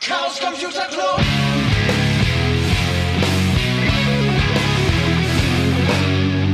Chaos 0.00 0.40
Computer 0.40 0.86
Club. 0.88 1.20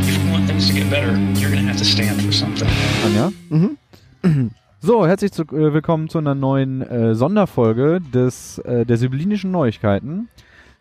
If 0.03 0.19
you 0.19 0.33
want 0.33 0.49
things 0.49 0.67
to 0.67 0.75
get 0.75 0.91
better, 0.91 1.17
you're 1.39 1.53
to 1.53 1.69
have 1.69 1.79
to 1.79 1.85
stand 1.85 2.21
for 2.23 2.33
something. 2.33 2.69
Anja? 3.05 3.33
Mhm. 3.49 4.51
So, 4.81 5.07
herzlich 5.07 5.31
zu, 5.31 5.45
äh, 5.45 5.73
willkommen 5.73 6.09
zu 6.09 6.19
einer 6.19 6.35
neuen 6.35 6.83
äh, 6.83 7.15
Sonderfolge 7.15 8.01
des, 8.13 8.59
äh, 8.59 8.85
der 8.85 8.97
Sibyllinischen 8.97 9.53
Neuigkeiten. 9.53 10.29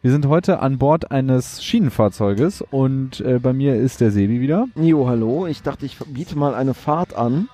Wir 0.01 0.09
sind 0.09 0.27
heute 0.27 0.57
an 0.59 0.79
Bord 0.79 1.11
eines 1.11 1.63
Schienenfahrzeuges 1.63 2.63
und 2.63 3.19
äh, 3.19 3.37
bei 3.37 3.53
mir 3.53 3.75
ist 3.75 4.01
der 4.01 4.09
Sebi 4.09 4.41
wieder. 4.41 4.65
Jo, 4.75 5.07
hallo. 5.07 5.45
Ich 5.45 5.61
dachte, 5.61 5.85
ich 5.85 5.99
biete 5.99 6.35
mal 6.35 6.55
eine 6.55 6.73
Fahrt 6.73 7.15
an. 7.15 7.47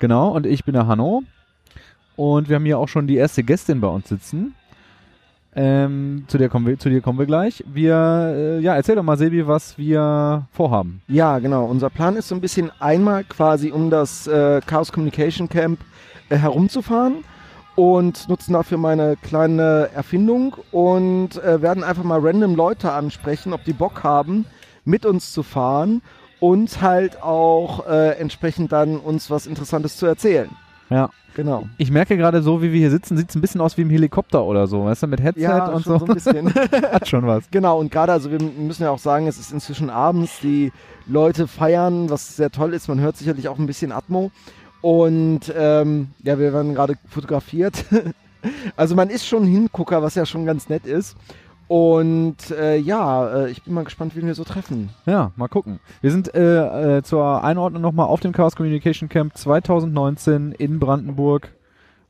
Genau, 0.00 0.30
und 0.30 0.46
ich 0.46 0.64
bin 0.64 0.74
der 0.74 0.88
Hanno. 0.88 1.22
Und 2.20 2.50
wir 2.50 2.56
haben 2.56 2.66
hier 2.66 2.78
auch 2.78 2.88
schon 2.88 3.06
die 3.06 3.16
erste 3.16 3.42
Gästin 3.42 3.80
bei 3.80 3.88
uns 3.88 4.10
sitzen. 4.10 4.54
Ähm, 5.56 6.24
zu, 6.28 6.36
der 6.36 6.50
kommen 6.50 6.66
wir, 6.66 6.78
zu 6.78 6.90
dir 6.90 7.00
kommen 7.00 7.18
wir 7.18 7.24
gleich. 7.24 7.64
Wir, 7.66 7.94
äh, 7.96 8.60
ja, 8.60 8.76
erzähl 8.76 8.94
doch 8.94 9.02
mal, 9.02 9.16
Sebi, 9.16 9.46
was 9.46 9.78
wir 9.78 10.46
vorhaben. 10.52 11.00
Ja, 11.08 11.38
genau. 11.38 11.64
Unser 11.64 11.88
Plan 11.88 12.16
ist 12.16 12.28
so 12.28 12.34
ein 12.34 12.42
bisschen 12.42 12.70
einmal 12.78 13.24
quasi 13.24 13.70
um 13.70 13.88
das 13.88 14.26
äh, 14.26 14.60
Chaos 14.66 14.92
Communication 14.92 15.48
Camp 15.48 15.80
äh, 16.28 16.36
herumzufahren 16.36 17.24
und 17.74 18.28
nutzen 18.28 18.52
dafür 18.52 18.76
meine 18.76 19.16
kleine 19.16 19.88
Erfindung 19.94 20.56
und 20.72 21.42
äh, 21.42 21.62
werden 21.62 21.82
einfach 21.82 22.04
mal 22.04 22.20
random 22.20 22.54
Leute 22.54 22.92
ansprechen, 22.92 23.54
ob 23.54 23.64
die 23.64 23.72
Bock 23.72 24.04
haben, 24.04 24.44
mit 24.84 25.06
uns 25.06 25.32
zu 25.32 25.42
fahren 25.42 26.02
und 26.38 26.82
halt 26.82 27.22
auch 27.22 27.86
äh, 27.86 28.10
entsprechend 28.18 28.72
dann 28.72 28.98
uns 28.98 29.30
was 29.30 29.46
Interessantes 29.46 29.96
zu 29.96 30.04
erzählen. 30.04 30.50
Ja. 30.90 31.10
Genau. 31.34 31.68
Ich 31.78 31.90
merke 31.90 32.16
gerade 32.16 32.42
so, 32.42 32.60
wie 32.60 32.72
wir 32.72 32.80
hier 32.80 32.90
sitzen, 32.90 33.16
sieht 33.16 33.30
es 33.30 33.36
ein 33.36 33.40
bisschen 33.40 33.60
aus 33.60 33.76
wie 33.76 33.82
im 33.82 33.90
Helikopter 33.90 34.44
oder 34.44 34.66
so, 34.66 34.84
weißt 34.84 35.04
du, 35.04 35.06
mit 35.06 35.22
Headset 35.22 35.42
Ja, 35.42 35.66
und 35.66 35.84
so. 35.84 35.98
so 35.98 36.04
ein 36.06 36.14
bisschen. 36.14 36.52
Hat 36.54 37.08
schon 37.08 37.26
was. 37.26 37.44
Genau, 37.52 37.78
und 37.78 37.92
gerade, 37.92 38.12
also 38.12 38.30
wir 38.32 38.40
müssen 38.42 38.82
ja 38.82 38.90
auch 38.90 38.98
sagen, 38.98 39.28
es 39.28 39.38
ist 39.38 39.52
inzwischen 39.52 39.90
abends, 39.90 40.40
die 40.40 40.72
Leute 41.06 41.46
feiern, 41.46 42.10
was 42.10 42.36
sehr 42.36 42.50
toll 42.50 42.74
ist. 42.74 42.88
Man 42.88 43.00
hört 43.00 43.16
sicherlich 43.16 43.48
auch 43.48 43.58
ein 43.58 43.66
bisschen 43.66 43.92
Atmo. 43.92 44.32
Und 44.80 45.52
ähm, 45.56 46.08
ja, 46.24 46.38
wir 46.38 46.52
werden 46.52 46.74
gerade 46.74 46.94
fotografiert. 47.08 47.84
also 48.76 48.94
man 48.96 49.08
ist 49.08 49.26
schon 49.26 49.44
ein 49.44 49.48
Hingucker, 49.48 50.02
was 50.02 50.16
ja 50.16 50.26
schon 50.26 50.46
ganz 50.46 50.68
nett 50.68 50.84
ist. 50.86 51.16
Und 51.70 52.50
äh, 52.50 52.78
ja, 52.78 53.44
äh, 53.44 53.50
ich 53.52 53.62
bin 53.62 53.74
mal 53.74 53.84
gespannt, 53.84 54.16
wen 54.16 54.26
wir 54.26 54.34
so 54.34 54.42
treffen. 54.42 54.88
Ja, 55.06 55.30
mal 55.36 55.46
gucken. 55.46 55.78
Wir 56.00 56.10
sind 56.10 56.34
äh, 56.34 56.96
äh, 56.96 57.02
zur 57.04 57.44
Einordnung 57.44 57.80
nochmal 57.80 58.06
auf 58.06 58.18
dem 58.18 58.32
Chaos 58.32 58.56
Communication 58.56 59.08
Camp 59.08 59.38
2019 59.38 60.50
in 60.50 60.80
Brandenburg 60.80 61.52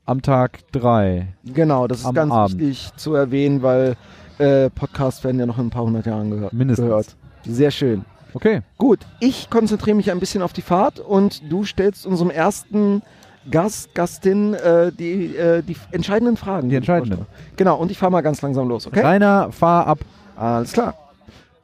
am 0.07 0.23
Tag 0.23 0.61
3. 0.71 1.27
Genau, 1.43 1.85
das 1.85 1.99
ist 1.99 2.11
ganz 2.11 2.33
Abend. 2.33 2.59
wichtig 2.59 2.89
zu 2.95 3.13
erwähnen, 3.13 3.61
weil 3.61 3.97
äh, 4.39 4.71
Podcasts 4.71 5.23
werden 5.23 5.39
ja 5.39 5.45
noch 5.45 5.59
in 5.59 5.67
ein 5.67 5.69
paar 5.69 5.83
hundert 5.83 6.07
Jahren 6.07 6.31
gehört. 6.31 6.53
Mindestens. 6.53 6.87
gehört. 6.87 7.15
Sehr 7.45 7.69
schön. 7.69 8.03
Okay. 8.33 8.63
Gut, 8.79 9.01
ich 9.19 9.51
konzentriere 9.51 9.95
mich 9.95 10.09
ein 10.09 10.19
bisschen 10.19 10.41
auf 10.41 10.53
die 10.53 10.63
Fahrt 10.63 10.99
und 10.99 11.51
du 11.51 11.65
stellst 11.65 12.07
unserem 12.07 12.31
ersten 12.31 13.03
Gast, 13.49 13.95
Gastin 13.95 14.53
äh, 14.53 14.91
die, 14.91 15.35
äh, 15.35 15.63
die 15.63 15.75
entscheidenden 15.91 16.37
Fragen. 16.37 16.69
Die 16.69 16.75
entscheidenden. 16.75 17.25
Genau, 17.57 17.77
und 17.77 17.89
ich 17.89 17.97
fahre 17.97 18.11
mal 18.11 18.21
ganz 18.21 18.41
langsam 18.41 18.67
los, 18.67 18.85
okay? 18.85 19.01
Rainer, 19.01 19.51
fahr 19.51 19.87
ab. 19.87 19.99
Alles 20.35 20.73
klar. 20.73 20.95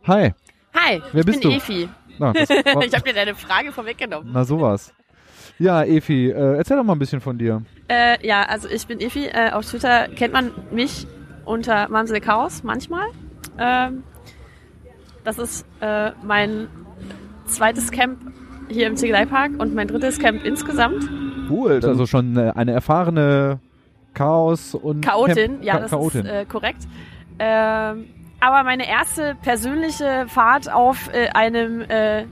Hi. 0.07 0.33
Hi, 0.73 1.01
Wer 1.11 1.19
ich 1.19 1.25
bist 1.25 1.41
bin 1.41 1.51
du? 1.51 1.55
Efi. 1.57 1.89
Na, 2.19 2.33
ich 2.35 2.49
habe 2.49 3.03
dir 3.03 3.13
deine 3.13 3.35
Frage 3.35 3.71
vorweggenommen. 3.71 4.29
na 4.33 4.43
sowas. 4.43 4.91
Ja, 5.59 5.83
Efi, 5.83 6.29
äh, 6.29 6.57
erzähl 6.57 6.77
doch 6.77 6.83
mal 6.83 6.93
ein 6.93 6.99
bisschen 6.99 7.21
von 7.21 7.37
dir. 7.37 7.63
Äh, 7.87 8.25
ja, 8.25 8.43
also 8.43 8.67
ich 8.69 8.85
bin 8.87 8.99
Efi. 8.99 9.25
Äh, 9.25 9.51
auf 9.51 9.65
Twitter 9.65 10.07
kennt 10.09 10.33
man 10.33 10.51
mich 10.71 11.05
unter 11.45 11.89
Mamsel 11.89 12.19
Chaos 12.21 12.63
manchmal. 12.63 13.07
Ähm, 13.59 14.03
das 15.23 15.37
ist 15.39 15.65
äh, 15.81 16.11
mein 16.23 16.67
zweites 17.45 17.91
Camp 17.91 18.19
hier 18.69 18.87
im 18.87 18.95
Ziegeleipark 18.97 19.51
und 19.59 19.73
mein 19.73 19.87
drittes 19.87 20.19
Camp 20.19 20.43
insgesamt. 20.45 21.09
Cool. 21.49 21.75
Das 21.75 21.85
ist 21.85 21.89
also 21.89 22.05
schon 22.05 22.37
eine 22.37 22.71
erfahrene 22.71 23.59
Chaos- 24.13 24.73
und 24.75 25.01
Chaotin, 25.01 25.35
Camp- 25.35 25.63
ja, 25.63 25.79
das 25.79 25.91
Chaotin. 25.91 26.25
ist 26.25 26.31
äh, 26.31 26.45
korrekt. 26.45 26.87
Ähm, 27.39 28.05
aber 28.39 28.63
meine 28.63 28.87
erste 28.87 29.35
persönliche 29.41 30.25
Fahrt 30.27 30.71
auf 30.71 31.09
äh, 31.13 31.29
einem 31.29 31.81
äh, 31.81 32.25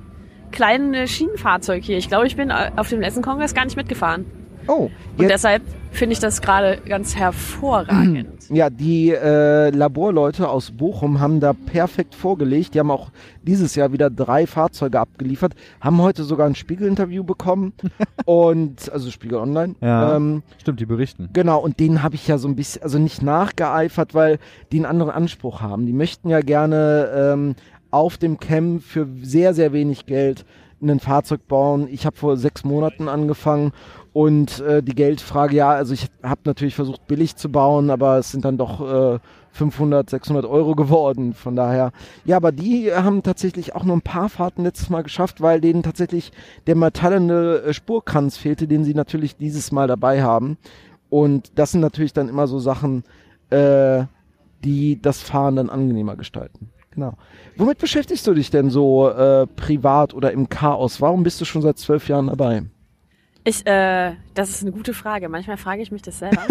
kleinen 0.52 0.94
äh, 0.94 1.08
Schienenfahrzeug 1.08 1.84
hier. 1.84 1.98
Ich 1.98 2.08
glaube, 2.08 2.28
ich 2.28 2.36
bin 2.36 2.50
äh, 2.50 2.72
auf 2.76 2.90
dem 2.90 3.02
letzten 3.02 3.22
Kongress 3.22 3.54
gar 3.54 3.66
nicht 3.66 3.76
mitgefahren. 3.78 4.26
Oh, 4.68 4.90
Und 5.18 5.30
deshalb 5.30 5.64
finde 5.92 6.14
ich 6.14 6.20
das 6.20 6.42
gerade 6.42 6.80
ganz 6.86 7.16
hervorragend. 7.16 8.28
ja, 8.50 8.70
die 8.70 9.12
äh, 9.12 9.70
Laborleute 9.70 10.50
aus 10.50 10.72
Bochum 10.72 11.20
haben 11.20 11.40
da 11.40 11.54
perfekt 11.54 12.16
vorgelegt. 12.16 12.74
Die 12.74 12.80
haben 12.80 12.92
auch 12.92 13.12
dieses 13.44 13.76
Jahr 13.76 13.92
wieder 13.92 14.10
drei 14.10 14.46
Fahrzeuge 14.46 15.00
abgeliefert, 15.00 15.54
haben 15.80 16.02
heute 16.02 16.24
sogar 16.24 16.48
ein 16.48 16.56
Spiegel-Interview 16.56 17.24
bekommen 17.24 17.74
und 18.26 18.92
also 18.92 19.10
Spiegel 19.10 19.38
Online. 19.38 19.76
Ja. 19.82 20.16
Ähm, 20.16 20.44
Stimmt, 20.60 20.80
die 20.80 20.86
berichten. 20.86 21.30
Genau, 21.34 21.60
und 21.60 21.80
denen 21.80 22.04
habe 22.04 22.16
ich 22.16 22.28
ja 22.28 22.38
so 22.38 22.48
ein 22.48 22.56
bisschen, 22.56 22.84
also 22.84 23.00
nicht 23.00 23.22
nachgeeifert, 23.22 24.14
weil 24.14 24.40
die 24.72 24.78
einen 24.78 24.86
anderen 24.86 25.12
Anspruch 25.12 25.62
haben. 25.62 25.86
Die 25.86 25.94
möchten 25.94 26.30
ja 26.30 26.42
gerne 26.42 27.10
ähm, 27.16 27.56
auf 27.92 28.18
dem 28.18 28.40
Camp 28.40 28.84
für 28.84 29.08
sehr, 29.22 29.54
sehr 29.54 29.72
wenig 29.72 30.06
Geld 30.06 30.46
ein 30.82 31.00
Fahrzeug 31.00 31.48
bauen. 31.48 31.88
Ich 31.90 32.06
habe 32.06 32.16
vor 32.16 32.38
sechs 32.38 32.64
Monaten 32.64 33.08
angefangen 33.08 33.72
und 34.16 34.62
äh, 34.62 34.82
die 34.82 34.96
Geldfrage, 34.96 35.58
ja, 35.58 35.72
also 35.72 35.94
ich 35.94 36.08
habe 36.24 36.40
natürlich 36.46 36.74
versucht 36.74 37.06
billig 37.06 37.36
zu 37.36 37.52
bauen, 37.52 37.90
aber 37.90 38.18
es 38.18 38.32
sind 38.32 38.46
dann 38.46 38.58
doch 38.58 38.80
äh, 38.80 39.20
500, 39.52 40.10
600 40.10 40.46
Euro 40.46 40.74
geworden. 40.74 41.34
Von 41.34 41.58
daher, 41.58 41.92
ja, 42.24 42.38
aber 42.38 42.54
die 42.54 42.94
haben 42.94 43.24
tatsächlich 43.24 43.76
auch 43.76 43.84
nur 43.84 43.98
ein 43.98 44.02
paar 44.02 44.30
Fahrten 44.30 44.64
letztes 44.64 44.90
Mal 44.90 45.04
geschafft, 45.04 45.42
weil 45.42 45.60
denen 45.60 45.84
tatsächlich 45.84 46.32
der 46.66 46.76
metallene 46.76 47.58
äh, 47.58 47.74
Spurkranz 47.74 48.38
fehlte, 48.38 48.70
den 48.70 48.86
sie 48.86 48.94
natürlich 48.94 49.36
dieses 49.36 49.74
Mal 49.74 49.88
dabei 49.90 50.24
haben. 50.24 50.58
Und 51.10 51.52
das 51.56 51.74
sind 51.74 51.82
natürlich 51.82 52.14
dann 52.14 52.30
immer 52.30 52.48
so 52.48 52.60
Sachen, 52.60 53.04
äh, 53.50 54.06
die 54.64 54.98
das 55.02 55.22
Fahren 55.24 55.58
dann 55.58 55.70
angenehmer 55.70 56.16
gestalten. 56.16 56.70
Genau. 56.92 57.16
Womit 57.58 57.80
beschäftigst 57.80 58.26
du 58.26 58.34
dich 58.34 58.50
denn 58.50 58.70
so 58.70 59.10
äh, 59.10 59.46
privat 59.46 60.14
oder 60.14 60.32
im 60.32 60.48
Chaos? 60.48 61.02
Warum 61.02 61.24
bist 61.24 61.42
du 61.42 61.44
schon 61.44 61.62
seit 61.62 61.78
zwölf 61.78 62.08
Jahren 62.08 62.28
dabei? 62.28 62.64
Ich, 63.48 63.66
äh, 63.68 64.14
das 64.34 64.50
ist 64.50 64.64
eine 64.64 64.72
gute 64.72 64.96
Frage. 64.96 65.30
Manchmal 65.30 65.58
frage 65.58 65.82
ich 65.84 65.92
mich 65.92 66.02
das 66.02 66.18
selber. 66.18 66.42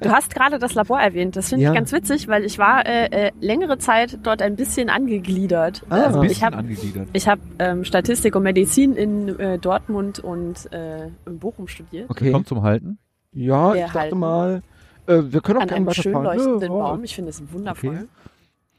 du 0.00 0.10
hast 0.10 0.34
gerade 0.34 0.58
das 0.58 0.72
Labor 0.74 0.98
erwähnt. 0.98 1.36
Das 1.36 1.50
finde 1.50 1.64
Ja. 1.64 1.70
ich 1.70 1.76
ganz 1.76 1.92
witzig, 1.92 2.28
weil 2.28 2.44
ich 2.44 2.58
war 2.58 2.86
äh, 2.86 3.26
äh, 3.26 3.30
längere 3.40 3.76
Zeit 3.76 4.18
dort 4.22 4.40
ein 4.40 4.56
bisschen 4.56 4.88
angegliedert. 4.88 5.82
Ah, 5.90 6.04
also 6.04 6.20
ein 6.20 6.24
ich 6.24 6.28
bisschen 6.30 6.46
habe 6.46 6.56
angegliedert. 6.56 7.08
ich 7.12 7.28
hab, 7.28 7.38
ähm, 7.58 7.84
Statistik 7.84 8.34
und 8.36 8.42
Medizin 8.44 8.94
in 8.96 9.38
äh, 9.38 9.58
Dortmund 9.58 10.18
und 10.20 10.72
äh, 10.72 11.08
in 11.26 11.38
Bochum 11.38 11.68
studiert. 11.68 12.08
Okay. 12.08 12.32
Kommt 12.32 12.48
zum 12.48 12.62
Halten. 12.62 12.98
Ja, 13.32 13.74
Wir 13.74 13.80
ich 13.80 13.82
dachte 13.88 13.98
halten 14.00 14.18
mal, 14.18 14.62
äh, 15.06 15.18
wir 15.24 15.40
können 15.42 15.58
auch 15.58 15.62
An 15.62 15.68
gerne 15.68 15.86
einem 15.88 15.94
schön 15.94 16.12
leuchtenden 16.14 16.62
Ja, 16.62 16.68
Baum. 16.68 17.04
Ich 17.04 17.14
finde 17.14 17.30
es 17.30 17.42
wundervoll. 17.52 17.90
Okay. 17.90 18.06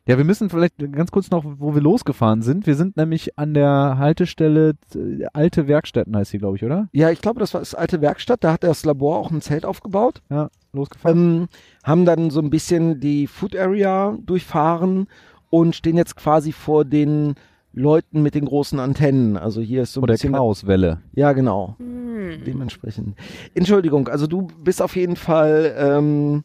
Ja, 0.08 0.18
wir 0.18 0.26
müssen 0.26 0.50
vielleicht 0.50 0.76
ganz 0.92 1.12
kurz 1.12 1.30
noch, 1.30 1.44
wo 1.46 1.76
wir 1.76 1.82
losgefahren 1.82 2.42
sind. 2.42 2.66
Wir 2.66 2.76
sind 2.76 2.98
nämlich 2.98 3.38
an 3.38 3.54
der 3.54 3.96
Haltestelle 3.98 4.74
äh, 4.96 5.26
Alte 5.34 5.68
Werkstätten 5.68 6.16
heißt 6.16 6.32
sie, 6.32 6.40
glaube 6.40 6.58
ich, 6.58 6.64
oder? 6.64 6.90
Ja, 6.92 7.12
ich 7.12 7.22
glaube, 7.22 7.40
das 7.40 7.54
war 7.54 7.62
das 7.62 7.76
alte 7.76 8.02
Werkstatt. 8.02 8.44
Da 8.44 8.54
hat 8.54 8.64
das 8.64 8.84
Labor 8.84 9.18
auch 9.20 9.30
ein 9.30 9.42
Zelt 9.42 9.64
aufgebaut. 9.64 10.22
Ja, 10.30 10.50
losgefahren. 10.74 11.42
Ähm, 11.42 11.48
haben 11.84 12.06
dann 12.06 12.32
so 12.32 12.40
ein 12.40 12.50
bisschen 12.50 13.00
die 13.00 13.28
Food 13.28 13.56
Area 13.56 14.18
durchfahren 14.26 15.08
und 15.52 15.76
stehen 15.76 15.98
jetzt 15.98 16.16
quasi 16.16 16.52
vor 16.52 16.84
den 16.84 17.36
Leuten 17.74 18.24
mit 18.24 18.34
den 18.34 18.46
großen 18.46 18.80
Antennen. 18.80 19.38
Also 19.38 19.62
hier 19.62 19.84
ist 19.84 19.94
so 19.94 20.02
ein 20.02 20.04
Oder 20.04 20.14
bisschen. 20.16 20.34
Chaoswelle. 20.34 21.02
Ja, 21.14 21.34
genau. 21.34 21.76
Hm. 21.78 22.44
Dementsprechend. 22.46 23.16
Entschuldigung, 23.54 24.08
also 24.08 24.28
du 24.28 24.48
bist 24.64 24.82
auf 24.82 24.96
jeden 24.96 25.16
Fall 25.16 25.76
ähm, 25.78 26.44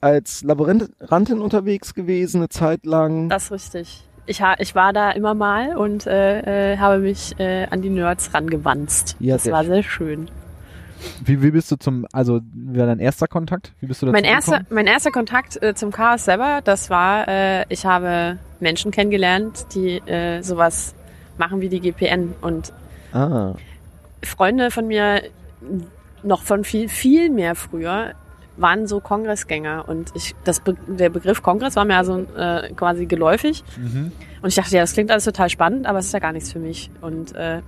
als 0.00 0.42
Laborantin 0.42 1.40
unterwegs 1.40 1.94
gewesen, 1.94 2.38
eine 2.38 2.48
Zeit 2.48 2.86
lang. 2.86 3.28
Das 3.28 3.44
ist 3.44 3.52
richtig. 3.52 4.04
Ich, 4.26 4.40
ha 4.42 4.54
ich 4.58 4.74
war 4.74 4.92
da 4.92 5.10
immer 5.10 5.34
mal 5.34 5.76
und 5.76 6.06
äh, 6.06 6.72
äh, 6.74 6.78
habe 6.78 6.98
mich 7.00 7.38
äh, 7.40 7.66
an 7.66 7.82
die 7.82 7.90
Nerds 7.90 8.32
rangewanzt. 8.32 9.16
Ja, 9.18 9.34
das 9.34 9.44
sehr 9.44 9.52
war 9.52 9.64
sehr 9.64 9.82
schön. 9.82 10.28
Wie, 11.24 11.42
wie 11.42 11.50
bist 11.50 11.70
du 11.72 11.76
zum, 11.76 12.06
also 12.12 12.40
wie 12.52 12.78
war 12.78 12.86
dein 12.86 12.98
erster 13.00 13.26
Kontakt? 13.26 13.72
Wie 13.80 13.86
bist 13.86 14.02
du 14.02 14.06
dazu 14.06 14.12
Mein 14.12 14.24
erster, 14.24 14.58
gekommen? 14.58 14.66
mein 14.74 14.86
erster 14.86 15.10
Kontakt 15.10 15.60
äh, 15.62 15.74
zum 15.74 15.90
Chaos 15.90 16.26
selber, 16.26 16.60
das 16.62 16.90
war, 16.90 17.26
äh, 17.26 17.64
ich 17.70 17.86
habe 17.86 18.38
Menschen 18.60 18.90
kennengelernt, 18.90 19.66
die 19.74 19.96
äh, 20.06 20.42
sowas 20.42 20.94
machen 21.38 21.62
wie 21.62 21.70
die 21.70 21.80
GPN 21.80 22.34
und 22.42 22.72
Ah, 23.12 23.54
Freunde 24.22 24.70
von 24.70 24.86
mir 24.86 25.22
noch 26.22 26.42
von 26.42 26.62
viel, 26.64 26.88
viel 26.88 27.30
mehr 27.30 27.54
früher 27.54 28.12
waren 28.60 28.86
so 28.86 29.00
Kongressgänger 29.00 29.88
und 29.88 30.10
ich, 30.14 30.34
das 30.44 30.60
Be 30.60 30.76
der 30.86 31.08
Begriff 31.10 31.42
Kongress 31.42 31.76
war 31.76 31.84
mir 31.84 31.96
also 31.96 32.26
äh, 32.36 32.72
quasi 32.74 33.06
geläufig 33.06 33.64
Mhm. 33.78 34.12
und 34.42 34.48
ich 34.48 34.54
dachte, 34.54 34.74
ja, 34.76 34.82
das 34.82 34.92
klingt 34.92 35.10
alles 35.10 35.24
total 35.24 35.48
spannend, 35.48 35.86
aber 35.86 35.98
es 35.98 36.06
ist 36.06 36.12
ja 36.12 36.18
gar 36.18 36.32
nichts 36.32 36.52
für 36.52 36.58
mich 36.58 36.90
und 37.00 37.34
äh, 37.34 37.60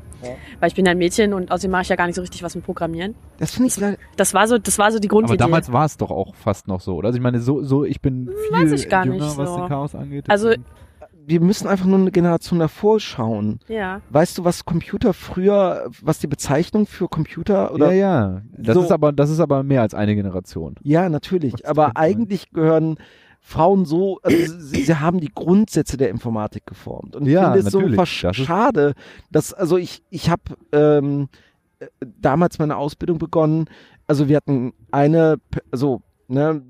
weil 0.61 0.69
ich 0.69 0.77
bin 0.77 0.87
ein 0.87 0.99
Mädchen 0.99 1.35
und 1.35 1.51
außerdem 1.51 1.73
mache 1.73 1.83
ich 1.83 1.89
ja 1.89 1.97
gar 1.97 2.07
nicht 2.07 2.15
so 2.15 2.21
richtig 2.23 2.45
was 2.45 2.55
mit 2.55 2.65
Programmieren. 2.65 3.17
Das 3.39 3.51
finde 3.53 3.69
ich 3.69 3.77
leider. 3.77 3.97
Das 4.17 4.35
war 4.35 4.47
so, 4.47 4.57
das 4.57 4.79
war 4.79 4.93
so 4.93 5.01
die 5.01 5.09
Aber 5.09 5.17
Grundidee. 5.19 5.37
damals 5.39 5.73
war 5.73 5.85
es 5.85 5.97
doch 5.97 6.13
auch 6.13 6.37
fast 6.37 6.69
noch 6.69 6.81
so, 6.81 6.95
oder? 6.95 7.09
Also 7.09 7.17
ich 7.17 7.23
meine, 7.23 7.41
so, 7.41 7.65
so 7.65 7.85
ich 7.85 8.01
bin 8.01 8.29
viel 8.49 8.57
Weiß 8.57 8.71
ich 8.71 8.89
gar 8.89 9.05
jünger, 9.05 9.17
nicht 9.25 9.37
was 9.37 9.49
so. 9.49 9.57
den 9.57 9.69
Chaos 9.69 9.95
angeht. 9.97 10.27
Also- 10.31 10.55
Wir 11.25 11.41
müssen 11.41 11.67
einfach 11.69 11.87
nur 11.87 11.99
eine 11.99 12.11
Generation 12.11 12.59
davor 12.59 12.99
schauen. 13.01 13.59
ja. 13.69 14.01
Weißt 14.11 14.39
du, 14.39 14.45
was 14.45 14.65
Computer 14.65 15.13
früher, 15.15 15.89
was 16.01 16.19
die 16.19 16.27
Bezeichnung 16.27 16.87
für 16.87 17.09
Computer 17.09 17.73
oder 17.73 17.93
ja, 17.93 18.33
ja. 18.35 18.43
Das 18.57 18.75
So. 18.75 18.83
ist 18.83 18.91
aber, 18.93 19.13
das 19.13 19.31
ist 19.31 19.41
aber 19.41 19.63
mehr 19.63 19.83
als 19.83 19.95
eine 19.95 20.15
Generation. 20.15 20.75
Ja, 20.83 21.09
natürlich. 21.09 21.53
Was 21.55 21.65
Aber 21.65 21.97
eigentlich 21.97 22.51
gehören 22.51 22.97
Frauen 23.41 23.85
so, 23.87 24.21
also 24.23 24.37
sie, 24.59 24.83
sie 24.85 24.95
haben 24.97 25.19
die 25.21 25.33
Grundsätze 25.35 25.97
der 25.97 26.11
Informatik 26.11 26.65
geformt. 26.67 27.17
Und 27.17 27.27
ich 27.27 27.33
Ja, 27.33 27.53
finde 27.53 27.67
es 27.67 27.73
so 27.73 27.81
natürlich. 27.81 27.97
Das 28.23 28.39
ist- 28.39 28.45
schade, 28.47 28.95
dass, 29.31 29.53
also 29.53 29.77
ich, 29.77 30.03
ich 30.11 30.31
habe 30.31 30.43
ähm, 30.73 31.29
äh, 31.81 31.87
damals 32.21 32.59
meine 32.59 32.77
Ausbildung 32.77 33.19
begonnen. 33.19 33.67
Also 34.07 34.29
wir 34.29 34.37
hatten 34.37 34.73
eine, 34.93 35.37
also, 35.73 36.03
ne, 36.29 36.63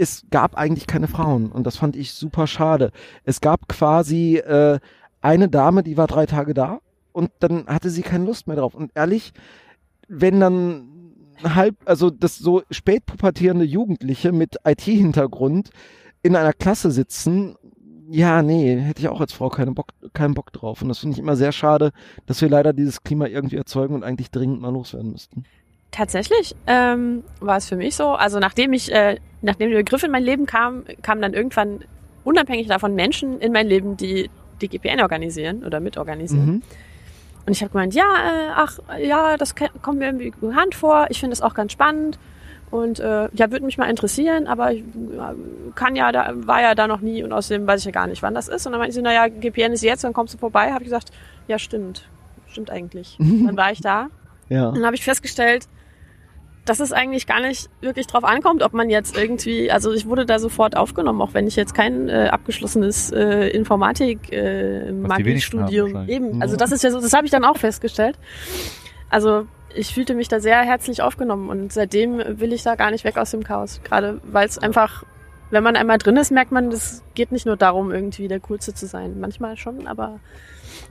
es 0.00 0.24
gab 0.30 0.56
eigentlich 0.56 0.86
keine 0.86 1.08
Frauen 1.08 1.52
und 1.52 1.66
das 1.66 1.76
fand 1.76 1.94
ich 1.94 2.12
super 2.14 2.46
schade. 2.46 2.90
Es 3.24 3.42
gab 3.42 3.68
quasi 3.68 4.38
äh, 4.38 4.78
eine 5.20 5.48
Dame, 5.48 5.82
die 5.82 5.98
war 5.98 6.06
drei 6.06 6.24
Tage 6.24 6.54
da 6.54 6.80
und 7.12 7.30
dann 7.40 7.66
hatte 7.66 7.90
sie 7.90 8.00
keine 8.00 8.24
Lust 8.24 8.46
mehr 8.46 8.56
drauf. 8.56 8.74
Und 8.74 8.92
ehrlich, 8.94 9.32
wenn 10.08 10.40
dann 10.40 10.88
halb, 11.44 11.76
also 11.84 12.08
das 12.08 12.38
so 12.38 12.62
spätpubertierende 12.70 13.66
Jugendliche 13.66 14.32
mit 14.32 14.56
IT-Hintergrund 14.64 15.68
in 16.22 16.34
einer 16.34 16.54
Klasse 16.54 16.90
sitzen, 16.90 17.56
ja, 18.08 18.42
nee, 18.42 18.80
hätte 18.80 19.02
ich 19.02 19.08
auch 19.08 19.20
als 19.20 19.34
Frau 19.34 19.50
keine 19.50 19.72
Bock, 19.72 19.88
keinen 20.14 20.34
Bock 20.34 20.50
drauf. 20.52 20.80
Und 20.80 20.88
das 20.88 20.98
finde 20.98 21.14
ich 21.14 21.20
immer 21.20 21.36
sehr 21.36 21.52
schade, 21.52 21.92
dass 22.24 22.40
wir 22.40 22.48
leider 22.48 22.72
dieses 22.72 23.02
Klima 23.02 23.26
irgendwie 23.26 23.56
erzeugen 23.56 23.94
und 23.94 24.02
eigentlich 24.02 24.30
dringend 24.30 24.62
mal 24.62 24.72
loswerden 24.72 25.12
müssten. 25.12 25.44
Tatsächlich 25.90 26.54
ähm, 26.66 27.24
war 27.40 27.56
es 27.56 27.68
für 27.68 27.76
mich 27.76 27.96
so. 27.96 28.10
Also 28.10 28.38
nachdem 28.38 28.72
ich, 28.72 28.92
äh, 28.92 29.16
nachdem 29.42 29.70
der 29.70 29.78
Begriff 29.78 30.02
in 30.02 30.10
mein 30.10 30.22
Leben 30.22 30.46
kam, 30.46 30.84
kamen 31.02 31.20
dann 31.20 31.34
irgendwann 31.34 31.80
unabhängig 32.22 32.68
davon 32.68 32.94
Menschen 32.94 33.40
in 33.40 33.52
mein 33.52 33.66
Leben, 33.66 33.96
die 33.96 34.30
die 34.60 34.68
GPN 34.68 35.00
organisieren 35.00 35.64
oder 35.64 35.80
mitorganisieren. 35.80 36.46
Mhm. 36.46 36.62
Und 37.46 37.52
ich 37.52 37.62
habe 37.62 37.72
gemeint, 37.72 37.94
ja, 37.94 38.04
äh, 38.04 38.50
ach, 38.54 38.78
ja, 39.00 39.36
das 39.36 39.54
kommt 39.54 39.98
mir 39.98 40.06
irgendwie 40.06 40.30
bekannt 40.30 40.74
vor. 40.74 41.06
Ich 41.10 41.18
finde 41.18 41.32
es 41.32 41.42
auch 41.42 41.54
ganz 41.54 41.72
spannend. 41.72 42.18
Und 42.70 43.00
äh, 43.00 43.28
ja, 43.32 43.50
würde 43.50 43.64
mich 43.64 43.78
mal 43.78 43.90
interessieren, 43.90 44.46
aber 44.46 44.72
ich 44.72 44.84
kann 45.74 45.96
ja, 45.96 46.12
da 46.12 46.30
war 46.34 46.62
ja 46.62 46.76
da 46.76 46.86
noch 46.86 47.00
nie 47.00 47.24
und 47.24 47.32
außerdem 47.32 47.66
weiß 47.66 47.80
ich 47.80 47.86
ja 47.86 47.90
gar 47.90 48.06
nicht, 48.06 48.22
wann 48.22 48.34
das 48.34 48.46
ist. 48.46 48.64
Und 48.66 48.72
dann 48.72 48.78
meinte 48.78 48.94
sie, 48.94 49.02
naja, 49.02 49.26
GPN 49.26 49.72
ist 49.72 49.82
jetzt, 49.82 50.04
dann 50.04 50.12
kommst 50.12 50.34
du 50.34 50.38
vorbei. 50.38 50.70
Habe 50.70 50.84
ich 50.84 50.86
gesagt, 50.86 51.10
ja, 51.48 51.58
stimmt. 51.58 52.08
Stimmt 52.46 52.70
eigentlich. 52.70 53.16
dann 53.18 53.56
war 53.56 53.72
ich 53.72 53.80
da. 53.80 54.08
Ja. 54.48 54.70
Dann 54.70 54.84
habe 54.84 54.94
ich 54.94 55.02
festgestellt, 55.02 55.66
dass 56.70 56.78
es 56.78 56.92
eigentlich 56.92 57.26
gar 57.26 57.40
nicht 57.40 57.68
wirklich 57.80 58.06
drauf 58.06 58.22
ankommt, 58.22 58.62
ob 58.62 58.74
man 58.74 58.90
jetzt 58.90 59.18
irgendwie, 59.18 59.72
also 59.72 59.92
ich 59.92 60.06
wurde 60.06 60.24
da 60.24 60.38
sofort 60.38 60.76
aufgenommen, 60.76 61.20
auch 61.20 61.34
wenn 61.34 61.48
ich 61.48 61.56
jetzt 61.56 61.74
kein 61.74 62.08
äh, 62.08 62.28
abgeschlossenes 62.30 63.10
äh, 63.10 63.48
Informatik 63.48 64.32
äh, 64.32 64.92
wahrscheinlich. 65.02 65.24
eben, 66.06 66.40
also 66.40 66.54
Ja. 66.54 66.58
das 66.58 66.70
ist 66.70 66.84
ja 66.84 66.92
so, 66.92 67.00
das 67.00 67.12
habe 67.12 67.24
ich 67.24 67.32
dann 67.32 67.44
auch 67.44 67.56
festgestellt. 67.56 68.16
Also 69.08 69.48
ich 69.74 69.92
fühlte 69.94 70.14
mich 70.14 70.28
da 70.28 70.38
sehr 70.38 70.60
herzlich 70.60 71.02
aufgenommen 71.02 71.48
und 71.48 71.72
seitdem 71.72 72.22
will 72.38 72.52
ich 72.52 72.62
da 72.62 72.76
gar 72.76 72.92
nicht 72.92 73.02
weg 73.02 73.16
aus 73.18 73.32
dem 73.32 73.42
Chaos, 73.42 73.80
gerade 73.82 74.20
weil 74.22 74.46
es 74.46 74.56
einfach 74.56 75.02
wenn 75.50 75.62
man 75.62 75.76
einmal 75.76 75.98
drin 75.98 76.16
ist, 76.16 76.30
merkt 76.30 76.52
man, 76.52 76.68
es 76.68 77.02
geht 77.14 77.32
nicht 77.32 77.46
nur 77.46 77.56
darum, 77.56 77.90
irgendwie 77.90 78.28
der 78.28 78.40
Coolste 78.40 78.74
zu 78.74 78.86
sein. 78.86 79.20
Manchmal 79.20 79.56
schon, 79.56 79.86
aber 79.86 80.20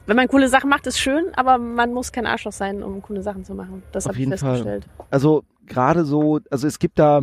wenn 0.05 0.15
man 0.15 0.27
coole 0.27 0.49
Sachen 0.49 0.69
macht, 0.69 0.87
ist 0.87 0.99
schön, 0.99 1.25
aber 1.35 1.57
man 1.57 1.93
muss 1.93 2.11
kein 2.11 2.25
Arschloch 2.25 2.51
sein, 2.51 2.83
um 2.83 3.01
coole 3.01 3.21
Sachen 3.21 3.45
zu 3.45 3.53
machen. 3.53 3.83
Das 3.91 4.05
habe 4.05 4.15
ich 4.15 4.19
jeden 4.19 4.37
Fall. 4.37 4.55
festgestellt. 4.55 4.87
Also 5.09 5.43
gerade 5.65 6.03
so, 6.03 6.39
also 6.49 6.67
es 6.67 6.79
gibt 6.79 6.99
da, 6.99 7.21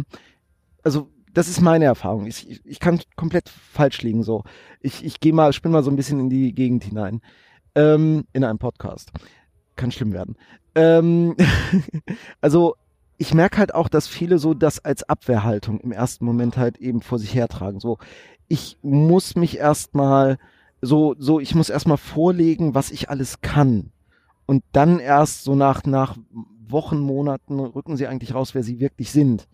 also 0.83 1.09
das 1.35 1.49
ist 1.49 1.61
meine 1.61 1.85
Erfahrung. 1.85 2.27
Ich, 2.27 2.51
ich, 2.51 2.65
ich 2.65 2.81
kann 2.81 3.01
komplett 3.15 3.49
falsch 3.49 4.03
liegen 4.03 4.23
so. 4.23 4.45
Ich, 4.81 5.05
ich 5.05 5.21
gehe 5.21 5.35
mal, 5.35 5.53
spinne 5.53 5.73
mal 5.73 5.83
so 5.83 5.91
ein 5.91 5.97
bisschen 5.97 6.19
in 6.19 6.31
die 6.31 6.55
Gegend 6.55 6.85
hinein. 6.85 7.21
Ähm, 7.75 8.25
in 8.33 8.43
einem 8.43 8.59
Podcast. 8.59 9.11
Kann 9.75 9.91
schlimm 9.91 10.15
werden. 10.15 10.37
Ähm, 10.75 11.37
also 12.41 12.77
ich 13.19 13.35
merke 13.35 13.59
halt 13.59 13.75
auch, 13.75 13.89
dass 13.89 14.07
viele 14.07 14.39
so 14.39 14.55
das 14.55 14.85
als 14.85 15.09
Abwehrhaltung 15.09 15.81
im 15.81 15.93
ersten 15.93 16.25
Moment 16.25 16.57
halt 16.57 16.79
eben 16.79 17.01
vor 17.01 17.19
sich 17.19 17.35
hertragen. 17.35 17.81
So, 17.81 17.99
ich 18.49 18.79
muss 18.83 19.37
mich 19.37 19.59
erstmal 19.59 20.39
so, 20.83 21.15
so, 21.19 21.41
ich 21.41 21.55
muss 21.55 21.71
erstmal 21.71 21.97
vorlegen, 21.97 22.75
was 22.75 22.91
ich 22.91 23.09
alles 23.11 23.41
kann. 23.41 23.91
Und 24.45 24.63
dann 24.73 24.99
erst 24.99 25.45
so 25.45 25.55
nach, 25.55 25.85
nach 25.85 26.17
Wochen, 26.69 26.99
Monaten 26.99 27.59
rücken 27.59 27.97
sie 27.97 28.07
eigentlich 28.07 28.35
raus, 28.35 28.55
wer 28.55 28.63
sie 28.63 28.81
wirklich 28.81 29.11
sind. 29.11 29.49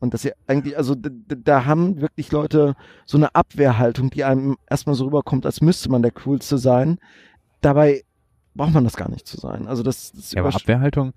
Und 0.00 0.14
dass 0.14 0.22
sie 0.22 0.32
eigentlich, 0.46 0.76
also 0.76 0.94
da, 0.94 1.10
da 1.10 1.64
haben 1.64 2.00
wirklich 2.00 2.30
Leute 2.30 2.76
so 3.04 3.18
eine 3.18 3.34
Abwehrhaltung, 3.34 4.10
die 4.10 4.22
einem 4.22 4.56
erstmal 4.70 4.94
so 4.94 5.06
rüberkommt, 5.06 5.44
als 5.44 5.60
müsste 5.60 5.90
man 5.90 6.02
der 6.02 6.12
Coolste 6.12 6.56
sein. 6.56 6.98
Dabei 7.60 8.04
braucht 8.54 8.74
man 8.74 8.84
das 8.84 8.96
gar 8.96 9.10
nicht 9.10 9.26
zu 9.26 9.38
sein. 9.38 9.66
Also 9.66 9.82
das, 9.82 10.12
das 10.12 10.32
Ja, 10.32 10.42
aber 10.42 10.54
Abwehrhaltung, 10.54 11.14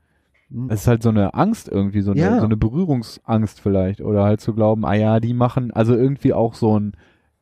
Hm. 0.53 0.67
das 0.69 0.81
ist 0.81 0.87
halt 0.87 1.03
so 1.03 1.09
eine 1.09 1.33
Angst 1.33 1.67
irgendwie, 1.69 2.01
so 2.01 2.11
eine, 2.11 2.19
Ja. 2.21 2.39
so 2.39 2.45
eine 2.45 2.57
Berührungsangst 2.57 3.59
vielleicht. 3.59 4.01
Oder 4.01 4.23
halt 4.23 4.41
zu 4.41 4.53
glauben, 4.53 4.85
ah 4.85 4.93
ja, 4.93 5.19
die 5.19 5.33
machen, 5.33 5.71
also 5.71 5.95
irgendwie 5.95 6.33
auch 6.33 6.53
so 6.55 6.79
ein 6.79 6.93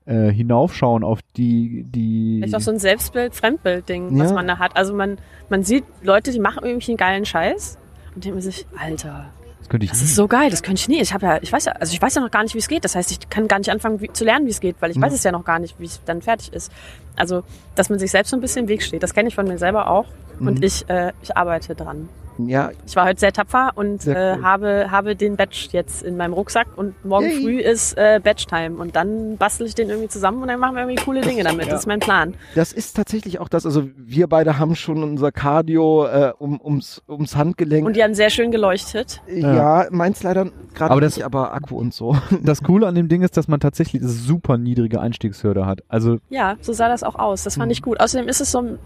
äh, 0.05 0.31
Hinaufschauen 0.31 1.03
auf 1.03 1.19
die, 1.37 1.85
die. 1.87 2.37
Vielleicht 2.39 2.55
auch 2.55 2.61
so 2.61 2.71
ein 2.71 2.79
Selbstbild, 2.79 3.35
Fremdbild-Ding, 3.35 4.17
was 4.19 4.29
Ja. 4.29 4.35
man 4.35 4.47
da 4.47 4.57
hat. 4.57 4.75
Also 4.75 4.93
man, 4.93 5.17
man 5.49 5.63
sieht 5.63 5.83
Leute, 6.01 6.31
die 6.31 6.39
machen 6.39 6.63
irgendwie 6.63 6.91
einen 6.91 6.97
geilen 6.97 7.25
Scheiß 7.25 7.77
und 8.15 8.23
denkt 8.23 8.35
man 8.35 8.41
sich, 8.41 8.65
Alter, 8.75 9.25
das 9.59 9.69
könnte 9.69 9.83
ich 9.85 9.91
das 9.91 9.99
nie. 9.99 10.05
ist 10.05 10.15
so 10.15 10.27
geil, 10.27 10.49
das 10.49 10.63
könnte 10.63 10.79
ich 10.79 10.87
nie. 10.87 10.99
Ich 10.99 11.13
habe 11.13 11.25
ja, 11.27 11.37
ich 11.43 11.53
weiß 11.53 11.65
ja, 11.65 11.73
also 11.73 11.93
ich 11.93 12.01
weiß 12.01 12.15
ja 12.15 12.21
noch 12.21 12.31
gar 12.31 12.41
nicht, 12.41 12.55
wie 12.55 12.59
es 12.59 12.67
geht. 12.67 12.83
Das 12.85 12.95
heißt, 12.95 13.11
ich 13.11 13.29
kann 13.29 13.47
gar 13.47 13.59
nicht 13.59 13.69
anfangen 13.69 14.01
wie, 14.01 14.11
zu 14.11 14.23
lernen, 14.25 14.47
wie 14.47 14.51
es 14.51 14.59
geht, 14.61 14.77
weil 14.79 14.89
ich 14.89 14.97
Mhm. 14.97 15.01
weiß 15.03 15.13
es 15.13 15.23
ja 15.23 15.31
noch 15.31 15.45
gar 15.45 15.59
nicht, 15.59 15.79
wie 15.79 15.85
es 15.85 16.01
dann 16.05 16.23
fertig 16.23 16.53
ist. 16.53 16.71
Also, 17.15 17.43
dass 17.75 17.89
man 17.91 17.99
sich 17.99 18.09
selbst 18.09 18.31
so 18.31 18.37
ein 18.37 18.41
bisschen 18.41 18.63
im 18.63 18.67
Weg 18.69 18.81
steht, 18.81 19.03
das 19.03 19.13
kenne 19.13 19.27
ich 19.29 19.35
von 19.35 19.47
mir 19.47 19.59
selber 19.59 19.89
auch. 19.91 20.05
Und 20.39 20.57
Mhm. 20.59 20.63
ich, 20.63 20.89
äh, 20.89 21.11
ich 21.21 21.37
arbeite 21.37 21.75
dran. 21.75 22.09
Ja, 22.47 22.71
Ich 22.87 22.95
war 22.95 23.05
heute 23.05 23.19
sehr 23.19 23.33
tapfer 23.33 23.71
und 23.75 24.01
Sehr 24.03 24.15
äh, 24.33 24.35
cool. 24.37 24.43
habe, 24.43 24.87
habe 24.91 25.15
den 25.15 25.35
Badge 25.35 25.69
jetzt 25.71 26.03
in 26.03 26.15
meinem 26.17 26.33
Rucksack 26.33 26.67
und 26.77 27.03
morgen 27.05 27.25
Yay. 27.27 27.41
früh 27.41 27.59
ist 27.59 27.97
äh, 27.97 28.19
Badge-Time 28.23 28.77
und 28.77 28.95
dann 28.95 29.37
bastel 29.37 29.67
ich 29.67 29.75
den 29.75 29.89
irgendwie 29.89 30.07
zusammen 30.09 30.41
und 30.41 30.47
dann 30.47 30.59
machen 30.59 30.75
wir 30.75 30.83
irgendwie 30.83 31.03
coole 31.03 31.21
Dinge 31.21 31.43
damit. 31.43 31.65
Ja. 31.65 31.71
Das 31.71 31.81
ist 31.81 31.87
mein 31.87 31.99
Plan. 31.99 32.35
das 32.55 32.71
ist 32.73 32.95
tatsächlich 32.95 33.39
auch 33.39 33.49
das. 33.49 33.65
Also 33.65 33.83
wir 33.97 34.27
beide 34.27 34.57
haben 34.59 34.75
schon 34.75 35.03
unser 35.03 35.31
Cardio 35.31 36.05
äh, 36.05 36.31
um, 36.37 36.59
ums, 36.61 37.01
ums 37.09 37.35
Handgelenk. 37.35 37.85
Und 37.85 37.95
die 37.95 38.03
haben 38.03 38.13
sehr 38.13 38.29
schön 38.29 38.51
geleuchtet. 38.51 39.21
ja, 39.27 39.87
meins 39.91 40.23
leider 40.23 40.45
gerade 40.75 40.91
Aber 40.91 41.01
das- 41.01 41.15
nicht, 41.17 41.25
aber 41.25 41.53
Akku 41.53 41.77
und 41.77 41.93
so. 41.93 42.15
Das 42.43 42.63
Coole 42.63 42.87
an 42.87 42.95
dem 42.95 43.09
Ding 43.09 43.21
ist, 43.21 43.37
dass 43.37 43.47
man 43.47 43.59
tatsächlich 43.59 44.01
eine 44.01 44.09
super 44.11 44.57
niedrige 44.57 44.99
Einstiegshürde 45.01 45.65
hat. 45.65 45.83
Also 45.87 46.17
Ja, 46.29 46.55
so 46.61 46.73
sah 46.73 46.87
das 46.87 47.03
auch 47.03 47.15
aus. 47.15 47.43
Das 47.43 47.55
fand 47.55 47.67
Mhm. 47.67 47.71
ich 47.71 47.81
gut. 47.81 47.99
Außerdem 47.99 48.27
ist 48.27 48.41
es 48.41 48.51
so 48.51 48.77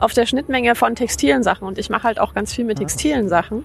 auf 0.00 0.12
der 0.14 0.26
Schnittmenge 0.26 0.74
von 0.74 0.94
textilen 0.94 1.42
Sachen 1.42 1.68
und 1.68 1.78
ich 1.78 1.90
mache 1.90 2.04
halt 2.04 2.18
auch 2.18 2.34
ganz 2.34 2.52
viel 2.52 2.64
mit 2.64 2.78
textilen 2.78 3.28
Sachen 3.28 3.64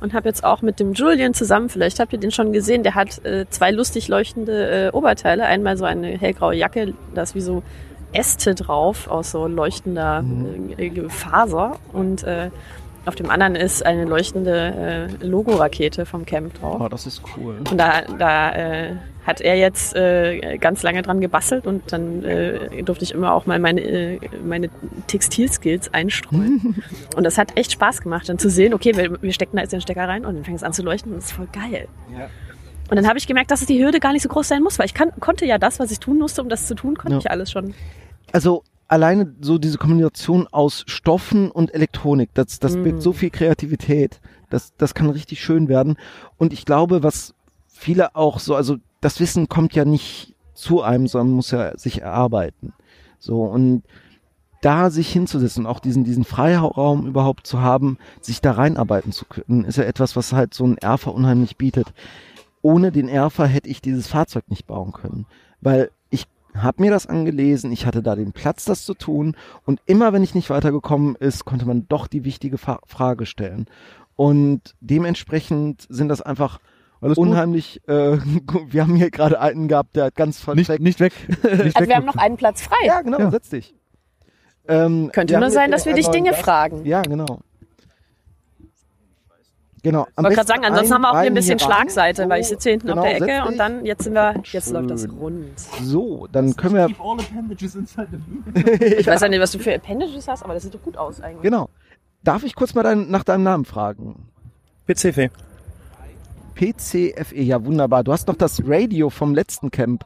und 0.00 0.14
habe 0.14 0.28
jetzt 0.28 0.44
auch 0.44 0.62
mit 0.62 0.80
dem 0.80 0.92
Julian 0.92 1.34
zusammen, 1.34 1.68
vielleicht 1.68 1.98
habt 2.00 2.12
ihr 2.12 2.18
den 2.18 2.30
schon 2.30 2.52
gesehen, 2.52 2.82
der 2.82 2.94
hat 2.94 3.24
äh, 3.24 3.46
zwei 3.50 3.70
lustig 3.70 4.08
leuchtende 4.08 4.88
äh, 4.88 4.90
Oberteile. 4.92 5.44
Einmal 5.44 5.76
so 5.76 5.84
eine 5.84 6.18
hellgraue 6.18 6.54
Jacke, 6.54 6.94
da 7.14 7.22
ist 7.22 7.34
wie 7.34 7.40
so 7.40 7.62
Äste 8.12 8.54
drauf 8.54 9.08
aus 9.08 9.30
so 9.30 9.46
leuchtender 9.46 10.22
Mhm. 10.22 10.74
äh, 10.78 11.08
Faser 11.08 11.76
und 11.92 12.24
äh, 12.24 12.50
auf 13.06 13.14
dem 13.14 13.30
anderen 13.30 13.54
ist 13.54 13.84
eine 13.84 14.04
leuchtende 14.04 15.08
äh, 15.22 15.26
Logo-Rakete 15.26 16.06
vom 16.06 16.26
Camp 16.26 16.54
drauf. 16.60 16.80
Oh, 16.80 16.88
das 16.88 17.06
ist 17.06 17.22
cool. 17.36 17.56
Und 17.70 17.76
da, 17.78 18.02
da 18.02 18.52
äh, 18.52 18.96
hat 19.26 19.40
er 19.40 19.56
jetzt 19.56 19.94
äh, 19.96 20.58
ganz 20.58 20.82
lange 20.82 21.02
dran 21.02 21.20
gebastelt 21.20 21.66
und 21.66 21.92
dann 21.92 22.24
äh, 22.24 22.82
durfte 22.82 23.04
ich 23.04 23.12
immer 23.12 23.32
auch 23.32 23.46
mal 23.46 23.58
meine, 23.58 23.80
äh, 23.80 24.18
meine 24.44 24.68
Textilskills 25.06 25.92
einstreuen. 25.94 26.82
und 27.16 27.24
das 27.24 27.38
hat 27.38 27.56
echt 27.56 27.72
Spaß 27.72 28.02
gemacht, 28.02 28.28
dann 28.28 28.38
zu 28.38 28.50
sehen, 28.50 28.74
okay, 28.74 28.96
wir, 28.96 29.20
wir 29.22 29.32
stecken 29.32 29.56
da 29.56 29.62
jetzt 29.62 29.72
den 29.72 29.80
Stecker 29.80 30.06
rein 30.06 30.24
und 30.24 30.34
dann 30.34 30.44
fängt 30.44 30.58
es 30.58 30.62
an 30.62 30.72
zu 30.72 30.82
leuchten 30.82 31.12
und 31.12 31.18
das 31.18 31.26
ist 31.26 31.32
voll 31.32 31.48
geil. 31.52 31.88
Ja. 32.12 32.28
Und 32.90 32.96
dann 32.96 33.06
habe 33.06 33.18
ich 33.18 33.26
gemerkt, 33.26 33.50
dass 33.50 33.64
die 33.64 33.82
Hürde 33.82 34.00
gar 34.00 34.12
nicht 34.12 34.22
so 34.22 34.28
groß 34.28 34.48
sein 34.48 34.62
muss, 34.62 34.78
weil 34.78 34.86
ich 34.86 34.94
kann, 34.94 35.10
konnte 35.20 35.46
ja 35.46 35.58
das, 35.58 35.78
was 35.78 35.90
ich 35.92 36.00
tun 36.00 36.18
musste, 36.18 36.42
um 36.42 36.48
das 36.48 36.66
zu 36.66 36.74
tun, 36.74 36.96
konnte 36.96 37.14
Ja. 37.14 37.18
ich 37.20 37.30
alles 37.30 37.50
schon. 37.50 37.72
Also 38.32 38.64
alleine 38.90 39.34
so 39.40 39.58
diese 39.58 39.78
Kombination 39.78 40.46
aus 40.48 40.84
Stoffen 40.86 41.50
und 41.50 41.72
Elektronik, 41.72 42.30
das, 42.34 42.58
das 42.58 42.76
Mm. 42.76 42.82
birgt 42.82 43.02
so 43.02 43.12
viel 43.12 43.30
Kreativität. 43.30 44.20
Das, 44.50 44.74
das 44.76 44.94
kann 44.94 45.08
richtig 45.10 45.40
schön 45.40 45.68
werden. 45.68 45.96
Und 46.36 46.52
ich 46.52 46.64
glaube, 46.64 47.02
was 47.02 47.34
viele 47.68 48.16
auch 48.16 48.40
so, 48.40 48.56
also 48.56 48.76
das 49.00 49.20
Wissen 49.20 49.48
kommt 49.48 49.74
ja 49.74 49.84
nicht 49.84 50.34
zu 50.54 50.82
einem, 50.82 51.06
sondern 51.06 51.36
muss 51.36 51.52
ja 51.52 51.76
sich 51.78 52.02
erarbeiten. 52.02 52.72
So 53.18 53.44
und 53.44 53.82
da 54.60 54.90
sich 54.90 55.10
hinzusetzen, 55.10 55.66
auch 55.66 55.80
diesen, 55.80 56.04
diesen 56.04 56.24
Freiraum 56.24 57.06
überhaupt 57.06 57.46
zu 57.46 57.60
haben, 57.60 57.96
sich 58.20 58.40
da 58.42 58.52
reinarbeiten 58.52 59.12
zu 59.12 59.24
können, 59.24 59.64
ist 59.64 59.78
ja 59.78 59.84
etwas, 59.84 60.16
was 60.16 60.32
halt 60.32 60.52
so 60.52 60.64
ein 60.66 60.76
Erfa 60.78 61.10
unheimlich 61.10 61.56
bietet. 61.56 61.94
ohne 62.62 62.92
den 62.92 63.08
Erfer 63.08 63.46
hätte 63.46 63.68
ich 63.70 63.80
dieses 63.80 64.06
Fahrzeug 64.08 64.44
nicht 64.50 64.66
bauen 64.66 64.92
können, 64.92 65.24
weil 65.62 65.90
habe 66.56 66.82
mir 66.82 66.90
das 66.90 67.06
angelesen, 67.06 67.70
ich 67.72 67.86
hatte 67.86 68.02
da 68.02 68.14
den 68.16 68.32
Platz, 68.32 68.64
das 68.64 68.84
zu 68.84 68.94
tun 68.94 69.36
und 69.64 69.80
immer 69.86 70.12
wenn 70.12 70.22
ich 70.22 70.34
nicht 70.34 70.50
weitergekommen 70.50 71.14
ist, 71.16 71.44
konnte 71.44 71.66
man 71.66 71.86
doch 71.88 72.06
die 72.06 72.24
wichtige 72.24 72.58
Fa 72.58 72.80
Frage 72.86 73.26
stellen. 73.26 73.66
Und 74.16 74.74
dementsprechend 74.80 75.86
sind 75.88 76.08
das 76.08 76.20
einfach 76.20 76.58
Alles 77.00 77.16
unheimlich, 77.16 77.80
äh, 77.88 78.18
wir 78.68 78.82
haben 78.82 78.96
hier 78.96 79.10
gerade 79.10 79.40
einen 79.40 79.68
gehabt, 79.68 79.96
der 79.96 80.06
hat 80.06 80.14
ganz 80.16 80.46
Nicht, 80.48 80.68
nicht 80.80 81.00
weg. 81.00 81.12
Nicht 81.42 81.76
Also 81.76 81.88
wir 81.88 81.96
haben 81.96 82.04
noch 82.06 82.16
einen 82.16 82.36
Platz 82.36 82.62
frei. 82.62 82.76
ja, 82.86 83.00
genau, 83.00 83.18
Ja. 83.18 83.30
setz 83.30 83.48
dich. 83.50 83.74
Ähm, 84.68 85.10
Könnte 85.12 85.32
wir 85.34 85.40
nur 85.40 85.50
sein, 85.50 85.70
dass 85.70 85.86
wir 85.86 85.94
dich 85.94 86.08
Dinge 86.08 86.30
Gast. 86.30 86.42
fragen. 86.42 86.84
Ja, 86.84 87.02
genau. 87.02 87.40
Genau. 89.82 90.06
Ich 90.10 90.16
wollte 90.22 90.34
gerade 90.34 90.46
sagen, 90.48 90.64
ansonsten 90.64 90.94
haben 90.94 91.02
wir 91.02 91.10
auch 91.10 91.20
hier 91.20 91.30
ein 91.30 91.34
bisschen 91.34 91.58
Schlagseite, 91.58 92.28
weil 92.28 92.40
ich 92.40 92.48
So, 92.48 92.54
sitze 92.54 92.68
hier 92.68 92.72
hinten 92.72 92.88
genau, 92.88 93.02
auf 93.02 93.08
der 93.08 93.16
Ecke 93.16 93.48
und 93.48 93.56
dann, 93.58 93.84
jetzt 93.84 94.04
sind 94.04 94.14
wir, 94.14 94.34
jetzt 94.44 94.66
Schön. 94.66 94.74
läuft 94.74 94.90
das 94.90 95.08
rund. 95.08 95.58
So, 95.82 96.26
dann 96.30 96.54
können 96.56 96.74
wir. 96.74 96.88
Ich 98.98 99.06
weiß 99.06 99.20
ja 99.20 99.28
nicht, 99.28 99.40
was 99.40 99.52
du 99.52 99.58
für 99.58 99.74
Appendages 99.74 100.28
hast, 100.28 100.42
aber 100.42 100.54
das 100.54 100.64
sieht 100.64 100.74
doch 100.74 100.82
gut 100.82 100.96
aus 100.96 101.20
eigentlich. 101.20 101.42
Genau. 101.42 101.68
Darf 102.22 102.44
ich 102.44 102.54
kurz 102.54 102.74
mal 102.74 102.82
dein, 102.82 103.10
nach 103.10 103.24
deinem 103.24 103.44
Namen 103.44 103.64
fragen? 103.64 104.28
PCF. 104.86 105.30
PCFE, 106.54 107.34
E, 107.34 107.42
ja 107.42 107.64
wunderbar. 107.64 108.04
Du 108.04 108.12
hast 108.12 108.28
noch 108.28 108.36
das 108.36 108.60
Radio 108.66 109.08
vom 109.08 109.34
letzten 109.34 109.70
Camp 109.70 110.04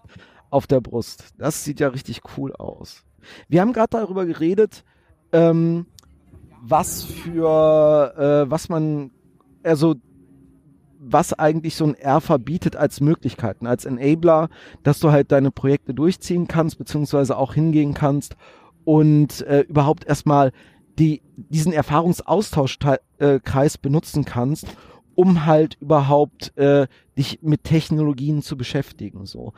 auf 0.50 0.68
der 0.68 0.80
Brust. 0.80 1.30
Das 1.36 1.64
sieht 1.64 1.80
ja 1.80 1.88
richtig 1.88 2.20
cool 2.36 2.54
aus. 2.54 3.02
Wir 3.48 3.60
haben 3.60 3.72
gerade 3.72 3.88
darüber 3.90 4.24
geredet, 4.24 4.84
ähm, 5.32 5.86
was 6.62 7.02
für, 7.02 8.44
äh, 8.46 8.50
was 8.50 8.68
man, 8.68 9.10
also 9.64 9.96
was 11.06 11.34
eigentlich 11.34 11.76
so 11.76 11.84
ein 11.84 11.94
Erfer 11.94 12.38
bietet 12.38 12.76
als 12.76 13.00
Möglichkeiten, 13.00 13.66
als 13.66 13.84
Enabler, 13.84 14.48
dass 14.82 15.00
du 15.00 15.10
halt 15.10 15.32
deine 15.32 15.50
Projekte 15.50 15.92
durchziehen 15.92 16.48
kannst, 16.48 16.78
beziehungsweise 16.78 17.36
auch 17.36 17.54
hingehen 17.54 17.94
kannst 17.94 18.36
und 18.84 19.42
äh, 19.42 19.60
überhaupt 19.60 20.06
erstmal 20.06 20.52
die, 20.98 21.22
diesen 21.36 21.72
Erfahrungsaustauschkreis 21.72 23.78
benutzen 23.78 24.24
kannst, 24.24 24.66
um 25.14 25.46
halt 25.46 25.76
überhaupt 25.80 26.56
äh, 26.56 26.86
dich 27.18 27.40
mit 27.42 27.64
Technologien 27.64 28.42
zu 28.42 28.56
beschäftigen. 28.56 29.26
So. 29.26 29.52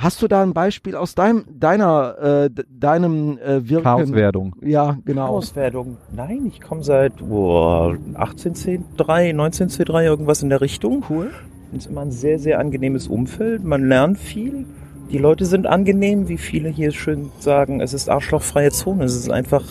Hast 0.00 0.22
du 0.22 0.28
da 0.28 0.42
ein 0.44 0.54
Beispiel 0.54 0.94
aus 0.94 1.16
deinem, 1.16 1.44
deiner, 1.58 2.44
äh, 2.44 2.50
de- 2.50 2.64
deinem 2.70 3.36
äh, 3.38 3.68
Wirken? 3.68 3.82
Chaoswerdung. 3.82 4.54
Ja, 4.62 4.96
genau. 5.04 5.26
Auswertung. 5.26 5.96
Nein, 6.14 6.46
ich 6.46 6.60
komme 6.60 6.84
seit 6.84 7.20
oh, 7.20 7.94
18C3, 8.14 9.34
19C3, 9.34 10.04
irgendwas 10.04 10.44
in 10.44 10.50
der 10.50 10.60
Richtung. 10.60 11.04
Cool. 11.10 11.32
Es 11.72 11.78
ist 11.78 11.86
immer 11.90 12.02
ein 12.02 12.12
sehr, 12.12 12.38
sehr 12.38 12.60
angenehmes 12.60 13.08
Umfeld. 13.08 13.64
Man 13.64 13.88
lernt 13.88 14.18
viel. 14.18 14.66
Die 15.10 15.18
Leute 15.18 15.44
sind 15.46 15.66
angenehm, 15.66 16.28
wie 16.28 16.38
viele 16.38 16.68
hier 16.68 16.92
schön 16.92 17.30
sagen. 17.40 17.80
Es 17.80 17.92
ist 17.92 18.08
arschlochfreie 18.08 18.70
Zone. 18.70 19.02
Es 19.04 19.16
ist 19.16 19.32
einfach 19.32 19.64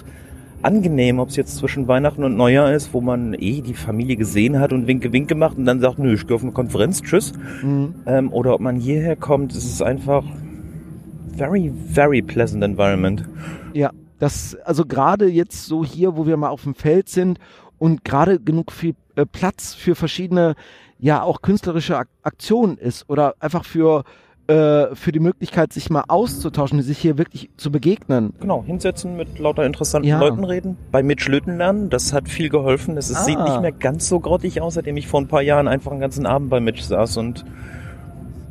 angenehm, 0.68 1.20
ob 1.20 1.30
es 1.30 1.38
jetzt 1.38 1.56
zwischen 1.56 1.88
Weihnachten 1.88 2.26
und 2.26 2.36
Neujahr 2.36 2.74
ist, 2.74 2.94
wo 2.94 3.00
man 3.00 3.34
eh 3.34 3.62
die 3.62 3.74
Familie 3.74 4.18
gesehen 4.18 4.60
hat 4.60 4.74
und 4.74 4.86
Winke 4.86 5.14
Winke 5.14 5.34
macht 5.34 5.58
und 5.58 5.66
dann 5.66 5.80
sagt, 5.80 5.98
nö, 5.98 6.14
ich 6.14 6.28
gehe 6.28 6.36
auf 6.36 6.44
eine 6.44 6.52
Konferenz, 6.52 7.02
tschüss. 7.02 7.32
Mhm. 7.64 7.96
Ähm, 8.06 8.34
oder 8.34 8.54
ob 8.54 8.60
man 8.60 8.76
hierher 8.76 9.16
kommt, 9.16 9.54
es 9.54 9.64
ist 9.64 9.82
einfach 9.82 10.26
very, 11.38 11.72
very 11.90 12.22
pleasant 12.22 12.66
environment. 12.66 13.24
Ja, 13.74 13.92
das, 14.20 14.58
also 14.66 14.86
gerade 14.86 15.28
jetzt 15.30 15.66
so 15.66 15.86
hier, 15.86 16.18
wo 16.18 16.28
wir 16.28 16.36
mal 16.36 16.50
auf 16.50 16.64
dem 16.64 16.76
Feld 16.76 17.08
sind 17.08 17.40
und 17.78 18.04
gerade 18.04 18.38
genug 18.38 18.74
viel 18.74 18.96
äh, 19.16 19.26
Platz 19.26 19.74
für 19.74 19.96
verschiedene, 19.96 20.56
ja 21.00 21.22
auch 21.22 21.42
künstlerische 21.42 21.98
Ak 21.98 22.10
Aktionen 22.24 22.78
ist 22.78 23.10
oder 23.10 23.36
einfach 23.40 23.64
für 23.64 24.04
äh, 24.48 24.96
für 24.96 25.12
die 25.12 25.20
Möglichkeit, 25.20 25.74
sich 25.74 25.90
mal 25.90 26.04
auszutauschen, 26.08 26.82
sich 26.82 26.98
hier 26.98 27.18
wirklich 27.18 27.50
zu 27.58 27.72
begegnen. 27.72 28.34
Genau, 28.40 28.64
hinsetzen, 28.64 29.16
mit 29.18 29.40
lauter 29.40 29.66
interessanten 29.66 30.08
Ja. 30.08 30.20
Leuten 30.20 30.44
reden, 30.44 30.78
bei 30.92 31.04
Mitch 31.04 31.30
Löten 31.30 31.58
lernen, 31.58 31.90
das 31.90 32.14
hat 32.14 32.30
viel 32.30 32.50
geholfen. 32.50 32.98
Es 32.98 33.14
Ah. 33.14 33.24
sieht 33.24 33.40
nicht 33.40 33.62
mehr 33.62 33.72
ganz 33.72 34.08
so 34.08 34.20
grottig 34.20 34.62
aus, 34.62 34.76
seitdem 34.76 34.98
ich 34.98 35.08
vor 35.08 35.20
ein 35.22 35.28
paar 35.28 35.42
Jahren 35.42 35.68
einfach 35.68 35.92
einen 35.92 36.00
ganzen 36.02 36.26
Abend 36.26 36.50
bei 36.50 36.60
Mitch 36.60 36.84
saß 36.84 37.18
und 37.18 37.46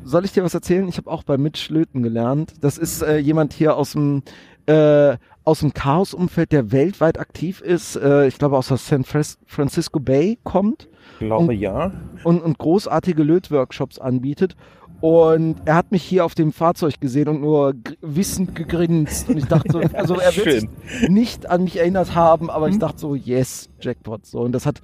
Soll 0.05 0.25
ich 0.25 0.31
dir 0.33 0.45
was 0.45 0.55
erzählen? 0.55 0.89
Ich 0.89 0.99
habe 0.99 1.11
auch 1.11 1.25
bei 1.25 1.37
Mitch 1.37 1.73
Löten 1.75 2.03
gelernt. 2.05 2.53
Das 2.61 2.79
ist 2.79 3.03
äh, 3.03 3.17
jemand 3.19 3.53
hier 3.53 3.77
aus 3.77 3.91
dem 3.93 4.23
äh, 4.67 5.17
aus 5.45 5.61
dem 5.61 5.75
Chaos-Umfeld, 5.75 6.51
der 6.53 6.71
weltweit 6.73 7.19
aktiv 7.19 7.61
ist. 7.61 7.97
Äh, 7.97 8.27
ich 8.29 8.39
glaube 8.39 8.57
aus 8.57 8.69
der 8.69 8.77
San 8.77 9.05
Francisco 9.05 9.99
Bay 10.01 10.39
kommt. 10.45 10.89
glaube 11.19 11.47
Und- 11.53 11.59
ja. 11.59 11.91
und, 12.25 12.41
und 12.43 12.59
großartige 12.59 13.23
Lötworkshops 13.25 13.99
anbietet. 13.99 14.55
Und 15.01 15.57
er 15.67 15.75
hat 15.75 15.93
mich 15.93 16.03
hier 16.03 16.25
auf 16.25 16.35
dem 16.35 16.53
Fahrzeug 16.53 17.01
gesehen 17.01 17.29
und 17.29 17.41
nur 17.41 17.75
wissend 18.01 18.55
gegrinst. 18.55 19.29
Und 19.29 19.37
ich 19.37 19.45
dachte 19.47 19.71
so, 19.73 19.79
also 19.93 20.15
er 20.17 20.35
wird 20.37 20.53
sich 20.53 20.69
nicht 21.09 21.49
an 21.51 21.65
mich 21.65 21.79
erinnert 21.79 22.15
haben, 22.15 22.51
aber 22.51 22.67
Mhm. 22.67 22.73
ich 22.73 22.79
dachte 22.79 22.99
so, 22.99 23.15
yes, 23.15 23.69
Jackpot. 23.81 24.25
So, 24.27 24.41
und 24.41 24.53
das 24.53 24.65
hat, 24.67 24.81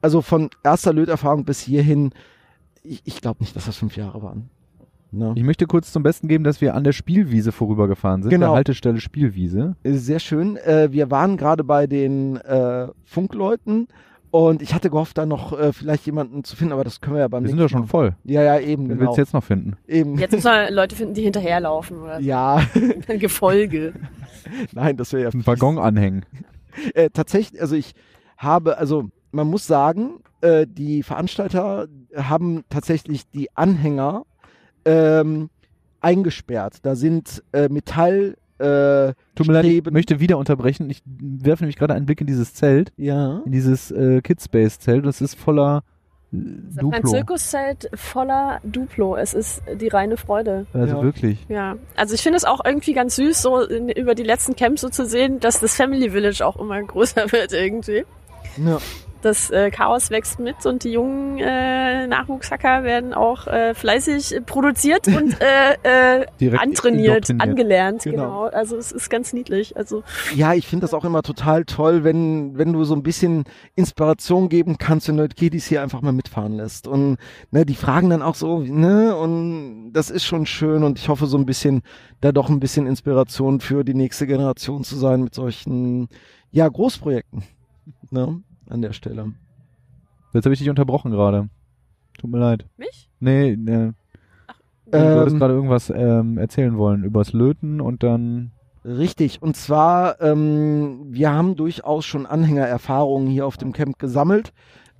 also 0.00 0.22
von 0.22 0.50
erster 0.62 0.92
Löterfahrung 0.92 1.44
bis 1.44 1.60
hierhin, 1.60 2.10
ich, 2.82 3.02
ich 3.04 3.20
glaube 3.20 3.40
nicht, 3.42 3.56
dass 3.56 3.66
das 3.66 3.76
fünf 3.76 3.96
Jahre 3.96 4.22
waren. 4.22 4.48
Ne? 5.10 5.32
Ich 5.36 5.42
möchte 5.42 5.66
kurz 5.66 5.90
zum 5.90 6.02
Besten 6.02 6.28
geben, 6.28 6.44
dass 6.44 6.60
wir 6.60 6.74
an 6.74 6.84
der 6.84 6.92
Spielwiese 6.92 7.50
vorübergefahren 7.50 8.22
sind. 8.22 8.30
Genau. 8.30 8.48
Der 8.48 8.54
Haltestelle 8.56 9.00
Spielwiese. 9.00 9.74
Sehr 9.82 10.18
schön. 10.20 10.56
Äh, 10.58 10.92
wir 10.92 11.10
waren 11.10 11.36
gerade 11.38 11.64
bei 11.64 11.86
den 11.86 12.36
äh, 12.36 12.88
Funkleuten 13.04 13.88
und 14.30 14.62
ich 14.62 14.74
hatte 14.74 14.90
gehofft, 14.90 15.16
da 15.18 15.26
noch 15.26 15.58
äh, 15.58 15.72
vielleicht 15.72 16.06
jemanden 16.06 16.44
zu 16.44 16.56
finden, 16.56 16.72
aber 16.72 16.84
das 16.84 17.00
können 17.00 17.16
wir 17.16 17.20
ja 17.20 17.28
beim 17.28 17.42
Wir 17.44 17.50
sind 17.50 17.58
ja 17.60 17.68
schon 17.68 17.86
voll. 17.86 18.14
Ja, 18.24 18.42
ja, 18.42 18.58
eben, 18.60 18.84
Wen 18.84 18.88
genau. 18.98 19.00
willst 19.00 19.16
du 19.18 19.22
jetzt 19.22 19.34
noch 19.34 19.44
finden? 19.44 19.76
eben. 19.86 20.18
Jetzt 20.18 20.32
müssen 20.32 20.44
wir 20.50 20.70
Leute 20.70 20.96
finden, 20.96 21.14
die 21.14 21.22
hinterherlaufen 21.22 21.98
oder 22.02 22.18
Ja, 22.20 22.60
ein 23.08 23.18
Gefolge. 23.18 23.94
nein, 24.72 24.96
das 24.96 25.12
wäre 25.12 25.24
ja 25.24 25.28
Einen 25.30 25.46
Waggon 25.46 25.78
anhängen. 25.78 26.24
äh, 26.94 27.10
tatsächlich, 27.10 27.60
also 27.60 27.74
ich 27.76 27.94
habe, 28.36 28.78
also 28.78 29.10
man 29.32 29.46
muss 29.48 29.66
sagen, 29.66 30.20
äh, 30.40 30.66
die 30.68 31.02
Veranstalter 31.02 31.88
haben 32.16 32.64
tatsächlich 32.68 33.28
die 33.30 33.54
Anhänger 33.56 34.24
ähm, 34.84 35.50
eingesperrt. 36.00 36.76
Da 36.82 36.94
sind 36.94 37.42
äh, 37.52 37.68
Metall, 37.68 38.36
äh, 38.58 39.12
Tut 39.34 39.46
mir 39.46 39.52
leid, 39.54 39.64
ich 39.66 39.84
möchte 39.90 40.20
wieder 40.20 40.38
unterbrechen. 40.38 40.90
Ich 40.90 41.02
werfe 41.06 41.62
nämlich 41.62 41.76
gerade 41.76 41.94
einen 41.94 42.06
Blick 42.06 42.20
in 42.20 42.26
dieses 42.26 42.54
Zelt, 42.54 42.92
ja. 42.96 43.40
in 43.44 43.52
dieses 43.52 43.90
äh, 43.90 44.20
Kidspace-Zelt. 44.20 45.06
Das 45.06 45.20
ist 45.20 45.34
voller 45.36 45.82
äh, 46.32 46.36
Das 46.36 46.72
ist 46.72 46.78
ein 46.78 46.90
Duplo. 46.90 47.10
Zirkuszelt 47.10 47.90
voller 47.94 48.60
Duplo. 48.64 49.16
Es 49.16 49.32
ist 49.34 49.62
die 49.80 49.88
reine 49.88 50.16
Freude. 50.16 50.66
Also 50.72 50.96
Ja. 50.96 51.02
wirklich. 51.02 51.46
Ja, 51.48 51.76
also 51.96 52.14
ich 52.14 52.22
finde 52.22 52.36
es 52.36 52.44
auch 52.44 52.60
irgendwie 52.64 52.92
ganz 52.92 53.16
süß, 53.16 53.40
so 53.40 53.60
in, 53.60 53.88
über 53.88 54.14
die 54.14 54.24
letzten 54.24 54.56
Camps 54.56 54.80
so 54.82 54.88
zu 54.88 55.06
sehen, 55.06 55.40
dass 55.40 55.60
das 55.60 55.74
Family 55.76 56.10
Village 56.10 56.44
auch 56.44 56.56
immer 56.56 56.82
größer 56.82 57.30
wird 57.32 57.52
irgendwie. 57.52 58.04
ja. 58.56 58.78
Das 59.22 59.50
äh, 59.50 59.70
Chaos 59.70 60.10
wächst 60.10 60.38
mit 60.38 60.64
und 60.64 60.84
die 60.84 60.92
jungen 60.92 61.38
äh, 61.38 62.06
Nachwuchshacker 62.06 62.84
werden 62.84 63.12
auch 63.14 63.46
äh, 63.46 63.74
fleißig 63.74 64.42
produziert 64.46 65.08
und 65.08 65.36
äh, 65.84 66.22
äh, 66.22 66.56
antrainiert, 66.56 67.30
angelernt, 67.38 68.02
Genau. 68.04 68.22
genau. 68.22 68.42
Also 68.44 68.76
es 68.76 68.92
ist 68.92 69.10
ganz 69.10 69.32
niedlich. 69.32 69.76
Also 69.76 70.02
Ja, 70.34 70.54
ich 70.54 70.66
finde 70.66 70.84
das 70.84 70.94
auch 70.94 71.04
immer 71.04 71.22
total 71.22 71.64
toll, 71.64 72.04
wenn, 72.04 72.56
wenn 72.56 72.72
du 72.72 72.84
so 72.84 72.94
ein 72.94 73.02
bisschen 73.02 73.44
Inspiration 73.74 74.48
geben 74.48 74.78
kannst, 74.78 75.08
wenn 75.08 75.16
du 75.16 75.28
die 75.28 75.34
Kiddies 75.34 75.66
hier 75.66 75.82
einfach 75.82 76.00
mal 76.00 76.12
mitfahren 76.12 76.54
lässt. 76.54 76.86
Und 76.86 77.16
ne, 77.50 77.66
die 77.66 77.74
fragen 77.74 78.10
dann 78.10 78.22
auch 78.22 78.34
so, 78.34 78.60
ne, 78.60 79.16
und 79.16 79.92
das 79.92 80.10
ist 80.10 80.24
schon 80.24 80.46
schön 80.46 80.84
und 80.84 80.98
ich 80.98 81.08
hoffe 81.08 81.26
so 81.26 81.36
ein 81.38 81.46
bisschen, 81.46 81.82
da 82.20 82.32
doch 82.32 82.48
ein 82.48 82.60
bisschen 82.60 82.86
Inspiration 82.86 83.60
für 83.60 83.84
die 83.84 83.94
nächste 83.94 84.26
Generation 84.26 84.84
zu 84.84 84.96
sein 84.96 85.22
mit 85.22 85.34
solchen, 85.34 86.08
ja, 86.50 86.68
Großprojekten. 86.68 87.42
Ne, 88.10 88.42
an 88.70 88.82
der 88.82 88.92
Stelle. 88.92 89.32
Jetzt 90.32 90.44
habe 90.44 90.52
ich 90.52 90.58
dich 90.60 90.70
unterbrochen 90.70 91.10
gerade. 91.10 91.48
Tut 92.18 92.30
mir 92.30 92.38
leid. 92.38 92.66
mich? 92.76 93.08
Nee, 93.20 93.56
nee. 93.56 93.92
du 94.90 94.98
hattest 94.98 95.34
Ähm, 95.34 95.38
gerade 95.38 95.54
irgendwas 95.54 95.90
ähm, 95.90 96.38
erzählen 96.38 96.76
wollen 96.76 97.04
übers 97.04 97.32
Löten 97.32 97.80
und 97.80 98.02
dann. 98.02 98.52
Richtig, 98.84 99.42
und 99.42 99.56
zwar, 99.56 100.20
ähm, 100.20 101.06
wir 101.10 101.32
haben 101.32 101.56
durchaus 101.56 102.06
schon 102.06 102.26
Anhängererfahrungen 102.26 103.28
hier 103.28 103.46
auf 103.46 103.56
dem 103.56 103.72
Camp 103.72 103.98
gesammelt. 103.98 104.52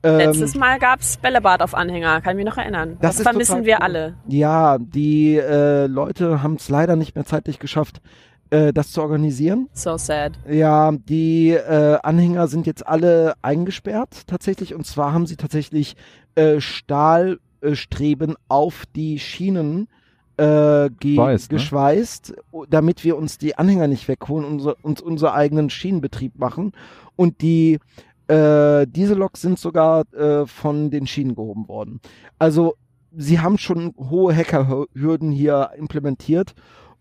Ähm, 0.02 0.18
Letztes 0.18 0.54
Mal 0.54 0.78
gab's 0.78 1.16
Bällebad 1.16 1.62
auf 1.62 1.74
Anhänger, 1.74 2.20
kann 2.20 2.32
ich 2.38 2.44
mich 2.44 2.52
noch 2.52 2.58
erinnern. 2.58 2.96
Das 3.00 3.16
Das, 3.16 3.22
vermissen 3.22 3.64
wir 3.64 3.76
cool. 3.76 3.82
alle. 3.82 4.14
Ja, 4.28 4.78
die 4.78 5.36
äh, 5.36 5.86
Leute 5.86 6.42
haben 6.42 6.54
es 6.54 6.68
leider 6.68 6.96
nicht 6.96 7.14
mehr 7.14 7.24
zeitlich 7.24 7.58
geschafft, 7.58 8.00
äh, 8.50 8.72
das 8.72 8.92
zu 8.92 9.02
organisieren. 9.02 9.68
So 9.72 9.96
sad. 9.96 10.38
Ja, 10.48 10.92
die 10.92 11.50
äh, 11.50 11.98
Anhänger 12.02 12.48
sind 12.48 12.66
jetzt 12.66 12.86
alle 12.86 13.34
eingesperrt 13.42 14.26
tatsächlich 14.26 14.74
und 14.74 14.86
zwar 14.86 15.12
haben 15.12 15.26
sie 15.26 15.36
tatsächlich 15.36 15.96
äh, 16.34 16.60
Stahlstreben 16.60 18.32
äh, 18.32 18.38
auf 18.48 18.84
die 18.94 19.18
Schienen 19.18 19.88
äh, 20.36 20.90
ge 21.00 21.16
Geschweißt, 21.48 22.34
ne? 22.52 22.64
damit 22.70 23.04
wir 23.04 23.16
uns 23.16 23.38
die 23.38 23.56
Anhänger 23.56 23.88
nicht 23.88 24.06
wegholen 24.08 24.44
und 24.44 24.52
unser, 24.52 24.76
uns 24.82 25.00
unseren 25.00 25.32
eigenen 25.34 25.68
Schienenbetrieb 25.68 26.38
machen. 26.38 26.72
Und 27.16 27.42
die 27.42 27.80
äh, 28.28 28.86
diese 28.86 29.14
Loks 29.14 29.40
sind 29.40 29.58
sogar 29.58 30.04
äh, 30.12 30.46
von 30.46 30.90
den 30.90 31.06
Schienen 31.06 31.34
gehoben 31.34 31.66
worden. 31.66 32.00
Also 32.38 32.76
sie 33.16 33.40
haben 33.40 33.58
schon 33.58 33.94
hohe 33.98 34.34
Hackerhürden 34.34 35.32
hier 35.32 35.70
implementiert. 35.76 36.54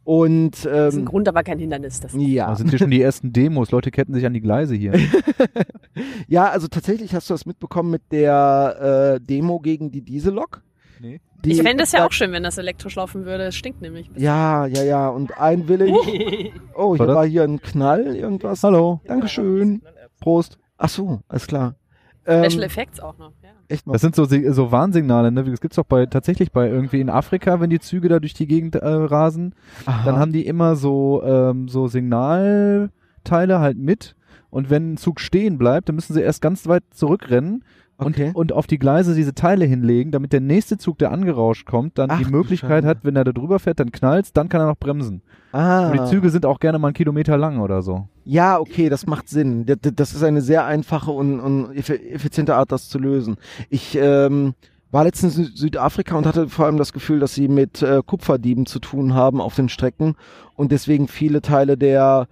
Und 0.07 0.63
Das 0.63 0.93
ist 0.93 0.93
ein 0.93 0.99
ähm, 0.99 1.05
Grund, 1.05 1.27
aber 1.27 1.43
kein 1.43 1.59
Hindernis. 1.59 1.99
Das 1.99 2.13
ja. 2.13 2.47
Da 2.47 2.55
sind 2.55 2.69
hier 2.69 2.79
schon 2.79 2.91
die 2.91 3.01
ersten 3.01 3.33
Demos. 3.33 3.71
Leute 3.71 3.91
ketten 3.91 4.13
sich 4.13 4.25
an 4.25 4.33
die 4.33 4.39
Gleise 4.39 4.73
hier. 4.73 4.93
ja, 6.29 6.49
also 6.49 6.69
tatsächlich 6.69 7.13
hast 7.13 7.29
du 7.29 7.33
das 7.33 7.45
mitbekommen 7.45 7.91
mit 7.91 8.03
der 8.13 9.17
äh, 9.17 9.19
Demo 9.19 9.59
gegen 9.59 9.91
die 9.91 10.01
Diesellok. 10.01 10.61
Nee. 11.01 11.19
Die, 11.43 11.51
ich 11.51 11.61
fände 11.61 11.83
es 11.83 11.91
ja 11.91 12.05
auch 12.05 12.13
schön, 12.13 12.31
wenn 12.31 12.43
das 12.43 12.57
elektrisch 12.57 12.95
laufen 12.95 13.25
würde. 13.25 13.47
Es 13.47 13.55
stinkt 13.57 13.81
nämlich. 13.81 14.09
Ja, 14.15 14.65
ja, 14.67 14.81
ja. 14.81 15.09
Und 15.09 15.37
ein 15.37 15.65
Village. 15.65 15.91
Oh, 16.73 16.95
hier 16.95 16.99
War 16.99 17.07
das? 17.07 17.15
war 17.17 17.25
hier 17.25 17.43
ein 17.43 17.61
Knall, 17.61 18.15
irgendwas. 18.15 18.63
Hallo. 18.63 19.01
Dankeschön. 19.07 19.81
Prost. 20.21 20.57
Ach 20.77 20.87
so, 20.87 21.19
alles 21.27 21.47
klar. 21.47 21.75
Ähm, 22.25 22.49
Special 22.49 22.63
Effects 22.63 23.01
auch 23.01 23.17
noch. 23.17 23.33
Ja. 23.43 23.46
Echt 23.69 23.87
mal. 23.87 23.93
Das 23.93 24.01
sind 24.01 24.15
so, 24.15 24.25
so 24.25 24.71
Warnsignale, 24.71 25.31
ne? 25.31 25.43
Das 25.43 25.61
gibt's 25.61 25.75
doch 25.75 25.85
bei, 25.85 26.05
tatsächlich 26.05 26.51
bei 26.51 26.67
irgendwie 26.69 27.01
in 27.01 27.09
Afrika, 27.09 27.59
wenn 27.59 27.69
die 27.69 27.79
Züge 27.79 28.09
da 28.09 28.19
durch 28.19 28.33
die 28.33 28.47
Gegend 28.47 28.75
äh, 28.75 28.87
rasen, 28.87 29.53
Aha. 29.85 30.05
dann 30.05 30.17
haben 30.17 30.31
die 30.31 30.45
immer 30.45 30.75
so, 30.75 31.21
ähm, 31.23 31.67
so 31.67 31.87
Signalteile 31.87 33.59
halt 33.59 33.77
mit. 33.77 34.15
Und 34.49 34.69
wenn 34.69 34.93
ein 34.93 34.97
Zug 34.97 35.19
stehen 35.19 35.57
bleibt, 35.57 35.89
dann 35.89 35.95
müssen 35.95 36.13
sie 36.13 36.21
erst 36.21 36.41
ganz 36.41 36.67
weit 36.67 36.83
zurückrennen 36.91 37.63
Okay. 37.99 38.29
und 38.33 38.53
auf 38.53 38.67
die 38.67 38.77
Gleise 38.77 39.15
diese 39.15 39.33
Teile 39.33 39.65
hinlegen, 39.65 40.11
damit 40.11 40.31
der 40.31 40.39
nächste 40.41 40.77
Zug, 40.77 40.99
der 40.99 41.11
angerauscht 41.11 41.65
kommt, 41.65 41.97
dann 41.97 42.11
Ach 42.11 42.19
die 42.19 42.25
Möglichkeit 42.25 42.85
hat, 42.85 42.99
wenn 43.01 43.15
er 43.15 43.23
da 43.23 43.31
drüber 43.31 43.57
fährt, 43.57 43.79
dann 43.79 43.91
knallt's, 43.91 44.33
dann 44.33 44.49
kann 44.49 44.61
er 44.61 44.67
noch 44.67 44.77
bremsen. 44.77 45.21
ah. 45.51 45.89
Und 45.89 45.99
die 45.99 46.05
Züge 46.05 46.29
sind 46.29 46.45
auch 46.45 46.59
gerne 46.59 46.77
mal 46.77 46.89
einen 46.89 46.93
Kilometer 46.93 47.37
lang 47.37 47.59
oder 47.59 47.81
so. 47.81 48.07
Ja, 48.23 48.59
okay, 48.59 48.89
das 48.89 49.07
macht 49.07 49.29
Sinn. 49.29 49.65
Das 49.65 50.13
ist 50.13 50.23
eine 50.23 50.41
sehr 50.41 50.65
einfache 50.65 51.09
und, 51.09 51.39
und 51.39 51.71
effi- 51.71 52.11
effiziente 52.11 52.55
Art, 52.55 52.71
das 52.71 52.87
zu 52.89 52.99
lösen. 52.99 53.37
Ich 53.69 53.97
ähm, 53.99 54.53
war 54.91 55.03
letztens 55.03 55.37
in 55.37 55.45
Sü- 55.45 55.57
Südafrika 55.57 56.15
und 56.17 56.25
hatte 56.27 56.49
vor 56.49 56.65
allem 56.67 56.77
das 56.77 56.93
Gefühl, 56.93 57.19
dass 57.19 57.33
sie 57.33 57.47
mit 57.47 57.81
äh, 57.81 58.01
Kupferdieben 58.05 58.65
zu 58.67 58.79
tun 58.79 59.15
haben 59.15 59.41
auf 59.41 59.55
den 59.55 59.69
Strecken 59.69 60.15
und 60.55 60.71
deswegen 60.71 61.07
viele 61.07 61.41
Teile 61.41 61.77
der 61.77 62.27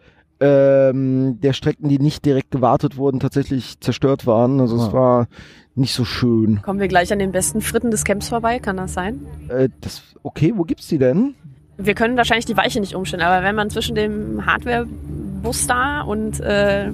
ähm, 0.46 1.40
der 1.42 1.54
Strecken, 1.54 1.90
die 1.90 2.00
nicht 2.00 2.26
direkt 2.26 2.52
gewartet 2.52 2.98
wurden, 2.98 3.20
tatsächlich 3.20 3.80
zerstört 3.80 4.26
waren. 4.28 4.60
Also 4.60 4.78
Ah. 4.80 4.86
es 4.88 4.94
war 4.94 5.28
nicht 5.76 5.94
so 5.94 6.06
schön. 6.06 6.62
Kommen 6.62 6.80
wir 6.80 6.88
gleich 6.88 7.12
an 7.12 7.20
den 7.20 7.32
besten 7.32 7.62
Fritten 7.62 7.92
des 7.92 8.04
Camps 8.04 8.30
vorbei? 8.30 8.60
Kann 8.60 8.78
das 8.78 8.94
sein? 8.94 9.26
Äh, 9.50 9.70
das, 9.82 10.02
okay, 10.24 10.54
wo 10.56 10.64
gibt's 10.64 10.88
die 10.88 10.98
denn? 10.98 11.36
Wir 11.78 11.94
können 11.94 12.16
wahrscheinlich 12.16 12.46
die 12.46 12.56
Weiche 12.56 12.80
nicht 12.80 12.96
umstellen, 12.96 13.24
aber 13.24 13.44
wenn 13.46 13.56
man 13.56 13.70
zwischen 13.70 13.96
dem 13.96 14.46
Hardware-Bus 14.46 15.68
da 15.68 16.02
und 16.02 16.40
äh, 16.40 16.92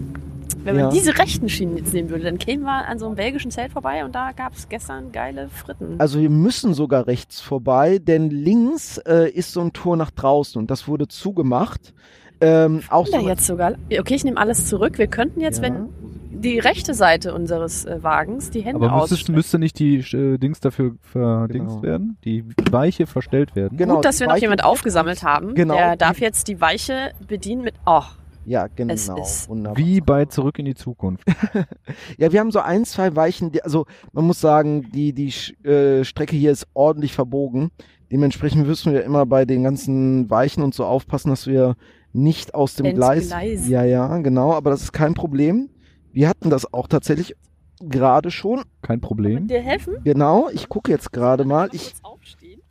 wenn 0.63 0.75
man 0.75 0.85
Ja. 0.85 0.89
diese 0.89 1.17
rechten 1.17 1.49
Schienen 1.49 1.77
jetzt 1.77 1.93
nehmen 1.93 2.09
würde, 2.09 2.23
dann 2.25 2.37
kämen 2.37 2.63
wir 2.63 2.87
an 2.87 2.97
so 2.99 3.05
einem 3.07 3.15
belgischen 3.15 3.51
Zelt 3.51 3.71
vorbei 3.71 4.03
und 4.05 4.13
da 4.15 4.31
gab 4.31 4.53
es 4.53 4.69
gestern 4.69 5.11
geile 5.11 5.49
Fritten. 5.49 5.95
Also 5.99 6.19
wir 6.19 6.29
müssen 6.29 6.73
sogar 6.73 7.07
rechts 7.07 7.39
vorbei, 7.41 7.99
denn 7.99 8.29
links 8.29 8.97
äh, 8.99 9.29
ist 9.29 9.51
so 9.53 9.61
ein 9.61 9.73
Tor 9.73 9.97
nach 9.97 10.11
draußen 10.11 10.59
und 10.59 10.69
das 10.71 10.87
wurde 10.87 11.07
zugemacht. 11.07 11.93
Ähm, 12.41 12.81
auch 12.89 13.07
so, 13.07 13.19
jetzt 13.19 13.45
sogar. 13.45 13.73
Okay, 13.97 14.15
ich 14.15 14.23
nehme 14.23 14.37
alles 14.37 14.65
zurück. 14.67 14.97
Wir 14.97 15.07
könnten 15.07 15.39
jetzt, 15.41 15.57
Ja. 15.57 15.63
wenn 15.63 15.89
die 16.31 16.57
rechte 16.57 16.95
Seite 16.95 17.35
unseres 17.35 17.85
äh, 17.85 18.01
Wagens 18.01 18.49
die 18.49 18.61
Hände 18.61 18.77
Aber 18.83 18.95
müsste, 19.01 19.13
ausstrecken. 19.13 19.35
müsste 19.35 19.59
nicht 19.59 19.77
die 19.77 19.97
äh, 19.97 20.37
Dings 20.39 20.59
dafür 20.59 20.95
verdingst 21.01 21.75
Genau. 21.75 21.83
werden? 21.83 22.17
Die 22.25 22.43
Weiche 22.71 23.05
verstellt 23.05 23.55
werden? 23.55 23.77
Genau, 23.77 23.95
Gut, 23.97 24.05
dass 24.05 24.19
wir 24.19 24.27
noch 24.27 24.37
jemand 24.37 24.63
aufgesammelt 24.63 25.21
haben. 25.23 25.53
Genau. 25.53 25.75
Der 25.75 25.95
darf 25.97 26.19
jetzt 26.19 26.47
die 26.47 26.59
Weiche 26.59 27.11
bedienen 27.27 27.63
mit. 27.63 27.75
Oh, 27.85 28.01
Ja, 28.45 28.65
genau. 28.75 28.91
Es 28.91 29.07
ist 29.07 29.49
Wunderbar. 29.49 29.77
Wie 29.77 30.01
bei 30.01 30.25
Zurück 30.25 30.57
in 30.57 30.65
die 30.65 30.73
Zukunft. 30.73 31.27
Ja, 32.17 32.31
wir 32.31 32.39
haben 32.39 32.49
so 32.51 32.59
ein, 32.59 32.85
zwei 32.85 33.15
Weichen, 33.15 33.51
die, 33.51 33.61
also 33.63 33.85
man 34.13 34.25
muss 34.25 34.41
sagen, 34.41 34.89
die, 34.91 35.13
die 35.13 35.31
äh, 35.67 36.03
Strecke 36.03 36.35
hier 36.35 36.51
ist 36.51 36.65
ordentlich 36.73 37.13
verbogen. 37.13 37.69
Dementsprechend 38.11 38.65
müssen 38.65 38.93
wir 38.93 39.03
immer 39.03 39.25
bei 39.27 39.45
den 39.45 39.63
ganzen 39.63 40.27
Weichen 40.31 40.63
und 40.63 40.73
so 40.73 40.85
aufpassen, 40.85 41.29
dass 41.29 41.45
wir 41.45 41.75
nicht 42.13 42.53
aus 42.53 42.75
dem 42.75 42.93
Gleis. 42.93 43.23
Entgleisen. 43.23 43.69
Ja, 43.69 43.83
ja, 43.83 44.17
genau, 44.19 44.53
aber 44.53 44.69
das 44.69 44.83
ist 44.83 44.91
kein 44.91 45.13
Problem. 45.13 45.69
Wir 46.11 46.27
hatten 46.27 46.49
das 46.49 46.73
auch 46.73 46.87
tatsächlich 46.87 47.35
gerade 47.79 48.31
schon. 48.31 48.63
Kein 48.81 49.01
Problem. 49.01 49.35
Kann 49.35 49.47
dir 49.47 49.61
helfen? 49.61 49.97
Genau, 50.03 50.49
ich 50.49 50.69
gucke 50.69 50.91
jetzt 50.91 51.11
gerade 51.11 51.45
mal. 51.45 51.69
Ich, 51.71 51.93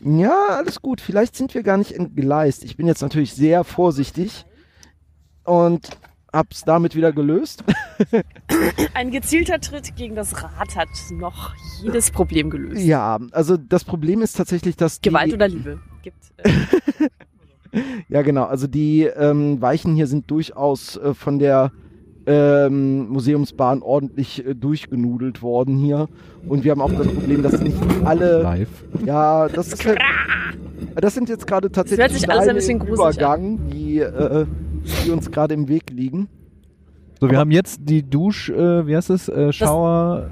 ja, 0.01 0.49
alles 0.51 0.83
gut. 0.83 1.01
Vielleicht 1.01 1.37
sind 1.37 1.55
wir 1.55 1.63
gar 1.63 1.79
nicht 1.79 1.93
entgleist. 1.93 2.65
Ich 2.65 2.77
bin 2.77 2.87
jetzt 2.87 3.03
natürlich 3.03 3.35
sehr 3.35 3.65
vorsichtig 3.65 4.45
und 5.45 5.89
hab's 6.33 6.63
damit 6.65 6.95
wieder 6.95 7.13
gelöst. 7.13 7.65
Ein 8.95 9.11
gezielter 9.11 9.61
Tritt 9.61 9.97
gegen 9.97 10.15
das 10.15 10.43
Rad 10.43 10.77
hat 10.77 10.89
noch 11.13 11.55
jedes 11.83 12.11
Problem 12.11 12.51
gelöst. 12.51 12.83
Ja, 12.83 13.19
also 13.33 13.57
das 13.57 13.85
Problem 13.85 14.23
ist 14.23 14.37
tatsächlich, 14.37 14.77
dass 14.77 15.01
die, 15.01 15.09
Gewalt 15.09 15.33
oder 15.33 15.49
Liebe 15.49 15.81
gibt. 16.03 16.33
Äh, 16.37 16.51
Ja, 18.09 18.23
genau. 18.23 18.45
Also 18.45 18.67
die 18.67 19.05
ähm, 19.05 19.61
Weichen 19.61 19.95
hier 19.95 20.07
sind 20.07 20.31
durchaus 20.31 20.97
äh, 20.97 21.15
von 21.15 21.39
der 21.39 21.73
ähm, 22.27 23.09
Museumsbahn 23.09 23.83
ordentlich 23.83 24.47
äh, 24.47 24.55
durchgenudelt 24.55 25.43
worden 25.43 25.79
hier. 25.79 26.09
Und 26.47 26.65
wir 26.65 26.73
haben 26.73 26.81
auch 26.81 26.93
das 26.93 27.07
Problem, 27.07 27.43
dass 27.43 27.61
nicht 27.61 27.77
alle. 28.05 28.43
Live. 28.43 28.85
Ja, 29.05 29.49
das 29.49 29.73
ist 29.73 29.87
halt, 29.87 29.99
Das 30.97 31.15
sind 31.15 31.29
jetzt 31.29 31.47
gerade 31.47 31.71
tatsächlich 31.71 32.09
hört 32.09 32.13
sich 32.13 32.31
alles 32.31 32.49
ein 32.49 32.55
bisschen 32.55 32.87
Übergang, 32.87 33.59
die, 33.71 33.99
äh, 33.99 34.47
die 35.05 35.11
uns 35.11 35.31
gerade 35.31 35.55
im 35.55 35.69
Weg 35.69 35.91
liegen. 35.91 36.29
So, 37.21 37.31
wir 37.31 37.39
haben 37.39 37.51
jetzt 37.51 37.81
die 37.85 38.03
Dusch, 38.03 38.49
äh, 38.49 38.87
wie 38.87 38.97
heißt 38.97 39.11
es? 39.11 39.29
Äh, 39.29 39.53
Shower. 39.53 40.31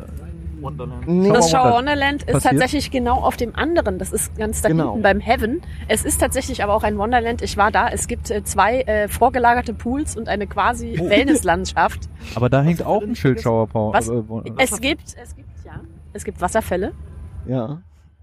Nee, 1.06 1.32
Das 1.32 1.50
Shower 1.50 1.72
Wonderland 1.74 2.22
ist 2.24 2.32
passiert. 2.32 2.52
tatsächlich 2.52 2.90
genau 2.90 3.16
auf 3.16 3.36
dem 3.36 3.54
anderen. 3.54 3.98
Das 3.98 4.12
ist 4.12 4.36
ganz 4.36 4.62
da 4.62 4.68
Genau. 4.68 4.88
hinten 4.92 5.02
beim 5.02 5.20
Heaven. 5.20 5.60
Es 5.88 6.04
ist 6.04 6.18
tatsächlich 6.20 6.62
aber 6.62 6.74
auch 6.74 6.82
ein 6.82 6.98
Wonderland. 6.98 7.42
Ich 7.42 7.56
war 7.56 7.70
da. 7.70 7.88
Es 7.88 8.06
gibt 8.08 8.30
äh, 8.30 8.42
zwei 8.44 8.80
äh, 8.82 9.08
vorgelagerte 9.08 9.74
Pools 9.74 10.16
und 10.16 10.28
eine 10.28 10.46
quasi 10.46 10.98
Oh. 11.00 11.08
Wellnesslandschaft. 11.08 12.08
Aber 12.34 12.48
da 12.48 12.62
hängt 12.62 12.82
auch 12.84 13.02
ein 13.02 13.14
Schild 13.16 13.40
Shower 13.40 13.66
Power. 13.66 13.92
Was? 13.92 14.08
Äh, 14.08 14.28
wo- 14.28 14.42
Es 14.58 14.80
gibt, 14.80 15.14
es 15.22 15.34
gibt, 15.36 15.48
ja, 15.64 15.80
es 16.12 16.24
gibt 16.24 16.40
Wasserfälle. 16.40 16.92
Ja. 17.46 17.80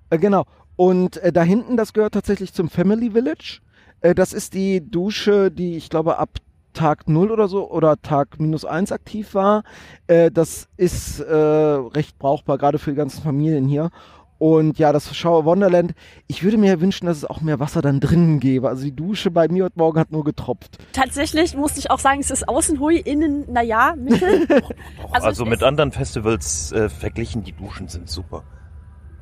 Äh, 0.10 0.18
genau. 0.18 0.46
Und 0.76 1.18
äh, 1.18 1.32
da 1.32 1.42
hinten, 1.44 1.78
das 1.78 1.94
gehört 1.94 2.14
tatsächlich 2.14 2.54
zum 2.54 2.70
Family 2.70 3.12
Village. 3.12 3.60
Äh, 4.02 4.14
das 4.14 4.34
ist 4.34 4.54
die 4.54 4.82
Dusche, 4.90 5.50
die 5.52 5.78
ich 5.78 5.90
glaube 5.90 6.18
ab 6.20 6.30
Tag 6.76 7.10
0 7.10 7.32
oder 7.32 7.48
so 7.48 7.70
oder 7.72 8.00
Tag 8.02 8.40
minus 8.40 8.66
1 8.66 8.92
aktiv 8.92 9.34
war. 9.34 9.64
Äh, 10.06 10.30
das 10.30 10.68
ist 10.78 11.20
äh, 11.20 11.34
recht 11.34 12.20
brauchbar, 12.20 12.60
gerade 12.60 12.78
für 12.78 12.92
die 12.92 12.98
ganzen 12.98 13.24
Familien 13.24 13.68
hier. 13.68 13.90
Und 14.38 14.78
ja, 14.78 14.92
das 14.92 15.16
Shower 15.16 15.46
Wonderland, 15.46 15.94
ich 16.28 16.44
würde 16.44 16.58
mir 16.58 16.68
ja 16.74 16.82
wünschen, 16.82 17.06
dass 17.06 17.18
es 17.18 17.26
auch 17.26 17.40
mehr 17.40 17.60
Wasser 17.60 17.82
dann 17.82 18.02
drinnen 18.02 18.40
gäbe. 18.42 18.68
Also 18.68 18.84
die 18.84 18.96
Dusche 18.96 19.32
bei 19.32 19.48
mir 19.48 19.64
heute 19.64 19.80
Morgen 19.80 19.98
hat 19.98 20.12
nur 20.12 20.26
getropft. 20.26 20.78
Tatsächlich 20.92 21.56
musste 21.56 21.80
ich 21.80 21.90
auch 21.90 22.00
sagen, 22.00 22.20
es 22.20 22.32
ist 22.32 22.48
außen 22.48 22.80
hui, 22.80 22.98
innen, 22.98 23.52
naja, 23.52 23.96
mittel. 23.98 24.46
Also, 25.12 25.44
es 25.44 25.50
mit 25.50 25.64
anderen 25.64 25.92
Festivals 25.94 26.72
äh, 26.74 26.90
verglichen, 26.90 27.44
die 27.44 27.54
Duschen 27.54 27.88
sind 27.88 28.10
super. 28.10 28.44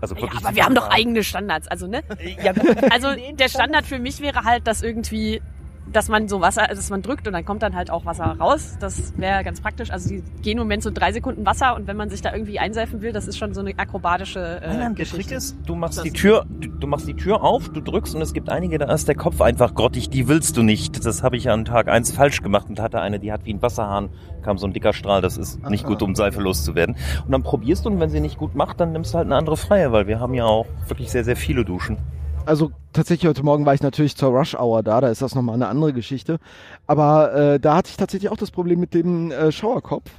Also 0.02 0.16
Ja, 0.16 0.24
wirklich. 0.24 0.44
aber 0.44 0.56
wir 0.56 0.66
haben 0.66 0.76
doch 0.76 0.90
eigene 0.90 1.24
Standards, 1.24 1.68
also 1.68 1.88
ne? 1.88 2.02
Ja, 2.44 2.52
gut. 2.52 2.92
Also 2.92 3.08
der 3.34 3.48
Standard 3.48 3.86
für 3.86 4.00
mich 4.00 4.20
wäre 4.20 4.44
halt, 4.44 4.68
dass 4.68 4.82
irgendwie, 4.82 5.42
dass 5.92 6.08
man 6.10 6.28
so 6.28 6.42
Wasser, 6.42 6.64
also 6.70 6.76
dass 6.82 6.90
man 6.90 7.02
drückt 7.02 7.28
und 7.28 7.34
dann 7.34 7.46
kommt 7.46 7.62
dann 7.62 7.76
halt 7.76 7.92
auch 7.92 8.06
Wasser 8.06 8.26
raus. 8.40 8.78
Das 8.80 9.14
wäre 9.18 9.44
ganz 9.44 9.62
praktisch. 9.62 9.92
Also 9.92 10.10
die 10.10 10.24
gehen 10.42 10.54
im 10.54 10.60
Moment 10.60 10.82
so 10.82 10.90
drei 10.92 11.12
Sekunden 11.12 11.46
Wasser 11.46 11.76
und 11.76 11.86
wenn 11.88 11.98
man 11.98 12.10
sich 12.10 12.22
da 12.22 12.34
irgendwie 12.34 12.58
einseifen 12.58 13.02
will, 13.02 13.12
das 13.12 13.28
ist 13.28 13.38
schon 13.38 13.54
so 13.54 13.60
eine 13.62 13.78
akrobatische 13.78 14.40
äh, 14.40 14.68
Nein, 14.68 14.80
nein, 14.80 14.96
der 14.96 15.06
Geschichte. 15.06 15.24
Trick 15.30 15.38
ist, 15.38 15.58
du 15.66 15.76
machst 15.76 15.98
Das- 15.98 16.04
die 16.04 16.12
Tür, 16.12 16.46
du, 16.50 16.68
du 16.70 16.88
machst 16.88 17.08
die 17.08 17.14
Tür 17.16 17.44
auf, 17.44 17.70
du 17.70 17.82
drückst 17.82 18.16
und 18.16 18.22
es 18.22 18.34
gibt 18.34 18.50
einige, 18.50 18.78
da 18.78 18.92
ist 18.94 19.08
der 19.08 19.16
Kopf 19.16 19.42
einfach 19.42 19.76
grottig, 19.76 20.10
die 20.10 20.28
willst 20.28 20.58
du 20.58 20.64
nicht. 20.64 21.06
Das 21.06 21.22
habe 21.22 21.38
ich 21.38 21.50
an 21.50 21.66
Tag 21.66 21.88
eins 21.90 22.12
falsch 22.12 22.42
gemacht 22.42 22.68
und 22.70 22.80
hatte 22.80 23.00
eine, 23.02 23.20
die 23.20 23.32
hat 23.32 23.46
wie 23.46 23.54
ein 23.54 23.62
Wasserhahn, 23.62 24.10
kam 24.42 24.58
so 24.58 24.66
ein 24.66 24.74
dicker 24.74 24.94
Strahl, 24.94 25.22
das 25.22 25.38
ist 25.38 25.62
nicht 25.70 25.84
Aha. 25.86 25.92
gut, 25.94 26.02
um 26.02 26.16
Seife 26.16 26.42
loszuwerden. 26.42 26.96
Und 27.26 27.32
dann 27.32 27.44
probierst 27.44 27.86
du 27.86 27.90
und 27.90 28.00
wenn 28.00 28.10
sie 28.10 28.20
nicht 28.20 28.38
gut 28.38 28.56
macht, 28.56 28.80
dann 28.80 28.94
nimmst 28.94 29.14
du 29.14 29.18
halt 29.18 29.28
eine 29.28 29.36
andere 29.36 29.58
freie, 29.58 29.92
weil 29.92 30.08
wir 30.08 30.20
haben 30.20 30.34
ja 30.34 30.46
auch 30.46 30.66
wirklich 30.88 31.12
sehr, 31.12 31.24
sehr 31.24 31.36
viele 31.36 31.64
Duschen. 31.66 31.98
Also 32.46 32.72
tatsächlich 32.92 33.28
heute 33.30 33.44
Morgen 33.44 33.66
war 33.66 33.74
ich 33.74 33.82
natürlich 33.82 34.16
zur 34.18 34.30
Rush 34.38 34.56
Hour 34.56 34.84
da, 34.84 35.00
da 35.00 35.08
ist 35.10 35.22
das 35.22 35.34
nochmal 35.34 35.56
eine 35.56 35.68
andere 35.68 35.94
Geschichte. 35.94 36.40
Aber 36.88 37.34
äh, 37.34 37.60
da 37.60 37.76
hatte 37.78 37.90
ich 37.90 37.98
tatsächlich 37.98 38.30
auch 38.32 38.38
das 38.38 38.52
Problem 38.52 38.80
mit 38.80 38.94
dem 38.94 39.32
äh, 39.32 39.52
Schauerkopf. 39.52 40.10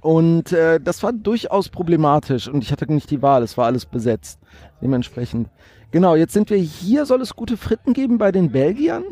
Und 0.00 0.52
äh, 0.52 0.80
das 0.80 1.02
war 1.02 1.12
durchaus 1.12 1.68
problematisch 1.68 2.48
und 2.48 2.62
ich 2.62 2.70
hatte 2.72 2.90
nicht 2.92 3.10
die 3.10 3.20
Wahl, 3.22 3.42
es 3.42 3.56
war 3.56 3.66
alles 3.66 3.84
besetzt. 3.86 4.38
Dementsprechend. 4.80 5.48
Genau, 5.90 6.14
jetzt 6.14 6.32
sind 6.32 6.50
wir 6.50 6.56
hier, 6.58 7.04
soll 7.06 7.20
es 7.20 7.34
gute 7.34 7.56
Fritten 7.56 7.94
geben 7.94 8.18
bei 8.18 8.30
den 8.30 8.50
Belgiern? 8.52 9.04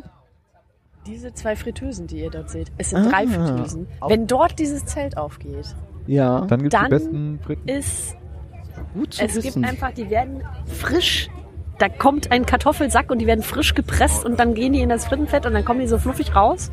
Diese 1.07 1.33
zwei 1.33 1.55
Fritteusen, 1.57 2.07
die 2.09 2.19
ihr 2.21 2.31
dort 2.31 2.51
seht, 2.51 2.71
es 2.79 2.91
sind 2.91 3.07
Ah. 3.07 3.11
drei 3.11 3.27
Fritteusen. 3.27 3.87
Wenn 4.09 4.27
dort 4.27 4.59
dieses 4.59 4.85
Zelt 4.85 5.17
aufgeht, 5.17 5.75
Ja, 6.09 6.43
Dann 6.43 6.63
gibt's 6.63 6.77
die 6.77 6.81
Dann 6.83 6.91
besten 6.91 7.41
Fritten. 7.45 7.69
ist 7.69 8.15
gut 8.95 9.15
zu 9.15 9.25
es 9.25 9.35
wissen. 9.37 9.63
gibt 9.63 9.67
einfach, 9.73 9.93
die 9.93 10.09
werden 10.11 10.43
frisch. 10.67 11.29
Da 11.79 11.89
kommt 11.89 12.33
ein 12.33 12.47
Kartoffelsack 12.47 13.11
und 13.11 13.19
die 13.19 13.27
werden 13.27 13.43
frisch 13.43 13.75
gepresst 13.75 14.25
und 14.25 14.41
dann 14.41 14.55
gehen 14.55 14.73
die 14.73 14.81
in 14.81 14.89
das 14.89 15.07
Frittenfett 15.07 15.45
und 15.47 15.53
dann 15.53 15.65
kommen 15.65 15.81
die 15.81 15.87
so 15.87 15.99
fluffig 15.99 16.35
raus. 16.35 16.71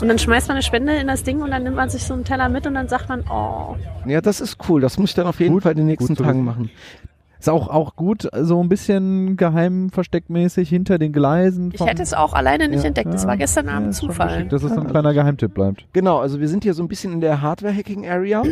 Und 0.00 0.08
dann 0.08 0.18
schmeißt 0.18 0.48
man 0.48 0.56
eine 0.56 0.62
Spende 0.62 0.94
in 0.96 1.06
das 1.06 1.22
Ding 1.22 1.40
und 1.42 1.50
dann 1.50 1.62
nimmt 1.62 1.76
man 1.76 1.88
sich 1.88 2.04
so 2.04 2.14
einen 2.14 2.24
Teller 2.24 2.48
mit 2.48 2.66
und 2.66 2.74
dann 2.74 2.88
sagt 2.88 3.08
man, 3.08 3.24
oh, 3.30 3.76
ja, 4.06 4.20
das 4.20 4.40
ist 4.40 4.58
cool, 4.68 4.80
das 4.80 4.98
muss 4.98 5.10
ich 5.10 5.16
dann 5.16 5.26
auf 5.26 5.40
jeden 5.40 5.54
Gut, 5.54 5.62
Fall 5.64 5.72
in 5.72 5.78
den 5.78 5.86
nächsten 5.86 6.14
gut 6.14 6.24
Tagen 6.24 6.44
machen. 6.44 6.70
Ist 7.38 7.48
auch, 7.48 7.68
auch 7.68 7.94
gut, 7.94 8.28
so 8.40 8.60
ein 8.60 8.68
bisschen 8.68 9.36
geheim 9.36 9.90
versteckmäßig 9.90 10.68
hinter 10.68 10.98
den 10.98 11.12
Gleisen. 11.12 11.70
Ich 11.72 11.80
hätte 11.84 12.02
es 12.02 12.12
auch 12.12 12.32
alleine 12.32 12.68
nicht 12.68 12.82
Ja, 12.82 12.88
entdeckt. 12.88 13.14
Das 13.14 13.28
war 13.28 13.36
gestern 13.36 13.66
ja, 13.66 13.74
Abend 13.74 13.94
Zufall. 13.94 14.46
Dass 14.46 14.64
es 14.64 14.74
so 14.74 14.80
ein 14.80 14.88
kleiner 14.88 15.14
Geheimtipp 15.14 15.54
bleibt. 15.54 15.86
Genau, 15.92 16.18
also 16.18 16.40
wir 16.40 16.48
sind 16.48 16.64
hier 16.64 16.74
so 16.74 16.82
ein 16.82 16.88
bisschen 16.88 17.12
in 17.12 17.20
der 17.20 17.40
Hardware-Hacking-Area. 17.40 18.42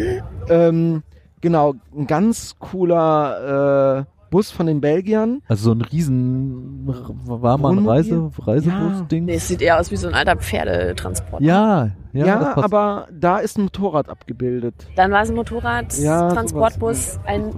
ähm, 0.49 1.03
genau, 1.41 1.75
ein 1.97 2.07
ganz 2.07 2.55
cooler 2.61 4.05
äh, 4.07 4.16
Bus 4.31 4.51
von 4.51 4.67
den 4.67 4.81
Belgiern. 4.81 5.43
Also 5.49 5.65
so 5.65 5.73
ein 5.73 5.81
riesen 5.83 6.87
war 7.27 7.59
mal 7.59 7.71
ein 7.71 7.77
Wohnmobil? 7.79 7.91
Reise, 7.91 8.31
Reisebus-Ding. 8.39 9.25
Nee, 9.27 9.35
es 9.35 9.49
sieht 9.49 9.63
eher 9.63 9.79
aus 9.81 9.91
wie 9.91 9.97
so 9.97 10.09
ein 10.09 10.15
alter 10.15 10.37
Pferdetransport. 10.37 11.43
Ja, 11.43 11.91
ja, 12.13 12.27
Ja, 12.27 12.39
das 12.39 12.55
passt. 12.55 12.65
aber 12.65 13.09
da 13.13 13.39
ist 13.39 13.59
ein 13.59 13.63
Motorrad 13.65 14.09
abgebildet. 14.09 14.75
Dann 14.97 15.11
war 15.13 15.23
es 15.23 15.31
ein 15.31 15.37
Motorrad, 15.37 15.97
Ja, 15.99 16.29
Transportbus, 16.33 17.19
ein 17.25 17.53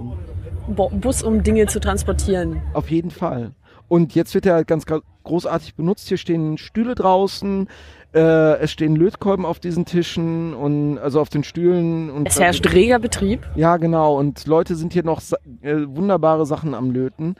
Bo 0.67 0.89
Bus, 0.89 1.23
um 1.23 1.41
Dinge 1.43 1.65
zu 1.65 1.79
transportieren. 1.79 2.61
Auf 2.73 2.91
jeden 2.91 3.09
Fall. 3.11 3.51
Und 3.87 4.13
jetzt 4.13 4.35
wird 4.35 4.45
er 4.45 4.63
ganz 4.65 4.83
gra- 4.85 5.01
großartig 5.23 5.73
benutzt. 5.75 6.07
Hier 6.07 6.17
stehen 6.17 6.57
Stühle 6.59 6.93
draußen, 6.93 7.67
äh, 8.13 8.57
es 8.59 8.71
stehen 8.71 8.95
Lötkolben 8.95 9.45
auf 9.45 9.59
diesen 9.59 9.85
Tischen 9.85 10.53
und 10.53 10.97
also 10.97 11.21
auf 11.21 11.29
den 11.29 11.43
Stühlen. 11.43 12.09
Und 12.09 12.27
Es 12.27 12.39
herrscht 12.39 12.73
reger 12.73 12.99
Betrieb. 12.99 13.47
Ja, 13.55 13.77
genau. 13.77 14.17
Und 14.17 14.47
Leute 14.47 14.75
sind 14.75 14.93
hier 14.93 15.03
noch 15.03 15.21
sa 15.21 15.37
äh, 15.61 15.75
wunderbare 15.85 16.45
Sachen 16.45 16.73
am 16.73 16.91
Löten. 16.91 17.35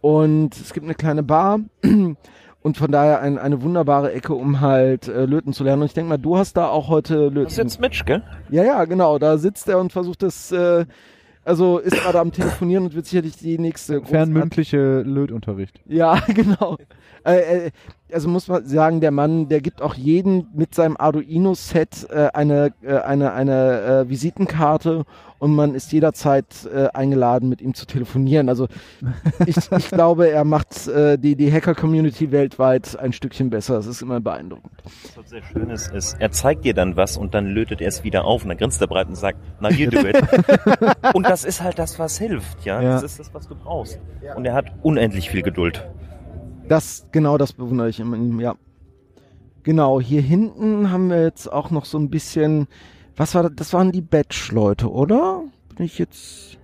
Und 0.00 0.56
es 0.56 0.72
gibt 0.72 0.84
eine 0.84 0.94
kleine 0.94 1.22
Bar. 1.22 1.60
Und 2.62 2.76
von 2.76 2.92
daher 2.92 3.20
ein, 3.22 3.38
eine 3.38 3.62
wunderbare 3.62 4.12
Ecke, 4.12 4.34
um 4.34 4.60
halt 4.60 5.08
äh, 5.08 5.24
löten 5.24 5.54
zu 5.54 5.64
lernen. 5.64 5.80
Und 5.80 5.86
ich 5.86 5.94
denke 5.94 6.10
mal, 6.10 6.18
du 6.18 6.36
hast 6.36 6.58
da 6.58 6.68
auch 6.68 6.88
heute 6.88 7.28
löten. 7.28 7.44
Das 7.44 7.52
ist 7.52 7.58
jetzt 7.58 7.80
Mitch, 7.80 8.04
gell? 8.04 8.22
Ja, 8.50 8.62
ja, 8.62 8.84
genau. 8.84 9.18
Da 9.18 9.38
sitzt 9.38 9.66
er 9.70 9.78
und 9.78 9.92
versucht 9.92 10.22
das, 10.22 10.52
äh, 10.52 10.84
also 11.42 11.78
ist 11.78 11.96
gerade 11.96 12.20
am 12.20 12.32
Telefonieren 12.32 12.84
und 12.84 12.94
wird 12.94 13.06
sicherlich 13.06 13.38
die 13.38 13.58
nächste 13.58 14.02
Fernmündliche 14.02 15.00
Lötunterricht. 15.00 15.80
Ja, 15.86 16.20
genau. 16.34 16.76
Äh, 17.24 17.66
äh, 17.66 17.70
also 18.12 18.28
muss 18.28 18.48
man 18.48 18.64
sagen, 18.66 19.00
der 19.00 19.10
Mann, 19.10 19.48
der 19.48 19.60
gibt 19.60 19.82
auch 19.82 19.94
jeden 19.94 20.48
mit 20.54 20.74
seinem 20.74 20.96
Arduino-Set 20.96 22.08
äh, 22.10 22.28
eine, 22.32 22.72
äh, 22.82 22.96
eine, 22.98 23.32
eine 23.32 23.80
äh, 23.80 24.08
Visitenkarte 24.08 25.04
und 25.38 25.54
man 25.54 25.74
ist 25.74 25.90
jederzeit 25.92 26.46
äh, 26.72 26.88
eingeladen, 26.92 27.48
mit 27.48 27.62
ihm 27.62 27.74
zu 27.74 27.86
telefonieren. 27.86 28.48
Also 28.48 28.68
ich, 29.46 29.56
ich 29.56 29.90
glaube, 29.90 30.30
er 30.30 30.44
macht 30.44 30.86
äh, 30.86 31.18
die, 31.18 31.34
die 31.34 31.50
Hacker-Community 31.50 32.30
weltweit 32.30 32.98
ein 32.98 33.12
Stückchen 33.12 33.50
besser. 33.50 33.74
Das 33.74 33.86
ist 33.86 34.02
immer 34.02 34.20
beeindruckend. 34.20 34.72
Was 35.16 35.30
sehr 35.30 35.42
schön 35.42 35.70
ist, 35.70 35.92
ist, 35.92 36.16
er 36.18 36.30
zeigt 36.30 36.64
dir 36.64 36.74
dann 36.74 36.96
was 36.96 37.16
und 37.16 37.34
dann 37.34 37.46
lötet 37.46 37.80
er 37.80 37.88
es 37.88 38.04
wieder 38.04 38.24
auf 38.24 38.42
und 38.42 38.50
dann 38.50 38.58
grinst 38.58 38.80
er 38.80 38.86
breit 38.86 39.08
und 39.08 39.16
sagt, 39.16 39.38
na 39.60 39.70
you 39.70 39.90
do 39.90 40.00
it. 40.00 40.16
und 41.14 41.26
das 41.26 41.44
ist 41.44 41.62
halt 41.62 41.78
das, 41.78 41.98
was 41.98 42.18
hilft, 42.18 42.64
ja? 42.64 42.80
Ja. 42.82 42.92
Das 42.92 43.02
ist 43.04 43.18
das, 43.18 43.32
was 43.32 43.48
du 43.48 43.54
brauchst. 43.54 43.98
Und 44.36 44.44
er 44.44 44.54
hat 44.54 44.66
unendlich 44.82 45.30
viel 45.30 45.42
Geduld. 45.42 45.88
Das, 46.70 47.08
genau 47.10 47.36
das 47.36 47.52
bewundere 47.52 47.88
ich 47.88 47.98
in 47.98 48.38
ja. 48.38 48.54
Genau, 49.64 50.00
hier 50.00 50.22
hinten 50.22 50.92
haben 50.92 51.10
wir 51.10 51.24
jetzt 51.24 51.52
auch 51.52 51.72
noch 51.72 51.84
so 51.84 51.98
ein 51.98 52.10
bisschen, 52.10 52.68
was 53.16 53.34
war 53.34 53.42
das? 53.42 53.52
Das 53.56 53.72
waren 53.72 53.90
die 53.90 54.00
Batch-Leute, 54.00 54.88
oder? 54.88 55.42
Bin 55.74 55.86
ich 55.86 55.98
jetzt. 55.98 56.58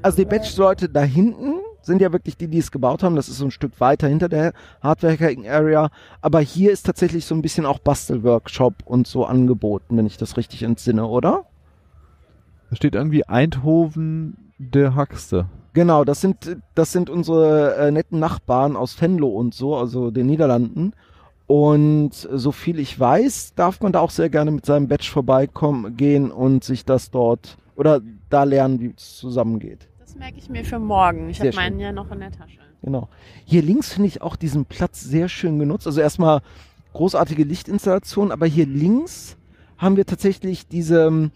Also 0.00 0.16
die 0.16 0.24
Batch-Leute 0.24 0.88
da 0.88 1.02
hinten 1.02 1.56
sind 1.82 2.00
ja 2.00 2.14
wirklich 2.14 2.38
die, 2.38 2.48
die 2.48 2.56
es 2.56 2.70
gebaut 2.70 3.02
haben. 3.02 3.14
Das 3.14 3.28
ist 3.28 3.36
so 3.36 3.44
ein 3.44 3.50
Stück 3.50 3.78
weiter 3.78 4.08
hinter 4.08 4.30
der 4.30 4.54
Hardware-Hacking-Area. 4.82 5.90
Aber 6.22 6.40
hier 6.40 6.72
ist 6.72 6.86
tatsächlich 6.86 7.26
so 7.26 7.34
ein 7.34 7.42
bisschen 7.42 7.66
auch 7.66 7.78
Bastelworkshop 7.78 8.76
und 8.86 9.06
so 9.06 9.26
angeboten, 9.26 9.98
wenn 9.98 10.06
ich 10.06 10.16
das 10.16 10.38
richtig 10.38 10.62
entsinne, 10.62 11.04
oder? 11.06 11.44
Da 12.70 12.76
steht 12.76 12.94
irgendwie 12.94 13.28
Eindhoven 13.28 14.52
der 14.56 14.94
Haxte. 14.94 15.46
Genau, 15.74 16.04
das 16.04 16.20
sind, 16.20 16.56
das 16.74 16.92
sind 16.92 17.08
unsere 17.08 17.76
äh, 17.76 17.90
netten 17.90 18.18
Nachbarn 18.18 18.76
aus 18.76 19.00
Venlo 19.00 19.28
und 19.28 19.54
so, 19.54 19.76
also 19.76 20.10
den 20.10 20.26
Niederlanden. 20.26 20.92
Und 21.46 22.12
so 22.12 22.52
viel 22.52 22.78
ich 22.78 22.98
weiß, 22.98 23.54
darf 23.54 23.80
man 23.80 23.92
da 23.92 24.00
auch 24.00 24.10
sehr 24.10 24.30
gerne 24.30 24.50
mit 24.50 24.66
seinem 24.66 24.88
Badge 24.88 25.10
vorbeikommen, 25.10 25.96
gehen 25.96 26.30
und 26.30 26.64
sich 26.64 26.84
das 26.84 27.10
dort 27.10 27.56
oder 27.76 28.00
da 28.30 28.44
lernen, 28.44 28.80
wie 28.80 28.94
es 28.96 29.16
zusammengeht. 29.16 29.88
Das 29.98 30.14
merke 30.14 30.38
ich 30.38 30.48
mir 30.48 30.64
für 30.64 30.78
morgen. 30.78 31.30
Ich 31.30 31.40
habe 31.40 31.52
meinen 31.54 31.74
schön. 31.74 31.80
ja 31.80 31.92
noch 31.92 32.10
in 32.10 32.20
der 32.20 32.30
Tasche. 32.30 32.58
Genau. 32.82 33.08
Hier 33.44 33.62
links 33.62 33.92
finde 33.92 34.08
ich 34.08 34.22
auch 34.22 34.36
diesen 34.36 34.64
Platz 34.66 35.00
sehr 35.00 35.28
schön 35.28 35.58
genutzt. 35.58 35.86
Also 35.86 36.00
erstmal 36.00 36.40
großartige 36.92 37.44
Lichtinstallation, 37.44 38.32
aber 38.32 38.46
hier 38.46 38.66
links 38.66 39.36
haben 39.78 39.96
wir 39.96 40.04
tatsächlich 40.04 40.68
diese 40.68 41.30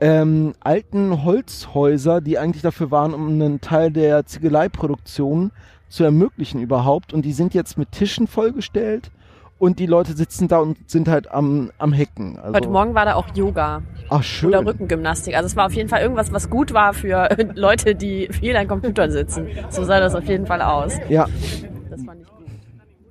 ähm, 0.00 0.54
alten 0.60 1.24
Holzhäuser, 1.24 2.20
die 2.20 2.38
eigentlich 2.38 2.62
dafür 2.62 2.90
waren, 2.90 3.14
um 3.14 3.28
einen 3.28 3.60
Teil 3.60 3.90
der 3.90 4.24
Ziegeleiproduktion 4.26 5.52
zu 5.88 6.04
ermöglichen 6.04 6.60
überhaupt. 6.60 7.12
Und 7.12 7.22
die 7.24 7.32
sind 7.32 7.54
jetzt 7.54 7.76
mit 7.76 7.92
Tischen 7.92 8.26
vollgestellt 8.26 9.10
und 9.58 9.78
die 9.78 9.86
Leute 9.86 10.14
sitzen 10.14 10.48
da 10.48 10.58
und 10.60 10.90
sind 10.90 11.06
halt 11.06 11.30
am, 11.30 11.70
am 11.78 11.92
Hacken. 11.92 12.38
Also, 12.38 12.54
Heute 12.54 12.68
Morgen 12.70 12.94
war 12.94 13.04
da 13.04 13.14
auch 13.14 13.26
Yoga 13.34 13.82
Ach, 14.08 14.22
schön. 14.22 14.48
oder 14.48 14.64
Rückengymnastik. 14.64 15.36
Also 15.36 15.46
es 15.46 15.56
war 15.56 15.66
auf 15.66 15.74
jeden 15.74 15.90
Fall 15.90 16.00
irgendwas, 16.00 16.32
was 16.32 16.48
gut 16.48 16.72
war 16.72 16.94
für 16.94 17.28
Leute, 17.54 17.94
die 17.94 18.28
viel 18.30 18.56
an 18.56 18.68
Computern 18.68 19.10
sitzen. 19.10 19.48
So 19.68 19.84
sah 19.84 20.00
das 20.00 20.14
auf 20.14 20.24
jeden 20.24 20.46
Fall 20.46 20.62
aus. 20.62 20.94
Ja, 21.10 21.26
Das 21.90 22.02
fand 22.02 22.22
ich. 22.22 22.29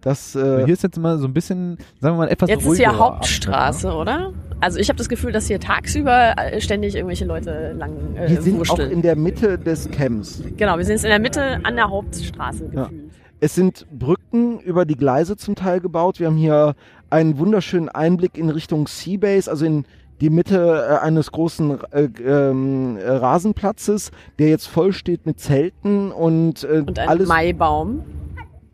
Das, 0.02 0.36
äh, 0.36 0.66
Hier 0.66 0.74
ist 0.74 0.84
jetzt 0.84 0.98
mal 0.98 1.18
so 1.18 1.28
ein 1.28 1.34
bisschen, 1.34 1.78
sagen 2.00 2.16
wir 2.16 2.26
mal, 2.26 2.30
etwas 2.30 2.50
Jetzt 2.50 2.66
ist 2.66 2.78
hier 2.78 2.90
ruhigerer 2.90 3.00
Hauptstraße, 3.00 3.94
oder? 3.94 4.34
Also 4.62 4.80
ich 4.80 4.90
habe 4.90 4.98
das 4.98 5.10
Gefühl, 5.10 5.32
dass 5.32 5.48
hier 5.48 5.60
tagsüber 5.60 6.36
äh, 6.38 6.60
ständig 6.60 6.96
irgendwelche 6.96 7.26
Leute 7.26 7.74
lang 7.78 8.16
äh, 8.16 8.30
wir 8.30 8.42
sind 8.42 8.56
auch 8.56 8.60
wurschteln. 8.60 8.92
in 8.92 9.02
der 9.02 9.16
Mitte 9.16 9.58
des 9.58 9.90
Camps. 9.90 10.42
Genau, 10.58 10.78
wir 10.78 10.84
sind 10.84 10.96
jetzt 10.96 11.06
in 11.06 11.10
der 11.10 11.20
Mitte 11.20 11.60
an 11.64 11.76
der 11.76 11.90
Hauptstraße 11.90 12.68
gefühlt. 12.70 13.12
Es 13.42 13.56
sind 13.56 13.88
Brücken 13.98 14.60
über 14.60 14.86
die 14.86 14.96
Gleise 14.96 15.38
zum 15.38 15.56
Teil 15.56 15.80
gebaut. 15.80 16.20
Wir 16.20 16.28
haben 16.28 16.36
hier 16.36 16.76
einen 17.10 17.38
wunderschönen 17.38 17.88
Einblick 17.88 18.38
in 18.38 18.50
Richtung 18.50 18.88
Seabase, 18.88 19.50
also 19.50 19.66
in 19.66 19.86
die 20.20 20.30
Mitte 20.30 20.86
äh, 20.90 20.96
eines 20.98 21.32
großen 21.32 21.80
äh, 21.92 22.10
äh, 22.22 23.10
Rasenplatzes, 23.10 24.12
der 24.38 24.50
jetzt 24.50 24.68
voll 24.68 24.92
steht 24.92 25.26
mit 25.26 25.40
Zelten 25.40 26.12
und, 26.12 26.66
äh, 26.66 26.84
Und 26.86 27.00
ein 27.00 27.08
alles. 27.08 27.30
Maibaum. 27.30 28.04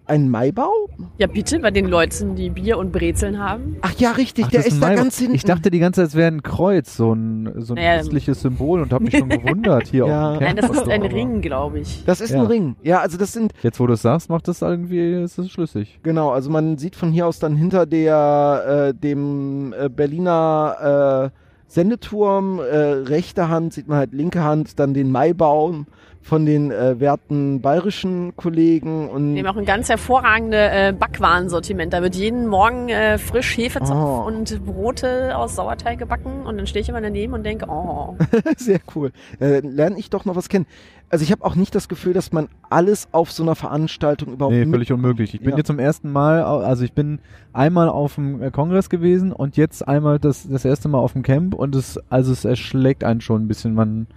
Ein 0.07 0.29
Maibau? 0.29 0.71
Ja, 1.17 1.27
bitte, 1.27 1.59
bei 1.59 1.71
den 1.71 1.85
Leuten, 1.87 2.35
die 2.35 2.49
Bier 2.49 2.77
und 2.77 2.91
Brezeln 2.91 3.39
haben. 3.39 3.77
Ach 3.81 3.93
ja, 3.97 4.11
richtig, 4.11 4.45
Ach, 4.45 4.51
der 4.51 4.65
ist 4.65 4.73
ein 4.73 4.81
da 4.81 4.93
ganz 4.95 5.17
hinten. 5.17 5.35
Ich 5.35 5.43
dachte 5.43 5.71
die 5.71 5.79
ganze 5.79 6.01
Zeit, 6.01 6.09
es 6.09 6.15
wäre 6.15 6.27
ein 6.31 6.43
Kreuz, 6.43 6.95
so 6.95 7.13
ein, 7.13 7.51
so 7.57 7.73
ein 7.73 7.77
Naja, 7.77 7.97
christliches 7.99 8.41
Symbol 8.41 8.81
und 8.81 8.93
habe 8.93 9.03
mich 9.05 9.17
schon 9.17 9.29
gewundert 9.29 9.87
hier 9.87 10.05
Ja. 10.07 10.31
auf 10.33 10.37
dem 10.37 10.43
Nein, 10.47 10.55
das 10.57 10.69
ist 10.69 10.87
ein 10.87 11.01
Ring, 11.03 11.41
glaube 11.41 11.79
ich. 11.79 12.03
das 12.05 12.21
ist 12.21 12.31
Ja. 12.31 12.41
ein 12.41 12.47
Ring. 12.47 12.75
Ja, 12.83 12.99
also 13.01 13.17
das 13.17 13.33
sind 13.33 13.51
Jetzt, 13.63 13.79
wo 13.79 13.87
du 13.87 13.93
es 13.93 14.01
sagst, 14.01 14.29
macht 14.29 14.47
das 14.47 14.61
irgendwie, 14.61 15.13
ist 15.23 15.37
es 15.37 15.49
schlüssig. 15.49 15.99
Genau, 16.03 16.29
also 16.29 16.49
man 16.49 16.77
sieht 16.77 16.95
von 16.95 17.11
hier 17.11 17.25
aus 17.27 17.39
dann 17.39 17.55
hinter 17.55 17.85
der 17.85 18.89
äh, 18.89 18.93
dem 18.93 19.73
äh, 19.73 19.89
Berliner 19.89 21.31
äh, 21.33 21.39
Sendeturm, 21.67 22.59
äh, 22.59 22.63
rechte 22.63 23.49
Hand 23.49 23.73
sieht 23.73 23.87
man 23.87 23.97
halt 23.97 24.13
linke 24.13 24.43
Hand, 24.43 24.79
dann 24.79 24.93
den 24.93 25.11
Maibaum 25.11 25.87
von 26.25 26.43
den 26.47 26.71
äh, 26.71 26.99
werten 26.99 27.61
bayerischen 27.61 28.35
Kollegen 28.35 29.09
und 29.09 29.35
Wir 29.35 29.43
haben 29.45 29.55
auch 29.55 29.59
ein 29.59 29.65
ganz 29.65 29.89
hervorragende 29.89 30.57
äh, 30.57 30.91
Backwarensortiment. 30.91 31.93
Da 31.93 32.01
wird 32.01 32.15
jeden 32.15 32.47
Morgen 32.47 32.89
äh, 32.89 33.19
frisch 33.19 33.55
Hefezopf 33.55 33.95
Oh. 33.95 34.23
und 34.25 34.65
Brote 34.65 35.37
aus 35.37 35.55
Sauerteig 35.55 35.99
gebacken 35.99 36.47
und 36.47 36.57
dann 36.57 36.65
stehe 36.65 36.81
ich 36.81 36.89
immer 36.89 36.99
daneben 36.99 37.33
und 37.33 37.43
denke, 37.43 37.67
oh, 37.69 38.15
sehr 38.57 38.79
cool. 38.95 39.11
Äh, 39.39 39.59
lerne 39.59 39.99
ich 39.99 40.09
doch 40.09 40.25
noch 40.25 40.35
was 40.35 40.49
kennen. 40.49 40.65
Also 41.09 41.21
ich 41.23 41.31
habe 41.31 41.45
auch 41.45 41.53
nicht 41.53 41.75
das 41.75 41.87
Gefühl, 41.87 42.13
dass 42.13 42.31
man 42.31 42.47
alles 42.71 43.07
auf 43.11 43.31
so 43.31 43.43
einer 43.43 43.53
Veranstaltung 43.53 44.33
überhaupt 44.33 44.55
Nee, 44.55 44.65
völlig 44.65 44.91
unmöglich. 44.91 45.35
Ich 45.35 45.41
bin 45.41 45.51
Ja. 45.51 45.57
jetzt 45.57 45.67
zum 45.67 45.77
ersten 45.77 46.11
Mal, 46.11 46.41
also 46.41 46.83
ich 46.83 46.93
bin 46.93 47.19
einmal 47.53 47.87
auf 47.87 48.15
dem 48.15 48.41
äh, 48.41 48.49
Kongress 48.49 48.89
gewesen 48.89 49.31
und 49.31 49.57
jetzt 49.57 49.87
einmal 49.87 50.17
das, 50.17 50.49
das 50.49 50.65
erste 50.65 50.87
Mal 50.89 50.97
auf 50.97 51.13
dem 51.13 51.21
Camp 51.21 51.53
und 51.53 51.75
es, 51.75 51.99
also 52.09 52.31
es 52.31 52.45
erschlägt 52.45 53.03
einen 53.03 53.21
schon 53.21 53.43
ein 53.43 53.47
bisschen. 53.47 53.75
Man 53.75 54.07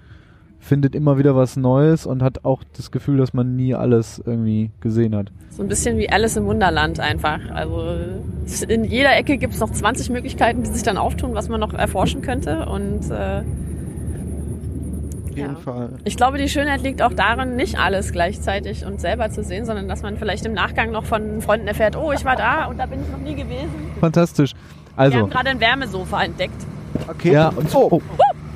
findet 0.61 0.95
immer 0.95 1.19
wieder 1.19 1.35
was 1.37 1.57
Neues 1.57 2.05
und 2.07 2.23
hat 2.23 2.45
auch 2.45 2.63
das 2.77 2.91
Gefühl, 2.91 3.17
dass 3.19 3.33
man 3.33 3.57
nie 3.57 3.75
alles 3.75 4.23
irgendwie 4.25 4.71
gesehen 4.81 5.15
hat. 5.15 5.31
so 5.51 5.63
ein 5.63 5.69
bisschen 5.69 5.97
wie 5.99 6.11
Alice 6.11 6.37
im 6.37 6.45
Wunderland 6.47 7.01
einfach. 7.01 7.39
Also 7.55 7.83
in 8.69 8.85
jeder 8.85 9.17
Ecke 9.17 9.39
gibt 9.39 9.55
es 9.55 9.61
noch 9.61 9.71
20 9.71 10.11
Möglichkeiten, 10.11 10.63
die 10.63 10.71
sich 10.71 10.83
dann 10.83 10.99
auftun, 10.99 11.35
was 11.35 11.49
man 11.49 11.61
noch 11.61 11.73
erforschen 11.75 12.23
könnte. 12.23 12.67
Und 12.67 13.11
äh, 13.11 13.43
auf 15.31 15.37
jeden 15.37 15.55
ja. 15.55 15.61
Fall. 15.61 15.91
ich 16.05 16.17
glaube, 16.17 16.39
die 16.39 16.49
Schönheit 16.49 16.83
liegt 16.83 17.01
auch 17.03 17.13
darin, 17.13 17.55
nicht 17.57 17.79
alles 17.79 18.11
gleichzeitig 18.13 18.85
und 18.85 19.01
selber 19.01 19.31
zu 19.31 19.43
sehen, 19.45 19.65
sondern 19.65 19.87
dass 19.89 20.03
man 20.03 20.17
vielleicht 20.17 20.45
im 20.45 20.53
Nachgang 20.53 20.91
noch 20.91 21.05
von 21.05 21.41
Freunden 21.41 21.69
erfährt, 21.69 21.97
oh, 21.97 22.13
ich 22.13 22.25
war 22.25 22.35
da 22.37 22.67
und 22.67 22.79
da 22.79 22.87
bin 22.87 23.01
ich 23.03 23.09
noch 23.09 23.19
nie 23.19 23.35
gewesen. 23.37 23.71
Fantastisch. 24.01 24.53
Wir 24.97 25.05
Also, 25.05 25.19
haben 25.19 25.31
gerade 25.31 25.51
ein 25.51 25.61
Wärmesofa 25.61 26.25
entdeckt. 26.25 26.61
Okay. 27.09 27.33
ja, 27.33 27.49
und, 27.51 27.73
oh, 27.75 27.89
oh, 27.93 28.01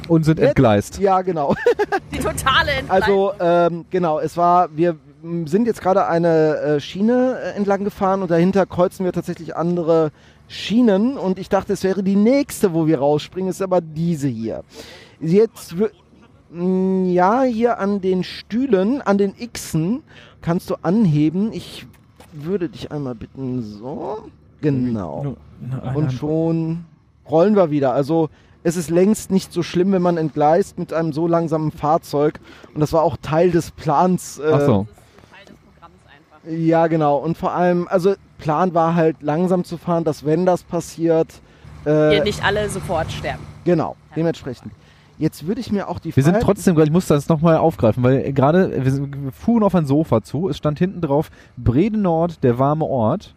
und 0.09 0.25
sind 0.25 0.41
entgleist. 0.41 0.99
ja, 0.99 1.23
genau. 1.23 1.55
Die 2.13 2.19
totale 2.19 2.73
Entgleisung. 2.73 2.91
Also 2.91 3.33
ähm, 3.41 3.85
genau, 3.91 4.19
es 4.19 4.37
war, 4.37 4.69
wir 4.77 4.97
sind 5.45 5.67
jetzt 5.67 5.81
gerade 5.81 6.07
eine 6.07 6.57
äh, 6.57 6.81
Schiene 6.81 7.39
äh, 7.43 7.57
entlang 7.57 7.85
gefahren 7.85 8.23
und 8.23 8.31
dahinter 8.31 8.67
kreuzen 8.67 9.05
wir 9.05 9.13
tatsächlich 9.13 9.57
andere 9.57 10.11
Schienen 10.49 11.17
und 11.17 11.39
ich 11.39 11.49
dachte, 11.49 11.73
es 11.73 11.85
wäre 11.85 12.03
die 12.03 12.17
nächste, 12.17 12.75
wo 12.75 12.87
wir 12.87 12.99
rausspringen, 12.99 13.51
ist 13.51 13.63
aber 13.63 13.81
diese 13.81 14.29
hier. 14.29 14.65
Jetzt, 15.21 15.75
Mm, 16.53 17.07
Ja, 17.11 17.43
hier 17.43 17.79
an 17.79 18.01
den 18.01 18.25
Stühlen, 18.25 19.01
an 19.01 19.19
den 19.19 19.35
Xen 19.53 20.03
kannst 20.43 20.69
du 20.71 20.77
anheben. 20.83 21.53
Ich 21.53 21.87
würde 22.33 22.69
dich 22.69 22.93
einmal 22.93 23.15
bitten, 23.15 23.63
so. 23.63 24.29
Genau. 24.61 25.37
Und 25.95 26.13
schon 26.13 26.85
rollen 27.29 27.57
wir 27.57 27.71
wieder. 27.71 27.95
Also 27.95 28.29
es 28.63 28.77
ist 28.77 28.91
längst 28.91 29.31
nicht 29.31 29.53
so 29.53 29.63
schlimm, 29.63 29.93
wenn 29.93 30.03
man 30.03 30.17
entgleist 30.17 30.79
mit 30.79 30.93
einem 30.93 31.13
so 31.13 31.27
langsamen 31.27 31.71
Fahrzeug. 31.73 32.41
Und 32.75 32.81
das 32.81 32.93
war 32.93 33.03
auch 33.03 33.17
Teil 33.21 33.51
des 33.51 33.71
Plans. 33.71 34.39
Äh, 34.39 34.51
Ach 34.53 34.61
so. 34.61 34.87
Teil 35.31 35.45
des 35.47 35.57
Programms 35.57 35.99
einfach. 36.07 36.59
Ja, 36.59 36.87
genau. 36.87 37.17
Und 37.19 37.37
vor 37.37 37.53
allem, 37.53 37.89
also 37.89 38.15
Plan 38.39 38.75
war 38.75 38.95
halt 38.95 39.17
langsam 39.23 39.65
zu 39.65 39.77
fahren, 39.79 40.05
dass 40.05 40.25
wenn 40.25 40.47
das 40.47 40.63
passiert, 40.63 41.29
äh, 41.85 42.11
Hier 42.11 42.25
nicht 42.25 42.45
alle 42.45 42.69
sofort 42.69 43.11
sterben. 43.11 43.43
genau, 43.65 43.97
dementsprechend. 44.15 44.73
Jetzt 45.19 45.47
würde 45.47 45.61
ich 45.61 45.71
mir 45.71 45.89
auch 45.89 46.01
die 46.01 46.15
Wir 46.17 46.23
sind 46.23 46.41
trotzdem, 46.41 46.77
ich 46.81 46.91
muss 46.91 47.07
das 47.07 47.29
nochmal 47.29 47.57
aufgreifen, 47.57 48.03
weil 48.03 48.33
gerade, 48.33 48.85
wir, 48.85 49.33
fuhren 49.33 49.63
auf 49.63 49.75
ein 49.75 49.87
Sofa 49.87 50.23
zu, 50.23 50.49
es 50.49 50.57
stand 50.57 50.79
hinten 50.81 51.01
drauf, 51.01 51.31
Brede 51.57 51.97
Nord, 51.99 52.43
der 52.43 52.59
warme 52.59 52.85
Ort. 52.87 53.35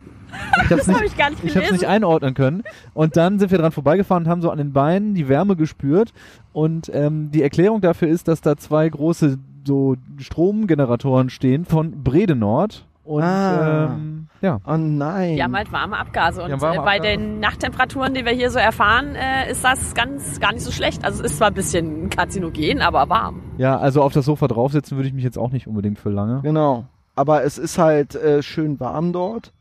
Ich 0.63 0.71
hab's 0.71 0.85
Das 0.85 0.87
habe 0.87 1.03
nicht, 1.03 1.11
ich 1.13 1.17
gar 1.17 1.29
nicht 1.29 1.43
ich 1.43 1.55
hab's 1.57 1.71
nicht 1.71 1.87
einordnen 1.87 2.33
können. 2.33 2.63
Und 2.93 3.17
dann 3.17 3.39
sind 3.39 3.51
wir 3.51 3.57
dran 3.57 3.71
vorbeigefahren 3.71 4.23
und 4.25 4.29
haben 4.29 4.41
so 4.41 4.49
an 4.51 4.57
den 4.57 4.73
Beinen 4.73 5.13
die 5.13 5.27
Wärme 5.27 5.55
gespürt. 5.55 6.13
Und 6.53 6.89
ähm, 6.93 7.31
die 7.31 7.43
Erklärung 7.43 7.81
dafür 7.81 8.07
ist, 8.07 8.27
dass 8.27 8.41
da 8.41 8.55
zwei 8.57 8.87
große 8.89 9.37
so 9.65 9.95
Stromgeneratoren 10.17 11.29
stehen 11.29 11.65
von 11.65 12.03
Brede 12.03 12.35
Nord. 12.35 12.85
Und 13.03 13.21
Ah. 13.23 13.93
ähm, 13.95 14.27
ja. 14.41 14.59
Oh 14.65 14.77
nein. 14.77 15.35
Die 15.35 15.43
haben 15.43 15.55
halt 15.55 15.71
warme 15.71 15.95
Abgase 15.97 16.41
und 16.43 16.59
warme 16.61 16.75
äh, 16.77 16.79
bei 16.79 16.95
Abgase. 16.97 17.17
den 17.17 17.39
Nachttemperaturen, 17.39 18.13
die 18.15 18.25
wir 18.25 18.31
hier 18.31 18.49
so 18.49 18.57
erfahren, 18.59 19.15
äh, 19.15 19.51
ist 19.51 19.63
das 19.63 19.93
ganz 19.93 20.39
gar 20.39 20.53
nicht 20.53 20.63
so 20.63 20.71
schlecht. 20.71 21.05
Also 21.05 21.23
es 21.23 21.31
ist 21.31 21.37
zwar 21.37 21.49
ein 21.49 21.53
bisschen 21.53 22.09
karzinogen, 22.09 22.81
aber 22.81 23.07
warm. 23.09 23.41
Ja, 23.57 23.77
also 23.77 24.01
auf 24.01 24.13
das 24.13 24.25
Sofa 24.25 24.47
draufsetzen 24.47 24.97
würde 24.97 25.07
ich 25.07 25.13
mich 25.13 25.23
jetzt 25.23 25.37
auch 25.37 25.51
nicht 25.51 25.67
unbedingt 25.67 25.99
für 25.99 26.09
lange. 26.09 26.41
Genau. 26.41 26.85
Aber 27.15 27.43
es 27.43 27.57
ist 27.59 27.77
halt 27.77 28.15
äh, 28.15 28.41
schön 28.43 28.79
warm 28.79 29.13
dort. 29.13 29.53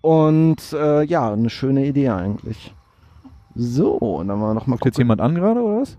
Und 0.00 0.72
äh, 0.72 1.04
ja, 1.04 1.32
eine 1.32 1.50
schöne 1.50 1.86
Idee 1.86 2.08
eigentlich. 2.08 2.74
So, 3.54 4.22
dann 4.26 4.38
wir 4.38 4.54
noch 4.54 4.66
mal 4.66 4.76
jetzt 4.76 4.82
gucken. 4.82 5.00
jemand 5.00 5.20
an 5.20 5.34
gerade, 5.34 5.60
oder 5.60 5.80
was? 5.80 5.98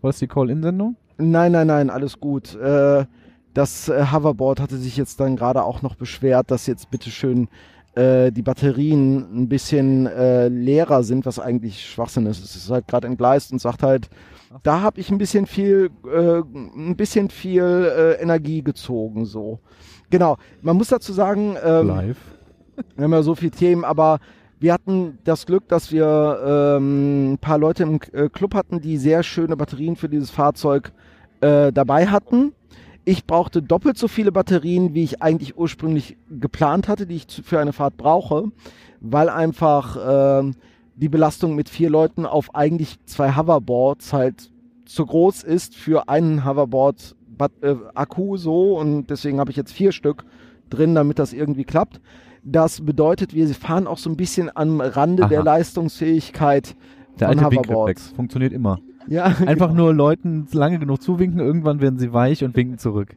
War 0.00 0.10
das 0.10 0.18
die 0.18 0.28
Call-In-Sendung? 0.28 0.96
Nein, 1.18 1.52
nein, 1.52 1.66
nein, 1.66 1.90
alles 1.90 2.20
gut. 2.20 2.54
Äh, 2.54 3.04
das 3.54 3.88
äh, 3.88 4.06
Hoverboard 4.12 4.60
hatte 4.60 4.76
sich 4.76 4.96
jetzt 4.96 5.20
dann 5.20 5.36
gerade 5.36 5.62
auch 5.64 5.82
noch 5.82 5.96
beschwert, 5.96 6.50
dass 6.50 6.66
jetzt 6.66 6.90
bitteschön 6.90 7.48
äh, 7.94 8.30
die 8.30 8.42
Batterien 8.42 9.26
ein 9.34 9.48
bisschen 9.48 10.06
äh, 10.06 10.48
leerer 10.48 11.02
sind, 11.02 11.26
was 11.26 11.38
eigentlich 11.38 11.84
Schwachsinn 11.84 12.26
ist. 12.26 12.42
Es 12.44 12.54
ist 12.54 12.70
halt 12.70 12.86
gerade 12.86 13.08
entgleist 13.08 13.50
und 13.52 13.60
sagt 13.60 13.82
halt, 13.82 14.08
da 14.62 14.80
habe 14.80 15.00
ich 15.00 15.10
ein 15.10 15.18
bisschen 15.18 15.46
viel, 15.46 15.90
äh, 16.06 16.40
ein 16.40 16.96
bisschen 16.96 17.30
viel 17.30 17.62
äh, 17.62 18.22
Energie 18.22 18.62
gezogen, 18.62 19.24
so. 19.24 19.58
Genau. 20.10 20.36
Man 20.62 20.76
muss 20.76 20.88
dazu 20.88 21.12
sagen, 21.12 21.56
ähm, 21.64 21.86
Live. 21.88 22.18
Wir 22.96 23.04
haben 23.04 23.12
ja 23.12 23.22
so 23.22 23.34
viele 23.34 23.52
Themen, 23.52 23.84
aber 23.84 24.18
wir 24.60 24.74
hatten 24.74 25.18
das 25.24 25.46
Glück, 25.46 25.68
dass 25.68 25.90
wir 25.90 26.76
ähm, 26.76 27.32
ein 27.32 27.38
paar 27.38 27.58
Leute 27.58 27.82
im 27.82 27.98
äh, 28.12 28.28
Club 28.28 28.54
hatten, 28.54 28.80
die 28.80 28.98
sehr 28.98 29.22
schöne 29.22 29.56
Batterien 29.56 29.96
für 29.96 30.08
dieses 30.08 30.30
Fahrzeug 30.30 30.92
äh, 31.40 31.72
dabei 31.72 32.06
hatten. 32.08 32.52
Ich 33.06 33.24
brauchte 33.24 33.62
doppelt 33.62 33.96
so 33.96 34.06
viele 34.06 34.30
Batterien, 34.30 34.94
wie 34.94 35.02
ich 35.02 35.22
eigentlich 35.22 35.56
ursprünglich 35.56 36.18
geplant 36.30 36.88
hatte, 36.88 37.06
die 37.06 37.16
ich 37.16 37.26
für 37.42 37.58
eine 37.58 37.72
Fahrt 37.72 37.96
brauche, 37.96 38.52
weil 39.00 39.30
einfach 39.30 39.96
ähm, 40.40 40.54
die 40.94 41.08
Belastung 41.08 41.54
mit 41.54 41.70
vier 41.70 41.88
Leuten 41.88 42.26
auf 42.26 42.54
eigentlich 42.54 42.98
zwei 43.06 43.34
Hoverboards 43.34 44.12
halt 44.12 44.50
zu 44.84 45.06
groß 45.06 45.42
ist 45.44 45.74
für 45.74 46.08
einen 46.10 46.44
Hoverboard 46.44 47.16
äh, 47.62 47.74
Akku 47.94 48.36
so 48.36 48.78
und 48.78 49.06
deswegen 49.06 49.40
habe 49.40 49.50
ich 49.50 49.56
jetzt 49.56 49.72
vier 49.72 49.92
Stück 49.92 50.24
drin, 50.68 50.94
damit 50.94 51.18
das 51.18 51.32
irgendwie 51.32 51.64
klappt. 51.64 52.00
Das 52.42 52.80
bedeutet, 52.84 53.34
wir 53.34 53.46
fahren 53.48 53.86
auch 53.86 53.98
so 53.98 54.08
ein 54.10 54.16
bisschen 54.16 54.50
am 54.54 54.80
Rande 54.80 55.24
Aha. 55.24 55.28
der 55.28 55.42
Leistungsfähigkeit 55.42 56.74
Der 57.18 57.28
von 57.28 57.38
alte 57.38 57.56
Hoverboards. 57.56 58.12
Funktioniert 58.16 58.52
immer. 58.52 58.78
Ja, 59.08 59.24
Einfach 59.24 59.68
genau. 59.70 59.84
nur 59.84 59.94
Leuten 59.94 60.46
lange 60.52 60.78
genug 60.78 61.02
zuwinken, 61.02 61.40
irgendwann 61.40 61.80
werden 61.80 61.98
sie 61.98 62.12
weich 62.12 62.44
und 62.44 62.54
winken 62.54 62.78
zurück. 62.78 63.16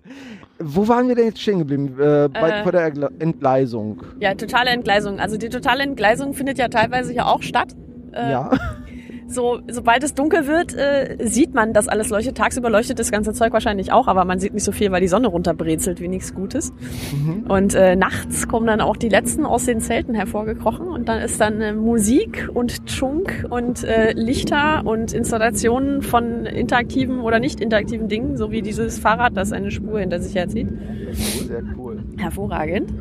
Wo 0.59 0.87
waren 0.87 1.07
wir 1.07 1.15
denn 1.15 1.25
jetzt 1.25 1.41
stehen 1.41 1.59
geblieben? 1.59 1.95
Äh, 1.99 2.29
bei, 2.29 2.61
Äh. 2.61 2.63
bei 2.63 2.71
der 2.71 3.11
Entgleisung. 3.19 4.01
Ja, 4.19 4.33
totale 4.33 4.69
Entgleisung. 4.71 5.19
Also 5.19 5.37
die 5.37 5.49
totale 5.49 5.83
Entgleisung 5.83 6.33
findet 6.33 6.57
ja 6.57 6.67
teilweise 6.69 7.11
hier 7.11 7.27
auch 7.27 7.41
statt. 7.43 7.75
Äh, 8.11 8.31
ja. 8.31 8.49
So, 9.27 9.61
sobald 9.69 10.03
es 10.03 10.13
dunkel 10.13 10.47
wird, 10.47 10.75
äh, 10.75 11.17
sieht 11.21 11.53
man, 11.53 11.73
dass 11.73 11.87
alles 11.87 12.09
leuchtet. 12.09 12.37
Tagsüber 12.37 12.69
leuchtet 12.69 12.99
das 12.99 13.11
ganze 13.11 13.33
Zeug 13.33 13.53
wahrscheinlich 13.53 13.91
auch, 13.91 14.07
aber 14.07 14.25
man 14.25 14.39
sieht 14.39 14.53
nicht 14.53 14.63
so 14.63 14.71
viel, 14.71 14.91
weil 14.91 15.01
die 15.01 15.07
Sonne 15.07 15.27
runterbrezelt, 15.27 16.01
wie 16.01 16.07
nichts 16.07 16.33
Gutes. 16.33 16.71
Mhm. 17.11 17.45
Und 17.47 17.73
äh, 17.75 17.95
nachts 17.95 18.47
kommen 18.47 18.67
dann 18.67 18.81
auch 18.81 18.97
die 18.97 19.09
letzten 19.09 19.45
aus 19.45 19.65
den 19.65 19.79
Zelten 19.79 20.13
hervorgekrochen 20.13 20.87
und 20.87 21.07
dann 21.09 21.21
ist 21.21 21.39
dann 21.39 21.61
äh, 21.61 21.73
Musik 21.73 22.49
und 22.53 22.85
Chunk 22.85 23.45
und 23.49 23.83
äh, 23.83 24.13
Lichter 24.13 24.83
und 24.85 25.13
Installationen 25.13 26.01
von 26.01 26.45
interaktiven 26.45 27.19
oder 27.21 27.39
nicht 27.39 27.59
interaktiven 27.59 28.07
Dingen, 28.07 28.37
so 28.37 28.51
wie 28.51 28.61
dieses 28.61 28.99
Fahrrad, 28.99 29.35
das 29.35 29.51
eine 29.51 29.71
Spur 29.71 29.99
hinter 29.99 30.19
sich 30.19 30.35
herzieht. 30.35 30.67
Sehr 31.13 31.63
cool. 31.77 32.03
Hervorragend. 32.17 32.93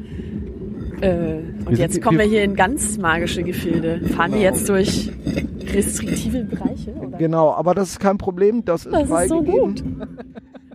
Äh, 1.02 1.38
und 1.66 1.70
Wir 1.70 1.78
jetzt 1.78 2.00
kommen 2.00 2.18
wir- 2.18 2.24
wir 2.24 2.30
hier 2.30 2.44
in 2.44 2.54
ganz 2.54 2.96
magische 2.98 3.42
Gefilde. 3.42 4.00
Fahren 4.08 4.32
wir 4.32 4.38
Genau. 4.38 4.50
jetzt 4.54 4.68
durch 4.68 5.10
restriktive 5.74 6.44
Bereiche? 6.44 6.90
Oder? 6.92 7.18
Genau, 7.18 7.52
aber 7.52 7.74
das 7.74 7.90
ist 7.90 8.00
kein 8.00 8.18
Problem, 8.18 8.64
das 8.64 8.86
ist 8.86 8.92
Das 8.92 9.02
ist 9.02 9.08
so 9.08 9.42
freigegeben. 9.42 10.02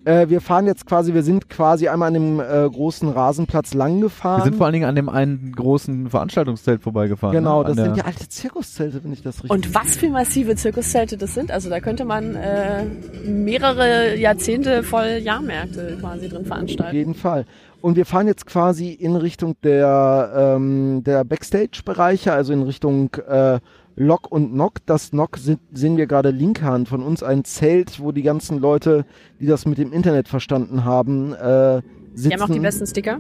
Äh, 0.06 0.30
wir 0.30 0.40
fahren 0.40 0.68
jetzt 0.68 0.86
quasi, 0.86 1.14
wir 1.14 1.22
sind 1.22 1.50
quasi 1.50 1.90
einmal 1.90 2.08
an 2.08 2.14
dem 2.14 2.40
äh, 2.40 2.44
großen 2.70 3.10
Rasenplatz 3.10 3.74
lang 3.74 4.00
gefahren. 4.00 4.40
Wir 4.40 4.44
sind 4.46 4.56
vor 4.56 4.66
allen 4.66 4.72
Dingen 4.72 4.86
an 4.88 4.96
dem 4.96 5.10
einen 5.10 5.52
großen 5.54 6.10
Veranstaltungszelt 6.10 6.82
vorbeigefahren. 6.82 7.36
Genau, 7.36 7.62
ne? 7.62 7.68
das 7.68 7.76
sind 7.76 7.98
ja 7.98 8.06
alte 8.06 8.26
Zirkuszelte, 8.30 9.04
wenn 9.04 9.12
ich 9.12 9.22
das 9.22 9.40
richtig 9.44 9.52
Und 9.52 9.76
was 9.76 9.98
für 9.98 10.08
massive 10.10 10.56
Zirkuszelte 10.56 11.18
das 11.18 11.34
sind. 11.34 11.52
Also 11.52 11.70
da 11.70 11.82
könnte 11.82 12.06
man 12.06 12.36
äh, 12.36 12.86
mehrere 13.28 14.16
Jahrzehnte 14.16 14.82
voll 14.84 15.20
Jahrmärkte 15.22 15.98
quasi 16.00 16.30
drin 16.30 16.42
Auf 16.44 16.48
veranstalten. 16.48 16.96
jeden 16.96 17.14
Fall. 17.14 17.46
Und 17.82 17.96
wir 17.96 18.06
fahren 18.06 18.28
jetzt 18.28 18.46
quasi 18.46 18.92
in 18.92 19.16
Richtung 19.16 19.56
der, 19.64 20.56
ähm, 20.58 21.04
der 21.04 21.24
Backstage-Bereiche, 21.24 22.34
also 22.34 22.54
in 22.54 22.64
Richtung 22.64 23.14
äh, 23.28 23.60
Lok 23.96 24.32
und 24.32 24.54
Nock. 24.54 24.86
Das 24.86 25.14
Nock 25.14 25.38
sind, 25.38 25.60
sehen 25.74 25.98
wir 25.98 26.08
gerade 26.08 26.32
linke 26.32 26.64
Hand 26.64 26.88
von 26.88 27.04
uns, 27.04 27.24
ein 27.24 27.44
Zelt, 27.44 28.00
wo 28.00 28.12
die 28.12 28.24
ganzen 28.24 28.60
Leute, 28.60 29.06
die 29.40 29.46
das 29.46 29.66
mit 29.66 29.78
dem 29.78 29.94
Internet 29.94 30.28
verstanden 30.28 30.86
haben, 30.86 31.34
äh, 31.34 31.82
sitzen. 32.14 32.30
Die 32.30 32.34
haben 32.34 32.42
auch 32.42 32.54
die 32.54 32.60
besten 32.60 32.88
Sticker. 32.88 33.20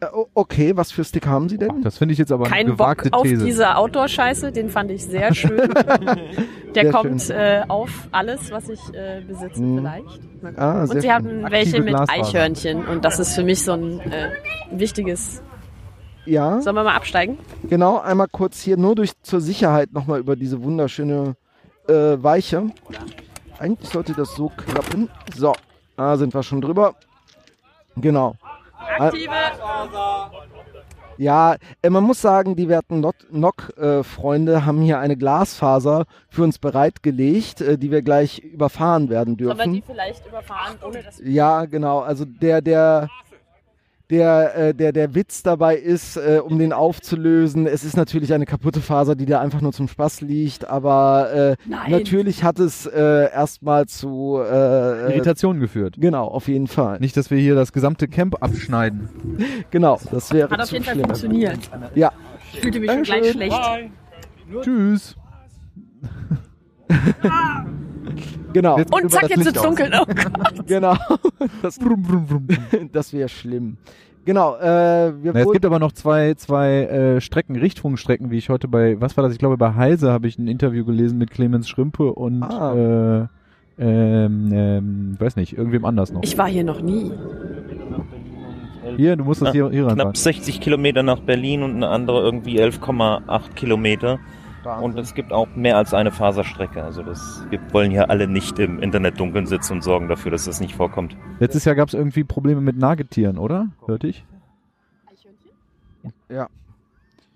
Äh, 0.00 0.06
okay, 0.34 0.76
was 0.76 0.92
für 0.92 1.02
Stick 1.04 1.26
haben 1.26 1.48
Sie 1.48 1.58
denn? 1.58 1.82
Das 1.82 1.98
finde 1.98 2.12
ich 2.12 2.18
jetzt 2.18 2.30
aber 2.30 2.44
eine 2.46 2.54
Kein 2.54 2.66
gewagte 2.66 3.10
Bock 3.10 3.20
auf 3.20 3.26
These. 3.26 3.44
diese 3.44 3.74
Outdoor-Scheiße, 3.76 4.52
den 4.52 4.68
fand 4.70 4.90
ich 4.92 5.04
sehr 5.04 5.34
schön. 5.34 5.56
Der 6.74 6.82
Sehr 6.84 6.92
kommt 6.92 7.22
schön. 7.22 7.36
äh, 7.36 7.64
auf 7.66 7.90
alles, 8.12 8.50
was 8.52 8.68
ich 8.68 8.78
äh, 8.94 9.22
besitze 9.26 9.60
Mhm. 9.62 9.78
vielleicht. 9.78 10.20
Ah, 10.58 10.82
und 10.82 10.88
sie 10.92 11.00
schön. 11.00 11.12
haben 11.12 11.26
Aktive 11.44 11.50
welche 11.50 11.80
mit 11.80 11.88
Glasfaser. 11.94 12.20
Eichhörnchen 12.20 12.86
und 12.86 13.04
das 13.04 13.18
ist 13.18 13.34
für 13.34 13.42
mich 13.42 13.62
so 13.64 13.72
ein 13.72 14.00
äh, 14.00 14.30
wichtiges. 14.70 15.42
Ja, 16.26 16.60
Sollen 16.60 16.76
wir 16.76 16.84
mal 16.84 16.94
absteigen? 16.94 17.38
genau. 17.68 17.98
Einmal 18.00 18.28
kurz 18.30 18.60
hier 18.60 18.76
nur 18.76 18.94
durch 18.94 19.12
zur 19.22 19.40
Sicherheit 19.40 19.92
nochmal 19.94 20.20
über 20.20 20.36
diese 20.36 20.62
wunderschöne 20.62 21.36
äh, 21.88 21.92
Weiche. 22.22 22.66
Eigentlich 23.58 23.88
sollte 23.88 24.12
das 24.12 24.34
so 24.36 24.50
klappen. 24.50 25.08
So, 25.34 25.54
da 25.96 26.16
sind 26.18 26.34
wir 26.34 26.42
schon 26.42 26.60
drüber. 26.60 26.94
Genau. 27.96 28.34
Aktive. 28.96 29.30
Ja, 31.18 31.56
äh, 31.82 31.90
man 31.90 32.04
muss 32.04 32.20
sagen, 32.20 32.54
die 32.54 32.68
werten 32.68 33.00
NOC-Freunde 33.00 34.64
haben 34.64 34.80
hier 34.82 35.00
eine 35.00 35.16
Glasfaser 35.16 36.06
für 36.28 36.44
uns 36.44 36.60
bereitgelegt, 36.60 37.60
äh, 37.60 37.76
die 37.76 37.90
wir 37.90 38.02
gleich 38.02 38.38
überfahren 38.38 39.08
werden 39.10 39.36
Sollen 39.36 39.58
wir 39.58 39.64
die 39.64 39.70
dürfen. 39.80 39.82
vielleicht 39.86 40.26
überfahren, 40.26 40.76
ohne 40.86 41.02
dass 41.02 41.20
Ja, 41.24 41.64
genau. 41.64 42.00
Also 42.00 42.24
der, 42.24 42.60
der, 42.62 43.08
der, 44.10 44.56
äh, 44.56 44.74
der, 44.74 44.92
der 44.92 45.14
Witz 45.14 45.42
dabei 45.42 45.76
ist, 45.76 46.16
äh, 46.16 46.40
um 46.42 46.58
den 46.58 46.72
aufzulösen, 46.72 47.66
es 47.66 47.84
ist 47.84 47.96
natürlich 47.96 48.32
eine 48.32 48.46
kaputte 48.46 48.80
Faser, 48.80 49.14
die 49.14 49.26
da 49.26 49.40
einfach 49.40 49.60
nur 49.60 49.72
zum 49.72 49.88
Spaß 49.88 50.22
liegt, 50.22 50.68
aber 50.68 51.30
äh, 51.32 51.56
natürlich 51.88 52.42
hat 52.44 52.58
es 52.58 52.86
äh, 52.86 53.30
erstmal 53.30 53.86
zu 53.86 54.38
äh, 54.40 55.12
Irritationen 55.14 55.60
geführt. 55.60 55.96
Genau, 55.98 56.26
auf 56.26 56.48
jeden 56.48 56.66
Fall. 56.68 56.98
Nicht, 57.00 57.16
dass 57.16 57.30
wir 57.30 57.38
hier 57.38 57.54
das 57.54 57.72
gesamte 57.72 58.08
Camp 58.08 58.42
abschneiden. 58.42 59.08
Genau, 59.70 60.00
das 60.10 60.32
wäre 60.32 60.48
Hat 60.50 60.60
auf 60.60 60.70
jeden 60.72 60.84
Fall 60.84 60.94
schlimm. 60.94 61.04
funktioniert. 61.06 61.58
Ja, 61.94 62.12
Ich 62.52 62.60
fühlte 62.60 62.80
mich 62.80 62.90
schon 62.90 63.02
gleich 63.02 63.30
schlecht. 63.32 63.60
Tschüss. 64.62 65.16
genau. 68.52 68.78
Jetzt- 68.78 68.92
Und 68.92 69.10
zack, 69.10 69.22
jetzt 69.28 69.36
Licht 69.36 69.46
wird's 69.46 69.62
dunkel. 69.62 69.90
Oh 70.00 70.04
Gott. 70.06 70.66
Genau. 70.66 70.96
Das, 71.62 71.78
Brumm, 71.78 72.02
brumm, 72.02 72.26
brumm. 72.26 72.46
das 72.92 73.12
wäre 73.12 73.28
schlimm. 73.28 73.76
Genau, 74.24 74.56
äh, 74.56 75.12
wir 75.22 75.32
Na, 75.32 75.40
es 75.40 75.50
gibt 75.52 75.64
aber 75.64 75.78
noch 75.78 75.92
zwei, 75.92 76.34
zwei 76.34 76.82
äh, 76.84 77.20
Strecken, 77.20 77.56
Richtfunkstrecken, 77.56 78.30
wie 78.30 78.36
ich 78.38 78.50
heute 78.50 78.68
bei, 78.68 79.00
was 79.00 79.16
war 79.16 79.22
das? 79.24 79.32
Ich 79.32 79.38
glaube, 79.38 79.56
bei 79.56 79.74
Heise 79.74 80.12
habe 80.12 80.26
ich 80.28 80.36
ein 80.38 80.48
Interview 80.48 80.84
gelesen 80.84 81.16
mit 81.16 81.30
Clemens 81.30 81.68
Schrümpe 81.68 82.12
und 82.12 82.42
Ah. 82.42 82.74
äh, 82.74 83.26
ähm, 83.80 84.50
ähm, 84.52 85.16
weiß 85.18 85.36
nicht, 85.36 85.56
irgendwem 85.56 85.84
anders 85.84 86.12
noch. 86.12 86.22
Ich 86.24 86.36
war 86.36 86.48
hier 86.48 86.64
noch 86.64 86.80
nie. 86.82 87.10
hier, 88.96 89.16
du 89.16 89.24
musst 89.24 89.40
das 89.40 89.52
hier, 89.52 89.70
hier 89.70 89.86
Knapp 89.86 90.06
ran. 90.08 90.14
60 90.14 90.60
Kilometer 90.60 91.02
nach 91.02 91.20
Berlin 91.20 91.62
und 91.62 91.76
eine 91.76 91.88
andere 91.88 92.20
irgendwie 92.20 92.60
11,8 92.60 93.54
Kilometer. 93.54 94.18
Wahnsinn. 94.64 94.84
Und 94.84 94.98
es 94.98 95.14
gibt 95.14 95.32
auch 95.32 95.48
mehr 95.54 95.76
als 95.76 95.94
eine 95.94 96.10
Faserstrecke. 96.12 96.82
Also 96.82 97.02
das, 97.02 97.44
wir 97.50 97.60
wollen 97.72 97.90
hier 97.90 98.10
alle 98.10 98.26
nicht 98.26 98.58
im 98.58 98.80
Internet 98.80 99.18
dunkeln 99.20 99.46
sitzen 99.46 99.74
und 99.74 99.82
sorgen 99.82 100.08
dafür, 100.08 100.30
dass 100.30 100.44
das 100.44 100.60
nicht 100.60 100.74
vorkommt. 100.74 101.16
Letztes 101.38 101.64
Jahr 101.64 101.74
gab 101.74 101.88
es 101.88 101.94
irgendwie 101.94 102.24
Probleme 102.24 102.60
mit 102.60 102.76
Nagetieren, 102.76 103.38
oder? 103.38 103.68
Hörte 103.86 104.08
ich? 104.08 104.24
Ja. 106.28 106.48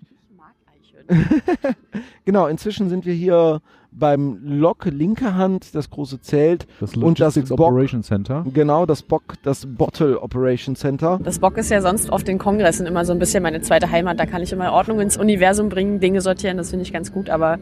Ich 0.01 0.37
mag 0.37 0.53
Eichhörnchen. 0.67 1.75
Genau, 2.25 2.47
inzwischen 2.47 2.89
sind 2.89 3.05
wir 3.05 3.13
hier 3.13 3.61
beim 3.97 4.39
Lok 4.43 4.85
linke 4.85 5.35
Hand, 5.35 5.75
das 5.75 5.89
große 5.89 6.19
Zelt. 6.21 6.65
Das 6.79 6.95
Und 6.95 7.19
das 7.19 7.35
Bock- 7.49 7.59
Operation 7.59 8.03
Center. 8.03 8.45
Genau, 8.53 8.85
das 8.85 9.01
Bock, 9.03 9.23
das 9.43 9.65
Bottle 9.65 10.19
Operation 10.21 10.75
Center. 10.75 11.19
Das 11.23 11.39
Bock 11.39 11.57
ist 11.57 11.69
ja 11.69 11.81
sonst 11.81 12.11
auf 12.11 12.23
den 12.23 12.37
Kongressen 12.39 12.85
immer 12.85 13.05
so 13.05 13.13
ein 13.13 13.19
bisschen 13.19 13.43
meine 13.43 13.61
zweite 13.61 13.89
Heimat. 13.91 14.19
Da 14.19 14.25
kann 14.25 14.41
ich 14.41 14.51
immer 14.51 14.71
Ordnung 14.71 14.99
ins 14.99 15.17
Universum 15.17 15.69
bringen, 15.69 15.99
Dinge 15.99 16.21
sortieren, 16.21 16.57
das 16.57 16.69
finde 16.71 16.83
ich 16.83 16.93
ganz 16.93 17.11
gut. 17.11 17.29
Aber 17.29 17.59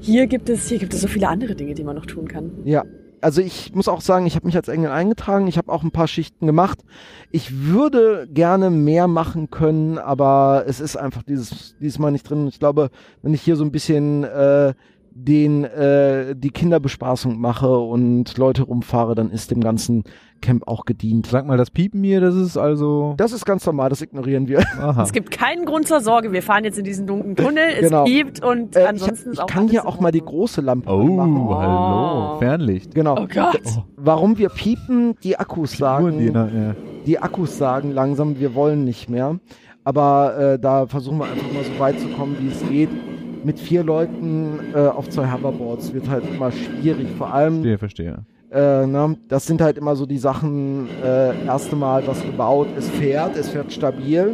hier 0.00 0.26
gibt 0.26 0.48
es, 0.48 0.68
hier 0.68 0.78
gibt 0.78 0.94
es 0.94 1.00
so 1.00 1.08
viele 1.08 1.28
andere 1.28 1.54
Dinge, 1.54 1.74
die 1.74 1.84
man 1.84 1.96
noch 1.96 2.06
tun 2.06 2.26
kann. 2.28 2.50
Ja. 2.64 2.84
Also 3.22 3.42
ich 3.42 3.74
muss 3.74 3.86
auch 3.86 4.00
sagen, 4.00 4.24
ich 4.24 4.34
habe 4.34 4.46
mich 4.46 4.56
als 4.56 4.68
Engel 4.68 4.90
eingetragen. 4.90 5.46
Ich 5.46 5.58
habe 5.58 5.70
auch 5.70 5.82
ein 5.82 5.90
paar 5.90 6.08
Schichten 6.08 6.46
gemacht. 6.46 6.78
Ich 7.30 7.66
würde 7.66 8.26
gerne 8.32 8.70
mehr 8.70 9.08
machen 9.08 9.50
können, 9.50 9.98
aber 9.98 10.64
es 10.66 10.80
ist 10.80 10.96
einfach 10.96 11.22
dieses 11.22 11.76
diesmal 11.80 12.12
nicht 12.12 12.22
drin. 12.30 12.48
Ich 12.48 12.58
glaube, 12.58 12.88
wenn 13.20 13.34
ich 13.34 13.42
hier 13.42 13.56
so 13.56 13.64
ein 13.64 13.72
bisschen 13.72 14.24
äh, 14.24 14.72
den 15.12 15.64
äh, 15.64 16.34
die 16.36 16.50
Kinderbespaßung 16.50 17.38
mache 17.40 17.78
und 17.78 18.36
Leute 18.38 18.62
rumfahre, 18.62 19.14
dann 19.14 19.30
ist 19.30 19.50
dem 19.50 19.60
ganzen 19.60 20.04
Camp 20.40 20.66
auch 20.66 20.84
gedient. 20.86 21.26
Sag 21.26 21.46
mal, 21.46 21.58
das 21.58 21.70
Piepen 21.70 22.02
hier, 22.02 22.20
das 22.20 22.34
ist 22.34 22.56
also. 22.56 23.14
Das 23.18 23.32
ist 23.32 23.44
ganz 23.44 23.66
normal, 23.66 23.90
das 23.90 24.00
ignorieren 24.00 24.48
wir. 24.48 24.60
Aha. 24.80 25.02
Es 25.02 25.12
gibt 25.12 25.30
keinen 25.30 25.66
Grund 25.66 25.86
zur 25.88 26.00
Sorge. 26.00 26.32
Wir 26.32 26.42
fahren 26.42 26.64
jetzt 26.64 26.78
in 26.78 26.84
diesen 26.84 27.06
dunklen 27.06 27.36
Tunnel. 27.36 27.64
Es 27.78 27.88
Genau. 27.88 28.04
gibt 28.04 28.42
und 28.44 28.74
Äh, 28.76 28.82
ich 28.82 28.88
ansonsten 28.88 29.28
ich 29.30 29.32
ist 29.34 29.40
auch 29.42 29.46
kann 29.46 29.60
alles 29.62 29.70
hier 29.72 29.86
auch 29.86 30.00
mal 30.00 30.12
die 30.12 30.22
große 30.22 30.60
Lampe 30.62 30.90
Oh, 30.90 31.04
machen. 31.04 31.48
hallo. 31.50 32.34
Oh. 32.36 32.38
Fernlicht. 32.38 32.94
Genau. 32.94 33.16
Oh 33.20 33.26
Gott. 33.26 33.60
Warum 33.96 34.38
wir 34.38 34.48
piepen, 34.48 35.14
die 35.22 35.36
Akkus 35.38 35.72
die, 35.72 35.76
sagen, 35.78 36.30
na, 36.32 36.46
ja. 36.48 36.74
die 37.04 37.18
Akkus 37.18 37.58
sagen 37.58 37.90
langsam, 37.92 38.38
wir 38.38 38.54
wollen 38.54 38.84
nicht 38.84 39.10
mehr. 39.10 39.38
Aber 39.84 40.38
äh, 40.38 40.58
da 40.58 40.86
versuchen 40.86 41.18
wir 41.18 41.24
einfach 41.24 41.52
mal 41.52 41.64
so 41.64 41.78
weit 41.78 41.98
zu 42.00 42.06
kommen, 42.08 42.36
wie 42.40 42.48
es 42.48 42.66
geht. 42.68 42.90
Mit 43.44 43.58
vier 43.58 43.82
Leuten 43.82 44.58
äh, 44.74 44.78
auf 44.78 45.08
zwei 45.08 45.30
Hoverboards 45.32 45.94
wird 45.94 46.08
halt 46.08 46.24
immer 46.34 46.52
schwierig. 46.52 47.08
Vor 47.16 47.32
allem, 47.32 47.54
Verstehe, 47.54 47.78
verstehe. 47.78 48.24
Äh, 48.50 48.86
ne, 48.86 49.16
das 49.28 49.46
sind 49.46 49.60
halt 49.60 49.78
immer 49.78 49.96
so 49.96 50.06
die 50.06 50.18
Sachen, 50.18 50.88
äh, 51.04 51.44
erste 51.46 51.76
Mal 51.76 52.06
was 52.06 52.22
gebaut, 52.22 52.68
es 52.76 52.88
fährt, 52.88 53.36
es 53.36 53.48
fährt 53.48 53.72
stabil. 53.72 54.32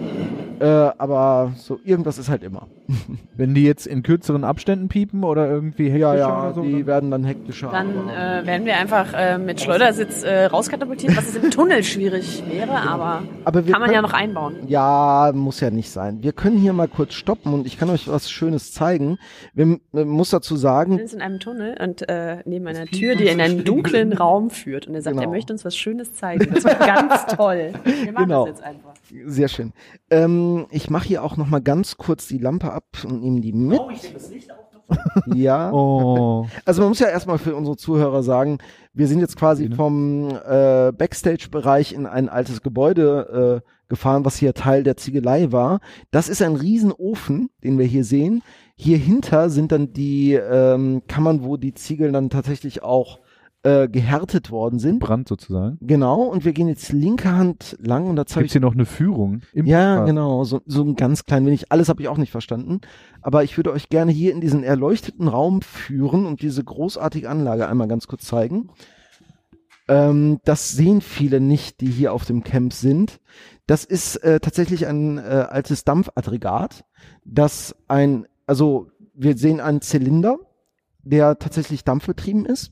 Äh, 0.58 0.64
aber 0.64 1.52
so 1.58 1.78
irgendwas 1.84 2.16
ist 2.16 2.30
halt 2.30 2.42
immer. 2.42 2.66
Wenn 3.36 3.52
die 3.54 3.64
jetzt 3.64 3.86
in 3.86 4.02
kürzeren 4.02 4.42
Abständen 4.42 4.88
piepen 4.88 5.22
oder 5.22 5.46
irgendwie 5.50 5.90
hektischer 5.90 6.14
Ja, 6.14 6.14
ja, 6.14 6.42
oder 6.44 6.54
so, 6.54 6.62
die 6.62 6.72
dann- 6.78 6.86
werden 6.86 7.10
dann 7.10 7.24
hektischer. 7.24 7.68
Dann 7.70 8.08
aber- 8.08 8.40
äh, 8.42 8.46
werden 8.46 8.64
wir 8.64 8.76
einfach 8.78 9.12
äh, 9.12 9.36
mit 9.36 9.60
Schleudersitz 9.60 10.22
äh, 10.22 10.46
rauskatapultiert, 10.46 11.14
was 11.14 11.28
es 11.28 11.36
im 11.36 11.50
Tunnel 11.50 11.82
schwierig 11.84 12.42
wäre, 12.50 12.72
aber 12.88 13.22
aber 13.44 13.66
wir 13.66 13.72
kann 13.72 13.82
man 13.82 13.90
ja 13.90 13.96
können- 14.00 14.08
noch 14.10 14.14
einbauen. 14.18 14.54
Ja, 14.66 15.30
muss 15.34 15.60
ja 15.60 15.68
nicht 15.70 15.90
sein. 15.90 16.22
Wir 16.22 16.32
können 16.32 16.56
hier 16.56 16.72
mal 16.72 16.88
kurz 16.88 17.12
stoppen 17.12 17.52
und 17.52 17.66
ich 17.66 17.78
kann 17.78 17.90
euch 17.90 18.08
was 18.08 18.30
Schönes 18.30 18.72
zeigen. 18.72 19.18
Wir 19.52 19.78
äh, 19.94 20.04
muss 20.06 20.30
dazu 20.30 20.54
Wir 20.54 20.58
sagen, 20.60 20.96
sind 20.96 21.12
in 21.12 21.20
einem 21.20 21.38
Tunnel 21.38 21.76
und 21.82 22.08
äh, 22.08 22.38
neben 22.46 22.66
einer 22.66 22.86
Tür, 22.86 23.14
die 23.14 23.26
in 23.26 23.42
einen 23.42 23.62
dunklen 23.64 24.05
Raum 24.12 24.50
führt. 24.50 24.86
Und 24.86 24.94
er 24.94 25.02
sagt, 25.02 25.16
Genau. 25.16 25.28
er 25.28 25.32
möchte 25.32 25.52
uns 25.52 25.64
was 25.64 25.76
Schönes 25.76 26.12
zeigen. 26.12 26.52
Das 26.54 26.64
wird 26.64 26.78
ganz 26.80 27.26
toll. 27.36 27.72
Wir 27.84 28.12
machen 28.12 28.24
Genau. 28.28 28.46
das 28.46 28.56
jetzt 28.58 28.64
einfach. 28.64 28.94
sehr 29.26 29.48
schön. 29.48 29.72
Ähm, 30.10 30.66
ich 30.70 30.90
mache 30.90 31.06
hier 31.08 31.22
auch 31.24 31.36
noch 31.36 31.48
mal 31.48 31.60
ganz 31.60 31.96
kurz 31.96 32.26
die 32.28 32.38
Lampe 32.38 32.72
ab 32.72 32.84
und 33.04 33.20
nehme 33.22 33.40
die 33.40 33.52
mit. 33.52 33.78
Oh, 33.80 33.90
Ja. 35.34 35.72
Oh. 35.72 36.46
Also 36.64 36.82
man 36.82 36.90
muss 36.90 37.00
ja 37.00 37.08
erstmal 37.08 37.38
für 37.38 37.56
unsere 37.56 37.76
Zuhörer 37.76 38.22
sagen, 38.22 38.58
wir 38.92 39.08
sind 39.08 39.20
jetzt 39.20 39.36
quasi 39.36 39.68
vom 39.70 40.28
äh, 40.30 40.92
Backstage-Bereich 40.92 41.92
in 41.92 42.06
ein 42.06 42.28
altes 42.28 42.62
Gebäude 42.62 43.62
äh, 43.64 43.68
gefahren, 43.88 44.24
was 44.24 44.36
hier 44.36 44.54
Teil 44.54 44.82
der 44.84 44.96
Ziegelei 44.96 45.50
war. 45.52 45.80
Das 46.10 46.28
ist 46.28 46.42
ein 46.42 46.56
Riesenofen, 46.56 47.50
den 47.64 47.78
wir 47.78 47.84
hier 47.86 48.04
sehen. 48.04 48.42
Hier 48.76 48.98
hinter 48.98 49.48
sind 49.50 49.72
dann 49.72 49.92
die 49.92 50.34
ähm, 50.34 51.02
Kammern, 51.08 51.42
wo 51.44 51.56
die 51.56 51.74
Ziegel 51.74 52.12
dann 52.12 52.30
tatsächlich 52.30 52.82
auch 52.82 53.20
äh, 53.66 53.88
gehärtet 53.88 54.52
worden 54.52 54.78
sind. 54.78 55.00
Brand 55.00 55.26
sozusagen. 55.26 55.78
Genau, 55.80 56.22
und 56.22 56.44
wir 56.44 56.52
gehen 56.52 56.68
jetzt 56.68 56.92
linke 56.92 57.32
Hand 57.32 57.76
lang 57.80 58.08
und 58.08 58.14
da 58.14 58.24
zeige 58.24 58.44
Gibt's 58.44 58.52
ich 58.54 58.60
hier 58.60 58.60
noch 58.60 58.74
eine 58.74 58.86
Führung? 58.86 59.40
Im 59.52 59.66
ja, 59.66 59.96
Podcast? 59.96 60.06
genau, 60.06 60.44
so, 60.44 60.60
so 60.66 60.84
ein 60.84 60.94
ganz 60.94 61.24
klein 61.24 61.44
wenig. 61.46 61.72
Alles 61.72 61.88
habe 61.88 62.00
ich 62.00 62.06
auch 62.06 62.16
nicht 62.16 62.30
verstanden. 62.30 62.80
Aber 63.22 63.42
ich 63.42 63.56
würde 63.56 63.72
euch 63.72 63.88
gerne 63.88 64.12
hier 64.12 64.32
in 64.32 64.40
diesen 64.40 64.62
erleuchteten 64.62 65.26
Raum 65.26 65.62
führen 65.62 66.26
und 66.26 66.42
diese 66.42 66.62
großartige 66.62 67.28
Anlage 67.28 67.66
einmal 67.66 67.88
ganz 67.88 68.06
kurz 68.06 68.24
zeigen. 68.24 68.70
Ähm, 69.88 70.38
das 70.44 70.70
sehen 70.70 71.00
viele 71.00 71.40
nicht, 71.40 71.80
die 71.80 71.90
hier 71.90 72.12
auf 72.12 72.24
dem 72.24 72.44
Camp 72.44 72.72
sind. 72.72 73.18
Das 73.66 73.84
ist 73.84 74.14
äh, 74.18 74.38
tatsächlich 74.38 74.86
ein 74.86 75.18
äh, 75.18 75.46
altes 75.48 75.82
Dampfaggregat, 75.82 76.84
das 77.24 77.74
ein, 77.88 78.26
also 78.46 78.92
wir 79.12 79.36
sehen 79.36 79.60
einen 79.60 79.80
Zylinder, 79.80 80.38
der 81.02 81.40
tatsächlich 81.40 81.82
dampfbetrieben 81.82 82.46
ist. 82.46 82.70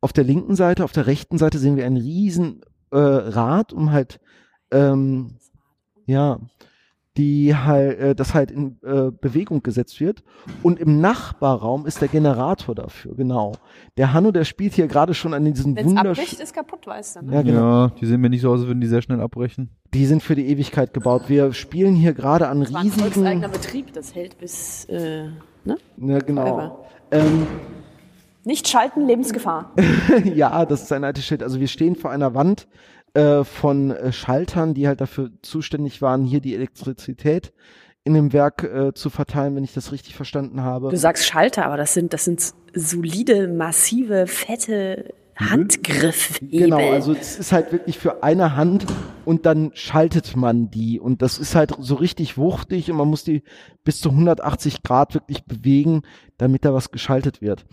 Auf 0.00 0.12
der 0.12 0.24
linken 0.24 0.56
Seite, 0.56 0.84
auf 0.84 0.92
der 0.92 1.06
rechten 1.06 1.38
Seite 1.38 1.58
sehen 1.58 1.76
wir 1.76 1.86
ein 1.86 1.96
riesen 1.96 2.62
äh, 2.90 2.98
Rad, 2.98 3.72
um 3.72 3.92
halt 3.92 4.20
ähm, 4.70 5.36
ja, 6.06 6.38
die 7.16 7.54
halt, 7.54 7.98
äh, 7.98 8.14
das 8.14 8.34
halt 8.34 8.50
in 8.50 8.78
äh, 8.82 9.10
Bewegung 9.10 9.62
gesetzt 9.62 10.00
wird. 10.00 10.22
Und 10.62 10.78
im 10.78 11.00
Nachbarraum 11.00 11.84
ist 11.84 12.00
der 12.00 12.08
Generator 12.08 12.74
dafür, 12.74 13.14
genau. 13.16 13.52
Der 13.96 14.12
Hanno, 14.12 14.30
der 14.30 14.44
spielt 14.44 14.74
hier 14.74 14.86
gerade 14.86 15.12
schon 15.12 15.34
an 15.34 15.44
diesen 15.44 15.74
Wenn 15.76 15.88
es 15.88 15.96
abbricht, 15.96 16.16
wunderschönen. 16.18 16.42
ist 16.42 16.54
kaputt, 16.54 16.86
weißt 16.86 17.16
du. 17.16 17.26
Ne? 17.26 17.34
Ja, 17.34 17.42
genau. 17.42 17.60
Ja, 17.60 17.88
die 18.00 18.06
sehen 18.06 18.20
mir 18.20 18.30
nicht 18.30 18.42
so 18.42 18.50
aus, 18.50 18.60
als 18.60 18.68
würden 18.68 18.80
die 18.80 18.86
sehr 18.86 19.02
schnell 19.02 19.20
abbrechen. 19.20 19.70
Die 19.92 20.06
sind 20.06 20.22
für 20.22 20.36
die 20.36 20.46
Ewigkeit 20.48 20.94
gebaut. 20.94 21.24
Wir 21.28 21.52
spielen 21.52 21.94
hier 21.94 22.14
gerade 22.14 22.48
an 22.48 22.60
Das 22.60 22.72
war 22.72 22.80
ein 22.80 22.86
riesigen. 22.86 23.40
Betrieb, 23.50 23.92
das 23.92 24.14
hält 24.14 24.38
bis, 24.38 24.84
äh, 24.86 25.26
ne? 25.64 25.76
Ja, 25.98 26.18
genau. 26.20 26.86
Ähm, 27.10 27.46
Nicht 28.44 28.68
schalten, 28.68 29.06
Lebensgefahr. 29.06 29.74
ja, 30.24 30.64
das 30.64 30.82
ist 30.82 30.92
ein 30.92 31.04
altes 31.04 31.24
Schild. 31.24 31.42
Also 31.42 31.60
wir 31.60 31.68
stehen 31.68 31.96
vor 31.96 32.10
einer 32.10 32.34
Wand 32.34 32.68
äh, 33.14 33.44
von 33.44 33.90
äh, 33.90 34.12
Schaltern, 34.12 34.74
die 34.74 34.86
halt 34.86 35.00
dafür 35.00 35.30
zuständig 35.42 36.00
waren, 36.00 36.24
hier 36.24 36.40
die 36.40 36.54
Elektrizität 36.54 37.52
in 38.04 38.14
dem 38.14 38.32
Werk 38.32 38.64
äh, 38.64 38.94
zu 38.94 39.10
verteilen, 39.10 39.56
wenn 39.56 39.64
ich 39.64 39.74
das 39.74 39.92
richtig 39.92 40.14
verstanden 40.14 40.62
habe. 40.62 40.88
Du 40.88 40.96
sagst 40.96 41.26
Schalter, 41.26 41.66
aber 41.66 41.76
das 41.76 41.92
sind, 41.92 42.12
das 42.12 42.24
sind 42.24 42.54
solide, 42.74 43.46
massive, 43.48 44.26
fette 44.26 45.12
Handgriffhebel. 45.36 46.60
Genau, 46.60 46.92
also 46.92 47.12
es 47.12 47.38
ist 47.38 47.52
halt 47.52 47.72
wirklich 47.72 47.98
für 47.98 48.22
eine 48.22 48.56
Hand 48.56 48.86
und 49.24 49.46
dann 49.46 49.70
schaltet 49.74 50.36
man 50.36 50.70
die 50.70 51.00
und 51.00 51.22
das 51.22 51.38
ist 51.38 51.54
halt 51.54 51.74
so 51.78 51.94
richtig 51.94 52.36
wuchtig 52.36 52.90
und 52.90 52.98
man 52.98 53.08
muss 53.08 53.24
die 53.24 53.42
bis 53.82 54.00
zu 54.00 54.10
180 54.10 54.82
Grad 54.82 55.14
wirklich 55.14 55.44
bewegen, 55.44 56.02
damit 56.40 56.64
da 56.64 56.72
was 56.72 56.90
geschaltet 56.90 57.42
wird. 57.42 57.66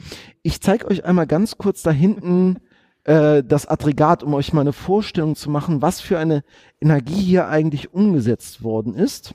Ich 0.43 0.61
zeige 0.61 0.87
euch 0.87 1.05
einmal 1.05 1.27
ganz 1.27 1.57
kurz 1.57 1.81
da 1.83 1.91
hinten 1.91 2.57
äh, 3.03 3.43
das 3.43 3.67
Aggregat, 3.67 4.23
um 4.23 4.33
euch 4.33 4.53
mal 4.53 4.61
eine 4.61 4.73
Vorstellung 4.73 5.35
zu 5.35 5.49
machen, 5.49 5.81
was 5.81 6.01
für 6.01 6.19
eine 6.19 6.43
Energie 6.81 7.21
hier 7.21 7.47
eigentlich 7.47 7.93
umgesetzt 7.93 8.63
worden 8.63 8.93
ist. 8.93 9.33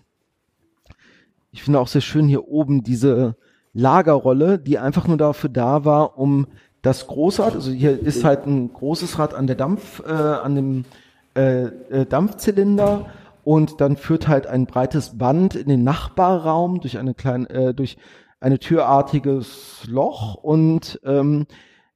Ich 1.51 1.62
finde 1.62 1.81
auch 1.81 1.88
sehr 1.88 2.01
schön 2.01 2.29
hier 2.29 2.49
oben 2.49 2.83
diese 2.83 3.37
Lagerrolle, 3.75 4.59
die 4.59 4.79
einfach 4.79 5.07
nur 5.07 5.16
dafür 5.16 5.51
da 5.51 5.85
war, 5.85 6.18
um 6.18 6.47
das 6.83 7.07
große 7.07 7.42
Rad, 7.42 7.55
also 7.55 7.71
hier 7.71 7.99
ist 7.99 8.25
halt 8.25 8.47
ein 8.47 8.73
großes 8.73 9.18
Rad 9.18 9.35
an 9.35 9.47
der 9.47 9.57
Dampf, 9.57 10.03
äh, 10.05 10.11
an 10.11 10.55
dem 10.57 10.85
äh, 11.35 11.62
äh, 11.62 12.07
Dampfzylinder 12.07 13.07
und 13.45 13.81
dann 13.81 13.97
führt 13.97 14.29
halt 14.29 14.47
ein 14.47 14.66
breites 14.66 15.16
Band 15.16 15.55
in 15.55 15.68
den 15.68 15.85
Nachbarraum 15.85 16.81
durch 16.81 16.99
eine 16.99 17.14
kleine, 17.14 17.49
äh, 17.51 17.75
durch 17.75 17.97
eine 18.42 18.59
türartiges 18.59 19.87
Loch 19.87 20.35
und 20.35 21.00
ähm, 21.05 21.46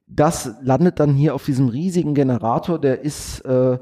das 0.07 0.55
landet 0.63 0.99
dann 0.99 1.13
hier 1.13 1.35
auf 1.35 1.45
diesem 1.45 1.67
riesigen 1.67 2.13
Generator, 2.13 2.79
der 2.79 3.01
ist 3.01 3.41
äh, 3.41 3.77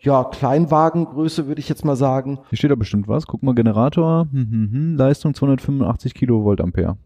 ja 0.00 0.24
Kleinwagengröße, 0.24 1.46
würde 1.46 1.60
ich 1.60 1.68
jetzt 1.68 1.84
mal 1.84 1.96
sagen. 1.96 2.40
Hier 2.50 2.58
steht 2.58 2.70
da 2.70 2.74
bestimmt 2.74 3.08
was. 3.08 3.26
Guck 3.26 3.42
mal, 3.42 3.54
Generator, 3.54 4.28
hm, 4.30 4.50
hm, 4.50 4.70
hm, 4.72 4.96
Leistung 4.96 5.34
285 5.34 6.14
Kilovolt 6.14 6.60
Ampere. 6.60 6.98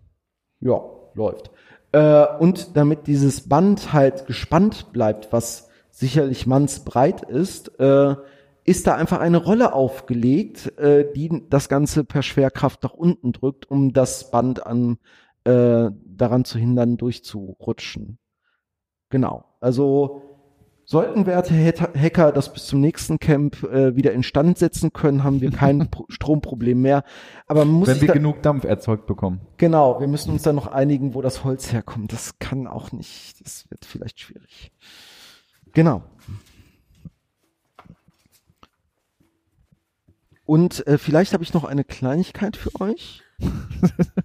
Ja, 0.60 0.80
läuft. 1.14 1.50
Äh, 1.92 2.26
und 2.40 2.76
damit 2.76 3.06
dieses 3.06 3.48
Band 3.48 3.92
halt 3.92 4.26
gespannt 4.26 4.92
bleibt, 4.92 5.32
was 5.32 5.68
sicherlich 5.90 6.46
mannsbreit 6.46 7.22
ist, 7.22 7.78
äh, 7.78 8.16
ist 8.64 8.86
da 8.86 8.94
einfach 8.94 9.20
eine 9.20 9.36
Rolle 9.36 9.72
aufgelegt, 9.72 10.78
äh, 10.78 11.12
die 11.14 11.44
das 11.50 11.68
Ganze 11.68 12.04
per 12.04 12.22
Schwerkraft 12.22 12.82
nach 12.82 12.94
unten 12.94 13.32
drückt, 13.32 13.70
um 13.70 13.92
das 13.92 14.30
Band 14.30 14.66
an 14.66 14.98
äh, 15.44 15.90
daran 16.04 16.44
zu 16.44 16.58
hindern, 16.58 16.96
durchzurutschen. 16.96 18.18
Genau. 19.10 19.44
Also 19.60 20.22
sollten 20.86 21.26
werte 21.26 21.54
Hacker 21.54 22.32
das 22.32 22.52
bis 22.52 22.66
zum 22.66 22.80
nächsten 22.80 23.18
Camp 23.18 23.62
äh, 23.64 23.96
wieder 23.96 24.12
instand 24.12 24.58
setzen 24.58 24.92
können, 24.92 25.24
haben 25.24 25.40
wir 25.40 25.50
kein 25.50 25.88
Pro 25.90 26.06
Stromproblem 26.08 26.80
mehr. 26.80 27.04
Aber 27.46 27.64
man 27.64 27.74
muss 27.74 27.88
Wenn 27.88 28.00
wir 28.00 28.08
genug 28.08 28.42
Dampf 28.42 28.64
erzeugt 28.64 29.06
bekommen. 29.06 29.40
genau, 29.56 30.00
wir 30.00 30.08
müssen 30.08 30.30
uns 30.30 30.42
dann 30.42 30.56
noch 30.56 30.66
einigen, 30.66 31.14
wo 31.14 31.22
das 31.22 31.44
Holz 31.44 31.72
herkommt. 31.72 32.12
Das 32.12 32.38
kann 32.38 32.66
auch 32.66 32.92
nicht, 32.92 33.44
das 33.44 33.70
wird 33.70 33.84
vielleicht 33.84 34.20
schwierig. 34.20 34.72
Genau. 35.72 36.02
Und 40.47 40.86
äh, 40.86 40.99
vielleicht 40.99 41.32
habe 41.32 41.42
ich 41.42 41.55
noch 41.55 41.64
eine 41.64 41.84
Kleinigkeit 41.84 42.57
für 42.57 42.70
euch. 42.80 43.22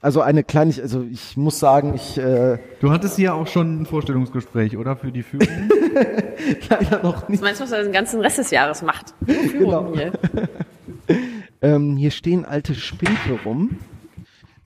also 0.01 0.21
eine 0.21 0.43
Kleinigkeit, 0.43 0.83
also 0.83 1.03
ich 1.03 1.35
muss 1.35 1.59
sagen, 1.59 1.95
ich 1.95 2.17
äh, 2.17 2.59
Du 2.79 2.91
hattest 2.91 3.15
hier 3.15 3.33
auch 3.33 3.47
schon 3.47 3.81
ein 3.81 3.85
Vorstellungsgespräch, 3.85 4.77
oder? 4.77 4.95
Für 4.95 5.11
die 5.11 5.23
Führung? 5.23 5.47
leider 6.69 7.01
noch 7.03 7.27
nicht. 7.27 7.41
Was 7.41 7.45
meinst 7.45 7.61
du, 7.61 7.63
was 7.63 7.71
er 7.71 7.83
den 7.83 7.93
ganzen 7.93 8.19
Rest 8.21 8.37
des 8.37 8.51
Jahres 8.51 8.81
macht? 8.81 9.13
Genau. 9.25 9.91
Führung 9.91 9.93
hier. 9.93 10.11
Ähm, 11.61 11.97
hier 11.97 12.11
stehen 12.11 12.45
alte 12.45 12.73
Spindel 12.73 13.39
rum, 13.43 13.79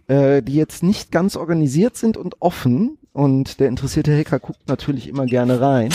äh, 0.07 0.43
die 0.43 0.53
jetzt 0.53 0.83
nicht 0.83 1.11
ganz 1.11 1.35
organisiert 1.35 1.97
sind 1.97 2.17
und 2.17 2.39
offen. 2.39 2.99
Und 3.13 3.59
der 3.59 3.67
interessierte 3.67 4.15
Hacker 4.15 4.39
guckt 4.39 4.67
natürlich 4.67 5.07
immer 5.07 5.25
gerne 5.25 5.59
rein 5.59 5.89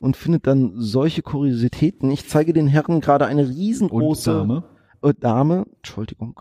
und 0.00 0.16
findet 0.16 0.46
dann 0.46 0.72
solche 0.76 1.22
Kuriositäten. 1.22 2.10
Ich 2.10 2.28
zeige 2.28 2.52
den 2.52 2.68
Herren 2.68 3.00
gerade 3.00 3.26
eine 3.26 3.48
riesengroße 3.48 4.30
Dame. 4.30 4.64
Äh, 5.02 5.14
Dame, 5.18 5.66
Entschuldigung, 5.76 6.40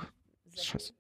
Scheiße, 0.56 0.94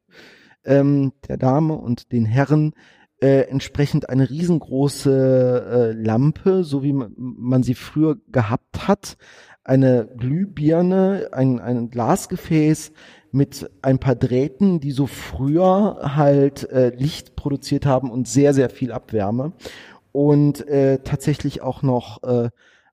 ähm, 0.65 1.13
der 1.27 1.37
Dame 1.37 1.75
und 1.75 2.11
den 2.11 2.25
Herren 2.25 2.73
äh, 3.21 3.41
entsprechend 3.49 4.09
eine 4.09 4.29
riesengroße 4.29 5.91
äh, 5.91 6.01
Lampe, 6.01 6.63
so 6.63 6.83
wie 6.83 6.93
man, 6.93 7.13
man 7.17 7.63
sie 7.63 7.75
früher 7.75 8.17
gehabt 8.31 8.87
hat, 8.87 9.17
eine 9.63 10.07
Glühbirne, 10.17 11.29
ein, 11.31 11.59
ein 11.59 11.89
Glasgefäß 11.89 12.91
mit 13.31 13.69
ein 13.81 13.99
paar 13.99 14.15
Drähten, 14.15 14.79
die 14.79 14.91
so 14.91 15.05
früher 15.05 16.15
halt 16.15 16.69
äh, 16.71 16.89
Licht 16.95 17.35
produziert 17.35 17.85
haben 17.85 18.09
und 18.09 18.27
sehr, 18.27 18.53
sehr 18.53 18.69
viel 18.69 18.91
Abwärme. 18.91 19.53
Und 20.11 20.67
äh, 20.67 20.99
tatsächlich 21.03 21.61
auch 21.61 21.83
noch 21.83 22.23
äh, 22.23 22.49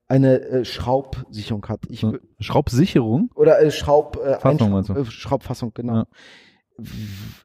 eine 0.08 0.40
äh, 0.40 0.64
Schraubsicherung 0.64 1.66
hat. 1.68 1.80
Ich, 1.88 2.06
Schraubsicherung? 2.40 3.30
oder 3.34 3.60
äh, 3.60 3.70
Schraub, 3.70 4.18
äh, 4.24 4.38
Fassung 4.38 4.70
meinst 4.70 4.88
du? 4.88 4.94
äh, 4.94 5.04
Schraubfassung, 5.04 5.72
genau. 5.74 5.94
Ja. 5.94 6.06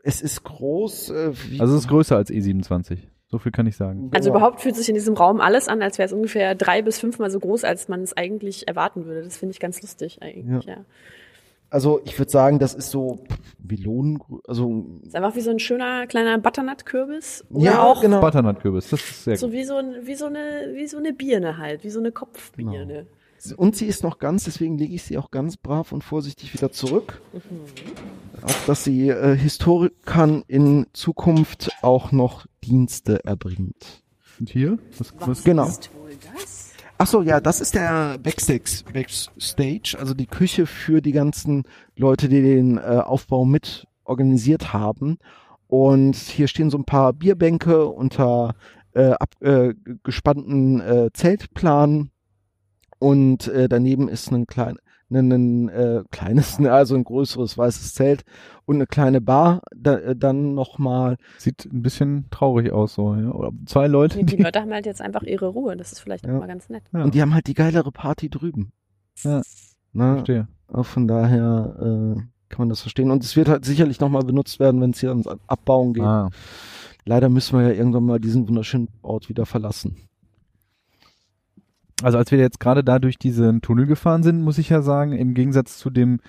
Es 0.04 0.22
ist 0.22 0.44
groß. 0.44 1.10
Äh, 1.10 1.32
wie, 1.50 1.60
Also 1.60 1.76
es 1.76 1.82
ist 1.82 1.88
größer 1.88 2.16
als 2.16 2.30
E27. 2.30 3.00
So 3.28 3.38
viel 3.38 3.54
kann 3.54 3.66
ich 3.66 3.78
sagen. 3.78 4.12
Also 4.14 4.30
Boah. 4.30 4.38
überhaupt 4.38 4.62
fühlt 4.62 4.76
sich 4.76 4.90
in 4.90 4.96
diesem 4.96 5.16
Raum 5.16 5.40
alles 5.40 5.70
an, 5.70 5.82
als 5.82 5.98
wäre 5.98 6.08
es 6.08 6.14
ungefähr 6.14 6.54
drei 6.54 6.82
bis 6.82 7.00
fünfmal 7.00 7.32
so 7.32 7.40
groß, 7.40 7.64
als 7.64 7.88
man 7.88 8.02
es 8.02 8.16
eigentlich 8.16 8.68
erwarten 8.68 9.06
würde. 9.06 9.24
Das 9.24 9.38
finde 9.38 9.54
ich 9.54 9.62
ganz 9.62 9.82
lustig 9.82 10.22
eigentlich, 10.22 10.66
ja. 10.66 10.86
Also 11.72 12.02
ich 12.04 12.20
würde 12.20 12.30
sagen, 12.30 12.60
das 12.60 12.74
ist 12.74 12.92
so 12.92 13.24
Melonen, 13.64 14.20
also 14.46 14.86
ist 15.04 15.16
einfach 15.16 15.36
wie 15.38 15.42
so 15.42 15.52
ein 15.52 15.60
schöner 15.60 16.06
kleiner 16.06 16.38
Butternut-Kürbis. 16.38 17.46
Oder 17.50 17.64
ja, 17.64 17.82
auch 17.82 18.02
genau. 18.02 18.20
Butternut-Kürbis, 18.20 18.90
das 18.90 19.00
ist 19.00 19.24
sehr 19.24 19.38
so 19.38 19.48
gut. 19.48 19.56
wie 19.56 19.64
so, 19.64 19.76
ein, 19.78 19.96
wie, 20.04 20.16
so 20.16 20.26
eine, 20.26 20.74
wie 20.74 20.86
so 20.86 20.98
eine 20.98 21.14
Birne 21.14 21.58
halt, 21.58 21.86
wie 21.86 21.90
so 21.90 22.00
eine 22.00 22.12
Kopfbirne. 22.12 23.08
Und 23.56 23.78
sie 23.78 23.88
ist 23.88 24.04
noch 24.04 24.20
ganz, 24.20 24.44
deswegen 24.44 24.78
lege 24.78 24.94
ich 24.94 25.04
sie 25.04 25.18
auch 25.18 25.32
ganz 25.32 25.56
brav 25.56 25.94
und 25.94 26.04
vorsichtig 26.04 26.54
wieder 26.54 26.74
zurück. 26.74 27.22
Auch 28.42 28.66
dass 28.68 28.84
sie 28.84 29.08
äh, 29.08 29.36
Historikern 29.38 30.44
in 30.48 30.88
Zukunft 30.92 31.72
auch 31.82 32.12
noch 32.12 32.48
Dienste 32.66 33.24
erbringt. 33.24 34.04
Und 34.40 34.50
hier? 34.50 34.78
Was, 34.98 35.14
was? 35.20 35.44
Genau. 35.46 35.68
ist 35.68 35.90
wohl 35.96 36.12
das? 36.36 36.61
Ach 37.04 37.08
so, 37.08 37.24
ja, 37.24 37.40
das 37.40 37.62
ist 37.62 37.74
der 37.74 38.20
Backstage, 38.20 38.84
Backstage, 38.94 39.96
also 39.98 40.14
die 40.14 40.28
Küche 40.28 40.68
für 40.68 41.02
die 41.02 41.14
ganzen 41.14 41.64
Leute, 41.96 42.30
die 42.30 42.44
den 42.44 42.78
äh, 42.78 42.82
Aufbau 43.04 43.44
mit 43.44 43.88
organisiert 44.04 44.72
haben. 44.72 45.18
Und 45.66 46.16
hier 46.16 46.48
stehen 46.48 46.70
so 46.70 46.78
ein 46.78 46.86
paar 46.86 47.12
Bierbänke 47.14 47.88
unter 47.88 48.54
äh, 48.94 49.14
ab, 49.14 49.34
äh, 49.42 49.70
äh, 49.70 51.10
Zeltplan. 51.12 52.12
Und 53.00 53.48
äh, 53.48 53.68
daneben 53.68 54.08
ist 54.08 54.32
ein 54.32 54.46
klein, 54.46 54.78
ein, 55.12 55.32
ein 55.32 55.70
äh, 55.70 56.04
kleines, 56.12 56.60
also 56.66 56.96
ein 56.96 57.04
größeres 57.04 57.58
weißes 57.58 57.94
Zelt 57.94 58.24
und 58.66 58.76
eine 58.76 58.88
kleine 58.88 59.22
Bar. 59.22 59.62
Da, 59.76 59.98
äh, 59.98 60.16
dann 60.16 60.54
nochmal 60.56 61.18
Sieht 61.38 61.66
ein 61.66 61.82
bisschen 61.82 62.26
traurig 62.32 62.72
aus 62.72 62.94
so. 62.96 63.14
Ja? 63.16 63.32
Oder 63.32 63.52
zwei 63.66 63.88
Leute, 63.88 64.18
Die, 64.20 64.26
die 64.26 64.38
die... 64.38 64.44
Leute 64.44 64.62
haben 64.62 64.72
halt 64.74 64.86
jetzt 64.86 65.02
einfach 65.02 65.24
ihre 65.24 65.48
Ruhe. 65.48 65.76
Das 65.78 65.92
ist 65.92 66.00
vielleicht 66.00 66.26
Ja. 66.26 66.36
auch 66.36 66.40
mal 66.40 66.48
ganz 66.48 66.70
nett. 66.70 66.84
Ja, 66.94 67.04
und 67.04 67.14
die 67.14 67.22
haben 67.22 67.34
halt 67.34 67.48
die 67.48 67.54
geilere 67.54 67.92
Party 67.92 68.30
drüben. 68.30 68.72
Ja. 69.24 69.42
Na, 69.94 70.14
verstehe. 70.16 70.48
Auch 70.68 70.86
von 70.86 71.08
daher 71.08 71.76
äh, 71.80 72.22
kann 72.50 72.60
man 72.60 72.70
das 72.70 72.82
verstehen. 72.82 73.12
Und 73.12 73.24
es 73.24 73.36
wird 73.36 73.50
halt 73.50 73.66
sicherlich 73.66 74.00
nochmal 74.00 74.24
benutzt 74.24 74.60
werden, 74.60 74.80
wenn 74.82 74.92
es 74.92 75.00
hier 75.00 75.10
ans 75.10 75.28
Abbauen 75.48 75.94
geht. 75.94 76.04
Ah. 76.04 76.30
Leider 77.06 77.30
müssen 77.30 77.58
wir 77.60 77.68
ja 77.68 77.74
irgendwann 77.74 78.06
mal 78.06 78.20
diesen 78.20 78.48
wunderschönen 78.48 78.88
Ort 79.02 79.28
wieder 79.28 79.46
verlassen. 79.46 79.98
Also 82.04 82.18
als 82.18 82.32
wir 82.32 82.40
jetzt 82.40 82.60
gerade 82.60 82.84
da 82.84 83.00
durch 83.00 83.18
diesen 83.18 83.62
Tunnel 83.62 83.86
gefahren 83.86 84.24
sind, 84.24 84.42
muss 84.42 84.58
ich 84.58 84.70
ja 84.70 84.82
sagen, 84.82 85.14
im 85.14 85.34
Gegensatz 85.34 85.78
zu 85.78 85.90
dem 85.90 86.20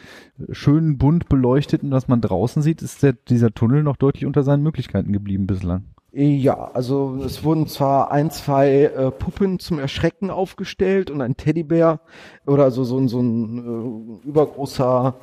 schönen 0.50 0.98
bunt 0.98 1.28
beleuchteten, 1.28 1.90
was 1.90 2.08
man 2.08 2.20
draußen 2.20 2.62
sieht, 2.62 2.82
ist 2.82 3.02
der, 3.02 3.14
dieser 3.14 3.52
Tunnel 3.52 3.82
noch 3.82 3.96
deutlich 3.96 4.26
unter 4.26 4.42
seinen 4.42 4.62
Möglichkeiten 4.62 5.12
geblieben 5.12 5.46
bislang. 5.46 5.84
Ja, 6.14 6.70
also 6.74 7.18
es 7.24 7.42
wurden 7.42 7.66
zwar 7.68 8.12
ein, 8.12 8.30
zwei 8.30 8.82
äh, 8.84 9.10
Puppen 9.10 9.58
zum 9.58 9.78
Erschrecken 9.78 10.28
aufgestellt 10.30 11.10
und 11.10 11.22
ein 11.22 11.38
Teddybär 11.38 12.00
oder 12.46 12.70
so, 12.70 12.84
so, 12.84 12.98
ein- 12.98 13.08
so 13.08 13.20
ein 13.20 14.20
äh, 14.24 14.28
übergroßer 14.28 15.14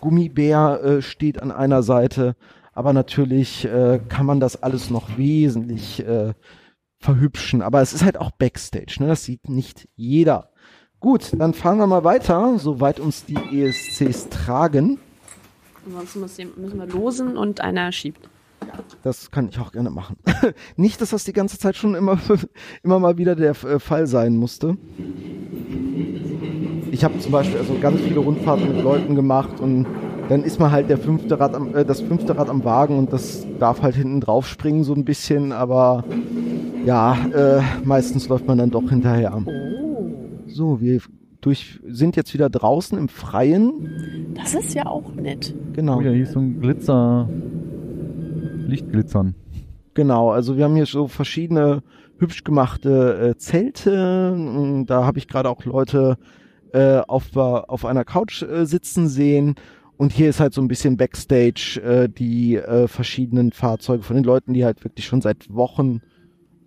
Gummibär 0.00 0.80
äh, 0.82 1.02
steht 1.02 1.42
an 1.42 1.50
einer 1.50 1.82
Seite, 1.82 2.34
aber 2.72 2.94
natürlich 2.94 3.66
äh, 3.66 4.00
kann 4.08 4.24
man 4.24 4.40
das 4.40 4.62
alles 4.62 4.88
noch 4.88 5.18
wesentlich 5.18 6.06
äh, 6.06 6.32
verhübschen. 6.98 7.62
Aber 7.62 7.80
es 7.80 7.92
ist 7.92 8.04
halt 8.04 8.18
auch 8.18 8.30
Backstage, 8.32 8.96
ne? 9.00 9.08
das 9.08 9.24
sieht 9.24 9.48
nicht 9.48 9.88
jeder. 9.96 10.50
Gut, 11.00 11.30
dann 11.38 11.54
fahren 11.54 11.78
wir 11.78 11.86
mal 11.86 12.02
weiter, 12.02 12.58
soweit 12.58 12.98
uns 12.98 13.24
die 13.24 13.36
ESCs 13.36 14.28
tragen. 14.30 14.98
Ansonsten 15.86 16.20
müssen 16.60 16.78
wir 16.78 16.86
losen 16.86 17.36
und 17.36 17.60
einer 17.60 17.92
schiebt. 17.92 18.28
Das 19.02 19.30
kann 19.30 19.48
ich 19.48 19.58
auch 19.60 19.72
gerne 19.72 19.90
machen. 19.90 20.16
Nicht, 20.76 21.00
dass 21.00 21.10
das 21.10 21.24
die 21.24 21.32
ganze 21.32 21.58
Zeit 21.58 21.76
schon 21.76 21.94
immer, 21.94 22.18
immer 22.82 22.98
mal 22.98 23.16
wieder 23.16 23.36
der 23.36 23.50
äh, 23.50 23.78
Fall 23.78 24.06
sein 24.06 24.36
musste. 24.36 24.76
Ich 26.90 27.04
habe 27.04 27.18
zum 27.18 27.32
Beispiel 27.32 27.58
also 27.58 27.78
ganz 27.80 28.00
viele 28.00 28.18
Rundfahrten 28.18 28.74
mit 28.74 28.82
Leuten 28.82 29.14
gemacht 29.14 29.60
und 29.60 29.86
dann 30.28 30.42
ist 30.44 30.58
man 30.60 30.70
halt 30.70 30.88
der 30.90 30.98
fünfte 30.98 31.38
Rad 31.40 31.54
am, 31.54 31.74
äh, 31.74 31.84
das 31.84 32.00
fünfte 32.00 32.36
Rad 32.36 32.48
am 32.50 32.64
Wagen 32.64 32.98
und 32.98 33.12
das 33.12 33.46
darf 33.58 33.82
halt 33.82 33.94
hinten 33.94 34.20
drauf 34.20 34.46
springen 34.46 34.84
so 34.84 34.94
ein 34.94 35.04
bisschen, 35.04 35.52
aber 35.52 36.04
ja, 36.84 37.16
äh, 37.34 37.60
meistens 37.84 38.28
läuft 38.28 38.46
man 38.46 38.58
dann 38.58 38.70
doch 38.70 38.88
hinterher. 38.88 39.40
Oh. 39.44 40.10
So, 40.46 40.80
wir 40.80 41.00
durch, 41.40 41.80
sind 41.86 42.16
jetzt 42.16 42.34
wieder 42.34 42.50
draußen 42.50 42.98
im 42.98 43.08
Freien. 43.08 44.32
Das 44.34 44.54
ist 44.54 44.74
ja 44.74 44.86
auch 44.86 45.14
nett. 45.14 45.54
Genau. 45.74 45.98
Oh 45.98 46.00
ja, 46.00 46.10
hier 46.10 46.22
ist 46.24 46.32
so 46.32 46.40
ein 46.40 46.60
Glitzer, 46.60 47.28
Lichtglitzern. 48.66 49.34
Genau, 49.94 50.30
also 50.30 50.56
wir 50.56 50.64
haben 50.64 50.76
hier 50.76 50.86
so 50.86 51.08
verschiedene 51.08 51.82
hübsch 52.18 52.44
gemachte 52.44 53.30
äh, 53.34 53.36
Zelte. 53.36 54.84
Da 54.86 55.04
habe 55.04 55.18
ich 55.18 55.28
gerade 55.28 55.48
auch 55.48 55.64
Leute 55.64 56.16
äh, 56.72 56.98
auf, 57.06 57.30
der- 57.30 57.64
auf 57.68 57.84
einer 57.84 58.04
Couch 58.04 58.42
äh, 58.42 58.64
sitzen 58.66 59.08
sehen. 59.08 59.54
Und 59.98 60.12
hier 60.12 60.30
ist 60.30 60.38
halt 60.38 60.54
so 60.54 60.62
ein 60.62 60.68
bisschen 60.68 60.96
Backstage 60.96 61.82
äh, 61.82 62.08
die 62.08 62.54
äh, 62.54 62.86
verschiedenen 62.86 63.50
Fahrzeuge 63.50 64.04
von 64.04 64.14
den 64.14 64.24
Leuten, 64.24 64.54
die 64.54 64.64
halt 64.64 64.84
wirklich 64.84 65.04
schon 65.04 65.20
seit 65.20 65.52
Wochen 65.52 66.00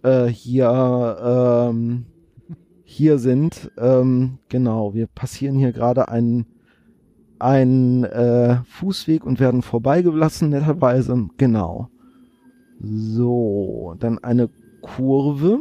äh, 0.04 0.26
hier 0.28 1.70
ähm, 1.70 2.06
hier 2.84 3.18
sind. 3.20 3.72
Ähm, 3.78 4.40
genau, 4.50 4.94
wir 4.94 5.08
passieren 5.08 5.58
hier 5.58 5.72
gerade 5.72 6.10
einen 6.10 6.46
einen 7.40 8.04
äh, 8.04 8.58
Fußweg 8.66 9.26
und 9.26 9.40
werden 9.40 9.62
vorbeigelassen 9.62 10.50
netterweise. 10.50 11.30
Genau. 11.38 11.90
So, 12.82 13.96
dann 13.98 14.20
eine 14.20 14.50
Kurve. 14.82 15.60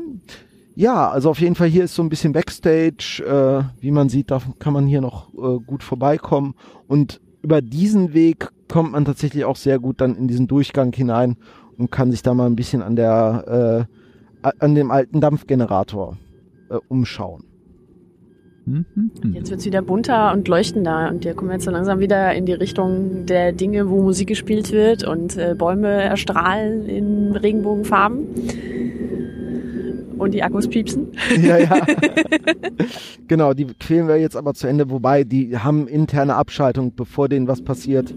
Ja, 0.74 1.08
also 1.08 1.30
auf 1.30 1.40
jeden 1.40 1.54
Fall 1.54 1.68
hier 1.68 1.84
ist 1.84 1.94
so 1.94 2.02
ein 2.02 2.08
bisschen 2.08 2.32
Backstage. 2.32 3.22
Äh, 3.24 3.80
wie 3.80 3.92
man 3.92 4.08
sieht, 4.08 4.32
da 4.32 4.42
kann 4.58 4.72
man 4.72 4.88
hier 4.88 5.00
noch 5.00 5.32
äh, 5.34 5.60
gut 5.64 5.84
vorbeikommen. 5.84 6.54
Und 6.88 7.20
über 7.42 7.62
diesen 7.62 8.14
Weg 8.14 8.48
kommt 8.68 8.92
man 8.92 9.04
tatsächlich 9.04 9.44
auch 9.44 9.56
sehr 9.56 9.78
gut 9.78 10.00
dann 10.00 10.16
in 10.16 10.28
diesen 10.28 10.46
Durchgang 10.46 10.92
hinein 10.92 11.36
und 11.76 11.90
kann 11.90 12.10
sich 12.10 12.22
da 12.22 12.34
mal 12.34 12.46
ein 12.46 12.56
bisschen 12.56 12.82
an 12.82 12.96
der 12.96 13.86
äh, 14.42 14.50
an 14.58 14.74
dem 14.74 14.90
alten 14.90 15.20
Dampfgenerator 15.20 16.16
äh, 16.70 16.78
umschauen. 16.88 17.44
Mhm. 18.66 19.10
Jetzt 19.32 19.50
wird's 19.50 19.64
wieder 19.64 19.82
bunter 19.82 20.32
und 20.32 20.46
leuchtender 20.46 21.10
und 21.10 21.24
wir 21.24 21.34
kommen 21.34 21.50
jetzt 21.50 21.64
so 21.64 21.70
langsam 21.70 21.98
wieder 21.98 22.34
in 22.34 22.46
die 22.46 22.52
Richtung 22.52 23.26
der 23.26 23.52
Dinge, 23.52 23.90
wo 23.90 24.02
Musik 24.02 24.28
gespielt 24.28 24.72
wird 24.72 25.04
und 25.04 25.36
äh, 25.36 25.54
Bäume 25.56 25.88
erstrahlen 25.88 26.86
in 26.86 27.32
Regenbogenfarben. 27.32 28.26
Und 30.20 30.34
die 30.34 30.42
Akkus 30.42 30.68
piepsen. 30.68 31.08
Ja, 31.42 31.56
ja. 31.56 31.86
genau, 33.28 33.54
die 33.54 33.64
quälen 33.64 34.06
wir 34.06 34.18
jetzt 34.18 34.36
aber 34.36 34.52
zu 34.52 34.66
Ende, 34.66 34.90
wobei 34.90 35.24
die 35.24 35.56
haben 35.56 35.88
interne 35.88 36.34
Abschaltung, 36.34 36.94
bevor 36.94 37.28
denen 37.28 37.48
was 37.48 37.62
passiert. 37.62 38.12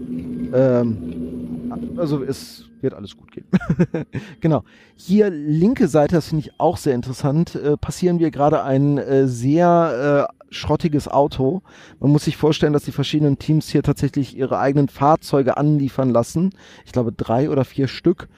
Ähm, 0.52 1.72
also 1.96 2.22
es 2.22 2.68
wird 2.82 2.92
alles 2.92 3.16
gut 3.16 3.32
gehen. 3.32 3.46
genau. 4.40 4.64
Hier 4.96 5.30
linke 5.30 5.88
Seite, 5.88 6.16
das 6.16 6.28
finde 6.28 6.44
ich 6.46 6.60
auch 6.60 6.76
sehr 6.76 6.94
interessant, 6.94 7.54
äh, 7.54 7.78
passieren 7.78 8.18
wir 8.18 8.30
gerade 8.30 8.62
ein 8.62 8.98
äh, 8.98 9.26
sehr 9.26 10.28
äh, 10.30 10.54
schrottiges 10.54 11.08
Auto. 11.08 11.62
Man 12.00 12.10
muss 12.10 12.26
sich 12.26 12.36
vorstellen, 12.36 12.74
dass 12.74 12.84
die 12.84 12.92
verschiedenen 12.92 13.38
Teams 13.38 13.68
hier 13.70 13.82
tatsächlich 13.82 14.36
ihre 14.36 14.58
eigenen 14.58 14.88
Fahrzeuge 14.88 15.56
anliefern 15.56 16.10
lassen. 16.10 16.50
Ich 16.84 16.92
glaube 16.92 17.12
drei 17.12 17.48
oder 17.48 17.64
vier 17.64 17.88
Stück, 17.88 18.28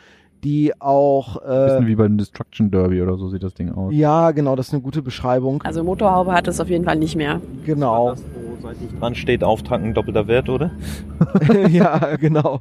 die 0.47 0.73
auch 0.81 1.43
äh, 1.43 1.67
Bisschen 1.67 1.87
wie 1.89 1.97
beim 1.97 2.17
Destruction 2.19 2.71
Derby 2.71 3.03
oder 3.03 3.17
so 3.17 3.29
sieht 3.29 3.43
das 3.43 3.53
Ding 3.55 3.73
aus. 3.73 3.93
ja, 3.93 4.31
genau, 4.31 4.55
das 4.55 4.69
ist 4.69 4.75
eine 4.75 4.83
gute 4.83 5.03
Beschreibung. 5.03 5.61
Also 5.63 5.83
Motorhaube 5.83 6.33
hat 6.33 6.47
es 6.47 6.61
auf 6.61 6.69
jeden 6.69 6.85
Fall 6.85 6.97
nicht 6.97 7.17
mehr. 7.17 7.41
Genau. 7.65 8.11
Das, 8.11 8.23
wo 8.23 8.63
seitlich 8.69 8.91
dran 9.01 9.15
steht, 9.17 9.43
auftanken, 9.43 9.93
doppelter 9.93 10.29
Wert, 10.29 10.49
oder? 10.49 10.71
ja, 11.69 12.15
genau. 12.15 12.61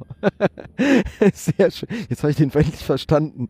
Sehr 1.32 1.70
schön. 1.70 1.88
Jetzt 2.08 2.22
habe 2.24 2.32
ich 2.32 2.36
den 2.36 2.50
endlich 2.52 2.84
verstanden. 2.84 3.48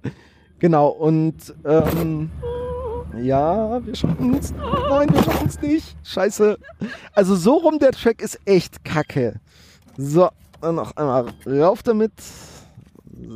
Genau, 0.58 0.88
und 0.88 1.54
ähm, 1.64 2.30
ja, 3.22 3.80
wir 3.86 3.94
schaffen 3.94 4.34
es. 4.34 4.52
Nein, 4.90 5.08
wir 5.12 5.22
schaffen 5.22 5.46
es 5.48 5.62
nicht. 5.62 5.96
Scheiße. 6.04 6.58
Also 7.14 7.36
so 7.36 7.54
rum 7.54 7.78
der 7.78 7.92
Track 7.92 8.20
ist 8.22 8.38
echt 8.44 8.84
kacke. 8.84 9.40
So, 9.96 10.28
dann 10.60 10.74
noch 10.74 10.94
einmal 10.96 11.26
rauf 11.46 11.82
damit. 11.82 12.12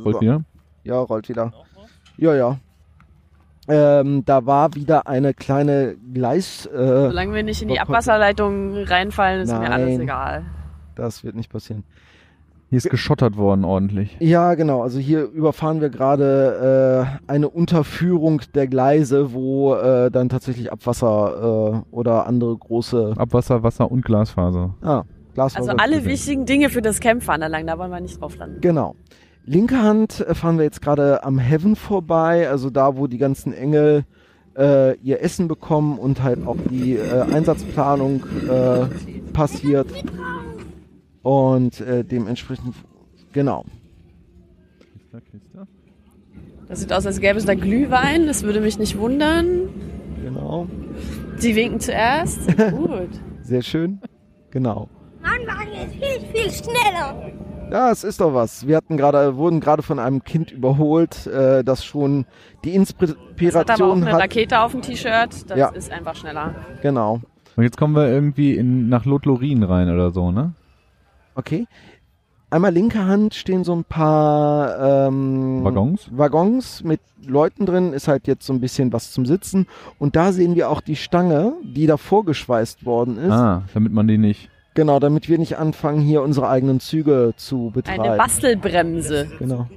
Wollt 0.03 0.17
So. 0.17 0.21
ihr? 0.21 0.43
Ja, 0.83 0.99
rollt 0.99 1.29
wieder. 1.29 1.51
Ja, 2.17 2.35
ja. 2.35 2.57
Ähm, 3.67 4.25
da 4.25 4.45
war 4.45 4.73
wieder 4.75 5.07
eine 5.07 5.33
kleine 5.33 5.95
Gleis. 6.13 6.65
Äh, 6.65 7.09
Solange 7.09 7.33
wir 7.35 7.43
nicht 7.43 7.61
in 7.61 7.67
die. 7.67 7.79
Abwasserleitung 7.79 8.75
reinfallen, 8.83 9.41
ist 9.41 9.51
mir 9.51 9.71
alles 9.71 9.89
Nein. 9.91 10.01
egal. 10.01 10.45
das 10.95 11.23
wird 11.23 11.35
nicht 11.35 11.51
passieren. 11.51 11.83
Hier 12.69 12.77
ist 12.77 12.89
geschottert 12.89 13.35
worden 13.35 13.65
ordentlich. 13.65 14.15
Ja, 14.19 14.55
genau. 14.55 14.81
Also 14.81 14.97
hier 14.97 15.23
überfahren 15.25 15.81
wir 15.81 15.89
gerade 15.89 17.05
äh, 17.27 17.29
eine 17.31 17.49
Unterführung 17.49 18.41
der 18.55 18.67
Gleise, 18.67 19.33
wo 19.33 19.75
äh, 19.75 20.09
dann 20.09 20.29
tatsächlich 20.29 20.71
Abwasser 20.71 21.83
äh, 21.91 21.93
oder 21.93 22.27
andere 22.27 22.57
große 22.57 23.13
Abwasser, 23.17 23.61
Wasser 23.63 23.91
und 23.91 24.05
Glasfaser. 24.05 24.73
ah, 24.81 25.03
Glasfaser. 25.33 25.71
Also 25.71 25.83
alle 25.83 26.05
wichtigen 26.05 26.45
Dinge 26.45 26.69
für 26.69 26.81
das 26.81 27.01
Camp 27.01 27.23
fahren 27.23 27.41
da 27.41 27.47
lang, 27.47 27.67
da 27.67 27.77
wollen 27.77 27.91
wir 27.91 27.99
nicht 27.99 28.21
drauf 28.21 28.37
landen. 28.37 28.61
Genau. 28.61 28.95
Linke 29.45 29.81
Hand 29.81 30.21
äh, 30.21 30.35
fahren 30.35 30.57
wir 30.57 30.65
jetzt 30.65 30.81
gerade 30.81 31.23
am 31.23 31.39
Heaven 31.39 31.75
vorbei, 31.75 32.49
also 32.49 32.69
da, 32.69 32.97
wo 32.97 33.07
die 33.07 33.17
ganzen 33.17 33.53
Engel 33.53 34.05
äh, 34.57 34.95
ihr 34.97 35.21
Essen 35.21 35.47
bekommen 35.47 35.97
und 35.97 36.21
halt 36.21 36.45
auch 36.45 36.57
die 36.69 36.95
äh, 36.95 37.21
Einsatzplanung 37.21 38.23
äh, 38.49 38.85
passiert. 39.33 39.87
Und 41.23 41.81
äh, 41.81 42.03
dementsprechend, 42.03 42.75
genau. 43.31 43.65
Das 46.67 46.79
sieht 46.79 46.93
aus, 46.93 47.05
als 47.05 47.19
gäbe 47.19 47.37
es 47.37 47.45
da 47.45 47.53
Glühwein, 47.53 48.27
das 48.27 48.43
würde 48.43 48.61
mich 48.61 48.79
nicht 48.79 48.97
wundern. 48.97 49.69
Genau. 50.23 50.67
Sie 51.37 51.55
winken 51.55 51.79
zuerst. 51.79 52.39
Gut. 52.71 53.09
Sehr 53.41 53.61
schön. 53.61 53.99
Genau. 54.51 54.87
Mein 55.21 55.41
Wagen 55.47 55.71
ist 55.73 55.93
viel, 55.93 56.19
viel 56.33 56.51
schneller. 56.51 57.31
Ja, 57.71 57.89
es 57.89 58.03
ist 58.03 58.19
doch 58.19 58.33
was. 58.33 58.67
Wir 58.67 58.75
hatten 58.75 58.97
gerade, 58.97 59.37
wurden 59.37 59.61
gerade 59.61 59.81
von 59.81 59.97
einem 59.97 60.23
Kind 60.23 60.51
überholt, 60.51 61.25
äh, 61.27 61.63
das 61.63 61.85
schon 61.85 62.25
die 62.65 62.73
Das 62.77 62.89
hat 62.89 62.99
aber 62.99 63.13
auch 63.13 63.93
Inspiration 63.95 64.03
eine 64.03 64.11
hat. 64.13 64.21
Rakete 64.23 64.59
auf 64.59 64.71
dem 64.73 64.81
T-Shirt. 64.81 65.49
Das 65.49 65.57
Ja. 65.57 65.69
ist 65.69 65.89
einfach 65.89 66.15
schneller. 66.15 66.53
Genau. 66.81 67.21
Und 67.55 67.63
jetzt 67.63 67.77
kommen 67.77 67.95
wir 67.95 68.07
irgendwie 68.09 68.55
in, 68.55 68.89
nach 68.89 69.05
Lothlorien 69.05 69.63
rein 69.63 69.89
oder 69.89 70.11
so, 70.11 70.31
ne? 70.31 70.53
Okay. 71.35 71.65
Einmal 72.49 72.73
linke 72.73 73.05
Hand 73.05 73.33
stehen 73.33 73.63
so 73.63 73.73
ein 73.73 73.85
paar 73.85 75.07
ähm, 75.07 75.63
Waggons? 75.63 76.09
Waggons 76.11 76.83
mit 76.83 76.99
Leuten 77.25 77.65
drin, 77.65 77.93
ist 77.93 78.09
halt 78.09 78.27
jetzt 78.27 78.45
so 78.45 78.51
ein 78.51 78.59
bisschen 78.59 78.91
was 78.91 79.13
zum 79.13 79.25
Sitzen. 79.25 79.67
Und 79.97 80.17
da 80.17 80.33
sehen 80.33 80.55
wir 80.55 80.69
auch 80.69 80.81
die 80.81 80.97
Stange, 80.97 81.53
die 81.63 81.87
da 81.87 81.95
vorgeschweißt 81.95 82.85
worden 82.85 83.17
ist. 83.17 83.31
Ah, 83.31 83.63
damit 83.73 83.93
man 83.93 84.09
die 84.09 84.17
nicht. 84.17 84.49
Genau, 84.73 84.99
damit 84.99 85.27
wir 85.27 85.37
nicht 85.37 85.57
anfangen, 85.57 85.99
hier 86.01 86.21
unsere 86.21 86.47
eigenen 86.47 86.79
Züge 86.79 87.33
zu 87.35 87.71
betreiben. 87.73 88.01
Eine 88.03 88.17
Bastelbremse. 88.17 89.29
Genau. 89.39 89.67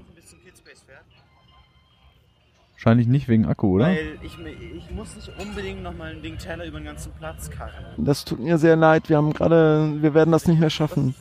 Wahrscheinlich 2.74 3.06
nicht 3.06 3.28
wegen 3.28 3.46
Akku, 3.46 3.76
oder? 3.76 3.86
Weil 3.86 4.18
ich, 4.22 4.36
ich 4.76 4.90
muss 4.90 5.16
nicht 5.16 5.30
unbedingt 5.40 5.82
nochmal 5.82 6.10
ein 6.12 6.20
Ding 6.22 6.36
Teller 6.36 6.66
über 6.66 6.78
den 6.78 6.84
ganzen 6.84 7.12
Platz 7.12 7.50
karren. 7.50 7.72
Das 7.96 8.26
tut 8.26 8.40
mir 8.40 8.58
sehr 8.58 8.76
leid. 8.76 9.08
Wir 9.08 9.16
haben 9.16 9.32
gerade, 9.32 9.94
wir 10.02 10.12
werden 10.12 10.30
das 10.32 10.46
nicht 10.46 10.60
mehr 10.60 10.68
schaffen. 10.68 11.14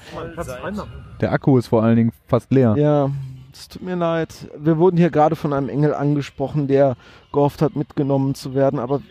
Der 1.22 1.32
Akku 1.32 1.58
ist 1.58 1.68
vor 1.68 1.82
allen 1.82 1.96
Dingen 1.96 2.12
fast 2.28 2.52
leer. 2.52 2.76
Ja, 2.78 3.10
es 3.54 3.70
tut 3.70 3.82
mir 3.82 3.96
leid. 3.96 4.50
Wir 4.58 4.78
wurden 4.78 4.98
hier 4.98 5.10
gerade 5.10 5.38
von 5.38 5.54
einem 5.54 5.70
Engel 5.70 5.94
angesprochen, 5.94 6.68
der 6.68 6.98
gehofft 7.32 7.62
hat, 7.62 7.78
mitgenommen 7.78 8.36
zu 8.36 8.54
werden, 8.54 8.78
aber 8.78 9.02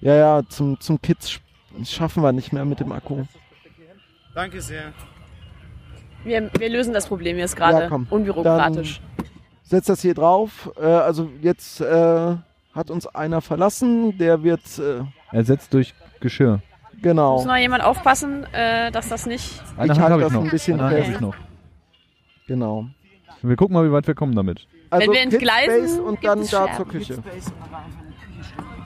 ja, 0.00 0.14
ja, 0.16 0.42
zum, 0.48 0.80
zum 0.80 1.00
Kids 1.00 1.30
sch- 1.30 1.40
schaffen 1.84 2.22
wir 2.22 2.32
nicht 2.32 2.52
mehr 2.52 2.64
mit 2.64 2.80
dem 2.80 2.92
Akku. 2.92 3.24
Danke 4.34 4.60
sehr. 4.60 4.92
Wir, 6.24 6.50
wir 6.58 6.68
lösen 6.68 6.92
das 6.92 7.06
Problem 7.08 7.38
jetzt 7.38 7.56
gerade. 7.56 7.80
Ja, 7.84 7.88
komm. 7.88 8.06
Unbürokratisch. 8.10 9.00
Setz 9.62 9.86
das 9.86 10.02
hier 10.02 10.14
drauf. 10.14 10.70
Äh, 10.80 10.84
also 10.84 11.30
jetzt 11.40 11.80
äh, 11.80 12.36
hat 12.74 12.90
uns 12.90 13.06
einer 13.06 13.40
verlassen, 13.40 14.18
der 14.18 14.42
wird, 14.42 14.60
äh, 14.78 15.02
Ersetzt 15.34 15.72
durch 15.74 15.94
Geschirr. 16.20 16.60
genau. 17.00 17.34
Muss 17.36 17.44
noch 17.46 17.56
jemand 17.56 17.84
aufpassen, 17.84 18.44
äh, 18.52 18.90
dass 18.90 19.08
das 19.08 19.26
nicht. 19.26 19.62
Eine 19.76 19.92
Ich 19.92 19.98
Hand 19.98 20.00
halte 20.00 20.12
habe 20.12 20.22
das 20.22 20.30
ich 20.32 20.36
noch. 20.36 20.44
ein 20.44 20.50
bisschen 20.50 20.80
Eine 20.80 20.82
Hand 20.84 20.94
fest. 20.96 21.06
habe 21.06 21.14
ich 21.14 21.20
noch. 21.20 21.34
Genau. 22.48 22.86
Wir 23.42 23.56
gucken 23.56 23.74
mal, 23.74 23.86
wie 23.88 23.92
weit 23.92 24.06
wir 24.06 24.14
kommen 24.14 24.34
damit. 24.34 24.66
Also 24.90 25.10
wir 25.12 25.20
entgleisen, 25.20 25.74
Kidspace 25.82 25.98
und 26.00 26.24
dann 26.24 26.40
da 26.40 26.46
Scherben. 26.46 26.76
zur 26.76 26.88
Küche. 26.88 27.18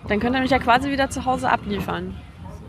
Dann 0.06 0.20
könnt 0.20 0.36
ihr 0.36 0.42
mich 0.42 0.50
ja 0.50 0.58
quasi 0.58 0.90
wieder 0.90 1.08
zu 1.10 1.24
Hause 1.24 1.50
abliefern. 1.50 2.14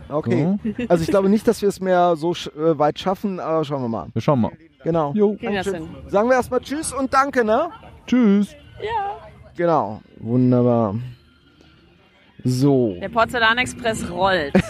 Okay. 0.10 0.58
Also 0.88 1.04
ich 1.04 1.10
glaube 1.10 1.30
nicht, 1.30 1.48
dass 1.48 1.62
wir 1.62 1.70
es 1.70 1.80
mehr 1.80 2.16
so 2.16 2.34
sch 2.34 2.48
äh, 2.48 2.78
weit 2.78 3.00
schaffen, 3.00 3.40
aber 3.40 3.64
schauen 3.66 3.82
wir 3.82 3.90
mal. 3.90 4.08
Wir 4.14 4.22
schauen 4.22 4.42
mal. 4.42 4.52
Genau. 4.84 5.14
Jo. 5.14 5.36
Sagen 6.08 6.30
wir 6.30 6.36
erstmal 6.36 6.60
Tschüss 6.62 6.94
und 6.94 7.14
Danke, 7.14 7.44
ne? 7.44 7.70
Tschüss. 8.06 8.56
Genau. 9.56 10.02
Wunderbar. 10.20 10.96
So. 12.44 12.96
Der 13.02 13.10
Porzellanexpress 13.10 14.10
rollt. 14.10 14.54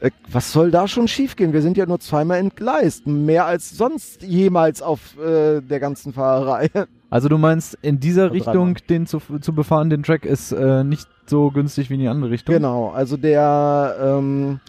Äh, 0.00 0.10
Was 0.30 0.52
soll 0.52 0.70
da 0.70 0.88
schon 0.88 1.06
schiefgehen? 1.06 1.52
Wir 1.52 1.62
sind 1.62 1.76
ja 1.76 1.86
nur 1.86 2.00
zweimal 2.00 2.38
entgleist. 2.38 3.06
Mehr 3.06 3.46
als 3.46 3.70
sonst 3.70 4.22
jemals 4.22 4.82
auf 4.82 5.16
äh, 5.18 5.60
der 5.60 5.80
ganzen 5.80 6.12
Fahrerei. 6.12 6.70
Also 7.10 7.28
du 7.28 7.38
meinst, 7.38 7.78
in 7.80 8.00
dieser 8.00 8.32
Richtung 8.32 8.76
den 8.88 9.06
zu, 9.06 9.20
zu 9.40 9.54
befahren, 9.54 9.88
den 9.88 10.02
Track 10.02 10.26
ist 10.26 10.52
äh, 10.52 10.84
nicht 10.84 11.08
so 11.26 11.50
günstig 11.50 11.88
wie 11.88 11.94
in 11.94 12.00
die 12.00 12.08
andere 12.08 12.30
Richtung? 12.30 12.54
Genau. 12.54 12.90
Also 12.90 13.16
der, 13.16 13.96
ähm, 14.00 14.60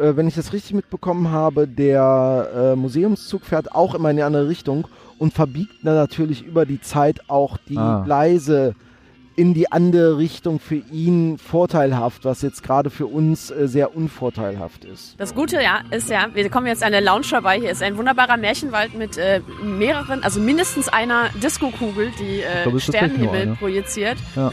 äh, 0.00 0.14
wenn 0.16 0.28
ich 0.28 0.36
das 0.36 0.52
richtig 0.52 0.74
mitbekommen 0.74 1.30
habe, 1.30 1.66
der 1.66 2.48
äh, 2.54 2.76
Museumszug 2.76 3.44
fährt 3.44 3.72
auch 3.72 3.94
immer 3.94 4.10
in 4.10 4.16
die 4.16 4.22
andere 4.22 4.48
Richtung 4.48 4.86
und 5.18 5.32
verbiegt 5.34 5.74
dann 5.82 5.94
natürlich 5.96 6.44
über 6.44 6.66
die 6.66 6.80
Zeit 6.80 7.20
auch 7.28 7.56
die 7.68 7.78
Ah. 7.78 8.02
Gleise 8.04 8.74
in 9.36 9.54
die 9.54 9.70
andere 9.70 10.18
Richtung 10.18 10.58
für 10.58 10.82
ihn 10.90 11.38
vorteilhaft, 11.38 12.24
was 12.24 12.42
jetzt 12.42 12.62
gerade 12.62 12.90
für 12.90 13.06
uns 13.06 13.50
äh, 13.50 13.68
sehr 13.68 13.94
unvorteilhaft 13.94 14.84
ist. 14.84 15.14
Das 15.18 15.34
Gute 15.34 15.62
ja 15.62 15.80
ist 15.90 16.08
ja, 16.08 16.28
wir 16.32 16.48
kommen 16.48 16.66
jetzt 16.66 16.82
an 16.82 16.92
der 16.92 17.02
Lounge 17.02 17.24
vorbei. 17.24 17.60
Hier 17.60 17.70
ist 17.70 17.82
ein 17.82 17.96
wunderbarer 17.96 18.36
Märchenwald 18.38 18.94
mit 18.94 19.18
äh, 19.18 19.40
mehreren, 19.62 20.22
also 20.24 20.40
mindestens 20.40 20.88
einer 20.88 21.28
Disco-Kugel, 21.42 22.12
die 22.18 22.40
äh, 22.40 22.68
nur 22.68 22.80
Sternenhimmel 22.80 23.56
projiziert. 23.56 24.16
Ja. 24.34 24.52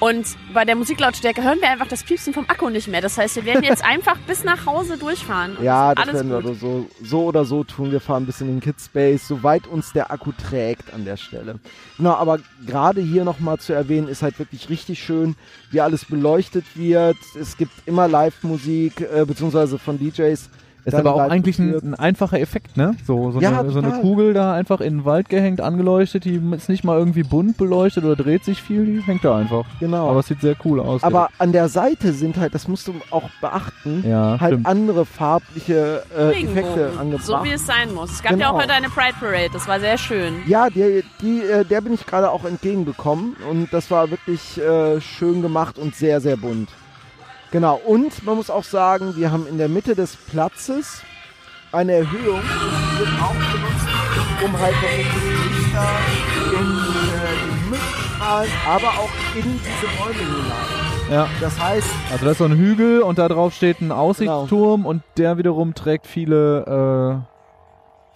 Und 0.00 0.26
bei 0.52 0.64
der 0.64 0.76
Musiklautstärke 0.76 1.42
hören 1.42 1.60
wir 1.60 1.70
einfach 1.70 1.86
das 1.86 2.02
Piepsen 2.02 2.34
vom 2.34 2.44
Akku 2.48 2.68
nicht 2.68 2.88
mehr. 2.88 3.00
Das 3.00 3.16
heißt, 3.16 3.36
wir 3.36 3.44
werden 3.44 3.64
jetzt 3.64 3.84
einfach 3.84 4.18
bis 4.26 4.44
nach 4.44 4.66
Hause 4.66 4.98
durchfahren. 4.98 5.56
Ja, 5.62 5.94
das 5.94 6.12
werden 6.12 6.30
wir 6.30 6.42
gut. 6.42 6.60
so, 6.60 6.86
so 7.02 7.24
oder 7.24 7.44
so 7.44 7.64
tun. 7.64 7.92
Wir 7.92 8.00
fahren 8.00 8.24
ein 8.24 8.26
bisschen 8.26 8.48
in 8.48 8.56
den 8.56 8.60
Kidspace, 8.60 9.26
soweit 9.26 9.66
uns 9.66 9.92
der 9.92 10.10
Akku 10.10 10.32
trägt 10.32 10.92
an 10.92 11.04
der 11.04 11.16
Stelle. 11.16 11.58
Genau, 11.96 12.14
aber 12.14 12.38
gerade 12.66 13.00
hier 13.00 13.24
nochmal 13.24 13.58
zu 13.58 13.72
erwähnen, 13.72 14.08
ist 14.08 14.22
halt 14.22 14.38
wirklich 14.38 14.68
richtig 14.68 15.02
schön, 15.02 15.36
wie 15.70 15.80
alles 15.80 16.04
beleuchtet 16.04 16.64
wird. 16.74 17.16
Es 17.40 17.56
gibt 17.56 17.72
immer 17.86 18.08
Live-Musik, 18.08 19.00
äh, 19.00 19.24
beziehungsweise 19.24 19.78
von 19.78 19.98
DJs 19.98 20.50
Ist 20.84 20.94
aber 20.94 21.14
auch 21.14 21.20
eigentlich 21.30 21.58
ein, 21.58 21.74
ein 21.82 21.94
einfacher 21.94 22.38
Effekt, 22.40 22.76
ne? 22.76 22.94
So, 23.06 23.30
so, 23.32 23.40
Ja, 23.40 23.60
eine, 23.60 23.70
so 23.70 23.78
eine. 23.78 23.92
Kugel 24.00 24.34
da 24.34 24.52
einfach 24.52 24.80
in 24.80 24.98
den 24.98 25.04
Wald 25.04 25.28
gehängt, 25.28 25.60
angeleuchtet, 25.60 26.24
die 26.24 26.40
ist 26.54 26.68
nicht 26.68 26.84
mal 26.84 26.98
irgendwie 26.98 27.22
bunt 27.22 27.56
beleuchtet 27.56 28.04
oder 28.04 28.16
dreht 28.16 28.44
sich 28.44 28.60
viel, 28.62 28.84
die 28.84 29.00
hängt 29.02 29.24
da 29.24 29.36
einfach. 29.38 29.64
Genau. 29.80 30.10
Aber 30.10 30.20
es 30.20 30.26
sieht 30.26 30.40
sehr 30.40 30.56
cool 30.64 30.80
aus. 30.80 31.02
Aber 31.02 31.28
an 31.38 31.52
der 31.52 31.68
Seite 31.68 32.12
sind 32.12 32.36
halt, 32.36 32.54
das 32.54 32.68
musst 32.68 32.86
du 32.88 32.94
auch 33.10 33.30
beachten, 33.40 34.04
ja, 34.06 34.36
halt 34.40 34.52
stimmt. 34.52 34.66
andere 34.66 35.06
farbliche 35.06 36.02
äh, 36.16 36.42
Effekte 36.42 36.90
angebracht. 36.98 37.24
So 37.26 37.42
wie 37.44 37.52
es 37.52 37.64
sein 37.66 37.92
muss. 37.94 38.10
Es 38.12 38.22
gab 38.22 38.32
ja 38.32 38.36
Genau. 38.38 38.50
auch 38.52 38.60
heute 38.62 38.72
eine 38.72 38.88
Pride 38.88 39.14
Parade, 39.18 39.50
das 39.52 39.66
war 39.66 39.80
sehr 39.80 39.96
schön. 39.98 40.34
Ja, 40.46 40.68
die, 40.68 41.02
die, 41.22 41.40
äh, 41.40 41.64
der 41.64 41.80
bin 41.80 41.94
ich 41.94 42.04
gerade 42.06 42.30
auch 42.30 42.44
entgegengekommen 42.44 43.36
und 43.50 43.72
das 43.72 43.90
war 43.90 44.10
wirklich 44.10 44.60
äh, 44.60 45.00
schön 45.00 45.40
gemacht 45.42 45.78
und 45.78 45.94
sehr, 45.94 46.20
sehr 46.20 46.36
bunt. 46.36 46.68
Genau, 47.54 47.80
und 47.86 48.24
man 48.24 48.34
muss 48.34 48.50
auch 48.50 48.64
sagen, 48.64 49.14
wir 49.14 49.30
haben 49.30 49.46
in 49.46 49.58
der 49.58 49.68
Mitte 49.68 49.94
des 49.94 50.16
Platzes 50.16 51.02
eine 51.70 51.92
Erhöhung, 51.92 52.40
die 52.42 52.98
wird 52.98 53.08
auch 53.22 53.32
benutzt, 53.32 53.86
um 54.44 54.58
halt 54.58 54.74
noch 54.74 54.90
Lichter 55.54 55.88
in 56.50 56.66
äh, 56.66 57.46
den 57.46 57.62
Himmel 57.62 57.78
zu 57.78 58.02
strahlen, 58.16 58.50
aber 58.66 58.88
auch 58.88 59.10
in 59.36 59.60
diese 59.60 59.86
Bäume 59.96 60.18
hinein. 60.18 61.12
Ja. 61.12 61.28
Das 61.40 61.60
heißt, 61.60 61.86
Also 62.10 62.24
da 62.24 62.30
ist 62.32 62.38
so 62.38 62.44
ein 62.44 62.56
Hügel 62.56 63.02
und 63.02 63.18
da 63.18 63.28
drauf 63.28 63.54
steht 63.54 63.80
ein 63.80 63.92
Aussichtsturm 63.92 64.84
und 64.84 65.04
der 65.16 65.38
wiederum 65.38 65.76
trägt 65.76 66.08
viele, 66.08 67.22
äh, 67.22 67.33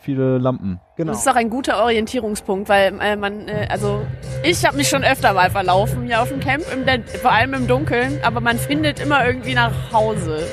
viele 0.01 0.39
Lampen. 0.39 0.81
genau. 0.97 1.13
Das 1.13 1.21
ist 1.21 1.29
auch 1.29 1.37
ein 1.37 1.51
guter 1.51 1.83
Orientierungspunkt, 1.83 2.69
weil 2.69 2.95
äh, 3.01 3.17
man, 3.17 3.49
äh, 3.49 3.69
also 3.71 4.07
ich 4.43 4.65
habe 4.65 4.77
mich 4.77 4.89
schon 4.89 5.05
öfter 5.05 5.33
mal 5.33 5.51
verlaufen 5.51 6.05
hier 6.05 6.23
auf 6.23 6.29
dem 6.29 6.41
Camp, 6.41 6.65
im, 6.73 6.85
vor 7.21 7.33
allem 7.33 7.55
im 7.55 7.67
Dunkeln, 7.67 8.19
aber 8.23 8.41
man 8.41 8.59
findet 8.59 9.01
immer 9.01 9.27
irgendwie 9.27 9.55
nach 9.55 9.93
Hause. 9.93 10.47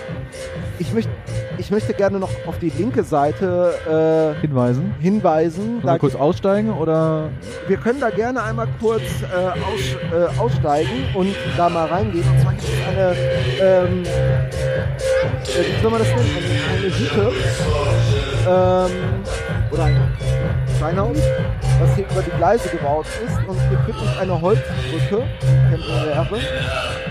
Ich, 0.80 0.94
möcht, 0.94 1.10
ich 1.58 1.72
möchte 1.72 1.94
gerne 1.94 2.20
noch 2.20 2.30
auf 2.46 2.60
die 2.60 2.70
linke 2.70 3.04
Seite 3.04 4.36
Hinweisen. 4.42 4.94
äh, 5.00 5.02
hinweisen. 5.02 5.82
Können 5.82 5.84
wir 5.84 6.00
kurz 6.00 6.16
aussteigen 6.16 6.72
oder? 6.72 7.30
Wir 7.68 7.78
können 7.78 8.00
da 8.00 8.10
gerne 8.10 8.44
einmal 8.44 8.68
kurz 8.80 9.04
äh, 9.22 9.36
aus, 9.36 9.82
äh, 10.12 10.40
aussteigen 10.40 11.06
und 11.14 11.36
da 11.58 11.70
mal 11.70 11.86
reingehen. 11.88 12.26
Und 12.30 12.42
zwar 12.42 12.54
gibt 12.54 12.64
es 12.64 12.88
eine, 12.88 13.16
ähm, 13.62 14.04
äh, 14.04 15.78
wie 15.78 15.82
soll 15.82 15.92
man 15.92 16.00
das 16.00 16.10
nennen? 16.10 16.30
Eine, 16.38 16.86
eine 16.86 17.00
Hütte 17.00 17.32
ähm, 18.48 18.92
oder 19.76 19.86
ein 19.86 20.18
Steinhaus, 20.78 21.18
was 21.80 21.96
hier 21.96 22.06
über 22.10 22.22
die 22.22 22.32
Gleise 22.32 22.70
gebaut 22.70 23.06
ist. 23.26 23.38
Und 23.48 23.60
hier 23.70 23.80
führt 23.80 24.02
uns 24.02 24.18
eine 24.18 24.42
Holzbrücke, 24.42 25.24
temporäre, 25.70 26.40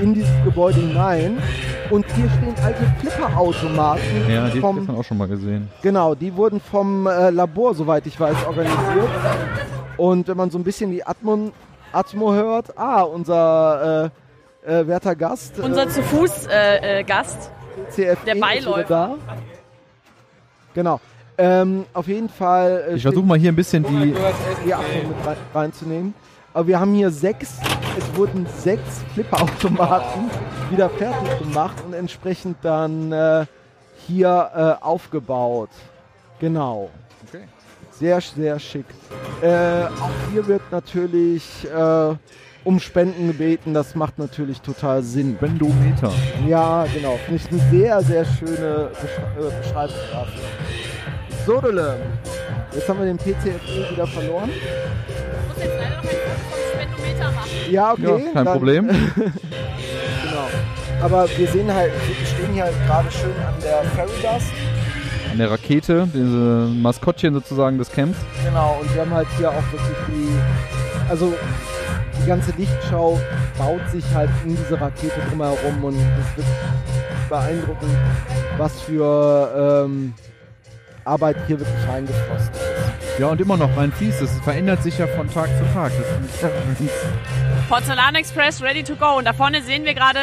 in 0.01 0.15
dieses 0.15 0.33
Gebäude 0.45 0.81
hinein. 0.81 1.43
Und 1.91 2.07
hier 2.13 2.31
stehen 2.31 2.55
alte 2.65 2.83
Flipperautomaten 3.01 4.31
Ja, 4.31 4.49
die 4.49 4.61
vom, 4.61 4.79
gestern 4.79 4.97
auch 4.97 5.05
schon 5.05 5.19
mal 5.19 5.29
gesehen. 5.29 5.71
Genau, 5.83 6.15
die 6.15 6.35
wurden 6.35 6.59
vom 6.61 7.07
äh, 7.07 7.29
Labor, 7.31 7.75
soweit 7.75 8.07
ich 8.07 8.19
weiß, 8.19 8.47
organisiert. 8.47 9.09
Und 9.99 10.27
wenn 10.27 10.37
man 10.37 10.51
so 10.51 10.59
ein 10.59 10.65
bisschen 10.65 10.91
die 10.91 11.07
Atmo, 11.07 11.53
Atmo 11.93 12.33
hört, 12.33 12.77
ah, 12.79 13.03
unser 13.03 14.11
äh, 14.65 14.81
äh, 14.81 14.87
werter 14.87 15.15
Gast, 15.15 15.59
Unser 15.59 15.89
zu 15.89 16.03
Fuß 16.03 16.47
äh, 16.47 17.01
äh, 17.01 17.05
Gast. 17.05 17.51
CFE 17.91 18.17
der 18.25 18.35
ist 18.35 18.41
Beiläufer. 18.41 19.17
Genau. 20.73 21.01
Ähm, 21.37 21.85
auf 21.93 22.07
jeden 22.07 22.29
Fall 22.29 22.85
äh, 22.91 22.95
Ich 22.95 23.03
versuche 23.03 23.27
mal 23.27 23.39
hier 23.39 23.51
ein 23.51 23.57
bisschen 23.57 23.83
die. 23.83 24.15
die 24.65 24.75
Atmo 24.75 25.09
mit 25.09 25.27
rein, 25.27 25.37
reinzunehmen. 25.53 26.15
Aber 26.53 26.69
wir 26.69 26.79
haben 26.79 26.95
hier 26.95 27.11
sechs, 27.11 27.59
es 27.99 28.17
wurden 28.17 28.47
sechs 28.59 29.03
Flipperautomaten 29.13 30.31
wieder 30.71 30.89
fertig 30.89 31.39
gemacht 31.41 31.75
und 31.85 31.95
entsprechend 31.95 32.59
dann 32.63 33.11
äh, 33.11 33.47
hier 34.07 34.79
äh, 34.81 34.85
aufgebaut. 34.85 35.71
Genau. 36.39 36.91
Okay. 37.27 37.45
Sehr, 37.91 38.21
sehr 38.21 38.59
schick. 38.61 38.87
Äh, 39.43 39.85
auch 39.87 40.11
hier 40.33 40.47
wird 40.47 40.63
natürlich 40.71 41.67
äh, 41.75 42.15
um 42.65 42.79
Spenden 42.81 43.27
gebeten. 43.27 43.75
Das 43.75 43.95
macht 43.97 44.19
natürlich 44.19 44.61
total 44.61 45.03
Sinn. 45.03 45.37
Bendometer. 45.37 46.13
Ja, 46.47 46.87
genau. 46.93 47.19
Finde 47.25 47.43
ich 47.43 47.51
eine 47.51 47.71
sehr, 47.71 48.01
sehr 48.03 48.25
schöne 48.25 48.91
Besch 49.01 49.19
äh, 49.19 49.59
Beschreibung 49.61 49.97
dafür. 50.13 50.94
So, 51.47 51.61
Dille. 51.61 51.97
Jetzt 52.75 52.89
haben 52.89 52.99
wir 52.99 53.07
den 53.07 53.19
PCFE 53.19 53.91
wieder 53.93 54.07
verloren. 54.07 54.51
Ich 54.51 55.49
muss 55.49 55.57
jetzt 55.59 55.79
leider 55.79 55.97
noch 55.97 56.03
ein 56.03 56.09
Foto 56.09 56.31
vom 56.51 56.59
Spendometer 56.73 57.31
machen. 57.33 57.51
Ja, 57.71 57.93
okay. 57.93 58.03
Ja, 58.03 58.33
kein 58.33 58.45
dann- 58.45 58.47
Problem. 58.47 58.89
Genau. 60.25 60.49
Aber 61.03 61.29
wir 61.37 61.47
sehen 61.49 61.73
halt, 61.73 61.93
wir 61.93 62.27
stehen 62.27 62.53
hier 62.55 62.65
halt 62.65 62.75
gerade 62.87 63.11
schön 63.11 63.31
an 63.47 63.55
der 63.63 63.83
Ferrydust. 63.91 64.53
An 65.31 65.39
der 65.39 65.51
Rakete, 65.51 66.09
diese 66.13 66.69
Maskottchen 66.75 67.35
sozusagen 67.35 67.79
des 67.79 67.91
Camps. 67.93 68.17
Genau, 68.45 68.79
und 68.81 68.93
wir 68.95 69.03
haben 69.03 69.13
halt 69.15 69.29
hier 69.37 69.51
auch 69.51 69.73
wirklich 69.73 69.97
die, 70.09 70.29
also 71.11 71.33
die 72.23 72.27
ganze 72.27 72.53
Lichtschau 72.57 73.21
baut 73.59 73.81
sich 73.93 74.05
halt 74.15 74.31
in 74.45 74.57
diese 74.57 74.81
Rakete 74.81 75.21
drumherum 75.29 75.85
und 75.85 75.95
es 75.97 76.37
wird 76.37 76.47
beeindruckend, 77.29 77.97
was 78.59 78.81
für 78.81 79.85
ähm, 79.87 80.15
Arbeit 81.05 81.37
hier 81.47 81.59
wirklich 81.61 81.89
reingeflossen 81.89 82.53
ist. 82.53 83.19
Ja, 83.19 83.29
und 83.29 83.41
immer 83.41 83.57
noch 83.57 83.77
rein 83.77 83.93
fließt. 83.93 84.23
Das 84.23 84.31
verändert 84.41 84.83
sich 84.83 84.99
ja 84.99 85.07
von 85.07 85.33
Tag 85.33 85.49
zu 85.59 85.65
Tag. 85.73 85.93
Das 85.97 86.81
ist 86.81 87.69
Porzellan 87.69 88.15
Express 88.17 88.63
ready 88.63 88.83
to 88.83 88.97
go. 88.97 89.19
Und 89.19 89.25
da 89.25 89.33
vorne 89.33 89.63
sehen 89.63 89.85
wir 89.85 89.95
gerade 89.95 90.19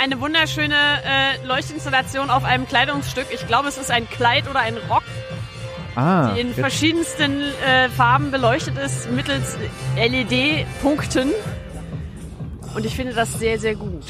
eine 0.00 0.20
wunderschöne 0.20 0.74
äh, 0.74 1.46
Leuchtinstallation 1.46 2.30
auf 2.30 2.44
einem 2.44 2.66
Kleidungsstück. 2.66 3.26
Ich 3.32 3.46
glaube, 3.46 3.68
es 3.68 3.78
ist 3.78 3.90
ein 3.90 4.08
Kleid 4.08 4.48
oder 4.48 4.60
ein 4.60 4.76
Rock, 4.88 5.04
ah, 5.94 6.32
die 6.32 6.40
in 6.40 6.48
jetzt, 6.48 6.58
verschiedensten 6.60 7.40
äh, 7.40 7.88
Farben 7.90 8.30
beleuchtet 8.30 8.76
ist 8.78 9.10
mittels 9.10 9.56
LED-Punkten. 9.96 11.30
Und 12.74 12.86
ich 12.86 12.96
finde 12.96 13.12
das 13.12 13.38
sehr, 13.38 13.58
sehr 13.58 13.76
gut. 13.76 14.04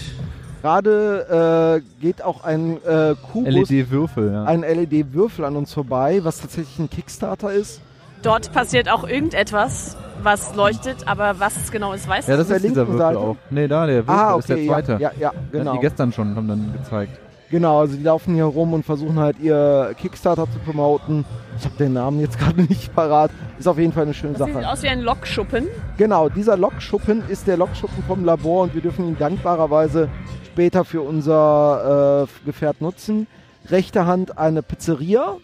Gerade 0.62 1.82
äh, 2.00 2.00
geht 2.00 2.22
auch 2.22 2.44
ein 2.44 2.76
äh, 2.84 3.16
Kubus, 3.32 3.68
LED-Würfel, 3.68 4.32
ja. 4.32 4.44
ein 4.44 4.60
LED-Würfel 4.60 5.44
an 5.44 5.56
uns 5.56 5.74
vorbei, 5.74 6.20
was 6.22 6.40
tatsächlich 6.40 6.78
ein 6.78 6.88
Kickstarter 6.88 7.52
ist. 7.52 7.80
Dort 8.22 8.52
passiert 8.52 8.88
auch 8.88 9.02
irgendetwas, 9.02 9.96
was 10.22 10.54
leuchtet, 10.54 11.08
aber 11.08 11.40
was 11.40 11.56
es 11.56 11.72
genau 11.72 11.92
ist, 11.94 12.08
weiß 12.08 12.28
Ja, 12.28 12.34
ich 12.34 12.38
das 12.38 12.46
der 12.46 12.56
ist 12.58 12.62
dieser 12.62 12.82
linken 12.84 12.92
Würfel 12.92 12.98
Seite? 12.98 13.18
auch. 13.18 13.36
Nee, 13.50 13.66
da, 13.66 13.86
der 13.86 14.06
Würfel 14.06 14.14
ah, 14.14 14.36
ist 14.38 14.48
der 14.48 14.56
okay, 14.56 14.66
zweite. 14.68 14.92
ja, 14.92 14.98
ja, 14.98 15.10
ja, 15.18 15.32
genau. 15.50 15.72
Die 15.72 15.80
gestern 15.80 16.12
schon, 16.12 16.36
haben 16.36 16.46
dann 16.46 16.72
gezeigt. 16.80 17.18
Genau, 17.50 17.80
also 17.80 17.96
die 17.96 18.02
laufen 18.04 18.34
hier 18.34 18.44
rum 18.44 18.72
und 18.72 18.84
versuchen 18.84 19.18
halt 19.18 19.40
ihr 19.40 19.94
Kickstarter 20.00 20.46
zu 20.50 20.58
promoten. 20.60 21.24
Ich 21.58 21.64
habe 21.64 21.74
den 21.76 21.92
Namen 21.92 22.20
jetzt 22.20 22.38
gerade 22.38 22.62
nicht 22.62 22.94
parat. 22.94 23.32
Ist 23.58 23.66
auf 23.66 23.78
jeden 23.78 23.92
Fall 23.92 24.04
eine 24.04 24.14
schöne 24.14 24.34
Das 24.34 24.46
sieht 24.46 24.54
Sache. 24.54 24.70
aus 24.70 24.82
wie 24.84 24.88
ein 24.88 25.00
Lokschuppen. 25.00 25.66
Genau, 25.98 26.28
dieser 26.28 26.56
Lokschuppen 26.56 27.24
ist 27.28 27.48
der 27.48 27.56
Lokschuppen 27.56 28.04
vom 28.06 28.24
Labor 28.24 28.62
und 28.62 28.74
wir 28.74 28.80
dürfen 28.80 29.08
ihn 29.08 29.18
dankbarerweise 29.18 30.08
später 30.52 30.84
für 30.84 31.00
unser 31.00 32.26
äh, 32.28 32.44
Gefährt 32.44 32.82
nutzen. 32.82 33.26
Rechte 33.70 34.04
Hand 34.04 34.36
eine 34.36 34.62
Pizzeria, 34.62 35.38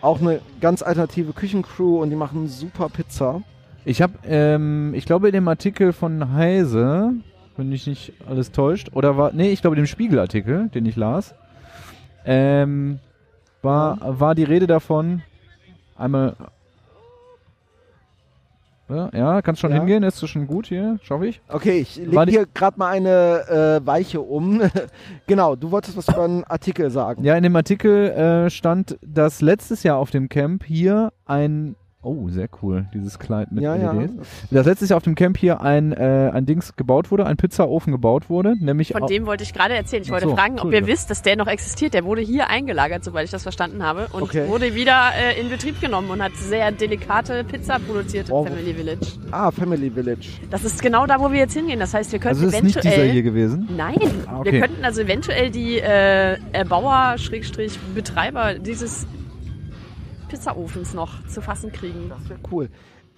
auch 0.00 0.20
eine 0.20 0.40
ganz 0.60 0.82
alternative 0.82 1.32
Küchencrew 1.32 2.00
und 2.00 2.10
die 2.10 2.16
machen 2.16 2.46
super 2.46 2.88
Pizza. 2.88 3.42
Ich 3.84 4.00
habe, 4.00 4.12
ähm, 4.24 4.94
ich 4.94 5.06
glaube 5.06 5.26
in 5.26 5.32
dem 5.32 5.48
Artikel 5.48 5.92
von 5.92 6.34
Heise, 6.34 7.14
wenn 7.56 7.68
mich 7.68 7.88
nicht 7.88 8.12
alles 8.28 8.52
täuscht, 8.52 8.90
oder 8.92 9.16
war, 9.16 9.32
nee, 9.32 9.50
ich 9.50 9.60
glaube 9.60 9.74
in 9.74 9.82
dem 9.82 9.88
Spiegelartikel, 9.88 10.68
den 10.68 10.86
ich 10.86 10.94
las, 10.94 11.34
ähm, 12.24 13.00
war, 13.60 13.98
war 14.20 14.36
die 14.36 14.44
Rede 14.44 14.68
davon, 14.68 15.22
einmal, 15.96 16.36
ja, 18.88 19.10
ja 19.12 19.42
kannst 19.42 19.60
schon 19.60 19.70
Ja. 19.70 19.78
hingehen, 19.78 20.02
ist 20.02 20.26
schon 20.28 20.46
gut 20.46 20.66
hier, 20.66 20.98
schaffe 21.02 21.26
ich. 21.26 21.40
Okay, 21.48 21.78
ich 21.80 21.96
lege 21.96 22.30
hier 22.30 22.46
gerade 22.46 22.78
mal 22.78 22.88
eine 22.88 23.80
äh, 23.82 23.86
Weiche 23.86 24.20
um. 24.20 24.60
genau, 25.26 25.56
du 25.56 25.70
wolltest 25.70 25.96
was 25.96 26.08
über 26.08 26.24
einen 26.24 26.44
Artikel 26.44 26.90
sagen. 26.90 27.24
Ja, 27.24 27.36
in 27.36 27.42
dem 27.42 27.56
Artikel 27.56 28.10
äh, 28.10 28.50
stand, 28.50 28.98
dass 29.02 29.40
letztes 29.40 29.82
Jahr 29.82 29.96
auf 29.98 30.10
dem 30.10 30.28
Camp 30.28 30.64
hier 30.64 31.12
ein 31.26 31.74
Oh, 32.04 32.28
sehr 32.28 32.48
cool, 32.62 32.86
dieses 32.92 33.18
Kleid 33.20 33.52
mit 33.52 33.62
ja, 33.62 33.76
ja. 33.76 33.92
LEDs. 33.92 34.12
Dass 34.50 34.66
letztes 34.66 34.88
Jahr 34.88 34.96
auf 34.96 35.04
dem 35.04 35.14
Camp 35.14 35.38
hier 35.38 35.60
ein, 35.60 35.92
äh, 35.92 36.30
ein 36.32 36.46
Dings 36.46 36.74
gebaut 36.74 37.12
wurde, 37.12 37.26
ein 37.26 37.36
Pizzaofen 37.36 37.92
gebaut 37.92 38.28
wurde, 38.28 38.56
nämlich 38.58 38.90
Von 38.92 39.06
dem 39.06 39.24
wollte 39.26 39.44
ich 39.44 39.52
gerade 39.54 39.74
erzählen. 39.74 40.02
Ich 40.02 40.10
wollte 40.10 40.28
so, 40.28 40.34
fragen, 40.34 40.58
ob 40.58 40.72
ihr 40.72 40.84
wisst, 40.88 41.10
dass 41.10 41.22
der 41.22 41.36
noch 41.36 41.46
existiert. 41.46 41.94
Der 41.94 42.04
wurde 42.04 42.20
hier 42.20 42.48
eingelagert, 42.50 43.04
soweit 43.04 43.26
ich 43.26 43.30
das 43.30 43.44
verstanden 43.44 43.84
habe. 43.84 44.08
Und 44.12 44.22
Okay. 44.22 44.48
wurde 44.48 44.74
wieder 44.74 45.10
äh, 45.16 45.40
in 45.40 45.48
Betrieb 45.48 45.80
genommen 45.80 46.10
und 46.10 46.20
hat 46.20 46.32
sehr 46.34 46.72
delikate 46.72 47.44
Pizza 47.44 47.78
produziert 47.78 48.28
im 48.30 48.34
Oh. 48.34 48.44
Family 48.44 48.74
Village. 48.74 49.06
Ah, 49.30 49.50
Family 49.52 49.90
Village. 49.90 50.28
Das 50.50 50.64
ist 50.64 50.82
genau 50.82 51.06
da, 51.06 51.20
wo 51.20 51.30
wir 51.30 51.38
jetzt 51.38 51.54
hingehen. 51.54 51.78
Das 51.78 51.94
heißt, 51.94 52.10
wir 52.10 52.18
könnten 52.18 52.42
Also 52.44 52.56
ist 52.56 52.62
nicht 52.64 52.76
eventuell... 52.78 53.02
dieser 53.04 53.12
hier 53.12 53.22
gewesen. 53.22 53.68
Nein, 53.76 53.96
Ah, 54.26 54.40
okay. 54.40 54.52
wir 54.52 54.60
könnten 54.62 54.84
also 54.84 55.02
eventuell 55.02 55.50
die 55.50 55.78
äh, 55.78 56.36
Erbauer, 56.52 57.14
Schrägstrich, 57.18 57.78
Betreiber 57.94 58.54
dieses 58.54 59.06
Pizzaofens 60.32 60.94
noch 60.94 61.26
zu 61.26 61.42
fassen 61.42 61.70
kriegen. 61.72 62.08
Das 62.08 62.26
wäre 62.30 62.40
cool. 62.50 62.68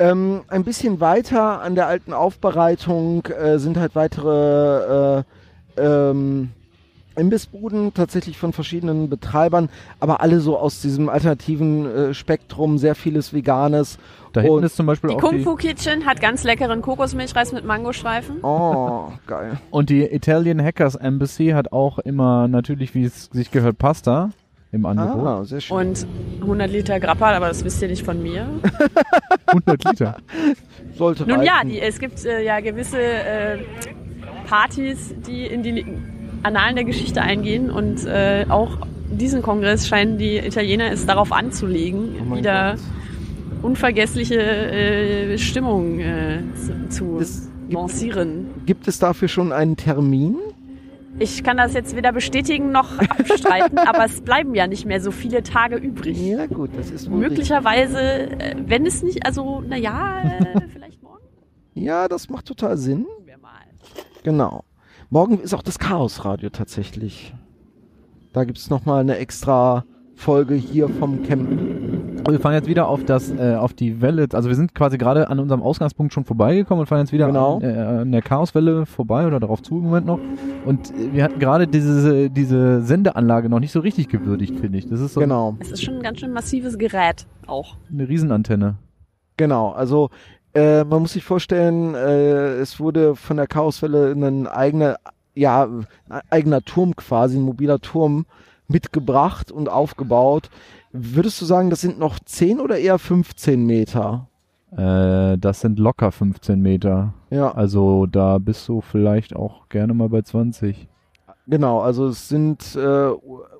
Ähm, 0.00 0.40
ein 0.48 0.64
bisschen 0.64 0.98
weiter 0.98 1.62
an 1.62 1.76
der 1.76 1.86
alten 1.86 2.12
Aufbereitung 2.12 3.24
äh, 3.26 3.58
sind 3.60 3.76
halt 3.78 3.94
weitere 3.94 5.20
äh, 5.20 5.22
ähm, 5.76 6.50
Imbissbuden 7.16 7.94
tatsächlich 7.94 8.36
von 8.36 8.52
verschiedenen 8.52 9.08
Betreibern, 9.08 9.68
aber 10.00 10.20
alle 10.20 10.40
so 10.40 10.58
aus 10.58 10.80
diesem 10.80 11.08
alternativen 11.08 11.86
äh, 11.86 12.14
Spektrum, 12.14 12.76
sehr 12.78 12.96
vieles 12.96 13.32
Veganes. 13.32 13.98
Da 14.32 14.40
hinten 14.40 14.56
Und- 14.56 14.64
ist 14.64 14.74
zum 14.74 14.86
Beispiel 14.86 15.10
Die 15.10 15.16
auch 15.16 15.20
Kung 15.20 15.36
die, 15.38 15.44
Fu 15.44 15.54
Kitchen 15.54 16.04
hat 16.06 16.20
ganz 16.20 16.42
leckeren 16.42 16.82
Kokosmilchreis 16.82 17.52
mit 17.52 17.64
Mangostreifen. 17.64 18.42
Oh, 18.42 19.12
geil. 19.28 19.60
und 19.70 19.90
die 19.90 20.02
Italian 20.02 20.60
Hackers 20.60 20.96
Embassy 20.96 21.50
hat 21.50 21.70
auch 21.72 22.00
immer 22.00 22.48
natürlich, 22.48 22.96
wie 22.96 23.04
es 23.04 23.26
sich 23.32 23.52
gehört, 23.52 23.78
Pasta 23.78 24.30
im 24.74 24.84
Angebot. 24.86 25.26
Ah, 25.26 25.44
sehr 25.44 25.60
schön. 25.60 25.76
Und 25.76 26.06
100 26.40 26.70
Liter 26.70 27.00
Grappa, 27.00 27.32
aber 27.32 27.48
das 27.48 27.64
wisst 27.64 27.80
ihr 27.80 27.88
nicht 27.88 28.04
von 28.04 28.22
mir. 28.22 28.46
100 29.46 29.84
Liter. 29.84 30.16
Sollte 30.96 31.26
Nun 31.26 31.42
ja, 31.42 31.62
die, 31.64 31.80
es 31.80 31.98
gibt 31.98 32.24
äh, 32.24 32.44
ja 32.44 32.60
gewisse 32.60 33.00
äh, 33.00 33.58
Partys, 34.48 35.14
die 35.26 35.46
in 35.46 35.62
die 35.62 35.84
Annalen 36.42 36.74
der 36.76 36.84
Geschichte 36.84 37.22
eingehen 37.22 37.70
und 37.70 38.04
äh, 38.04 38.44
auch 38.48 38.78
diesen 39.10 39.42
Kongress 39.42 39.86
scheinen 39.86 40.18
die 40.18 40.36
Italiener 40.38 40.90
es 40.92 41.06
darauf 41.06 41.32
anzulegen, 41.32 42.16
Oh 42.30 42.36
wieder 42.36 42.72
Gott. 42.72 42.80
unvergessliche 43.62 44.40
äh, 44.40 45.38
Stimmung 45.38 46.00
äh, 46.00 46.40
zu, 46.90 47.18
zu 47.18 47.20
lancieren. 47.70 48.46
Gibt 48.66 48.88
es 48.88 48.98
dafür 48.98 49.28
schon 49.28 49.52
einen 49.52 49.76
Termin? 49.76 50.36
Ich 51.18 51.44
kann 51.44 51.56
das 51.56 51.74
jetzt 51.74 51.94
weder 51.94 52.12
bestätigen 52.12 52.72
noch 52.72 52.98
abstreiten, 53.08 53.78
aber 53.78 54.04
es 54.04 54.20
bleiben 54.20 54.54
ja 54.54 54.66
nicht 54.66 54.84
mehr 54.84 55.00
so 55.00 55.10
viele 55.10 55.42
Tage 55.42 55.76
übrig. 55.76 56.20
Ja 56.20 56.46
gut, 56.46 56.70
das 56.76 56.90
ist 56.90 57.10
wohl 57.10 57.18
Möglicherweise, 57.18 58.00
äh, 58.00 58.56
wenn 58.66 58.84
es 58.84 59.02
nicht, 59.02 59.24
also 59.24 59.60
naja, 59.60 60.22
äh, 60.22 60.60
vielleicht 60.72 61.02
morgen. 61.02 61.24
Ja, 61.74 62.08
das 62.08 62.28
macht 62.28 62.46
total 62.46 62.76
Sinn. 62.76 63.06
Wir 63.24 63.38
mal. 63.38 63.52
Genau. 64.24 64.64
Morgen 65.10 65.38
ist 65.38 65.54
auch 65.54 65.62
das 65.62 65.78
Chaosradio 65.78 66.50
tatsächlich. 66.50 67.32
Da 68.32 68.44
gibt 68.44 68.58
es 68.58 68.68
nochmal 68.68 69.00
eine 69.00 69.18
extra 69.18 69.84
Folge 70.16 70.54
hier 70.54 70.88
vom 70.88 71.22
Camp. 71.22 72.03
Wir 72.28 72.40
fahren 72.40 72.54
jetzt 72.54 72.68
wieder 72.68 72.88
auf 72.88 73.04
das, 73.04 73.30
äh, 73.30 73.54
auf 73.56 73.74
die 73.74 74.00
Welle. 74.00 74.26
Also 74.32 74.48
wir 74.48 74.56
sind 74.56 74.74
quasi 74.74 74.96
gerade 74.98 75.28
an 75.28 75.38
unserem 75.38 75.62
Ausgangspunkt 75.62 76.12
schon 76.12 76.24
vorbeigekommen 76.24 76.80
und 76.80 76.86
fahren 76.86 77.00
jetzt 77.00 77.12
wieder 77.12 77.26
Genau. 77.26 77.56
an, 77.56 77.62
äh, 77.62 77.78
an 77.78 78.12
der 78.12 78.22
Chaoswelle 78.22 78.86
vorbei 78.86 79.26
oder 79.26 79.40
darauf 79.40 79.62
zu 79.62 79.76
im 79.78 79.84
Moment 79.84 80.06
noch. 80.06 80.18
Und 80.64 80.90
äh, 80.90 81.12
wir 81.12 81.22
hatten 81.24 81.38
gerade 81.38 81.66
diese, 81.66 82.30
diese 82.30 82.80
Sendeanlage 82.82 83.48
noch 83.48 83.60
nicht 83.60 83.72
so 83.72 83.80
richtig 83.80 84.08
gewürdigt, 84.08 84.58
finde 84.58 84.78
ich. 84.78 84.88
Das 84.88 85.00
ist 85.00 85.14
so 85.14 85.20
Genau, 85.20 85.56
Es 85.60 85.70
ist 85.70 85.84
schon 85.84 85.96
ein 85.96 86.02
ganz 86.02 86.20
schön 86.20 86.32
massives 86.32 86.78
Gerät 86.78 87.26
auch. 87.46 87.76
eine 87.92 88.08
Riesenantenne. 88.08 88.76
genau. 89.36 89.70
Also 89.72 90.08
äh, 90.54 90.84
man 90.84 91.02
muss 91.02 91.12
sich 91.12 91.24
vorstellen, 91.24 91.94
äh, 91.94 92.54
es 92.54 92.80
wurde 92.80 93.16
von 93.16 93.36
der 93.36 93.46
Chaoswelle 93.48 94.12
ein 94.12 94.46
eigener, 94.46 94.96
ja, 95.34 95.64
ein 96.08 96.20
eigener 96.30 96.62
Turm 96.62 96.94
quasi, 96.96 97.36
ein 97.36 97.42
mobiler 97.42 97.80
Turm 97.80 98.24
mitgebracht 98.68 99.50
und 99.52 99.68
aufgebaut. 99.68 100.48
Würdest 100.96 101.40
du 101.40 101.44
sagen, 101.44 101.70
das 101.70 101.80
sind 101.80 101.98
noch 101.98 102.20
10 102.20 102.60
oder 102.60 102.78
eher 102.78 103.00
15 103.00 103.66
Meter? 103.66 104.28
Äh, 104.70 105.36
das 105.38 105.60
sind 105.60 105.80
locker 105.80 106.12
15 106.12 106.60
Meter. 106.60 107.14
Ja, 107.30 107.50
Also 107.50 108.06
da 108.06 108.38
bist 108.38 108.68
du 108.68 108.80
vielleicht 108.80 109.34
auch 109.34 109.68
gerne 109.68 109.92
mal 109.92 110.08
bei 110.08 110.22
20. 110.22 110.88
genau. 111.48 111.80
Also 111.80 112.06
es 112.06 112.28
sind 112.28 112.76
äh, 112.76 113.08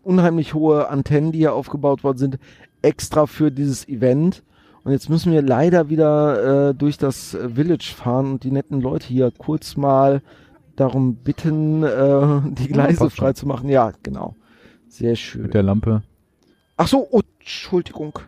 unheimlich 0.04 0.54
hohe 0.54 0.88
Antennen, 0.88 1.32
die 1.32 1.38
hier 1.38 1.54
aufgebaut 1.54 2.04
worden 2.04 2.18
sind, 2.18 2.38
extra 2.82 3.26
für 3.26 3.50
dieses 3.50 3.88
Event. 3.88 4.44
Und 4.84 4.92
jetzt 4.92 5.10
müssen 5.10 5.32
wir 5.32 5.42
leider 5.42 5.88
wieder 5.88 6.68
äh, 6.68 6.74
durch 6.74 6.98
das 6.98 7.36
Village 7.54 7.92
fahren 7.96 8.32
und 8.34 8.44
die 8.44 8.52
netten 8.52 8.80
Leute 8.80 9.08
hier 9.08 9.32
kurz 9.36 9.76
mal 9.76 10.22
darum 10.76 11.16
bitten, 11.16 11.82
äh, 11.82 12.40
die 12.52 12.68
Gleise 12.68 12.98
schon. 12.98 13.10
frei 13.10 13.32
zu 13.32 13.48
machen. 13.48 13.68
Ja, 13.68 13.90
genau. 14.04 14.36
Sehr 14.88 15.16
schön. 15.16 15.42
Mit 15.42 15.54
der 15.54 15.62
Lampe. 15.64 16.02
Ach 16.76 16.88
so, 16.88 17.06
oh, 17.10 17.20
Entschuldigung. 17.38 18.18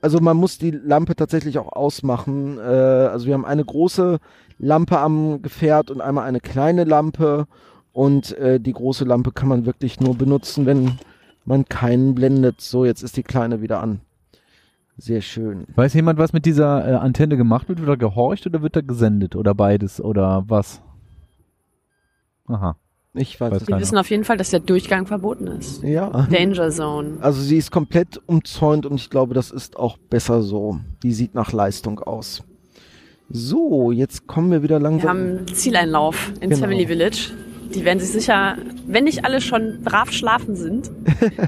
Also 0.00 0.20
man 0.20 0.36
muss 0.36 0.58
die 0.58 0.70
Lampe 0.70 1.16
tatsächlich 1.16 1.58
auch 1.58 1.72
ausmachen. 1.72 2.58
Äh, 2.58 2.62
also 2.62 3.26
wir 3.26 3.34
haben 3.34 3.46
eine 3.46 3.64
große 3.64 4.18
Lampe 4.58 4.98
am 4.98 5.40
Gefährt 5.42 5.90
und 5.90 6.00
einmal 6.00 6.26
eine 6.26 6.40
kleine 6.40 6.84
Lampe. 6.84 7.46
Und 7.92 8.36
äh, 8.38 8.60
die 8.60 8.72
große 8.72 9.04
Lampe 9.04 9.32
kann 9.32 9.48
man 9.48 9.66
wirklich 9.66 10.00
nur 10.00 10.16
benutzen, 10.16 10.66
wenn 10.66 10.98
man 11.44 11.64
keinen 11.64 12.14
blendet. 12.14 12.60
So, 12.60 12.84
jetzt 12.84 13.02
ist 13.02 13.16
die 13.16 13.22
kleine 13.22 13.62
wieder 13.62 13.80
an. 13.80 14.00
Sehr 14.96 15.22
schön. 15.22 15.66
Weiß 15.74 15.94
jemand, 15.94 16.18
was 16.18 16.32
mit 16.32 16.44
dieser 16.46 16.86
äh, 16.86 16.94
Antenne 16.94 17.36
gemacht 17.36 17.68
wird? 17.68 17.80
Wird 17.80 17.88
da 17.88 17.96
gehorcht 17.96 18.46
oder 18.46 18.62
wird 18.62 18.76
da 18.76 18.80
gesendet? 18.80 19.34
Oder 19.34 19.54
beides? 19.54 20.00
Oder 20.00 20.44
was? 20.46 20.82
Aha. 22.46 22.76
Ich 23.16 23.40
weiß 23.40 23.52
Weiß 23.52 23.62
es 23.62 23.68
Wir 23.68 23.78
wissen 23.78 23.96
auf 23.98 24.10
jeden 24.10 24.24
Fall, 24.24 24.36
dass 24.36 24.50
der 24.50 24.60
Durchgang 24.60 25.06
verboten 25.06 25.46
ist. 25.46 25.82
Ja. 25.84 26.26
Danger 26.30 26.70
Zone. 26.70 27.18
Also 27.20 27.40
sie 27.40 27.56
ist 27.56 27.70
komplett 27.70 28.20
umzäunt 28.26 28.86
und 28.86 28.96
ich 28.96 29.08
glaube, 29.08 29.34
das 29.34 29.50
ist 29.52 29.76
auch 29.76 29.96
besser 29.98 30.42
so. 30.42 30.78
Die 31.02 31.12
sieht 31.12 31.34
nach 31.34 31.52
Leistung 31.52 32.00
aus. 32.00 32.42
So, 33.30 33.92
jetzt 33.92 34.26
kommen 34.26 34.50
wir 34.50 34.62
wieder 34.62 34.76
Wir 34.78 34.82
langsam. 34.82 35.08
haben 35.08 35.46
Zieleinlauf 35.46 36.32
ins 36.40 36.54
Genau. 36.56 36.66
Family 36.66 36.86
Village. 36.86 37.30
Die 37.74 37.84
werden 37.84 37.98
sich 38.00 38.10
sicher, 38.10 38.56
wenn 38.86 39.04
nicht 39.04 39.24
alle 39.24 39.40
schon 39.40 39.80
brav 39.82 40.12
schlafen 40.12 40.54
sind, 40.56 40.90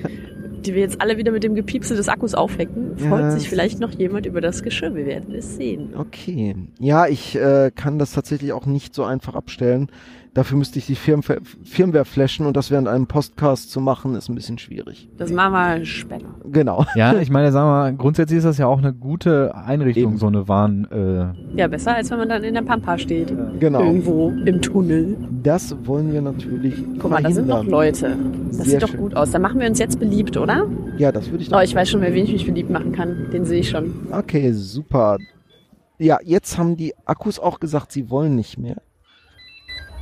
die 0.65 0.75
wir 0.75 0.81
jetzt 0.81 1.01
alle 1.01 1.19
wieder 1.19 1.31
mit 1.33 1.45
dem 1.45 1.55
Gepiepse 1.55 1.95
des 1.95 2.09
Akkus 2.09 2.35
aufwecken, 2.35 2.97
freut 2.97 3.21
Ja, 3.21 3.31
sich 3.33 3.49
vielleicht 3.49 3.79
noch 3.81 3.91
jemand 3.93 4.27
über 4.27 4.41
das 4.41 4.63
Geschirr. 4.63 4.95
Wir 4.95 5.07
werden 5.07 5.35
es 5.35 5.57
sehen. 5.57 5.91
Okay. 5.97 6.57
Ja, 6.81 7.07
ich 7.07 7.37
äh, 7.37 7.71
kann 7.75 7.99
das 7.99 8.13
tatsächlich 8.13 8.53
auch 8.53 8.67
nicht 8.67 8.95
so 8.95 9.05
einfach 9.05 9.35
abstellen. 9.35 9.89
Dafür 10.37 10.59
müsste 10.59 10.79
ich 10.79 10.85
die 10.85 10.97
Firmware, 10.97 11.41
Firmware 11.65 12.05
flashen 12.05 12.45
und 12.45 12.59
das 12.59 12.71
während 12.71 12.89
einem 12.89 13.07
Podcast 13.07 13.71
zu 13.71 13.81
machen, 13.81 14.15
ist 14.17 14.29
ein 14.29 14.35
bisschen 14.35 14.59
schwierig. 14.59 15.09
Das 15.17 15.33
machen 15.33 15.53
wir 15.55 15.85
später. 15.87 16.27
Genau. 16.45 16.85
Ja, 16.95 17.15
ich 17.21 17.31
meine, 17.31 17.51
sagen 17.53 17.67
wir 17.69 17.73
mal, 17.73 17.95
grundsätzlich 17.97 18.37
ist 18.37 18.45
das 18.45 18.59
ja 18.59 18.67
auch 18.67 18.77
eine 18.77 18.93
gute 18.93 19.55
Einrichtung, 19.55 20.11
Eben. 20.13 20.19
so 20.19 20.27
eine 20.27 20.47
Warn. 20.47 20.87
Äh, 20.93 21.59
Ja, 21.59 21.69
besser 21.69 21.95
als 21.97 22.11
wenn 22.11 22.19
man 22.19 22.29
dann 22.29 22.45
in 22.45 22.53
der 22.53 22.61
Pampa 22.61 22.99
steht. 22.99 23.33
Genau. 23.59 23.81
Irgendwo 23.83 24.29
im 24.45 24.61
Tunnel. 24.61 25.17
Das 25.43 25.75
wollen 25.87 26.13
wir 26.13 26.21
natürlich 26.21 26.75
Guck 26.99 27.11
mal, 27.13 27.23
da 27.23 27.31
sind 27.31 27.49
noch. 27.49 27.65
Leute. 27.65 28.15
Das 28.49 28.57
Sehr 28.59 28.65
sieht 28.67 28.83
doch 28.83 28.89
schön. 28.89 29.01
gut 29.01 29.17
aus. 29.17 29.31
Da 29.31 29.39
machen 29.39 29.59
wir 29.59 29.67
uns 29.67 29.79
jetzt 29.79 29.99
beliebt, 29.99 30.37
oder? 30.37 30.67
Ja, 30.99 31.13
das 31.13 31.31
würde 31.31 31.45
ich 31.45 31.55
Oh, 31.55 31.61
ich 31.61 31.75
weiß 31.75 31.89
schon, 31.89 32.03
wer 32.03 32.13
wen 32.13 32.25
ich 32.27 32.33
mich 32.35 32.45
beliebt 32.45 32.69
machen 32.69 32.93
kann. 32.93 33.31
Den 33.33 33.47
sehe 33.47 33.61
ich 33.61 33.71
schon. 33.71 33.95
Okay, 34.13 34.53
super. 34.53 35.17
Ja, 35.99 36.19
jetzt 36.23 36.59
haben 36.59 36.77
die 36.77 36.93
Akkus 37.07 37.39
auch 37.39 37.59
gesagt, 37.59 37.91
sie 37.91 38.11
wollen 38.11 38.37
nicht 38.37 38.59
mehr. 38.59 38.77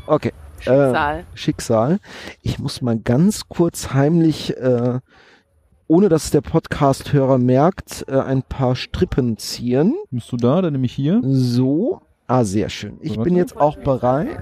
Okay. 0.06 0.32
Schicksal. 0.58 1.18
Äh, 1.18 1.24
Schicksal. 1.34 1.98
Ich 2.42 2.58
muss 2.58 2.80
mal 2.82 2.98
ganz 2.98 3.48
kurz 3.48 3.92
heimlich, 3.92 4.56
äh, 4.56 5.00
ohne 5.86 6.08
dass 6.08 6.30
der 6.30 6.40
Podcast-Hörer 6.40 7.38
merkt, 7.38 8.04
äh, 8.08 8.18
ein 8.18 8.42
paar 8.42 8.74
Strippen 8.76 9.36
ziehen. 9.36 9.94
bist 10.10 10.32
du 10.32 10.36
da? 10.36 10.62
Dann 10.62 10.72
nehme 10.72 10.86
ich 10.86 10.92
hier. 10.92 11.20
So. 11.24 12.00
Ah, 12.26 12.44
sehr 12.44 12.70
schön. 12.70 12.96
Ich 13.02 13.18
Warte. 13.18 13.22
bin 13.24 13.36
jetzt 13.36 13.56
auch 13.56 13.76
bereit. 13.76 14.38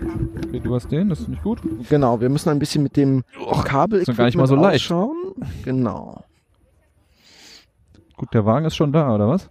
Okay, 0.47 0.61
du 0.61 0.75
hast 0.75 0.93
den, 0.93 1.09
das 1.09 1.21
ist 1.21 1.29
nicht 1.29 1.43
gut. 1.43 1.61
Genau, 1.89 2.21
wir 2.21 2.29
müssen 2.29 2.51
ein 2.51 2.61
bisschen 2.61 2.85
mit 2.85 2.97
dem 2.97 3.25
Kabel 3.65 4.01
ist 4.01 4.17
gar 4.17 4.27
nicht 4.27 4.37
mal 4.37 4.47
so 4.47 4.55
leicht. 4.55 4.93
Genau. 5.65 6.23
Gut, 8.17 8.33
der 8.35 8.47
Wagen 8.47 8.67
ist 8.67 8.77
schon 8.77 8.93
da, 8.93 9.13
oder 9.13 9.29
was? 9.29 9.51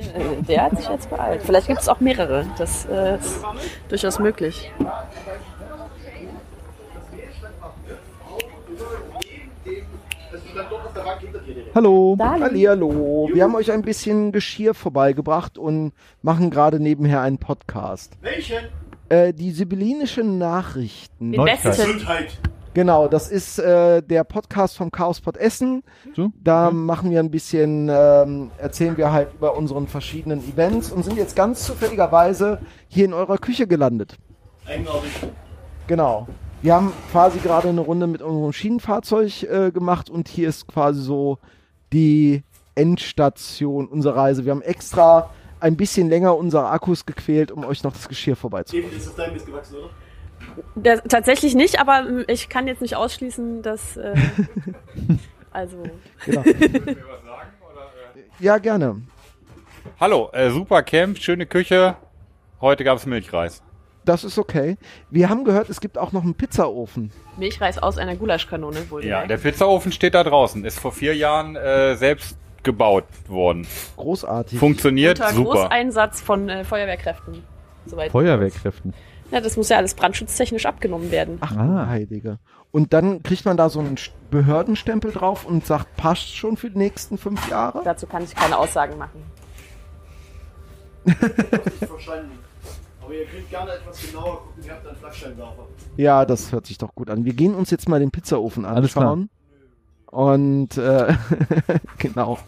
Äh, 0.00 0.42
Der 0.48 0.62
hat 0.64 0.78
sich 0.78 0.88
jetzt 0.88 1.10
beeilt. 1.10 1.42
Vielleicht 1.42 1.66
gibt 1.66 1.80
es 1.80 1.88
auch 1.88 2.00
mehrere. 2.00 2.46
Das 2.58 2.86
äh, 2.86 3.16
ist 3.16 3.44
durchaus 3.88 4.18
möglich. 4.18 4.70
Hallo. 11.74 12.16
Hallihallo. 12.18 13.30
Wir 13.32 13.44
haben 13.44 13.54
euch 13.54 13.70
ein 13.70 13.82
bisschen 13.82 14.32
Geschirr 14.32 14.74
vorbeigebracht 14.74 15.58
und 15.58 15.92
machen 16.22 16.50
gerade 16.50 16.80
nebenher 16.80 17.20
einen 17.20 17.38
Podcast. 17.38 18.16
Welchen? 18.20 18.58
Äh, 19.08 19.32
die 19.32 19.50
sibyllinischen 19.50 20.38
Nachrichten. 20.38 21.32
Den 21.32 21.40
Neuigkeit. 21.40 21.62
besten. 21.76 21.92
Gesundheit. 21.92 22.38
Genau, 22.72 23.08
das 23.08 23.28
ist 23.30 23.58
äh, 23.58 24.00
der 24.00 24.22
Podcast 24.22 24.76
vom 24.76 24.92
Chaospot 24.92 25.36
Essen. 25.36 25.82
So? 26.14 26.30
Da 26.42 26.70
machen 26.70 27.10
wir 27.10 27.18
ein 27.18 27.30
bisschen, 27.30 27.88
ähm, 27.90 28.52
erzählen 28.58 28.96
wir 28.96 29.10
halt 29.10 29.34
über 29.34 29.56
unseren 29.56 29.88
verschiedenen 29.88 30.38
Events 30.48 30.92
und 30.92 31.04
sind 31.04 31.16
jetzt 31.16 31.34
ganz 31.34 31.64
zufälligerweise 31.64 32.60
hier 32.86 33.06
in 33.06 33.12
eurer 33.12 33.38
Küche 33.38 33.66
gelandet. 33.66 34.16
Eigenartig. 34.66 35.10
Genau. 35.88 36.28
Wir 36.62 36.74
haben 36.74 36.92
quasi 37.10 37.40
gerade 37.40 37.70
eine 37.70 37.80
Runde 37.80 38.06
mit 38.06 38.22
unserem 38.22 38.52
Schienenfahrzeug 38.52 39.42
äh, 39.42 39.70
gemacht 39.72 40.08
und 40.08 40.28
hier 40.28 40.48
ist 40.48 40.68
quasi 40.68 41.00
so 41.00 41.38
die 41.92 42.44
Endstation 42.76 43.88
unserer 43.88 44.16
Reise. 44.16 44.44
Wir 44.44 44.52
haben 44.52 44.62
extra 44.62 45.30
ein 45.58 45.76
bisschen 45.76 46.08
länger 46.08 46.36
unsere 46.36 46.68
Akkus 46.68 47.04
gequält, 47.04 47.50
um 47.50 47.64
euch 47.64 47.82
noch 47.82 47.92
das 47.92 48.08
Geschirr 48.08 48.36
vorbeizubringen. 48.36 48.90
Eben 48.90 48.96
ist 48.96 49.08
das 49.08 49.16
dein 49.16 49.32
Mist 49.32 49.46
gewachsen, 49.46 49.76
oder? 49.76 49.90
Der, 50.74 51.02
tatsächlich 51.02 51.54
nicht, 51.54 51.80
aber 51.80 52.24
ich 52.28 52.48
kann 52.48 52.66
jetzt 52.66 52.82
nicht 52.82 52.96
ausschließen, 52.96 53.62
dass. 53.62 53.96
Äh, 53.96 54.14
also. 55.52 55.82
Genau. 56.24 56.44
Ja, 58.38 58.58
gerne. 58.58 59.02
Hallo, 60.00 60.30
äh, 60.32 60.50
super 60.50 60.82
Camp, 60.82 61.18
schöne 61.18 61.46
Küche. 61.46 61.96
Heute 62.60 62.84
gab 62.84 62.98
es 62.98 63.06
Milchreis. 63.06 63.62
Das 64.04 64.24
ist 64.24 64.38
okay. 64.38 64.76
Wir 65.10 65.28
haben 65.28 65.44
gehört, 65.44 65.68
es 65.68 65.80
gibt 65.80 65.98
auch 65.98 66.12
noch 66.12 66.22
einen 66.22 66.34
Pizzaofen. 66.34 67.12
Milchreis 67.36 67.78
aus 67.78 67.98
einer 67.98 68.16
Gulaschkanone 68.16 68.90
wohl. 68.90 69.04
Ja, 69.04 69.26
der 69.26 69.36
Pizzaofen 69.36 69.92
steht 69.92 70.14
da 70.14 70.24
draußen. 70.24 70.64
Ist 70.64 70.80
vor 70.80 70.92
vier 70.92 71.14
Jahren 71.14 71.54
äh, 71.56 71.96
selbst 71.96 72.38
gebaut 72.62 73.04
worden. 73.28 73.66
Großartig. 73.96 74.58
Funktioniert 74.58 75.20
Unter 75.20 75.32
super. 75.32 75.50
Großeinsatz 75.62 76.20
von 76.20 76.48
äh, 76.48 76.64
Feuerwehrkräften. 76.64 77.42
Soweit. 77.86 78.10
Feuerwehrkräften. 78.10 78.94
Ja, 79.30 79.40
das 79.40 79.56
muss 79.56 79.68
ja 79.68 79.76
alles 79.76 79.94
brandschutztechnisch 79.94 80.66
abgenommen 80.66 81.10
werden. 81.10 81.38
Ach, 81.40 81.56
Ah. 81.56 81.84
du 81.84 81.86
Heilige. 81.88 82.38
Und 82.72 82.92
dann 82.92 83.22
kriegt 83.22 83.44
man 83.44 83.56
da 83.56 83.68
so 83.68 83.80
einen 83.80 83.96
St- 83.96 84.10
Behördenstempel 84.30 85.10
drauf 85.12 85.44
und 85.44 85.66
sagt, 85.66 85.96
passt 85.96 86.34
schon 86.36 86.56
für 86.56 86.70
die 86.70 86.78
nächsten 86.78 87.18
fünf 87.18 87.48
Jahre? 87.48 87.82
Dazu 87.84 88.06
kann 88.06 88.22
ich 88.22 88.34
keine 88.34 88.56
Aussagen 88.58 88.96
machen. 88.98 89.22
Verstanden. 91.78 92.38
Aber 93.02 93.14
ihr 93.14 93.24
könnt 93.26 93.48
gerne 93.50 93.72
etwas 93.72 94.06
genauer 94.06 94.42
gucken, 94.42 94.62
ihr 94.64 94.72
habt 94.72 94.86
einen 94.86 94.96
Flaschenwerfer. 94.96 95.66
Ja, 95.96 96.24
das 96.24 96.52
hört 96.52 96.66
sich 96.66 96.78
doch 96.78 96.94
gut 96.94 97.10
an. 97.10 97.24
Wir 97.24 97.32
gehen 97.32 97.54
uns 97.54 97.70
jetzt 97.70 97.88
mal 97.88 97.98
den 97.98 98.10
Pizzaofen 98.10 98.64
Alles 98.64 98.92
klar. 98.92 99.04
anschauen. 99.12 99.30
Und 100.10 100.76
äh, 100.76 101.14
genau, 101.98 102.38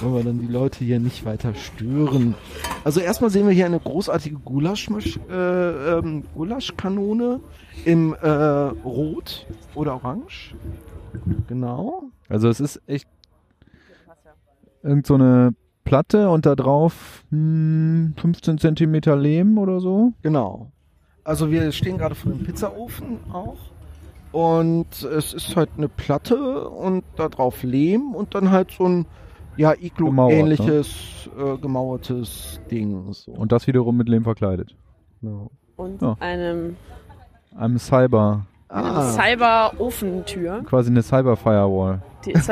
wollen 0.00 0.14
wir 0.14 0.24
dann 0.24 0.40
die 0.40 0.46
Leute 0.46 0.84
hier 0.84 0.98
nicht 1.00 1.26
weiter 1.26 1.54
stören. 1.54 2.34
Also 2.82 3.00
erstmal 3.00 3.28
sehen 3.28 3.46
wir 3.46 3.52
hier 3.52 3.66
eine 3.66 3.78
großartige 3.78 4.36
Gulasch, 4.36 4.88
äh, 5.28 5.98
ähm, 5.98 6.24
Gulaschkanone 6.34 7.40
im 7.84 8.14
äh, 8.14 8.28
Rot 8.28 9.46
oder 9.74 9.96
Orange. 9.96 10.54
Genau. 11.46 12.04
Also 12.30 12.48
es 12.48 12.60
ist 12.60 12.80
echt 12.86 13.06
irgend 14.82 15.06
so 15.06 15.14
eine 15.14 15.54
Platte 15.84 16.30
und 16.30 16.46
da 16.46 16.54
drauf 16.54 17.24
hm, 17.30 18.14
15 18.16 18.56
Zentimeter 18.56 19.14
Lehm 19.14 19.58
oder 19.58 19.80
so. 19.80 20.14
Genau. 20.22 20.72
Also 21.22 21.50
wir 21.50 21.70
stehen 21.72 21.98
gerade 21.98 22.14
vor 22.14 22.32
dem 22.32 22.44
Pizzaofen 22.44 23.18
auch. 23.30 23.58
Und 24.34 25.02
es 25.04 25.32
ist 25.32 25.54
halt 25.54 25.70
eine 25.76 25.88
Platte 25.88 26.68
und 26.68 27.04
da 27.14 27.28
drauf 27.28 27.62
Lehm 27.62 28.14
und 28.16 28.34
dann 28.34 28.50
halt 28.50 28.72
so 28.72 28.84
ein 28.88 29.06
ja, 29.56 29.72
Iglo-ähnliches 29.80 31.30
äh, 31.38 31.56
gemauertes 31.58 32.60
Ding. 32.68 33.12
So. 33.12 33.30
Und 33.30 33.52
das 33.52 33.68
wiederum 33.68 33.96
mit 33.96 34.08
Lehm 34.08 34.24
verkleidet. 34.24 34.74
genau. 35.20 35.52
Und 35.76 36.02
Ja. 36.02 36.16
einem, 36.18 36.76
Einem 37.56 37.78
Cyber, 37.78 38.46
eine 38.68 38.88
Ah, 38.88 39.02
Cyber-Ofentür. 39.12 40.64
quasi 40.64 40.90
eine 40.90 41.02
Cyber-Firewall. 41.02 42.02
Die 42.24 42.32
ist, 42.32 42.50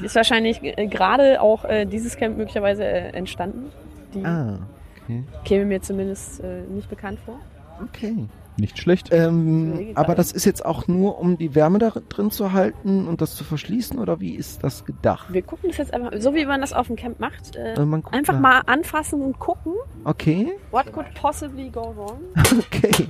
die 0.00 0.04
ist 0.04 0.14
wahrscheinlich 0.14 0.60
äh, 0.62 0.86
gerade 0.86 1.40
auch 1.40 1.64
äh, 1.64 1.86
dieses 1.86 2.16
Camp 2.18 2.36
möglicherweise 2.36 2.84
äh, 2.84 3.10
entstanden. 3.14 3.70
Die 4.14 4.22
ah, 4.24 4.58
okay. 5.04 5.24
käme 5.44 5.64
mir 5.64 5.80
zumindest 5.80 6.42
äh, 6.44 6.62
nicht 6.68 6.90
bekannt 6.90 7.18
vor. 7.24 7.36
okay. 7.82 8.26
Nicht 8.60 8.78
schlecht. 8.78 9.08
Ähm, 9.10 9.92
aber 9.94 10.14
das 10.14 10.32
ist 10.32 10.44
jetzt 10.44 10.64
auch 10.64 10.86
nur, 10.86 11.18
um 11.18 11.38
die 11.38 11.54
Wärme 11.54 11.78
da 11.78 11.90
drin 12.08 12.30
zu 12.30 12.52
halten 12.52 13.08
und 13.08 13.20
das 13.22 13.34
zu 13.34 13.42
verschließen 13.44 13.98
oder 13.98 14.20
wie 14.20 14.34
ist 14.34 14.62
das 14.62 14.84
gedacht? 14.84 15.32
Wir 15.32 15.42
gucken 15.42 15.70
das 15.70 15.78
jetzt 15.78 15.94
einfach, 15.94 16.12
so 16.18 16.34
wie 16.34 16.44
man 16.44 16.60
das 16.60 16.72
auf 16.72 16.88
dem 16.88 16.96
Camp 16.96 17.18
macht, 17.20 17.56
äh, 17.56 17.72
Äh, 17.74 18.02
einfach 18.12 18.38
mal 18.38 18.60
anfassen 18.66 19.22
und 19.22 19.38
gucken, 19.38 19.72
Okay, 20.04 20.52
what 20.70 20.92
could 20.92 21.06
possibly 21.14 21.70
go 21.70 21.94
wrong. 21.96 22.20
okay. 22.58 23.08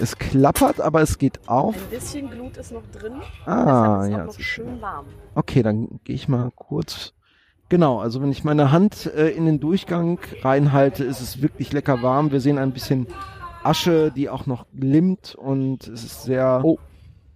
Es 0.00 0.16
klappert, 0.18 0.80
aber 0.80 1.00
es 1.00 1.16
geht 1.18 1.38
auf. 1.48 1.76
Ein 1.76 1.90
bisschen 1.90 2.28
Glut 2.28 2.56
ist 2.56 2.72
noch 2.72 2.82
drin. 2.98 3.12
Ah, 3.46 4.02
deshalb 4.02 4.02
ist 4.02 4.10
ja. 4.10 4.18
noch 4.18 4.26
das 4.26 4.36
ist 4.38 4.42
schön. 4.44 4.66
schön 4.68 4.80
warm. 4.80 5.06
Okay, 5.34 5.62
dann 5.62 6.00
gehe 6.02 6.16
ich 6.16 6.28
mal 6.28 6.50
kurz. 6.56 7.12
Genau, 7.68 8.00
also 8.00 8.20
wenn 8.20 8.32
ich 8.32 8.42
meine 8.42 8.72
Hand 8.72 9.06
äh, 9.14 9.28
in 9.28 9.46
den 9.46 9.60
Durchgang 9.60 10.18
reinhalte, 10.42 11.04
ist 11.04 11.20
es 11.20 11.40
wirklich 11.40 11.72
lecker 11.72 12.02
warm. 12.02 12.32
Wir 12.32 12.40
sehen 12.40 12.58
ein 12.58 12.72
bisschen 12.72 13.06
Asche, 13.64 14.12
die 14.14 14.28
auch 14.28 14.46
noch 14.46 14.66
glimmt 14.78 15.34
und 15.34 15.86
es 15.88 16.04
ist 16.04 16.22
sehr 16.24 16.60
Oh. 16.64 16.78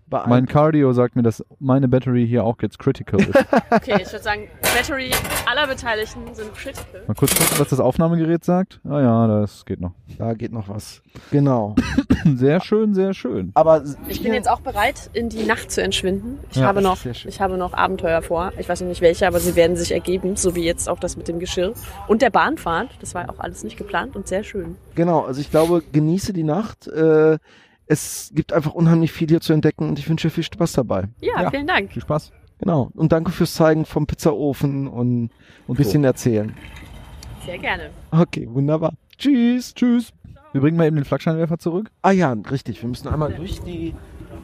Mein 0.08 0.20
beeindruckend. 0.22 0.50
Cardio 0.50 0.92
sagt 0.92 1.16
mir, 1.16 1.22
dass 1.22 1.44
meine 1.58 1.88
Battery 1.88 2.26
hier 2.26 2.44
auch 2.44 2.56
jetzt 2.62 2.78
critical 2.78 3.20
ist. 3.20 3.34
Okay, 3.70 3.98
ich 4.00 4.12
würde 4.12 4.22
sagen, 4.22 4.48
Battery 4.62 5.10
aller 5.46 5.66
Beteiligten 5.66 6.20
sind 6.32 6.54
critical. 6.54 7.02
Mal 7.06 7.14
kurz 7.14 7.34
gucken, 7.34 7.58
was 7.58 7.68
das 7.68 7.80
Aufnahmegerät 7.80 8.44
sagt. 8.44 8.80
Ah 8.88 9.00
ja, 9.00 9.26
das 9.26 9.64
geht 9.64 9.80
noch. 9.80 9.92
Da 10.18 10.34
geht 10.34 10.52
noch 10.52 10.68
was. 10.68 11.02
Genau. 11.30 11.74
Sehr 12.36 12.60
schön, 12.60 12.94
sehr 12.94 13.14
schön. 13.14 13.52
Aber 13.54 13.84
Ich 14.08 14.22
bin 14.22 14.32
jetzt 14.32 14.50
auch 14.50 14.60
bereit, 14.60 15.10
in 15.12 15.28
die 15.28 15.44
Nacht 15.44 15.70
zu 15.70 15.80
entschwinden. 15.82 16.38
Ich, 16.50 16.56
Ja, 16.56 16.66
habe, 16.66 16.82
noch, 16.82 16.98
ich 17.04 17.40
habe 17.40 17.56
noch 17.56 17.72
Abenteuer 17.72 18.20
vor. 18.22 18.52
Ich 18.58 18.68
weiß 18.68 18.80
noch 18.80 18.88
nicht 18.88 19.00
welche, 19.00 19.26
aber 19.28 19.38
sie 19.38 19.54
werden 19.54 19.76
sich 19.76 19.92
ergeben, 19.92 20.34
so 20.36 20.56
wie 20.56 20.64
jetzt 20.64 20.88
auch 20.88 20.98
das 20.98 21.16
mit 21.16 21.28
dem 21.28 21.38
Geschirr. 21.38 21.72
Und 22.08 22.22
der 22.22 22.30
Bahnfahrt. 22.30 22.88
Das 23.00 23.14
war 23.14 23.28
auch 23.30 23.38
alles 23.38 23.62
nicht 23.62 23.76
geplant 23.76 24.16
und 24.16 24.26
sehr 24.26 24.42
schön. 24.42 24.76
Genau, 24.96 25.20
also 25.20 25.40
ich 25.40 25.50
glaube, 25.50 25.82
genieße 25.92 26.32
die 26.32 26.42
Nacht. 26.44 26.88
Äh, 26.88 27.38
es 27.86 28.30
gibt 28.34 28.52
einfach 28.52 28.72
unheimlich 28.72 29.12
viel 29.12 29.28
hier 29.28 29.40
zu 29.40 29.52
entdecken 29.52 29.88
und 29.88 29.98
ich 29.98 30.08
wünsche 30.08 30.28
dir 30.28 30.34
viel 30.34 30.44
Spaß 30.44 30.72
dabei. 30.72 31.04
Ja, 31.20 31.42
Ja. 31.42 31.50
vielen 31.50 31.66
Dank. 31.66 31.92
Viel 31.92 32.02
Spaß. 32.02 32.32
Genau. 32.58 32.90
Und 32.94 33.12
danke 33.12 33.30
fürs 33.32 33.54
Zeigen 33.54 33.84
vom 33.84 34.06
Pizzaofen 34.06 34.88
und 34.88 35.30
ein 35.68 35.74
bisschen 35.74 36.04
erzählen. 36.04 36.54
Sehr 37.44 37.58
gerne. 37.58 37.90
Okay, 38.10 38.48
wunderbar. 38.50 38.94
Tschüss. 39.18 39.74
Tschüss. 39.74 40.12
Wir 40.52 40.60
bringen 40.62 40.76
mal 40.78 40.86
eben 40.86 40.96
den 40.96 41.04
Flaggscheinwerfer 41.04 41.58
zurück. 41.58 41.90
Ah 42.02 42.12
ja, 42.12 42.32
richtig. 42.50 42.80
Wir 42.82 42.88
müssen 42.88 43.08
einmal 43.08 43.34
durch 43.34 43.60
die 43.60 43.94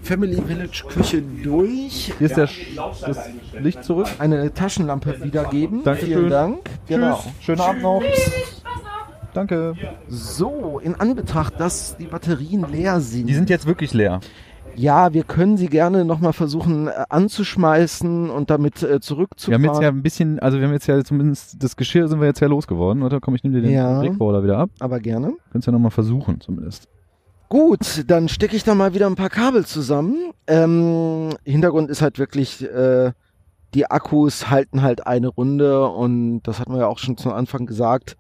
Family 0.03 0.43
Village 0.43 0.85
Küche 0.89 1.23
durch. 1.23 2.13
Hier 2.19 2.27
ist 2.27 2.37
der 2.37 2.47
Sch 2.49 2.77
das 2.77 3.31
Licht 3.59 3.83
zurück. 3.83 4.09
Eine 4.19 4.53
Taschenlampe 4.53 5.23
wiedergeben. 5.25 5.83
Dankeschön. 5.83 6.09
Vielen 6.09 6.31
Dank. 6.31 6.59
Genau. 6.87 7.17
Tschüss. 7.17 7.33
Schönen 7.45 7.61
Abend 7.61 7.83
noch. 7.83 8.03
Danke. 9.35 9.75
So, 10.09 10.79
in 10.83 10.95
Anbetracht, 10.95 11.59
dass 11.59 11.97
die 11.97 12.05
Batterien 12.07 12.67
leer 12.71 13.01
sind. 13.01 13.27
Die 13.27 13.35
sind 13.35 13.49
jetzt 13.51 13.67
wirklich 13.67 13.95
leer. 13.95 14.21
ja, 14.77 15.13
wir 15.13 15.25
können 15.25 15.57
sie 15.57 15.69
gerne 15.69 16.05
nochmal 16.05 16.33
versuchen 16.33 16.89
äh, 16.89 16.93
anzuschmeißen 17.09 18.31
und 18.31 18.51
damit 18.51 18.83
äh, 18.83 18.91
Wir 18.93 19.01
zurückzufahren. 19.01 19.63
haben 19.63 19.73
jetzt 19.75 19.83
ja 19.83 19.89
ein 19.89 20.03
bisschen, 20.03 20.39
also 20.39 20.59
wir 20.59 20.67
haben 20.67 20.73
jetzt 20.75 20.87
ja 20.87 21.03
zumindest 21.05 21.63
das 21.63 21.77
Geschirr 21.77 22.09
sind 22.09 22.21
wir 22.21 22.27
jetzt 22.27 22.41
ja 22.41 22.49
losgeworden, 22.49 23.03
oder? 23.03 23.21
Komm, 23.21 23.35
ich 23.35 23.43
nehme 23.43 23.57
dir 23.57 23.63
den 23.63 23.73
Ja. 23.73 24.01
Recorder 24.01 24.43
wieder 24.43 24.59
ab. 24.59 24.71
Aber 24.81 25.01
gerne. 25.01 25.35
Könntest 25.51 25.67
ja 25.67 25.73
nochmal 25.73 25.91
versuchen, 25.91 26.41
zumindest. 26.41 26.89
Gut, 27.49 28.05
dann 28.07 28.29
stecke 28.31 28.57
ich 28.57 28.65
da 28.65 28.75
mal 28.75 28.95
wieder 28.95 29.07
ein 29.07 29.15
paar 29.15 29.29
Kabel 29.29 29.67
zusammen. 29.67 30.33
Ähm, 30.47 31.31
Hintergrund 31.45 31.91
ist 31.91 32.01
halt 32.01 32.19
wirklich, 32.19 32.63
äh, 32.65 33.13
die 33.75 33.91
Akkus 33.91 34.49
halten 34.51 34.81
halt 34.83 35.07
eine 35.07 35.29
Runde 35.29 35.87
und 35.87 36.43
das 36.45 36.61
hatten 36.61 36.73
wir 36.73 36.81
ja 36.81 36.87
auch 36.87 36.99
schon 36.99 37.17
zu 37.19 37.31
Anfang 37.33 37.67
gesagt, 37.67 38.17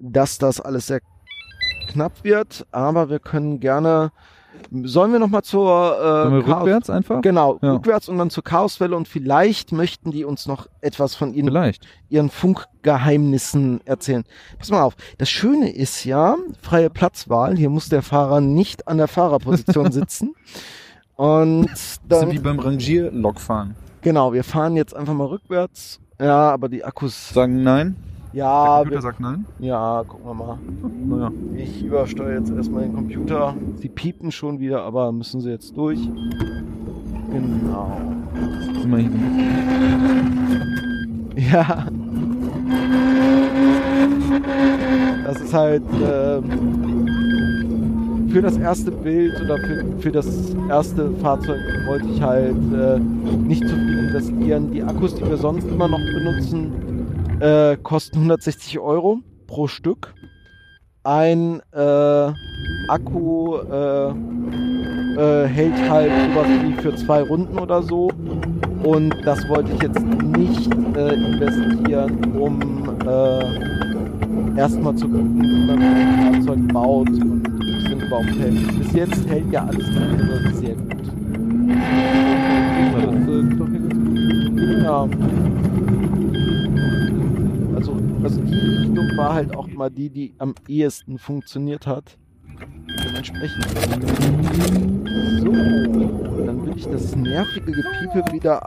dass 0.00 0.38
das 0.38 0.60
alles 0.60 0.86
sehr 0.88 1.00
knapp 1.88 2.24
wird, 2.24 2.66
aber 2.72 3.10
wir 3.10 3.18
können 3.18 3.60
gerne, 3.60 4.12
sollen 4.84 5.12
wir 5.12 5.18
nochmal 5.18 5.42
zur 5.42 5.66
wir 5.66 6.38
äh, 6.38 6.42
Chaos- 6.42 6.58
rückwärts 6.60 6.90
einfach? 6.90 7.20
Genau, 7.22 7.58
Ja. 7.62 7.72
rückwärts 7.72 8.08
und 8.08 8.18
dann 8.18 8.30
zur 8.30 8.44
Chaoswelle 8.44 8.96
und 8.96 9.08
vielleicht 9.08 9.72
möchten 9.72 10.10
die 10.10 10.24
uns 10.24 10.46
noch 10.46 10.66
etwas 10.80 11.14
von 11.14 11.34
ihren, 11.34 11.48
Vielleicht. 11.48 11.86
ihren 12.08 12.30
Funkgeheimnissen 12.30 13.80
erzählen. 13.86 14.24
Pass 14.58 14.70
mal 14.70 14.82
auf, 14.82 14.94
das 15.18 15.28
Schöne 15.30 15.72
ist 15.74 16.04
ja, 16.04 16.36
freie 16.62 16.90
Platzwahl, 16.90 17.56
hier 17.56 17.70
muss 17.70 17.88
der 17.88 18.02
Fahrer 18.02 18.40
nicht 18.40 18.88
an 18.88 18.98
der 18.98 19.08
Fahrerposition 19.08 19.90
sitzen. 19.92 20.34
Und 21.16 21.68
dann, 22.08 22.42
beim 22.42 22.58
Rangierlokfahren. 22.58 23.74
genau, 24.00 24.32
wir 24.32 24.42
fahren 24.44 24.76
jetzt 24.76 24.94
einfach 24.96 25.12
mal 25.12 25.26
rückwärts. 25.26 26.00
Ja, 26.18 26.50
aber 26.50 26.68
die 26.68 26.84
Akkus, 26.84 27.30
Sagen 27.30 27.62
nein. 27.62 27.96
Ja, 28.32 28.88
wir, 28.88 29.00
sagt 29.00 29.20
nein. 29.20 29.44
ja, 29.58 30.04
gucken 30.06 30.26
wir 30.26 30.34
mal. 30.34 30.58
Naja. 31.06 31.30
Ich 31.56 31.84
übersteuere 31.84 32.38
jetzt 32.38 32.52
erstmal 32.52 32.82
den 32.82 32.94
Computer. 32.94 33.54
Sie 33.76 33.88
piepen 33.88 34.30
schon 34.30 34.60
wieder, 34.60 34.82
aber 34.82 35.10
müssen 35.12 35.40
sie 35.40 35.50
jetzt 35.50 35.76
durch. 35.76 35.98
Genau. 37.30 38.00
Sind 38.80 38.90
wir 38.90 38.98
hier. 38.98 39.10
Ja. 41.52 41.86
Das 45.24 45.40
ist 45.40 45.54
halt 45.54 45.82
ähm, 46.04 47.08
für 48.30 48.42
das 48.42 48.56
erste 48.58 48.90
Bild 48.90 49.40
oder 49.42 49.56
für, 49.58 49.84
für 50.00 50.12
das 50.12 50.54
erste 50.68 51.10
Fahrzeug 51.22 51.60
wollte 51.86 52.06
ich 52.06 52.22
halt 52.22 52.56
äh, 52.72 52.98
nicht 52.98 53.66
zu 53.66 53.74
viel 53.74 53.98
investieren. 53.98 54.70
Die 54.72 54.82
Akkus, 54.82 55.14
die 55.14 55.24
wir 55.24 55.36
sonst 55.36 55.68
immer 55.68 55.88
noch 55.88 55.98
benutzen, 55.98 56.72
äh, 57.40 57.76
kosten 57.82 58.18
160 58.18 58.78
Euro 58.78 59.18
pro 59.46 59.66
Stück. 59.66 60.14
Ein 61.02 61.60
äh, 61.72 62.32
Akku 62.88 63.56
äh, 63.56 64.10
äh, 64.10 65.46
hält 65.46 65.90
halt 65.90 66.12
sowas 66.28 66.46
wie 66.62 66.82
für 66.82 66.94
zwei 66.96 67.22
Runden 67.22 67.58
oder 67.58 67.82
so. 67.82 68.10
Und 68.82 69.14
das 69.24 69.48
wollte 69.48 69.72
ich 69.72 69.82
jetzt 69.82 70.00
nicht 70.00 70.74
äh, 70.96 71.14
investieren, 71.14 72.34
um 72.34 72.80
erstmal 74.56 74.94
zu 74.94 75.08
gucken, 75.08 75.42
wie 75.42 75.66
man 75.66 75.82
ein 75.82 76.34
Fahrzeug 76.34 76.68
baut 76.72 77.08
und 77.08 77.46
es 77.46 77.84
denn 77.84 78.00
überhaupt 78.00 78.38
hält. 78.38 78.78
Bis 78.78 78.92
jetzt 78.92 79.26
hält 79.28 79.50
ja 79.50 79.64
alles 79.64 79.86
andere 79.88 80.54
sehr 80.54 80.74
gut. 80.74 80.90
Ja. 84.82 85.08
Also, 88.22 88.42
die 88.42 88.54
Richtung 88.54 89.16
war 89.16 89.34
halt 89.34 89.56
auch 89.56 89.66
mal 89.68 89.90
die, 89.90 90.10
die 90.10 90.34
am 90.38 90.54
ehesten 90.68 91.18
funktioniert 91.18 91.86
hat. 91.86 92.18
Dementsprechend. 93.04 93.66
So, 95.40 95.52
dann 96.44 96.66
will 96.66 96.76
ich 96.76 96.84
das 96.86 97.16
nervige 97.16 97.72
Gepiepe 97.72 98.32
wieder 98.32 98.66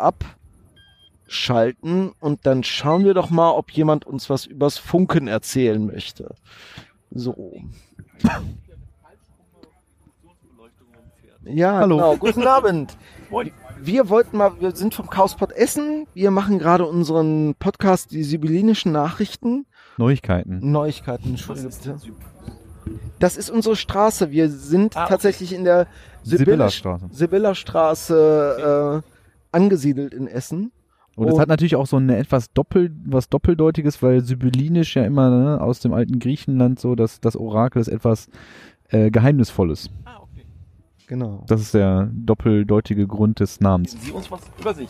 abschalten 1.28 2.14
und 2.20 2.45
dann 2.45 2.64
schauen 2.64 3.06
wir 3.06 3.14
doch 3.14 3.30
mal, 3.30 3.51
ob 3.51 3.72
jemand 3.72 4.06
uns 4.06 4.30
was 4.30 4.45
übers 4.45 4.78
Funken 4.78 5.28
erzählen 5.28 5.86
möchte. 5.86 6.34
So. 7.12 7.54
Ja, 11.45 11.74
Hallo. 11.74 11.97
genau. 11.97 12.18
Guten 12.18 12.47
Abend. 12.47 12.97
Moin. 13.30 13.51
Wir 13.86 14.08
wollten 14.08 14.38
mal, 14.38 14.54
wir 14.62 14.72
sind 14.76 14.94
vom 14.94 15.10
Chaospot 15.10 15.52
Essen. 15.52 16.08
Wir 16.14 16.32
machen 16.32 16.58
gerade 16.58 16.86
unseren 16.86 17.54
Podcast, 17.56 18.12
die 18.12 18.24
sibyllinischen 18.24 18.94
Nachrichten. 18.94 19.66
Neuigkeiten. 19.98 20.72
Neuigkeiten, 20.72 21.32
Entschuldigung 21.32 21.72
bitte. 21.72 21.98
Das 23.20 23.36
ist 23.36 23.50
unsere 23.50 23.76
Straße. 23.76 24.32
Wir 24.32 24.50
sind 24.50 24.96
Ah, 24.96 25.02
okay. 25.04 25.10
tatsächlich 25.10 25.52
in 25.54 25.66
der 25.66 25.88
Sibylla-Straße. 26.24 27.08
Sibylla-Straße 27.12 29.04
äh, 29.04 29.10
angesiedelt 29.52 30.14
in 30.14 30.28
Essen. 30.28 30.72
Und 31.16 31.28
es 31.28 31.38
hat 31.38 31.50
natürlich 31.50 31.76
auch 31.76 31.86
so 31.86 31.98
eine 31.98 32.18
etwas 32.18 32.52
doppel, 32.54 32.90
was 33.06 33.28
doppeldeutiges, 33.30 34.02
weil 34.02 34.22
Sibyllinisch 34.22 34.96
ja 34.96 35.04
immer 35.04 35.30
ne, 35.30 35.62
aus 35.62 35.80
dem 35.82 35.94
alten 35.94 36.20
Griechenland 36.20 36.80
so, 36.80 36.96
dass 36.96 37.20
das 37.20 37.36
Orakel 37.36 37.82
ist 37.82 37.88
etwas 37.90 38.30
äh, 38.90 39.12
Geheimnisvolles. 39.12 39.90
Genau. 41.14 41.43
Das 41.47 41.61
ist 41.61 41.76
der 41.76 42.09
doppeldeutige 42.11 43.05
Grund 43.05 43.39
des 43.39 43.59
Namens. 43.61 43.95
Sie 44.01 44.09
uns 44.11 44.32
was 44.32 44.41
über 44.59 44.74
sich. 44.74 44.89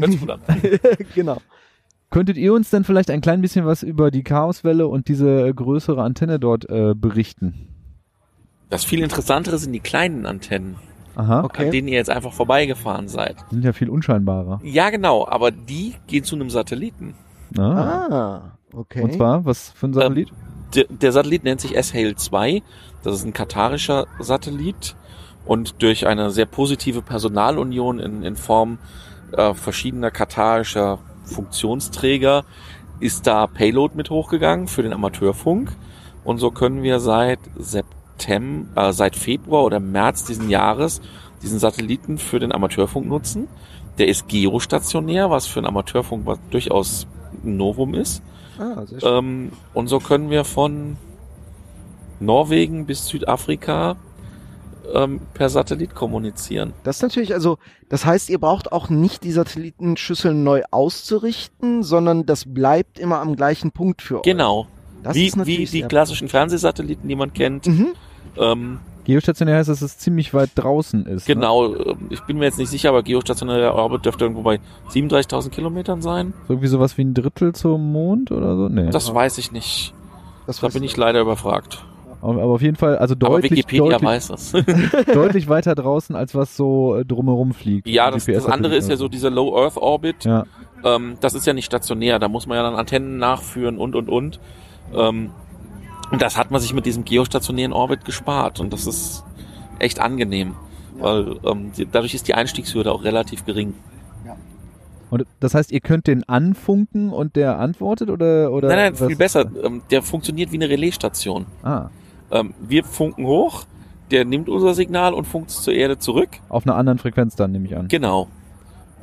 An. 0.00 0.12
genau. 1.16 1.38
Könntet 2.10 2.36
ihr 2.36 2.54
uns 2.54 2.70
denn 2.70 2.84
vielleicht 2.84 3.10
ein 3.10 3.20
klein 3.20 3.40
bisschen 3.40 3.66
was 3.66 3.82
über 3.82 4.12
die 4.12 4.22
Chaoswelle 4.22 4.86
und 4.86 5.08
diese 5.08 5.52
größere 5.52 6.00
Antenne 6.00 6.38
dort 6.38 6.70
äh, 6.70 6.94
berichten? 6.94 7.66
Das 8.70 8.84
viel 8.84 9.00
interessantere 9.02 9.58
sind 9.58 9.72
die 9.72 9.80
kleinen 9.80 10.26
Antennen, 10.26 10.76
Aha, 11.16 11.40
an 11.40 11.44
Okay. 11.46 11.70
denen 11.70 11.88
ihr 11.88 11.96
jetzt 11.96 12.10
einfach 12.10 12.32
vorbeigefahren 12.32 13.08
seid. 13.08 13.34
sind 13.50 13.64
ja 13.64 13.72
viel 13.72 13.90
unscheinbarer. 13.90 14.60
Ja, 14.62 14.90
genau, 14.90 15.26
aber 15.26 15.50
die 15.50 15.96
gehen 16.06 16.22
zu 16.22 16.36
einem 16.36 16.50
Satelliten. 16.50 17.14
Ah. 17.58 17.62
Ah, 17.62 18.58
okay. 18.72 19.02
Und 19.02 19.14
zwar, 19.14 19.44
was 19.44 19.70
für 19.72 19.88
ein 19.88 19.92
Satellit? 19.94 20.28
Der, 20.76 20.84
der 20.84 21.10
Satellit 21.10 21.42
nennt 21.42 21.60
sich 21.60 21.76
S-Hale 21.76 22.14
2. 22.14 22.62
Das 23.02 23.16
ist 23.16 23.24
ein 23.24 23.32
katarischer 23.32 24.06
Satellit. 24.20 24.94
Und 25.48 25.82
durch 25.82 26.06
eine 26.06 26.30
sehr 26.30 26.44
positive 26.44 27.00
Personalunion 27.00 27.98
in, 27.98 28.22
in 28.22 28.36
Form 28.36 28.78
äh, 29.32 29.54
verschiedener 29.54 30.10
katarischer 30.10 30.98
Funktionsträger 31.24 32.44
ist 33.00 33.26
da 33.26 33.46
Payload 33.46 33.96
mit 33.96 34.10
hochgegangen 34.10 34.68
für 34.68 34.82
den 34.82 34.92
Amateurfunk. 34.92 35.72
Und 36.22 36.36
so 36.36 36.50
können 36.50 36.82
wir 36.82 37.00
seit 37.00 37.38
September, 37.56 38.88
äh, 38.88 38.92
seit 38.92 39.16
Februar 39.16 39.64
oder 39.64 39.80
März 39.80 40.24
diesen 40.24 40.50
Jahres 40.50 41.00
diesen 41.40 41.58
Satelliten 41.58 42.18
für 42.18 42.40
den 42.40 42.52
Amateurfunk 42.52 43.06
nutzen. 43.06 43.48
Der 43.96 44.08
ist 44.08 44.28
geostationär, 44.28 45.30
was 45.30 45.46
für 45.46 45.60
einen 45.60 45.68
Amateurfunk 45.68 46.26
was 46.26 46.38
durchaus 46.50 47.06
ein 47.42 47.56
Novum 47.56 47.94
ist. 47.94 48.22
ah, 48.58 48.84
sehr 48.84 49.00
schön. 49.00 49.18
Ähm, 49.18 49.52
und 49.72 49.88
so 49.88 49.98
können 49.98 50.28
wir 50.28 50.44
von 50.44 50.98
Norwegen 52.20 52.84
bis 52.84 53.06
Südafrika 53.06 53.96
ähm, 54.94 55.20
per 55.34 55.48
Satellit 55.48 55.94
kommunizieren. 55.94 56.72
Das 56.84 56.96
ist 56.96 57.02
natürlich, 57.02 57.34
also, 57.34 57.58
das 57.88 58.04
heißt, 58.04 58.30
ihr 58.30 58.38
braucht 58.38 58.72
auch 58.72 58.88
nicht 58.88 59.24
die 59.24 59.32
Satellitenschüsseln 59.32 60.42
neu 60.42 60.62
auszurichten, 60.70 61.82
sondern 61.82 62.26
das 62.26 62.44
bleibt 62.46 62.98
immer 62.98 63.20
am 63.20 63.36
gleichen 63.36 63.72
Punkt 63.72 64.02
für 64.02 64.18
euch. 64.18 64.22
Genau. 64.22 64.66
Das 65.02 65.14
wie, 65.14 65.32
wie 65.46 65.64
die 65.64 65.82
klassischen 65.82 66.28
Fernsehsatelliten, 66.28 67.08
die 67.08 67.14
man 67.14 67.32
kennt. 67.32 67.66
Mhm. 67.66 67.88
Ähm, 68.36 68.80
Geostationär 69.08 69.56
heißt, 69.56 69.70
dass 69.70 69.80
es 69.80 69.96
ziemlich 69.96 70.34
weit 70.34 70.50
draußen 70.54 71.06
ist. 71.06 71.26
Ne? 71.26 71.34
genau. 71.34 71.74
ähm, 71.74 72.08
Ich 72.10 72.20
bin 72.24 72.36
mir 72.36 72.44
jetzt 72.44 72.58
nicht 72.58 72.68
sicher, 72.68 72.90
aber 72.90 73.02
geostationärer 73.02 73.74
Orbit 73.74 74.04
dürfte 74.04 74.24
irgendwo 74.24 74.42
bei 74.42 74.60
37.000 74.90 75.48
Kilometern 75.48 76.02
sein. 76.02 76.34
So 76.46 76.52
irgendwie 76.54 76.68
sowas 76.68 76.98
wie 76.98 77.04
ein 77.04 77.14
Drittel 77.14 77.54
zum 77.54 77.90
Mond 77.90 78.30
oder 78.32 78.54
so? 78.54 78.68
Nee. 78.68 78.90
Das 78.90 79.12
weiß 79.12 79.38
ich 79.38 79.50
nicht. 79.50 79.94
Das 80.46 80.60
Da 80.60 80.68
bin 80.68 80.82
ich 80.82 80.94
leider 80.96 81.22
überfragt. 81.22 81.84
Aber, 82.20 82.42
auf 82.44 82.62
jeden 82.62 82.76
Fall, 82.76 82.98
also 82.98 83.14
aber 83.14 83.28
deutlich, 83.40 83.52
Wikipedia 83.52 83.98
deutlich, 83.98 85.04
deutlich 85.14 85.48
weiter 85.48 85.74
draußen, 85.74 86.16
als 86.16 86.34
was 86.34 86.56
so 86.56 86.96
äh, 86.96 87.04
drumherum 87.04 87.52
fliegt. 87.54 87.86
ja, 87.88 88.10
das, 88.10 88.26
das 88.26 88.46
andere 88.46 88.76
ist 88.76 88.88
ja 88.90 88.96
so 88.96 89.08
dieser 89.08 89.30
Low 89.30 89.56
Earth 89.56 89.76
Orbit. 89.76 90.24
Ja. 90.24 90.44
Ähm, 90.84 91.16
das 91.20 91.34
ist 91.34 91.46
ja 91.46 91.52
nicht 91.52 91.66
stationär, 91.66 92.18
da 92.18 92.28
muss 92.28 92.46
man 92.46 92.56
ja 92.56 92.62
dann 92.62 92.74
Antennen 92.76 93.18
nachführen 93.18 93.78
und 93.78 93.94
und 93.96 94.08
und. 94.08 94.40
Ähm, 94.94 95.30
und 96.10 96.22
das 96.22 96.36
hat 96.38 96.50
man 96.50 96.60
sich 96.60 96.72
mit 96.72 96.86
diesem 96.86 97.04
geostationären 97.04 97.72
Orbit 97.72 98.04
gespart 98.04 98.60
und 98.60 98.72
das 98.72 98.86
ist 98.86 99.24
echt 99.78 100.00
angenehm, 100.00 100.54
weil 100.98 101.36
ähm, 101.44 101.72
die, 101.76 101.86
dadurch 101.90 102.14
ist 102.14 102.28
die 102.28 102.34
Einstiegshürde 102.34 102.90
auch 102.92 103.04
relativ 103.04 103.44
gering. 103.44 103.74
Und 105.10 105.24
das 105.40 105.54
heißt, 105.54 105.72
ihr 105.72 105.80
könnt 105.80 106.06
den 106.06 106.28
anfunken 106.28 107.10
und 107.10 107.34
der 107.34 107.58
antwortet 107.58 108.10
oder 108.10 108.52
oder 108.52 108.68
nein, 108.68 108.76
nein, 108.76 109.00
was- 109.00 109.06
viel 109.06 109.16
besser. 109.16 109.46
Ähm, 109.62 109.80
der 109.90 110.02
funktioniert 110.02 110.52
wie 110.52 110.56
eine 110.56 110.68
Relaisstation. 110.68 111.46
Ah, 111.62 111.88
Ähm, 112.30 112.54
wir 112.60 112.84
funken 112.84 113.26
hoch, 113.26 113.64
der 114.10 114.24
nimmt 114.24 114.48
unser 114.48 114.74
Signal 114.74 115.14
und 115.14 115.26
funkt 115.26 115.50
es 115.50 115.62
zur 115.62 115.74
Erde 115.74 115.98
zurück. 115.98 116.30
auf 116.48 116.66
einer 116.66 116.76
anderen 116.76 116.98
Frequenz 116.98 117.36
dann 117.36 117.52
nehme 117.52 117.66
ich 117.66 117.76
an. 117.76 117.88
Genau. 117.88 118.28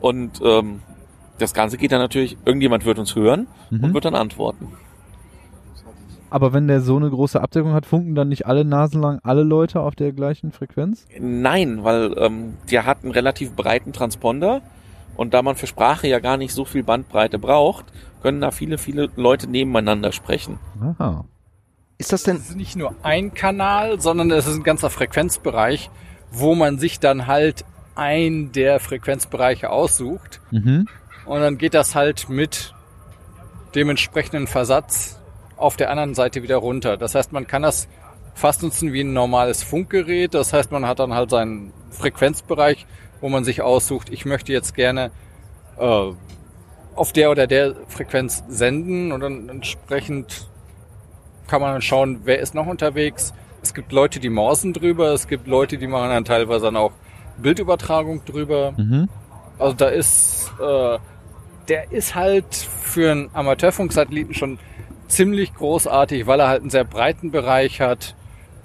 Und 0.02 0.42
ähm, 0.44 0.82
das 1.38 1.54
Ganze 1.54 1.78
geht 1.78 1.92
dann 1.92 2.00
natürlich, 2.00 2.38
irgendjemand 2.46 2.86
wird 2.86 3.00
uns 3.00 3.16
hören 3.16 3.48
und 3.72 3.82
Mhm. 3.82 3.94
wird 3.94 4.06
dann 4.06 4.16
antworten. 4.16 4.68
Aber 6.30 6.54
wenn 6.54 6.68
der 6.68 6.82
so 6.82 6.98
eine 6.98 7.10
große 7.10 7.40
Abdeckung 7.42 7.74
hat, 7.74 7.86
funken 7.86 8.16
dann 8.16 8.30
nicht 8.30 8.46
alle 8.46 8.66
Nasen 8.66 9.02
lang 9.02 9.20
alle 9.24 9.44
Leute 9.44 9.80
auf 9.82 9.96
der 9.96 10.12
gleichen 10.12 10.52
Frequenz? 10.52 11.08
Nein, 11.20 11.84
weil 11.84 12.14
ähm, 12.18 12.56
der 12.72 12.86
hat 12.86 13.04
einen 13.04 13.12
relativ 13.12 13.54
breiten 13.56 13.94
Transponder 13.94 14.62
und 15.16 15.34
da 15.34 15.42
man 15.42 15.56
für 15.56 15.68
Sprache 15.68 16.08
ja 16.08 16.20
gar 16.20 16.38
nicht 16.38 16.54
so 16.54 16.66
viel 16.66 16.84
Bandbreite 16.84 17.40
braucht, 17.40 17.86
können 18.22 18.42
da 18.42 18.52
viele, 18.52 18.78
viele 18.78 19.10
Leute 19.16 19.48
nebeneinander 19.50 20.12
sprechen. 20.12 20.60
Aha. 20.82 21.26
Ist 21.98 22.12
das 22.12 22.24
denn, 22.24 22.38
Es 22.38 22.50
ist 22.50 22.56
nicht 22.56 22.76
nur 22.76 22.96
ein 23.04 23.34
Kanal, 23.34 24.02
sondern 24.02 24.32
es 24.32 24.48
ist 24.48 24.56
ein 24.56 24.64
ganzer 24.64 24.90
Frequenzbereich, 24.90 25.90
wo 26.32 26.56
man 26.56 26.78
sich 26.78 27.00
dann 27.00 27.28
halt 27.28 27.64
ein 27.96 28.52
der 28.52 28.80
Frequenzbereiche 28.80 29.70
aussucht. 29.70 30.42
Mhm. 30.52 30.88
Und 31.26 31.40
dann 31.40 31.58
geht 31.58 31.74
das 31.74 31.96
halt 31.96 32.30
mit 32.30 32.74
dem 33.74 33.90
entsprechenden 33.90 34.48
Versatz 34.48 35.20
auf 35.58 35.78
der 35.78 35.90
anderen 35.90 36.16
Seite 36.16 36.44
wieder 36.44 36.58
runter. 36.58 36.98
Das 36.98 37.16
heißt, 37.16 37.32
man 37.32 37.48
kann 37.48 37.62
das 37.62 37.88
fast 38.34 38.62
nutzen 38.64 38.92
wie 38.92 39.02
ein 39.02 39.14
normales 39.14 39.64
Funkgerät. 39.64 40.34
Das 40.34 40.52
heißt, 40.52 40.72
man 40.72 40.86
hat 40.86 41.00
dann 41.00 41.14
halt 41.14 41.30
seinen 41.30 41.72
Frequenzbereich, 41.90 42.86
wo 43.22 43.30
man 43.30 43.46
sich 43.46 43.62
aussucht, 43.62 44.10
ich 44.10 44.26
möchte 44.26 44.52
jetzt 44.52 44.76
gerne 44.76 45.12
äh, 45.80 46.12
auf 46.96 47.14
der 47.14 47.32
oder 47.32 47.48
der 47.48 47.76
Frequenz 47.88 48.44
senden 48.50 49.14
und 49.14 49.22
dann 49.22 49.50
entsprechend 49.50 50.50
kann 51.48 51.62
man 51.62 51.74
dann 51.74 51.82
schauen, 51.82 52.22
wer 52.24 52.40
ist 52.40 52.56
noch 52.56 52.68
unterwegs. 52.68 53.34
Es 53.62 53.74
gibt 53.74 53.92
Leute, 53.92 54.20
die 54.20 54.30
morsen 54.30 54.74
drüber, 54.74 55.14
es 55.14 55.28
gibt 55.28 55.48
Leute, 55.48 55.78
die 55.78 55.88
machen 55.88 56.10
dann 56.10 56.26
teilweise 56.26 56.66
dann 56.66 56.78
auch 56.78 56.92
Bildübertragung 57.38 58.24
drüber. 58.26 58.74
Mhm. 58.78 59.10
Also 59.58 59.76
da 59.76 59.88
ist, 59.88 60.52
äh, 60.60 60.98
der 61.68 61.92
ist 61.92 62.16
halt 62.16 62.54
für 62.54 63.12
einen 63.12 63.30
Amateurfunksatelliten 63.34 64.34
schon 64.34 64.60
ziemlich 65.08 65.54
großartig, 65.54 66.28
weil 66.28 66.40
er 66.40 66.48
halt 66.48 66.62
einen 66.62 66.70
sehr 66.70 66.84
breiten 66.84 67.32
Bereich 67.32 67.82
hat, 67.82 68.16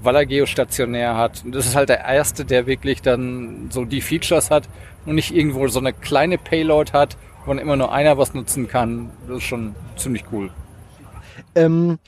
weil 0.00 0.16
er 0.16 0.26
geostationär 0.26 1.16
hat. 1.16 1.42
Und 1.44 1.54
das 1.54 1.66
ist 1.66 1.76
halt 1.76 1.88
der 1.88 2.04
erste, 2.04 2.44
der 2.44 2.66
wirklich 2.66 3.02
dann 3.02 3.68
so 3.70 3.84
die 3.84 4.00
Features 4.00 4.50
hat 4.50 4.68
und 5.06 5.14
nicht 5.14 5.34
irgendwo 5.34 5.66
so 5.68 5.80
eine 5.80 5.92
kleine 5.92 6.38
Payload 6.38 6.92
hat, 6.92 7.16
wo 7.46 7.52
immer 7.52 7.76
nur 7.76 7.92
einer 7.92 8.18
was 8.18 8.34
nutzen 8.34 8.68
kann. 8.68 9.10
Das 9.28 9.38
ist 9.38 9.44
schon 9.44 9.74
ziemlich 9.96 10.24
cool. 10.32 10.50
ähm, 11.54 11.98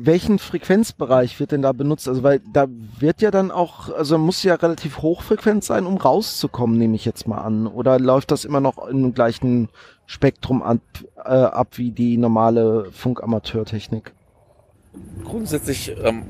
welchen 0.00 0.38
Frequenzbereich 0.38 1.40
wird 1.40 1.52
denn 1.52 1.62
da 1.62 1.72
benutzt? 1.72 2.08
Also, 2.08 2.22
weil 2.22 2.40
da 2.52 2.66
wird 2.98 3.20
ja 3.20 3.30
dann 3.30 3.50
auch, 3.50 3.90
also 3.94 4.16
muss 4.16 4.42
ja 4.42 4.54
relativ 4.54 5.02
hochfrequent 5.02 5.64
sein, 5.64 5.86
um 5.86 5.96
rauszukommen, 5.96 6.78
nehme 6.78 6.94
ich 6.94 7.04
jetzt 7.04 7.26
mal 7.26 7.38
an. 7.38 7.66
Oder 7.66 7.98
läuft 7.98 8.30
das 8.30 8.44
immer 8.44 8.60
noch 8.60 8.86
im 8.86 9.12
gleichen 9.12 9.68
Spektrum 10.06 10.62
ab, 10.62 10.78
äh, 11.16 11.30
ab 11.30 11.76
wie 11.76 11.90
die 11.90 12.16
normale 12.16 12.86
Funkamateurtechnik? 12.92 14.12
Grundsätzlich, 15.24 15.94
ähm, 16.02 16.22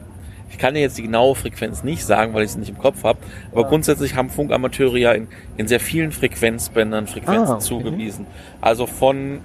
ich 0.51 0.59
kann 0.59 0.75
dir 0.75 0.81
jetzt 0.81 0.97
die 0.97 1.03
genaue 1.03 1.35
Frequenz 1.35 1.85
nicht 1.85 2.05
sagen, 2.05 2.33
weil 2.35 2.45
ich 2.45 2.51
es 2.51 2.57
nicht 2.57 2.71
im 2.71 2.79
Kopf 2.79 3.05
habe, 3.05 3.19
aber 3.53 3.65
grundsätzlich 3.65 4.15
haben 4.17 4.31
Funkamateure 4.31 4.97
ja 4.97 5.13
in, 5.13 5.29
in 5.59 5.69
sehr 5.69 5.81
vielen 5.81 6.11
Frequenzbändern 6.11 7.07
Frequenzen 7.07 7.53
Ah, 7.53 7.57
okay. 7.57 7.65
zugewiesen. 7.65 8.27
Also 8.61 8.87
von, 8.87 9.41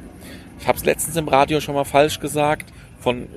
ich 0.59 0.67
habe 0.67 0.77
es 0.77 0.85
letztens 0.85 1.17
im 1.17 1.27
Radio 1.27 1.59
schon 1.59 1.75
mal 1.75 1.83
falsch 1.83 2.19
gesagt, 2.19 2.71
von 3.03 3.27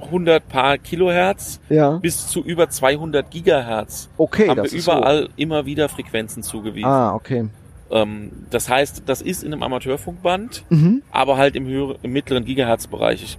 100 0.00 0.48
paar 0.48 0.78
Kilohertz 0.78 1.60
Ja. 1.68 1.96
bis 1.98 2.28
zu 2.28 2.42
über 2.44 2.68
200 2.70 3.28
Gigahertz 3.30 4.08
Okay, 4.16 4.48
haben 4.48 4.58
wir 4.58 4.64
ist 4.64 4.86
hoch. 4.88 4.96
überall 4.96 5.28
immer 5.36 5.66
wieder 5.66 5.88
Frequenzen 5.88 6.42
zugewiesen. 6.44 6.88
Ah, 6.88 7.14
okay. 7.14 7.48
Ähm, 7.90 8.30
das 8.50 8.68
heißt, 8.68 9.02
das 9.06 9.20
ist 9.22 9.42
in 9.42 9.52
einem 9.52 9.62
Amateurfunkband, 9.62 10.64
Mhm. 10.70 11.02
aber 11.10 11.36
halt 11.36 11.56
im, 11.56 11.66
höheren, 11.66 11.96
im 12.02 12.12
mittleren 12.12 12.44
Gigahertz-Bereich. 12.44 13.22
Ich, 13.22 13.38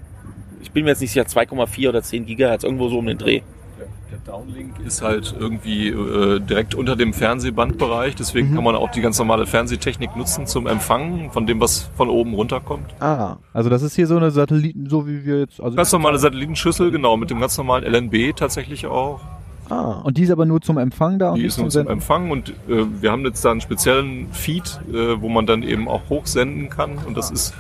ich 0.62 0.72
bin 0.72 0.84
mir 0.84 0.90
jetzt 0.92 1.02
nicht 1.02 1.12
sicher, 1.12 1.26
2,4 1.28 1.88
oder 1.90 2.02
10 2.04 2.26
Gigahertz, 2.26 2.64
irgendwo 2.64 2.90
so 2.90 2.98
um 3.00 3.06
den 3.06 3.18
Dreh. 3.18 3.42
Der 4.12 4.18
Downlink 4.34 4.80
ist 4.86 5.02
halt 5.02 5.36
irgendwie 5.40 5.88
äh, 5.90 6.40
direkt 6.40 6.76
unter 6.76 6.96
dem 6.96 7.14
Fernsehbandbereich, 7.14 8.16
deswegen 8.16 8.52
Mhm. 8.52 8.56
kann 8.56 8.64
man 8.64 8.76
auch 8.76 8.92
die 8.92 9.02
ganz 9.02 9.18
normale 9.20 9.46
Fernsehtechnik 9.46 10.16
nutzen 10.16 10.48
zum 10.48 10.68
Empfangen 10.68 11.32
von 11.32 11.46
dem, 11.48 11.60
was 11.60 11.90
von 11.96 12.10
oben 12.10 12.34
runterkommt. 12.34 12.86
Ah. 13.00 13.38
Also 13.54 13.70
das 13.70 13.82
ist 13.82 13.96
hier 13.96 14.08
so 14.08 14.18
eine 14.18 14.32
Satelliten, 14.32 14.90
so 14.90 15.08
wie 15.08 15.26
wir 15.26 15.40
jetzt. 15.40 15.62
Also 15.62 15.76
Ganz 15.76 15.92
normale 15.92 16.18
Satellitenschüssel, 16.20 16.92
genau, 16.92 17.18
mit 17.18 17.30
dem 17.30 17.40
ganz 17.40 17.58
normalen 17.58 17.84
LNB 17.84 18.36
tatsächlich 18.36 18.86
auch. 18.88 19.20
Ah. 19.70 20.02
Und 20.04 20.18
die 20.18 20.24
ist 20.24 20.32
aber 20.32 20.46
nur 20.46 20.62
zum 20.62 20.80
Empfang 20.80 21.20
da 21.20 21.30
und 21.32 21.36
Die 21.40 21.46
ist 21.46 21.58
nur 21.60 21.70
zum 21.70 21.84
zum? 21.84 21.92
Empfang 21.94 22.32
und 22.32 22.50
äh, 22.68 22.86
wir 23.02 23.12
haben 23.12 23.24
jetzt 23.26 23.46
da 23.46 23.52
einen 23.52 23.62
speziellen 23.62 24.28
Feed, 24.32 24.80
äh, 24.92 25.22
wo 25.22 25.30
man 25.30 25.46
dann 25.46 25.62
eben 25.64 25.88
auch 25.88 26.02
hochsenden 26.10 26.70
kann 26.70 26.98
und 27.06 27.16
das 27.16 27.30
ist 27.30 27.54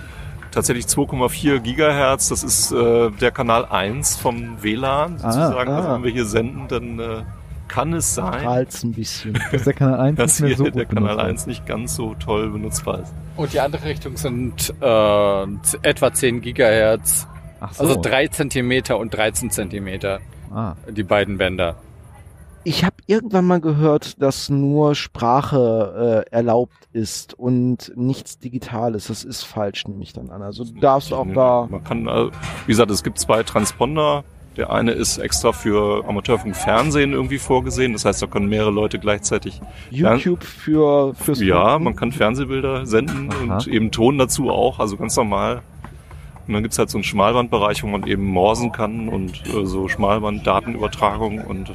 tatsächlich 0.51 0.85
2,4 0.85 1.59
Gigahertz, 1.59 2.29
das 2.29 2.43
ist 2.43 2.71
äh, 2.71 3.09
der 3.11 3.31
Kanal 3.31 3.65
1 3.65 4.17
vom 4.17 4.61
WLAN 4.61 5.17
sozusagen. 5.17 5.71
ah. 5.71 5.77
Also 5.77 5.89
wenn 5.93 6.03
wir 6.03 6.11
hier 6.11 6.25
senden, 6.25 6.67
dann 6.67 6.99
äh, 6.99 7.21
kann 7.67 7.93
es 7.93 8.15
sein, 8.15 8.39
Strahlt's 8.39 8.83
ein 8.83 8.93
bisschen. 8.93 9.39
Dass 9.51 9.63
der 9.63 9.73
Kanal 9.73 9.99
1 9.99 10.17
dass 10.17 10.39
nicht 10.39 10.57
so 10.57 10.63
der 10.69 10.85
Kanal 10.85 11.15
benutzt 11.17 11.29
1 11.29 11.47
nicht 11.47 11.65
ganz 11.65 11.95
so 11.95 12.15
toll 12.15 12.49
benutzbar 12.49 13.01
ist. 13.01 13.13
Und 13.37 13.53
die 13.53 13.59
andere 13.59 13.85
Richtung 13.85 14.17
sind 14.17 14.73
äh, 14.81 15.43
etwa 15.83 16.11
10 16.13 16.41
Gigahertz. 16.41 17.27
Ach 17.61 17.73
so. 17.73 17.83
Also 17.83 18.01
3 18.01 18.27
Zentimeter 18.29 18.97
und 18.97 19.13
13 19.13 19.51
Zentimeter, 19.51 20.19
Ah. 20.53 20.73
die 20.89 21.03
beiden 21.03 21.37
Bänder. 21.37 21.75
Ich 22.63 22.83
habe 22.83 22.95
irgendwann 23.07 23.45
mal 23.45 23.61
gehört, 23.61 24.21
dass 24.21 24.49
nur 24.49 24.93
Sprache 24.95 26.25
äh, 26.27 26.31
erlaubt 26.31 26.89
ist 26.91 27.33
und 27.33 27.91
nichts 27.95 28.37
Digitales. 28.39 29.07
Das 29.07 29.23
ist 29.23 29.43
falsch, 29.43 29.87
nehme 29.87 30.03
ich 30.03 30.13
dann 30.13 30.29
an. 30.29 30.41
Also 30.41 30.65
du 30.65 30.79
darfst 30.79 31.13
auch 31.13 31.27
da. 31.33 31.67
Man 31.69 31.83
kann, 31.83 32.07
äh, 32.07 32.29
wie 32.65 32.71
gesagt, 32.71 32.91
es 32.91 33.03
gibt 33.03 33.19
zwei 33.19 33.43
Transponder. 33.43 34.23
Der 34.57 34.71
eine 34.71 34.91
ist 34.91 35.19
extra 35.19 35.53
für 35.53 36.03
Amateurfunk 36.05 36.53
Fernsehen 36.55 37.13
irgendwie 37.13 37.37
vorgesehen. 37.37 37.93
Das 37.93 38.03
heißt, 38.03 38.21
da 38.21 38.27
können 38.27 38.49
mehrere 38.49 38.71
Leute 38.71 38.99
gleichzeitig 38.99 39.61
YouTube 39.89 40.43
für 40.43 41.13
fürs 41.13 41.39
Ja, 41.39 41.79
man 41.79 41.95
kann 41.95 42.11
Fernsehbilder 42.11 42.85
senden 42.85 43.31
Aha. 43.31 43.55
und 43.55 43.67
eben 43.67 43.91
Ton 43.91 44.17
dazu 44.17 44.49
auch, 44.49 44.79
also 44.79 44.97
ganz 44.97 45.15
normal. 45.15 45.61
Und 46.45 46.53
dann 46.55 46.63
gibt's 46.63 46.77
halt 46.77 46.89
so 46.89 46.97
einen 46.97 47.03
Schmalbandbereich, 47.05 47.83
wo 47.83 47.87
man 47.87 48.05
eben 48.05 48.25
morsen 48.25 48.71
kann 48.71 49.07
und 49.07 49.45
äh, 49.45 49.65
so 49.65 49.87
Schmalband-Datenübertragung 49.87 51.39
und 51.45 51.71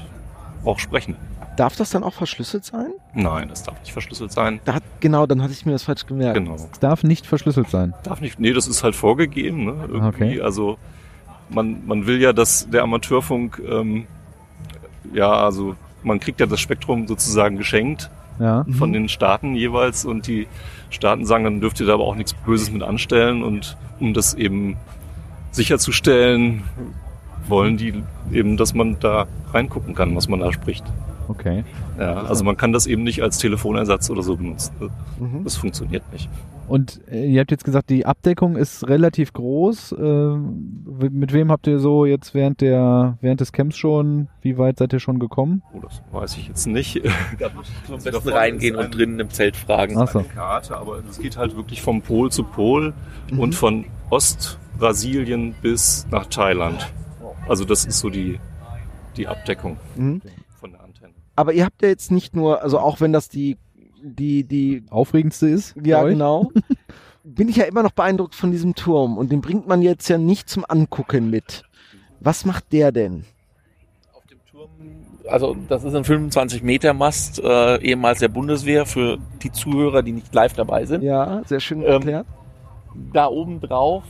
auch 0.64 0.78
sprechen. 0.78 1.16
Darf 1.56 1.76
das 1.76 1.90
dann 1.90 2.02
auch 2.02 2.14
verschlüsselt 2.14 2.64
sein? 2.64 2.88
Nein, 3.14 3.48
das 3.48 3.62
darf 3.62 3.78
nicht 3.80 3.92
verschlüsselt 3.92 4.32
sein. 4.32 4.60
Da 4.64 4.74
hat, 4.74 4.82
genau, 5.00 5.26
dann 5.26 5.40
hatte 5.42 5.52
ich 5.52 5.64
mir 5.64 5.72
das 5.72 5.84
falsch 5.84 6.04
gemerkt. 6.06 6.34
Genau. 6.34 6.54
Es 6.54 6.68
darf 6.80 7.04
nicht 7.04 7.26
verschlüsselt 7.26 7.70
sein. 7.70 7.94
Darf 8.02 8.20
nicht, 8.20 8.40
nee, 8.40 8.52
das 8.52 8.66
ist 8.66 8.82
halt 8.82 8.96
vorgegeben, 8.96 9.64
ne? 9.66 9.74
Irgendwie. 9.88 10.06
Okay. 10.06 10.40
Also 10.40 10.78
man, 11.50 11.86
man 11.86 12.06
will 12.06 12.20
ja, 12.20 12.32
dass 12.32 12.68
der 12.70 12.82
Amateurfunk, 12.82 13.62
ähm, 13.68 14.06
ja, 15.12 15.30
also 15.30 15.76
man 16.02 16.18
kriegt 16.18 16.40
ja 16.40 16.46
das 16.46 16.60
Spektrum 16.60 17.06
sozusagen 17.06 17.56
geschenkt 17.56 18.10
Ja. 18.40 18.66
von 18.76 18.92
den 18.92 19.08
Staaten 19.08 19.54
jeweils 19.54 20.04
und 20.04 20.26
die 20.26 20.48
Staaten 20.90 21.24
sagen, 21.24 21.44
dann 21.44 21.60
dürft 21.60 21.78
ihr 21.80 21.86
da 21.86 21.94
aber 21.94 22.04
auch 22.04 22.16
nichts 22.16 22.34
Böses 22.34 22.70
mit 22.72 22.82
anstellen 22.82 23.42
und 23.44 23.76
um 24.00 24.12
das 24.12 24.34
eben 24.34 24.76
sicherzustellen, 25.52 26.64
wollen 27.48 27.76
die 27.76 28.02
eben, 28.32 28.56
dass 28.56 28.74
man 28.74 28.96
da 29.00 29.26
reingucken 29.52 29.94
kann, 29.94 30.14
was 30.16 30.28
man 30.28 30.40
da 30.40 30.52
spricht. 30.52 30.84
Okay. 31.28 31.64
Ja, 31.98 32.22
also 32.24 32.44
man 32.44 32.56
kann 32.58 32.72
das 32.72 32.86
eben 32.86 33.02
nicht 33.02 33.22
als 33.22 33.38
Telefonersatz 33.38 34.10
oder 34.10 34.22
so 34.22 34.36
benutzen. 34.36 34.72
Mhm. 35.18 35.42
Das 35.44 35.56
funktioniert 35.56 36.02
nicht. 36.12 36.28
Und 36.68 37.00
äh, 37.10 37.26
ihr 37.26 37.40
habt 37.40 37.50
jetzt 37.50 37.64
gesagt, 37.64 37.88
die 37.90 38.04
Abdeckung 38.06 38.56
ist 38.56 38.88
relativ 38.88 39.32
groß. 39.32 39.94
Ähm, 39.98 40.84
mit 41.10 41.32
wem 41.32 41.50
habt 41.50 41.66
ihr 41.66 41.78
so 41.78 42.04
jetzt 42.06 42.34
während 42.34 42.60
der 42.62 43.16
während 43.22 43.40
des 43.40 43.52
Camps 43.52 43.76
schon? 43.76 44.28
Wie 44.42 44.56
weit 44.58 44.78
seid 44.78 44.92
ihr 44.92 45.00
schon 45.00 45.18
gekommen? 45.18 45.62
Oh, 45.74 45.80
das 45.80 46.02
weiß 46.12 46.36
ich 46.36 46.48
jetzt 46.48 46.66
nicht. 46.66 47.02
Am 47.90 48.02
besten 48.02 48.28
reingehen 48.28 48.76
und 48.76 48.94
drinnen 48.94 49.20
im 49.20 49.30
Zelt 49.30 49.56
fragen. 49.56 49.96
Ach 49.98 50.10
so. 50.10 50.18
eine 50.20 50.28
Karte, 50.28 50.76
aber 50.76 50.98
es 51.08 51.18
geht 51.18 51.36
halt 51.38 51.56
wirklich 51.56 51.80
vom 51.82 52.02
Pol 52.02 52.30
zu 52.30 52.44
Pol 52.44 52.92
Mhm. 53.30 53.38
und 53.38 53.54
von 53.54 53.84
Ostbrasilien 54.10 55.54
bis 55.62 56.06
nach 56.10 56.26
Thailand. 56.26 56.92
Also 57.48 57.64
das 57.64 57.84
ist 57.84 57.98
so 57.98 58.10
die, 58.10 58.38
die 59.16 59.26
Abdeckung 59.28 59.76
Mhm. 59.96 60.22
von 60.58 60.72
der 60.72 60.82
Antenne. 60.82 61.12
Aber 61.36 61.52
ihr 61.52 61.64
habt 61.64 61.82
ja 61.82 61.88
jetzt 61.88 62.10
nicht 62.10 62.34
nur, 62.36 62.62
also 62.62 62.78
auch 62.78 63.00
wenn 63.00 63.12
das 63.12 63.28
die, 63.28 63.56
die, 64.02 64.44
die, 64.44 64.84
Aufregendste 64.90 65.48
ist? 65.48 65.74
ja 65.82 66.02
euch? 66.02 66.12
genau, 66.12 66.50
bin 67.24 67.48
ich 67.48 67.56
ja 67.56 67.64
immer 67.64 67.82
noch 67.82 67.92
beeindruckt 67.92 68.34
von 68.34 68.50
diesem 68.50 68.74
Turm 68.74 69.18
und 69.18 69.30
den 69.32 69.40
bringt 69.40 69.66
man 69.66 69.82
jetzt 69.82 70.08
ja 70.08 70.18
nicht 70.18 70.48
zum 70.48 70.64
Angucken 70.68 71.30
mit. 71.30 71.64
Was 72.20 72.44
macht 72.44 72.72
der 72.72 72.92
denn? 72.92 73.24
Auf 74.14 74.24
dem 74.26 74.38
Turm, 74.50 74.70
also 75.28 75.56
das 75.68 75.84
ist 75.84 75.94
ein 75.94 76.04
25 76.04 76.62
Meter 76.62 76.94
Mast, 76.94 77.38
äh, 77.40 77.76
ehemals 77.82 78.20
der 78.20 78.28
Bundeswehr 78.28 78.86
für 78.86 79.18
die 79.42 79.52
Zuhörer, 79.52 80.02
die 80.02 80.12
nicht 80.12 80.32
live 80.34 80.52
dabei 80.54 80.86
sind. 80.86 81.02
Ja, 81.02 81.42
sehr 81.46 81.60
schön 81.60 81.80
Ähm, 81.82 81.86
erklärt. 81.88 82.26
Da 83.12 83.26
oben 83.26 83.60
drauf, 83.60 84.04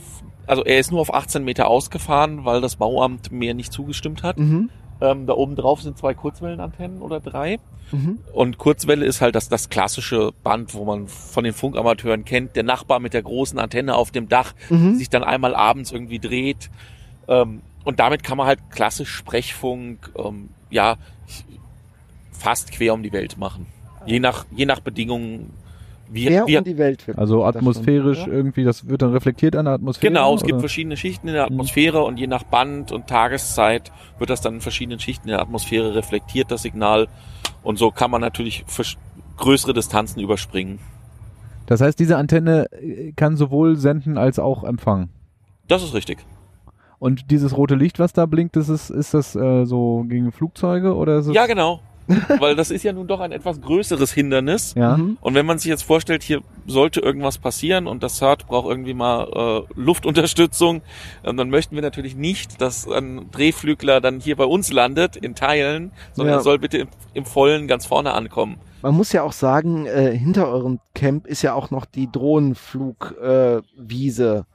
also 0.47 0.63
er 0.63 0.79
ist 0.79 0.91
nur 0.91 1.01
auf 1.01 1.13
18 1.13 1.43
Meter 1.43 1.67
ausgefahren, 1.67 2.45
weil 2.45 2.61
das 2.61 2.75
Bauamt 2.75 3.31
mir 3.31 3.53
nicht 3.53 3.71
zugestimmt 3.73 4.23
hat. 4.23 4.37
Mhm. 4.37 4.69
Ähm, 5.01 5.25
da 5.27 5.33
oben 5.33 5.55
drauf 5.55 5.81
sind 5.81 5.97
zwei 5.97 6.13
Kurzwellenantennen 6.13 7.01
oder 7.01 7.19
drei. 7.19 7.59
Mhm. 7.91 8.19
Und 8.33 8.57
Kurzwelle 8.57 9.05
ist 9.05 9.19
halt 9.21 9.35
das, 9.35 9.49
das 9.49 9.69
klassische 9.69 10.31
Band, 10.43 10.73
wo 10.73 10.85
man 10.85 11.07
von 11.07 11.43
den 11.43 11.53
Funkamateuren 11.53 12.23
kennt. 12.23 12.55
Der 12.55 12.63
Nachbar 12.63 12.99
mit 12.99 13.13
der 13.13 13.21
großen 13.21 13.59
Antenne 13.59 13.95
auf 13.95 14.11
dem 14.11 14.29
Dach, 14.29 14.53
Mhm. 14.69 14.95
sich 14.95 15.09
dann 15.09 15.23
einmal 15.23 15.53
abends 15.53 15.91
irgendwie 15.91 16.19
dreht. 16.19 16.69
Ähm, 17.27 17.61
und 17.83 17.99
damit 17.99 18.23
kann 18.23 18.37
man 18.37 18.47
halt 18.47 18.59
klassisch 18.71 19.09
Sprechfunk, 19.09 20.11
ähm, 20.17 20.49
ja, 20.69 20.95
fast 22.31 22.71
quer 22.71 22.93
um 22.93 23.03
die 23.03 23.13
Welt 23.13 23.37
machen. 23.37 23.67
Je 24.05 24.19
nach, 24.19 24.45
je 24.55 24.65
nach 24.65 24.79
Bedingungen. 24.79 25.51
Wie, 26.09 26.25
Quer 26.25 26.47
wie, 26.47 26.57
um 26.57 26.63
die 26.63 26.77
Welt. 26.77 27.05
Also 27.15 27.43
das 27.43 27.55
atmosphärisch 27.55 28.19
schon, 28.19 28.31
irgendwie, 28.31 28.63
das 28.63 28.87
wird 28.87 29.01
dann 29.01 29.11
reflektiert 29.11 29.55
an 29.55 29.65
der 29.65 29.75
Atmosphäre. 29.75 30.13
Genau, 30.13 30.35
es 30.35 30.41
gibt 30.41 30.53
oder? 30.53 30.59
verschiedene 30.59 30.97
Schichten 30.97 31.27
in 31.27 31.33
der 31.33 31.45
Atmosphäre 31.45 32.03
und 32.03 32.19
je 32.19 32.27
nach 32.27 32.43
Band 32.43 32.91
und 32.91 33.07
Tageszeit 33.07 33.91
wird 34.19 34.29
das 34.29 34.41
dann 34.41 34.55
in 34.55 34.61
verschiedenen 34.61 34.99
Schichten 34.99 35.27
in 35.27 35.31
der 35.31 35.41
Atmosphäre 35.41 35.95
reflektiert, 35.95 36.51
das 36.51 36.61
Signal. 36.61 37.07
Und 37.63 37.77
so 37.77 37.91
kann 37.91 38.11
man 38.11 38.21
natürlich 38.21 38.65
größere 39.37 39.73
Distanzen 39.73 40.21
überspringen. 40.21 40.79
Das 41.65 41.81
heißt, 41.81 41.99
diese 41.99 42.17
Antenne 42.17 42.71
äh, 42.71 43.11
kann 43.13 43.37
sowohl 43.37 43.75
senden 43.75 44.17
als 44.17 44.37
auch 44.37 44.63
empfangen. 44.63 45.09
Das 45.67 45.83
ist 45.83 45.93
richtig. 45.95 46.19
Und 46.99 47.31
dieses 47.31 47.57
rote 47.57 47.75
Licht, 47.75 47.99
was 47.99 48.13
da 48.13 48.25
blinkt, 48.25 48.55
ist, 48.55 48.69
es, 48.69 48.89
ist 48.89 49.13
das 49.13 49.35
äh, 49.35 49.65
so 49.65 50.05
gegen 50.07 50.31
Flugzeuge 50.31 50.95
oder 50.95 51.17
ist 51.17 51.27
es? 51.27 51.33
Ja, 51.33 51.45
genau. 51.45 51.79
Weil 52.39 52.55
das 52.55 52.71
ist 52.71 52.83
ja 52.83 52.93
nun 52.93 53.07
doch 53.07 53.19
ein 53.19 53.31
etwas 53.31 53.61
größeres 53.61 54.11
Hindernis. 54.11 54.73
Ja. 54.75 54.97
Mhm. 54.97 55.17
Und 55.21 55.33
wenn 55.33 55.45
man 55.45 55.57
sich 55.57 55.69
jetzt 55.69 55.83
vorstellt, 55.83 56.21
hier 56.23 56.41
sollte 56.67 56.99
irgendwas 56.99 57.37
passieren 57.37 57.87
und 57.87 58.03
das 58.03 58.17
SART 58.17 58.45
braucht 58.47 58.69
irgendwie 58.69 58.93
mal 58.93 59.65
äh, 59.67 59.73
Luftunterstützung, 59.79 60.81
äh, 61.23 61.33
dann 61.33 61.49
möchten 61.49 61.75
wir 61.75 61.81
natürlich 61.81 62.15
nicht, 62.15 62.61
dass 62.61 62.87
ein 62.87 63.29
Drehflügler 63.31 64.01
dann 64.01 64.19
hier 64.19 64.35
bei 64.35 64.45
uns 64.45 64.71
landet 64.71 65.15
in 65.15 65.35
Teilen, 65.35 65.91
sondern 66.13 66.33
Ja. 66.33 66.39
er 66.39 66.43
soll 66.43 66.59
bitte 66.59 66.77
im, 66.77 66.87
im 67.13 67.25
Vollen 67.25 67.67
ganz 67.67 67.85
vorne 67.85 68.13
ankommen. 68.13 68.57
Man 68.81 68.93
muss 68.95 69.11
ja 69.11 69.23
auch 69.23 69.33
sagen, 69.33 69.87
äh, 69.87 70.15
hinter 70.15 70.47
eurem 70.47 70.79
Camp 70.93 71.25
ist 71.25 71.41
ja 71.41 71.53
auch 71.53 71.71
noch 71.71 71.85
die 71.85 72.11
Drohnenflugwiese. 72.11 73.63
Äh, 73.65 73.89
Wiese. 73.89 74.45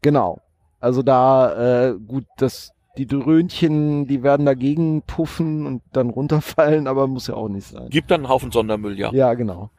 genau. 0.00 0.40
Also 0.80 1.02
da, 1.02 1.88
äh, 1.88 1.94
gut, 1.94 2.24
das, 2.36 2.73
die 2.96 3.06
Dröhnchen, 3.06 4.06
die 4.06 4.22
werden 4.22 4.46
dagegen 4.46 5.02
puffen 5.02 5.66
und 5.66 5.82
dann 5.92 6.10
runterfallen, 6.10 6.86
aber 6.86 7.06
muss 7.06 7.26
ja 7.26 7.34
auch 7.34 7.48
nicht 7.48 7.66
sein. 7.66 7.88
Gibt 7.90 8.10
dann 8.10 8.22
einen 8.22 8.28
Haufen 8.28 8.52
Sondermüll, 8.52 8.98
ja. 8.98 9.12
Ja, 9.12 9.34
genau. 9.34 9.70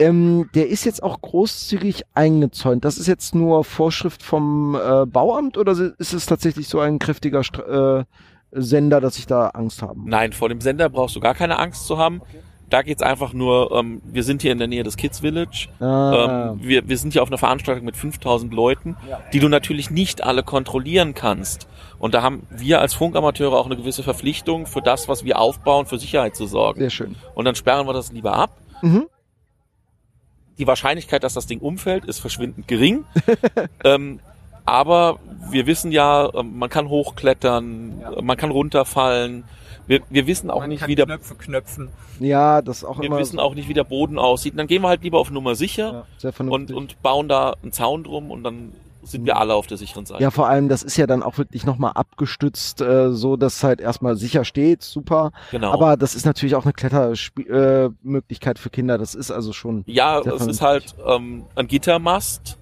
Ähm, 0.00 0.48
der 0.54 0.68
ist 0.68 0.84
jetzt 0.84 1.02
auch 1.02 1.20
großzügig 1.20 2.04
eingezäunt. 2.14 2.84
Das 2.84 2.98
ist 2.98 3.08
jetzt 3.08 3.34
nur 3.34 3.64
Vorschrift 3.64 4.22
vom 4.22 4.76
äh, 4.76 5.06
Bauamt 5.06 5.58
oder 5.58 5.72
ist 5.72 6.12
es 6.12 6.26
tatsächlich 6.26 6.68
so 6.68 6.78
ein 6.78 6.98
kräftiger 6.98 7.42
Stra 7.42 8.00
äh, 8.00 8.04
Sender, 8.50 9.00
dass 9.00 9.18
ich 9.18 9.26
da 9.26 9.48
Angst 9.48 9.82
haben? 9.82 10.02
muss? 10.02 10.10
Nein, 10.10 10.32
vor 10.32 10.48
dem 10.48 10.60
Sender 10.60 10.88
brauchst 10.88 11.16
du 11.16 11.20
gar 11.20 11.34
keine 11.34 11.58
Angst 11.58 11.86
zu 11.86 11.98
haben. 11.98 12.22
Da 12.70 12.82
geht's 12.82 13.02
einfach 13.02 13.32
nur, 13.32 13.72
ähm, 13.72 14.02
wir 14.04 14.22
sind 14.22 14.42
hier 14.42 14.52
in 14.52 14.58
der 14.58 14.68
Nähe 14.68 14.82
des 14.82 14.96
Kids 14.96 15.20
Village. 15.20 15.68
Ah, 15.80 16.52
Ähm, 16.52 16.60
wir, 16.62 16.88
wir 16.88 16.98
sind 16.98 17.12
hier 17.12 17.22
auf 17.22 17.28
einer 17.28 17.38
Veranstaltung 17.38 17.84
mit 17.84 17.96
5000 17.96 18.52
Leuten, 18.52 18.96
die 19.32 19.40
du 19.40 19.48
natürlich 19.48 19.90
nicht 19.90 20.22
alle 20.22 20.42
kontrollieren 20.42 21.14
kannst. 21.14 21.66
Und 21.98 22.14
da 22.14 22.22
haben 22.22 22.46
wir 22.50 22.80
als 22.80 22.94
Funkamateure 22.94 23.54
auch 23.54 23.66
eine 23.66 23.76
gewisse 23.76 24.02
Verpflichtung, 24.02 24.66
für 24.66 24.82
das, 24.82 25.08
was 25.08 25.24
wir 25.24 25.38
aufbauen, 25.38 25.86
für 25.86 25.98
Sicherheit 25.98 26.36
zu 26.36 26.46
sorgen. 26.46 26.80
sehr 26.80 26.90
schön. 26.90 27.16
Und 27.34 27.44
dann 27.44 27.54
sperren 27.54 27.86
wir 27.86 27.92
das 27.92 28.12
lieber 28.12 28.34
ab. 28.34 28.56
Mhm. 28.82 29.06
Die 30.58 30.66
Wahrscheinlichkeit, 30.66 31.22
dass 31.24 31.34
das 31.34 31.46
Ding 31.46 31.60
umfällt, 31.60 32.04
ist 32.04 32.18
verschwindend 32.18 32.68
gering. 32.68 33.04
ähm, 33.84 34.20
aber 34.64 35.18
wir 35.50 35.66
wissen 35.66 35.92
ja, 35.92 36.28
ähm, 36.34 36.58
man 36.58 36.68
kann 36.68 36.88
hochklettern, 36.88 38.02
äh, 38.18 38.22
man 38.22 38.36
kann 38.36 38.50
runterfallen. 38.50 39.44
Wir, 39.88 40.02
wir 40.10 40.26
wissen 40.26 40.50
auch 40.50 40.60
Man 40.60 40.68
nicht, 40.68 40.80
kann 40.80 40.88
wie 40.88 40.94
der 40.94 41.06
Knöpfe 41.06 41.34
knöpfen. 41.34 41.88
Ja, 42.20 42.62
das 42.62 42.78
ist 42.78 42.84
auch 42.84 42.98
wir 42.98 43.06
immer 43.06 43.18
wissen 43.18 43.40
auch 43.40 43.54
nicht, 43.54 43.68
wie 43.68 43.74
der 43.74 43.84
Boden 43.84 44.18
aussieht. 44.18 44.52
Und 44.52 44.58
dann 44.58 44.66
gehen 44.66 44.82
wir 44.82 44.88
halt 44.88 45.02
lieber 45.02 45.18
auf 45.18 45.30
Nummer 45.30 45.54
sicher 45.54 46.06
sehr 46.18 46.32
und, 46.38 46.70
und 46.70 47.02
bauen 47.02 47.28
da 47.28 47.54
einen 47.62 47.72
Zaun 47.72 48.04
drum 48.04 48.30
und 48.30 48.44
dann 48.44 48.72
sind 49.02 49.24
wir 49.24 49.38
alle 49.38 49.54
auf 49.54 49.66
der 49.66 49.78
sicheren 49.78 50.04
Seite. 50.04 50.22
Ja, 50.22 50.30
vor 50.30 50.48
allem, 50.48 50.68
das 50.68 50.82
ist 50.82 50.96
ja 50.96 51.06
dann 51.06 51.22
auch 51.22 51.38
wirklich 51.38 51.64
nochmal 51.64 51.92
abgestützt, 51.94 52.82
äh, 52.82 53.12
so 53.12 53.36
dass 53.36 53.56
es 53.56 53.64
halt 53.64 53.80
erstmal 53.80 54.16
sicher 54.16 54.44
steht, 54.44 54.82
super. 54.82 55.32
Genau. 55.50 55.72
Aber 55.72 55.96
das 55.96 56.14
ist 56.14 56.26
natürlich 56.26 56.54
auch 56.54 56.64
eine 56.64 56.74
Klettermöglichkeit 56.74 58.58
äh, 58.58 58.60
für 58.60 58.70
Kinder. 58.70 58.98
Das 58.98 59.14
ist 59.14 59.30
also 59.30 59.52
schon. 59.52 59.84
Ja, 59.86 60.20
es 60.20 60.46
ist 60.46 60.60
halt 60.60 60.94
ähm, 61.06 61.44
ein 61.54 61.66
Gittermast. 61.66 62.58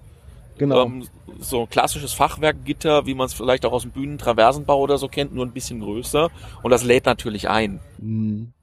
Genau. 0.57 0.85
Ähm, 0.85 1.03
so 1.39 1.61
ein 1.61 1.69
klassisches 1.69 2.13
Fachwerkgitter, 2.13 3.05
wie 3.05 3.13
man 3.13 3.27
es 3.27 3.33
vielleicht 3.33 3.65
auch 3.65 3.71
aus 3.73 3.83
dem 3.83 3.91
Bühnentraversenbau 3.91 4.79
oder 4.79 4.97
so 4.97 5.07
kennt, 5.07 5.33
nur 5.35 5.45
ein 5.45 5.51
bisschen 5.51 5.79
größer. 5.81 6.29
Und 6.63 6.71
das 6.71 6.83
lädt 6.83 7.05
natürlich 7.05 7.49
ein. 7.49 7.79
Mhm. 7.99 8.53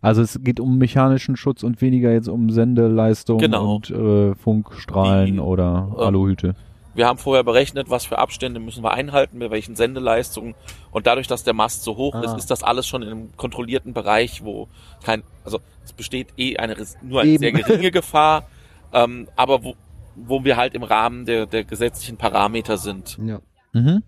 Also 0.00 0.20
es 0.22 0.38
geht 0.42 0.60
um 0.60 0.76
mechanischen 0.78 1.36
Schutz 1.36 1.62
und 1.62 1.80
weniger 1.80 2.12
jetzt 2.12 2.28
um 2.28 2.50
Sendeleistung 2.50 3.38
Genau. 3.38 3.76
und 3.76 3.90
äh, 3.90 4.34
Funkstrahlen 4.34 5.34
Die, 5.34 5.40
oder 5.40 5.88
ähm, 5.92 5.98
Aluhüte. 5.98 6.54
Wir 6.94 7.06
haben 7.08 7.18
vorher 7.18 7.42
berechnet, 7.42 7.90
was 7.90 8.04
für 8.04 8.18
Abstände 8.18 8.60
müssen 8.60 8.84
wir 8.84 8.92
einhalten, 8.92 9.38
bei 9.40 9.50
welchen 9.50 9.74
Sendeleistungen. 9.76 10.54
Und 10.92 11.06
dadurch, 11.06 11.26
dass 11.26 11.42
der 11.42 11.54
Mast 11.54 11.82
so 11.82 11.96
hoch 11.96 12.14
Ah. 12.14 12.20
ist, 12.22 12.36
ist 12.36 12.50
das 12.50 12.62
alles 12.62 12.86
schon 12.86 13.02
in 13.02 13.08
einem 13.08 13.36
kontrollierten 13.36 13.94
Bereich, 13.94 14.44
wo 14.44 14.68
kein, 15.02 15.22
also 15.44 15.58
es 15.84 15.92
besteht 15.92 16.28
eh 16.36 16.56
eine 16.58 16.76
nur 17.02 17.22
eine 17.22 17.30
Eben. 17.30 17.40
sehr 17.40 17.52
geringe 17.52 17.90
Gefahr, 17.90 18.44
ähm, 18.92 19.26
aber 19.36 19.64
wo, 19.64 19.74
wo 20.16 20.44
wir 20.44 20.56
halt 20.56 20.74
im 20.74 20.82
Rahmen 20.82 21.24
der, 21.26 21.46
der 21.46 21.64
gesetzlichen 21.64 22.16
Parameter 22.16 22.76
sind. 22.78 23.18
Ja. 23.24 23.40
Mhm. 23.72 24.02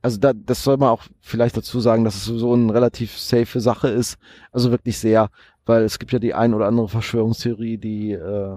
Also 0.00 0.18
da, 0.18 0.32
das 0.32 0.62
soll 0.62 0.76
man 0.76 0.90
auch 0.90 1.02
vielleicht 1.20 1.56
dazu 1.56 1.80
sagen, 1.80 2.04
dass 2.04 2.14
es 2.14 2.24
sowieso 2.24 2.52
eine 2.52 2.72
relativ 2.72 3.18
safe 3.18 3.60
Sache 3.60 3.88
ist. 3.88 4.16
Also 4.52 4.70
wirklich 4.70 4.96
sehr, 4.98 5.28
weil 5.66 5.82
es 5.82 5.98
gibt 5.98 6.12
ja 6.12 6.18
die 6.20 6.34
ein 6.34 6.54
oder 6.54 6.66
andere 6.66 6.88
Verschwörungstheorie, 6.88 7.78
die 7.78 8.12
äh, 8.12 8.50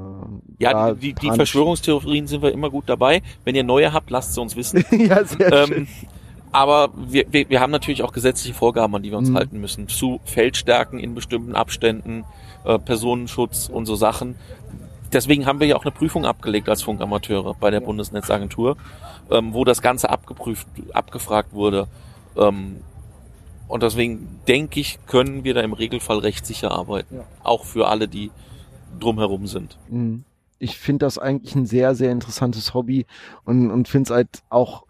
Ja, 0.60 0.94
die, 0.94 1.14
die, 1.14 1.14
die 1.16 1.32
Verschwörungstheorien 1.32 2.28
sind 2.28 2.44
wir 2.44 2.52
immer 2.52 2.70
gut 2.70 2.84
dabei. 2.88 3.24
Wenn 3.44 3.56
ihr 3.56 3.64
neue 3.64 3.92
habt, 3.92 4.12
lasst 4.12 4.36
sie 4.36 4.42
uns 4.42 4.56
wissen. 4.56 4.86
ja, 4.92 5.24
sehr 5.26 5.66
schön. 5.68 5.78
ähm, 5.78 5.88
aber 6.52 6.90
wir, 6.96 7.26
wir, 7.32 7.50
wir 7.50 7.60
haben 7.60 7.72
natürlich 7.72 8.04
auch 8.04 8.12
gesetzliche 8.14 8.54
Vorgaben, 8.54 8.94
an 8.94 9.02
die 9.02 9.10
wir 9.10 9.18
uns 9.18 9.30
Mhm. 9.30 9.38
halten 9.38 9.60
müssen. 9.60 9.88
Zu 9.88 10.20
Feldstärken 10.26 11.00
in 11.00 11.16
bestimmten 11.16 11.56
Abständen, 11.56 12.24
äh, 12.66 12.78
Personenschutz 12.78 13.68
und 13.68 13.88
so 13.88 13.96
Sachen. 13.96 14.36
Deswegen 15.14 15.46
haben 15.46 15.60
wir 15.60 15.68
ja 15.68 15.76
auch 15.76 15.84
eine 15.84 15.92
Prüfung 15.92 16.26
abgelegt 16.26 16.70
als 16.70 16.82
Funkamateure 16.84 17.56
bei 17.60 17.70
der 17.70 17.82
Bundesnetzagentur, 17.82 18.78
ähm, 19.30 19.54
wo 19.54 19.66
das 19.66 19.82
Ganze 19.82 20.10
abgeprüft, 20.10 20.68
abgefragt 20.94 21.54
wurde. 21.54 21.88
Ähm, 22.38 22.78
und 23.68 23.84
deswegen 23.84 24.40
denke 24.48 24.80
ich, 24.80 25.00
können 25.08 25.44
wir 25.44 25.54
da 25.54 25.62
im 25.62 25.74
Regelfall 25.74 26.20
recht 26.20 26.46
sicher 26.46 26.72
arbeiten. 26.72 27.18
Ja. 27.18 27.24
Auch 27.44 27.66
für 27.66 27.88
alle, 27.88 28.08
die 28.08 28.32
drumherum 29.00 29.48
sind. 29.48 29.78
Mhm. 29.90 30.24
Ich 30.60 30.78
finde 30.78 31.06
das 31.06 31.18
eigentlich 31.18 31.56
ein 31.56 31.66
sehr, 31.66 31.96
sehr 31.96 32.12
interessantes 32.12 32.74
Hobby 32.74 33.06
und, 33.46 33.72
und 33.72 33.88
finde 33.88 34.08
es 34.08 34.16
halt 34.16 34.44
auch 34.50 34.84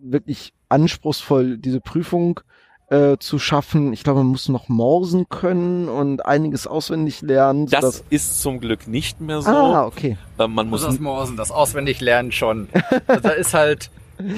wirklich 0.00 0.52
anspruchsvoll, 0.68 1.56
diese 1.56 1.80
Prüfung 1.80 2.40
äh, 2.88 3.16
zu 3.18 3.38
schaffen. 3.38 3.92
Ich 3.92 4.04
glaube, 4.04 4.20
man 4.20 4.28
muss 4.28 4.48
noch 4.48 4.68
morsen 4.68 5.28
können 5.28 5.88
und 5.88 6.24
einiges 6.24 6.66
auswendig 6.66 7.22
lernen. 7.22 7.66
Das 7.66 8.04
ist 8.10 8.40
zum 8.40 8.60
Glück 8.60 8.86
nicht 8.86 9.20
mehr 9.20 9.42
so. 9.42 9.50
ah, 9.50 9.86
okay. 9.86 10.16
Ähm, 10.38 10.54
man 10.54 10.68
muss 10.68 10.82
das 10.82 10.98
Morsen, 11.00 11.36
das 11.36 11.50
auswendig 11.50 12.00
lernen 12.00 12.32
schon. 12.32 12.68
Also 13.06 13.22
da 13.22 13.30
ist 13.30 13.54
halt 13.54 13.90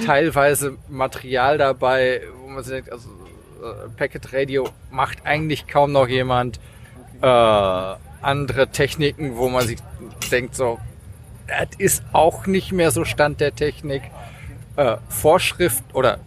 teilweise 0.05 0.77
Material 0.89 1.57
dabei, 1.57 2.21
wo 2.41 2.49
man 2.49 2.63
sich 2.63 2.73
denkt, 2.73 2.91
also 2.91 3.09
äh, 3.09 3.89
Packet 3.95 4.33
Radio 4.33 4.67
macht 4.91 5.25
eigentlich 5.25 5.67
kaum 5.67 5.91
noch 5.91 6.07
jemand. 6.07 6.59
Äh, 7.21 7.95
andere 8.21 8.67
Techniken, 8.69 9.37
wo 9.37 9.49
man 9.49 9.65
sich 9.65 9.79
denkt, 10.31 10.55
so, 10.55 10.79
das 11.47 11.69
ist 11.77 12.03
auch 12.13 12.47
nicht 12.47 12.71
mehr 12.71 12.91
so 12.91 13.05
Stand 13.05 13.39
der 13.39 13.55
Technik. 13.55 14.03
Äh, 14.75 14.97
Vorschrift 15.07 15.83
oder 15.93 16.19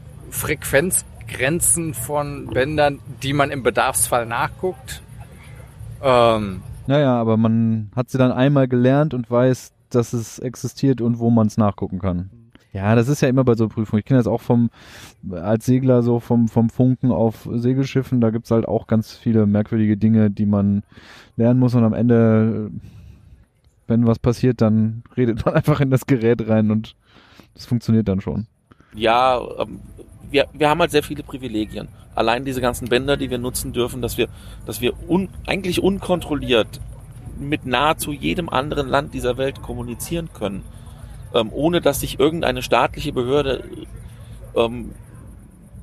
Frequenzgrenzen 1.32 1.94
von 1.94 2.46
Bändern, 2.46 3.00
die 3.22 3.32
man 3.32 3.50
im 3.50 3.62
Bedarfsfall 3.62 4.26
nachguckt. 4.26 5.02
Ähm, 6.02 6.62
Naja, 6.86 7.14
aber 7.14 7.36
man 7.36 7.90
hat 7.96 8.10
sie 8.10 8.18
dann 8.18 8.32
einmal 8.32 8.68
gelernt 8.68 9.14
und 9.14 9.30
weiß, 9.30 9.72
dass 9.90 10.12
es 10.12 10.38
existiert 10.38 11.00
und 11.00 11.18
wo 11.18 11.30
man 11.30 11.46
es 11.46 11.56
nachgucken 11.56 11.98
kann. 11.98 12.30
Ja, 12.72 12.94
das 12.94 13.08
ist 13.08 13.20
ja 13.20 13.28
immer 13.28 13.44
bei 13.44 13.54
so 13.54 13.68
Prüfungen. 13.68 14.00
Ich 14.00 14.06
kenne 14.06 14.18
das 14.18 14.26
auch 14.26 14.40
vom, 14.40 14.70
als 15.30 15.66
Segler 15.66 16.02
so 16.02 16.20
vom, 16.20 16.48
vom 16.48 16.70
Funken 16.70 17.10
auf 17.12 17.48
Segelschiffen, 17.50 18.20
da 18.20 18.30
gibt's 18.30 18.50
halt 18.50 18.66
auch 18.66 18.86
ganz 18.86 19.12
viele 19.12 19.46
merkwürdige 19.46 19.96
Dinge, 19.96 20.30
die 20.30 20.46
man 20.46 20.82
lernen 21.36 21.60
muss 21.60 21.74
und 21.74 21.84
am 21.84 21.92
Ende, 21.92 22.70
wenn 23.86 24.06
was 24.06 24.18
passiert, 24.18 24.60
dann 24.62 25.02
redet 25.16 25.44
man 25.44 25.54
einfach 25.56 25.80
in 25.80 25.90
das 25.90 26.06
Gerät 26.06 26.48
rein 26.48 26.70
und 26.70 26.94
das 27.54 27.66
funktioniert 27.66 28.08
dann 28.08 28.20
schon. 28.20 28.46
Ja, 28.94 29.40
wir, 30.32 30.46
wir 30.52 30.68
haben 30.68 30.80
halt 30.80 30.90
sehr 30.90 31.02
viele 31.02 31.22
Privilegien. 31.22 31.88
Allein 32.14 32.44
diese 32.44 32.60
ganzen 32.60 32.88
Bänder, 32.88 33.16
die 33.16 33.30
wir 33.30 33.38
nutzen 33.38 33.72
dürfen, 33.72 34.02
dass 34.02 34.18
wir, 34.18 34.28
dass 34.66 34.80
wir 34.80 34.94
un, 35.08 35.28
eigentlich 35.46 35.82
unkontrolliert 35.82 36.80
mit 37.38 37.66
nahezu 37.66 38.12
jedem 38.12 38.48
anderen 38.48 38.88
Land 38.88 39.14
dieser 39.14 39.36
Welt 39.36 39.62
kommunizieren 39.62 40.30
können, 40.32 40.62
ähm, 41.34 41.50
ohne 41.52 41.80
dass 41.80 42.00
sich 42.00 42.18
irgendeine 42.18 42.62
staatliche 42.62 43.12
Behörde 43.12 43.64
ähm, 44.56 44.92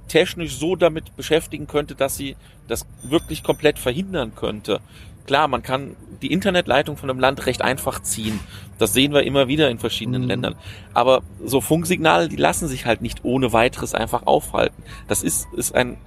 technisch 0.07 0.57
so 0.57 0.75
damit 0.75 1.15
beschäftigen 1.15 1.67
könnte, 1.67 1.95
dass 1.95 2.17
sie 2.17 2.35
das 2.67 2.85
wirklich 3.03 3.43
komplett 3.43 3.79
verhindern 3.79 4.33
könnte. 4.35 4.79
Klar, 5.25 5.47
man 5.47 5.61
kann 5.63 5.95
die 6.21 6.31
Internetleitung 6.31 6.97
von 6.97 7.09
einem 7.09 7.19
Land 7.19 7.45
recht 7.45 7.61
einfach 7.61 8.01
ziehen. 8.01 8.39
Das 8.77 8.93
sehen 8.93 9.13
wir 9.13 9.23
immer 9.23 9.47
wieder 9.47 9.69
in 9.69 9.77
verschiedenen 9.79 10.23
Mhm. 10.23 10.27
Ländern. 10.27 10.55
Aber 10.93 11.21
so 11.45 11.61
Funksignale, 11.61 12.27
die 12.29 12.35
lassen 12.35 12.67
sich 12.67 12.85
halt 12.85 13.01
nicht 13.01 13.23
ohne 13.23 13.53
weiteres 13.53 13.93
einfach 13.93 14.25
aufhalten. 14.25 14.83
Das 15.07 15.21
ist, 15.23 15.47
ist 15.55 15.75
ein, 15.75 15.97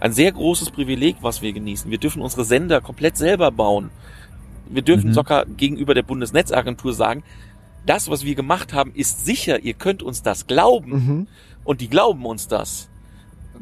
ein 0.00 0.12
sehr 0.12 0.30
großes 0.32 0.70
Privileg, 0.70 1.16
was 1.22 1.42
wir 1.42 1.52
genießen. 1.52 1.90
Wir 1.90 1.98
dürfen 1.98 2.22
unsere 2.22 2.44
Sender 2.44 2.80
komplett 2.80 3.16
selber 3.16 3.50
bauen. 3.50 3.90
Wir 4.68 4.82
dürfen 4.82 5.08
Mhm. 5.10 5.14
sogar 5.14 5.44
gegenüber 5.46 5.94
der 5.94 6.02
Bundesnetzagentur 6.02 6.92
sagen, 6.94 7.24
das, 7.86 8.08
was 8.10 8.24
wir 8.24 8.34
gemacht 8.34 8.72
haben, 8.74 8.92
ist 8.94 9.24
sicher. 9.24 9.60
Ihr 9.60 9.74
könnt 9.74 10.02
uns 10.02 10.22
das 10.22 10.46
glauben. 10.46 10.90
Mhm. 10.90 11.26
Und 11.64 11.80
die 11.80 11.88
glauben 11.88 12.24
uns 12.26 12.48
das. 12.48 12.88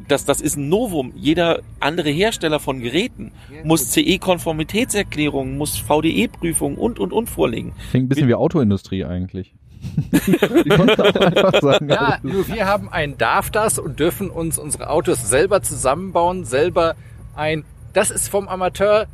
Das, 0.07 0.25
das 0.25 0.41
ist 0.41 0.57
ein 0.57 0.69
Novum. 0.69 1.11
Jeder 1.15 1.61
andere 1.79 2.09
Hersteller 2.09 2.59
von 2.59 2.79
Geräten 2.79 3.31
muss 3.63 3.91
CE-Konformitätserklärungen, 3.91 5.57
muss 5.57 5.77
VDE-Prüfungen 5.77 6.77
und, 6.77 6.99
und, 6.99 7.13
und 7.13 7.29
vorlegen. 7.29 7.73
Klingt 7.89 8.05
ein 8.05 8.09
bisschen 8.09 8.27
wie 8.27 8.35
Autoindustrie 8.35 9.05
eigentlich. 9.05 9.53
Sagen, 11.61 11.89
Ja, 11.89 12.17
nur 12.23 12.47
wir 12.47 12.65
haben 12.65 12.89
ein 12.89 13.17
Darf 13.17 13.49
das 13.51 13.79
und 13.79 13.99
dürfen 13.99 14.29
uns 14.29 14.57
unsere 14.57 14.89
Autos 14.89 15.29
selber 15.29 15.61
zusammenbauen, 15.61 16.45
selber 16.45 16.95
ein, 17.35 17.63
das 17.93 18.09
ist 18.11 18.27
vom 18.29 18.47
Amateur 18.47 19.07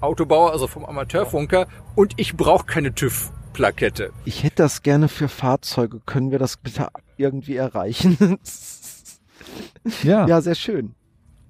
Autobauer, 0.00 0.52
also 0.52 0.66
vom 0.66 0.84
Amateurfunker 0.84 1.66
und 1.94 2.14
ich 2.16 2.36
brauche 2.36 2.64
keine 2.66 2.94
TÜV-Plakette. 2.94 4.12
Ich 4.24 4.42
hätte 4.42 4.56
das 4.56 4.82
gerne 4.82 5.08
für 5.08 5.28
Fahrzeuge. 5.28 6.00
Können 6.06 6.30
wir 6.30 6.38
das 6.38 6.56
bitte 6.56 6.88
irgendwie 7.16 7.56
erreichen? 7.56 8.38
ja. 10.02 10.26
ja, 10.26 10.40
sehr 10.40 10.54
schön. 10.54 10.94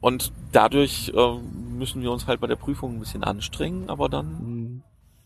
Und 0.00 0.32
dadurch 0.52 1.12
äh, 1.14 1.38
müssen 1.76 2.00
wir 2.02 2.10
uns 2.10 2.26
halt 2.26 2.40
bei 2.40 2.46
der 2.46 2.56
Prüfung 2.56 2.94
ein 2.96 3.00
bisschen 3.00 3.22
anstrengen, 3.24 3.88
aber 3.90 4.08
dann, 4.08 4.26
Mhm. 4.40 4.82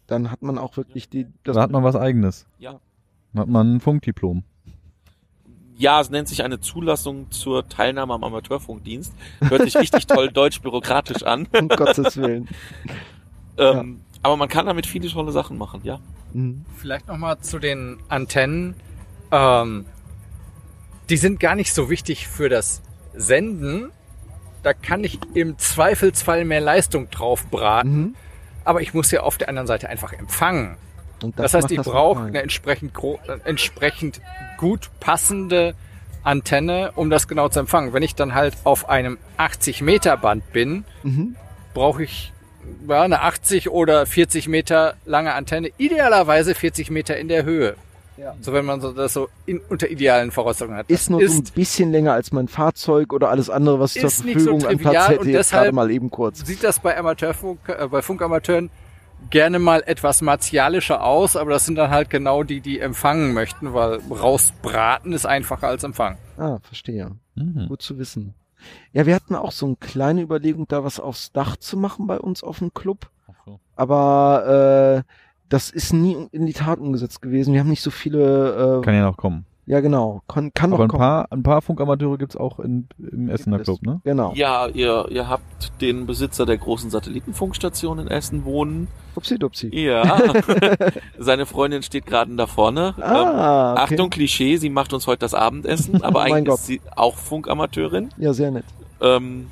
Dann 0.07 0.31
hat 0.31 0.43
man 0.43 0.59
auch 0.59 0.77
wirklich 0.77 1.09
die. 1.09 1.27
Das 1.45 1.57
Da 1.57 1.63
hat 1.63 1.71
man 1.71 1.83
was 1.83 1.97
eigenes. 1.97 2.47
ja. 2.59 2.79
Da 3.33 3.41
hat 3.41 3.49
man 3.49 3.77
ein 3.77 3.81
Funkdiplom. 3.81 4.45
Ja, 5.77 6.01
es 6.01 6.11
nennt 6.11 6.29
sich 6.29 6.45
eine 6.45 6.61
Zulassung 6.61 7.31
zur 7.33 7.67
Teilnahme 7.69 8.15
am 8.15 8.23
Amateurfunkdienst. 8.23 9.13
Hört 9.41 9.63
sich 9.63 9.77
richtig 9.77 10.07
toll 10.07 10.29
deutsch-bürokratisch 10.33 11.23
an. 11.25 11.49
um 11.59 11.69
Gottes 11.69 12.17
Willen. 12.17 12.49
Ähm, 13.59 14.01
Aber 14.23 14.37
man 14.37 14.49
kann 14.49 14.67
damit 14.67 14.87
viele 14.87 15.09
tolle 15.09 15.33
Sachen 15.33 15.59
machen, 15.59 15.81
ja. 15.85 15.99
Mhm. 16.33 16.65
Vielleicht 16.77 17.09
nochmal 17.09 17.39
zu 17.41 17.59
den 17.59 17.97
Antennen. 18.09 18.75
Ähm, 19.33 19.87
die 21.09 21.17
sind 21.17 21.41
gar 21.41 21.55
nicht 21.55 21.73
so 21.75 21.91
wichtig 21.91 22.29
für 22.29 22.49
das 22.49 22.83
Senden. 23.15 23.91
Da 24.63 24.73
kann 24.73 25.05
ich 25.05 25.19
im 25.35 25.59
Zweifelsfall 25.59 26.45
mehr 26.45 26.61
Leistung 26.61 27.11
drauf 27.11 27.47
braten. 27.51 27.97
Mhm. 28.01 28.15
Aber 28.65 28.81
ich 28.81 28.95
muss 28.95 29.11
ja 29.11 29.21
auf 29.21 29.37
der 29.37 29.49
anderen 29.51 29.67
Seite 29.67 29.89
einfach 29.91 30.13
empfangen. 30.15 30.77
Und 31.23 31.39
Das, 31.39 31.53
heißt, 31.55 31.71
ich 31.71 31.77
das 31.79 31.87
brauche 31.87 32.25
eine 32.25 32.43
entsprechend, 32.43 32.93
äh, 32.97 33.39
entsprechend 33.45 34.21
gut 34.57 34.91
passende 35.01 35.75
Antenne, 36.23 36.93
um 36.95 37.11
das 37.11 37.29
genau 37.29 37.49
zu 37.51 37.61
empfangen. 37.61 37.93
Wenn 37.93 38.03
ich 38.03 38.15
dann 38.15 38.35
halt 38.35 38.57
auf 38.65 38.89
einem 38.89 39.19
80 39.37 39.83
Meter 39.83 40.17
Band 40.17 40.51
bin, 40.53 40.85
Mhm. 41.03 41.37
brauche 41.75 42.03
ich 42.05 42.33
ja, 42.89 43.03
eine 43.03 43.21
80 43.21 43.69
oder 43.69 44.07
40 44.07 44.49
Meter 44.49 44.95
lange 45.05 45.35
Antenne, 45.35 45.71
idealerweise 45.77 46.55
40 46.55 46.91
Meter 46.91 47.17
in 47.19 47.29
der 47.29 47.45
Höhe. 47.45 47.77
Ja. 48.17 48.35
So 48.41 48.53
wenn 48.53 48.65
man 48.65 48.81
so, 48.81 48.93
das 48.93 49.13
so 49.13 49.29
in, 49.47 49.61
unter 49.69 49.91
idealen 49.91 50.31
Voraussetzungen 50.31 50.77
hat. 50.77 50.89
Ist 50.89 51.11
nur 51.11 51.27
so 51.27 51.39
ein 51.39 51.45
bisschen 51.55 51.91
länger 51.91 52.13
als 52.13 52.33
mein 52.33 52.49
Fahrzeug 52.49 53.13
oder 53.13 53.31
alles 53.31 53.51
andere, 53.51 53.81
was 53.81 53.97
ich 53.97 54.01
zur 54.01 54.09
Ist 54.09 54.25
nicht 54.25 54.41
so 54.41 54.59
Verfügung 54.59 54.67
an 54.69 54.79
Platz 54.79 55.09
hätte, 55.09 55.21
und 55.21 55.27
jetzt 55.27 55.37
deshalb 55.37 55.65
gerade 55.65 55.75
mal 55.75 55.91
eben 55.91 56.11
kurz. 56.11 56.47
sieht 56.47 56.63
das 56.63 56.79
bei 56.79 56.97
Amateurfunk, 56.97 57.69
äh, 57.69 57.89
bei 57.89 58.03
Funkamateuren 58.03 58.71
gerne 59.31 59.59
mal 59.59 59.83
etwas 59.87 60.23
martialischer 60.23 61.03
aus, 61.03 61.37
aber 61.37 61.51
das 61.51 61.65
sind 61.65 61.77
dann 61.77 61.91
halt 61.91 62.11
genau 62.11 62.43
die, 62.43 62.61
die 62.61 62.79
empfangen 62.79 63.33
möchten, 63.33 63.73
weil 63.73 64.01
rausbraten 64.11 65.13
ist 65.13 65.27
einfacher 65.27 65.69
als 65.69 65.83
empfangen. 65.83 66.19
Ah, 66.37 66.59
verstehe. 66.63 67.13
Mhm. 67.35 67.67
Gut 67.69 67.83
zu 67.83 67.99
wissen. 67.99 68.35
Ja, 68.93 69.07
wir 69.07 69.15
hatten 69.15 69.35
auch 69.35 69.53
so 69.53 69.67
eine 69.67 69.77
kleine 69.77 70.23
Überlegung, 70.23 70.67
da 70.69 70.85
was 70.85 71.01
aufs 71.01 71.33
Dach 71.33 71.57
zu 71.57 71.77
machen 71.77 72.07
bei 72.07 72.19
uns 72.19 72.43
auf 72.43 72.59
dem 72.59 72.73
Club. 72.73 73.11
Aber 73.77 75.05
äh, 75.05 75.15
das 75.49 75.71
ist 75.71 75.93
nie 75.93 76.17
in 76.33 76.47
die 76.47 76.53
Tat 76.53 76.79
umgesetzt 76.79 77.23
gewesen. 77.23 77.53
Wir 77.55 77.61
haben 77.61 77.69
nicht 77.71 77.83
so 77.83 77.91
viele. 77.91 78.79
Äh, 78.81 78.85
Kann 78.85 78.95
ja 78.95 79.03
noch 79.05 79.17
kommen. 79.17 79.45
ja, 79.67 79.81
genau. 79.81 80.23
Kann, 80.27 80.53
kann 80.55 80.73
Aber 80.73 80.79
noch 80.79 80.85
ein 80.87 80.89
kommen. 80.89 81.01
paar, 81.01 81.27
ein 81.31 81.43
paar 81.43 81.63
Funkamateure 81.63 82.19
gibt's 82.19 82.37
auch 82.37 82.59
in, 82.59 82.89
im 82.99 83.29
Essener 83.29 83.59
es. 83.61 83.65
Club, 83.65 83.83
ne? 83.83 84.01
Genau. 84.05 84.33
Ja, 84.35 84.67
ihr, 84.69 85.07
ihr 85.11 85.29
habt 85.29 85.81
den 85.81 86.07
Besitzer 86.07 86.45
der 86.47 86.59
großen 86.59 86.91
Satellitenfunkstation 86.91 87.99
in 87.99 88.09
Essen 88.09 88.45
wohnen. 88.45 88.89
Upsi 89.17 89.39
dupsi. 89.39 89.69
Ja. 89.73 90.19
Seine 91.19 91.47
Freundin 91.47 91.83
steht 91.83 92.07
gerade 92.07 92.35
da 92.35 92.47
vorne. 92.47 92.95
Ah, 93.01 93.75
ähm, 93.77 93.83
okay. 93.83 93.83
Achtung, 93.95 94.11
Klischee, 94.11 94.57
sie 94.57 94.71
macht 94.71 94.93
uns 94.93 95.07
heute 95.07 95.21
das 95.21 95.35
Abendessen, 95.35 96.03
aber 96.03 96.21
Oh 96.21 96.23
eigentlich 96.25 96.47
Gott. 96.49 96.59
ist 96.59 96.67
sie 96.67 96.81
auch 96.97 97.17
Funkamateurin. 97.17 98.09
Ja, 98.19 98.33
sehr 98.33 98.51
nett. 98.51 98.65
Ähm, 99.01 99.49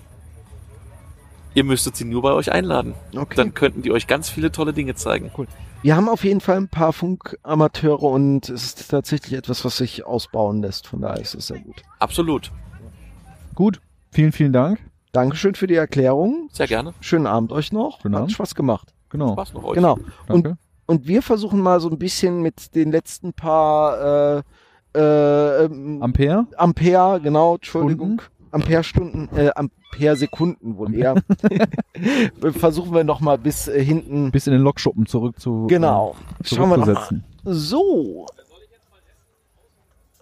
ihr 1.54 1.64
müsstet 1.64 1.96
sie 1.96 2.04
nur 2.04 2.22
bei 2.22 2.32
euch 2.32 2.50
einladen. 2.50 2.94
Okay. 3.16 3.34
Dann 3.36 3.54
könnten 3.54 3.82
die 3.82 3.92
euch 3.92 4.06
ganz 4.06 4.28
viele 4.30 4.50
tolle 4.50 4.72
Dinge 4.72 4.94
zeigen. 4.94 5.30
Cool. 5.36 5.46
Wir 5.82 5.96
haben 5.96 6.08
auf 6.08 6.22
jeden 6.22 6.40
Fall 6.40 6.58
ein 6.58 6.68
paar 6.68 6.92
Funkamateure 6.92 8.04
und 8.04 8.48
es 8.48 8.66
ist 8.66 8.88
tatsächlich 8.88 9.32
etwas, 9.32 9.64
was 9.64 9.78
sich 9.78 10.06
ausbauen 10.06 10.62
lässt. 10.62 10.86
Von 10.86 11.00
daher 11.00 11.20
ist 11.20 11.34
es 11.34 11.48
sehr 11.48 11.58
gut. 11.58 11.82
Absolut. 11.98 12.52
Gut. 13.56 13.80
Vielen, 14.12 14.30
vielen 14.30 14.52
Dank. 14.52 14.78
Dankeschön 15.10 15.56
für 15.56 15.66
die 15.66 15.74
Erklärung. 15.74 16.48
Sehr 16.52 16.68
gerne. 16.68 16.94
Schönen 17.00 17.26
Abend 17.26 17.50
euch 17.50 17.72
noch. 17.72 18.00
Schönen 18.00 18.14
Hat 18.14 18.22
Abend. 18.22 18.32
Spaß 18.32 18.54
gemacht. 18.54 18.94
Genau. 19.10 19.32
Spaß 19.32 19.54
noch 19.54 19.64
euch. 19.64 19.74
Genau. 19.74 19.94
Und, 20.28 20.44
Danke. 20.46 20.58
und 20.86 21.08
wir 21.08 21.20
versuchen 21.20 21.60
mal 21.60 21.80
so 21.80 21.90
ein 21.90 21.98
bisschen 21.98 22.42
mit 22.42 22.76
den 22.76 22.92
letzten 22.92 23.32
paar 23.32 24.38
äh, 24.38 24.42
äh, 24.94 25.64
ähm, 25.64 26.00
Ampere? 26.00 26.46
Ampere, 26.56 27.20
genau, 27.20 27.56
Entschuldigung. 27.56 28.20
Stunden? 28.20 28.31
Ampere-Stunden, 28.52 29.28
äh, 29.36 29.50
Ampere-Sekunden 29.54 30.76
wohl 30.76 30.94
eher. 30.94 31.14
Versuchen 32.52 32.94
wir 32.94 33.04
noch 33.04 33.20
mal 33.20 33.38
bis 33.38 33.68
äh, 33.68 33.82
hinten. 33.84 34.30
Bis 34.30 34.46
in 34.46 34.52
den 34.52 34.62
Lokschuppen 34.62 35.06
zurück 35.06 35.40
zu 35.40 35.66
Genau. 35.68 36.14
äh, 36.40 36.46
Schauen 36.54 36.70
wir 36.70 36.76
noch 36.76 36.86
mal. 36.86 37.22
So. 37.44 38.26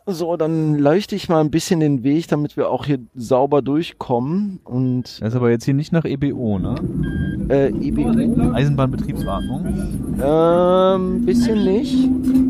So, 0.06 0.36
dann 0.36 0.76
leuchte 0.76 1.14
ich 1.14 1.28
mal 1.28 1.40
ein 1.40 1.50
bisschen 1.52 1.78
den 1.78 2.02
Weg, 2.02 2.26
damit 2.26 2.56
wir 2.56 2.68
auch 2.70 2.84
hier 2.86 2.98
sauber 3.14 3.62
durchkommen. 3.62 4.58
Und 4.64 5.20
Das 5.20 5.28
ist 5.28 5.36
aber 5.36 5.50
jetzt 5.50 5.64
hier 5.66 5.74
nicht 5.74 5.92
nach 5.92 6.04
EBO, 6.04 6.58
ne? 6.58 6.74
äh, 7.48 7.68
EBU, 7.68 8.52
Eisenbahnbetriebsatmung. 8.54 9.66
ähm, 10.20 11.24
bisschen 11.26 11.62
nicht. 11.64 11.94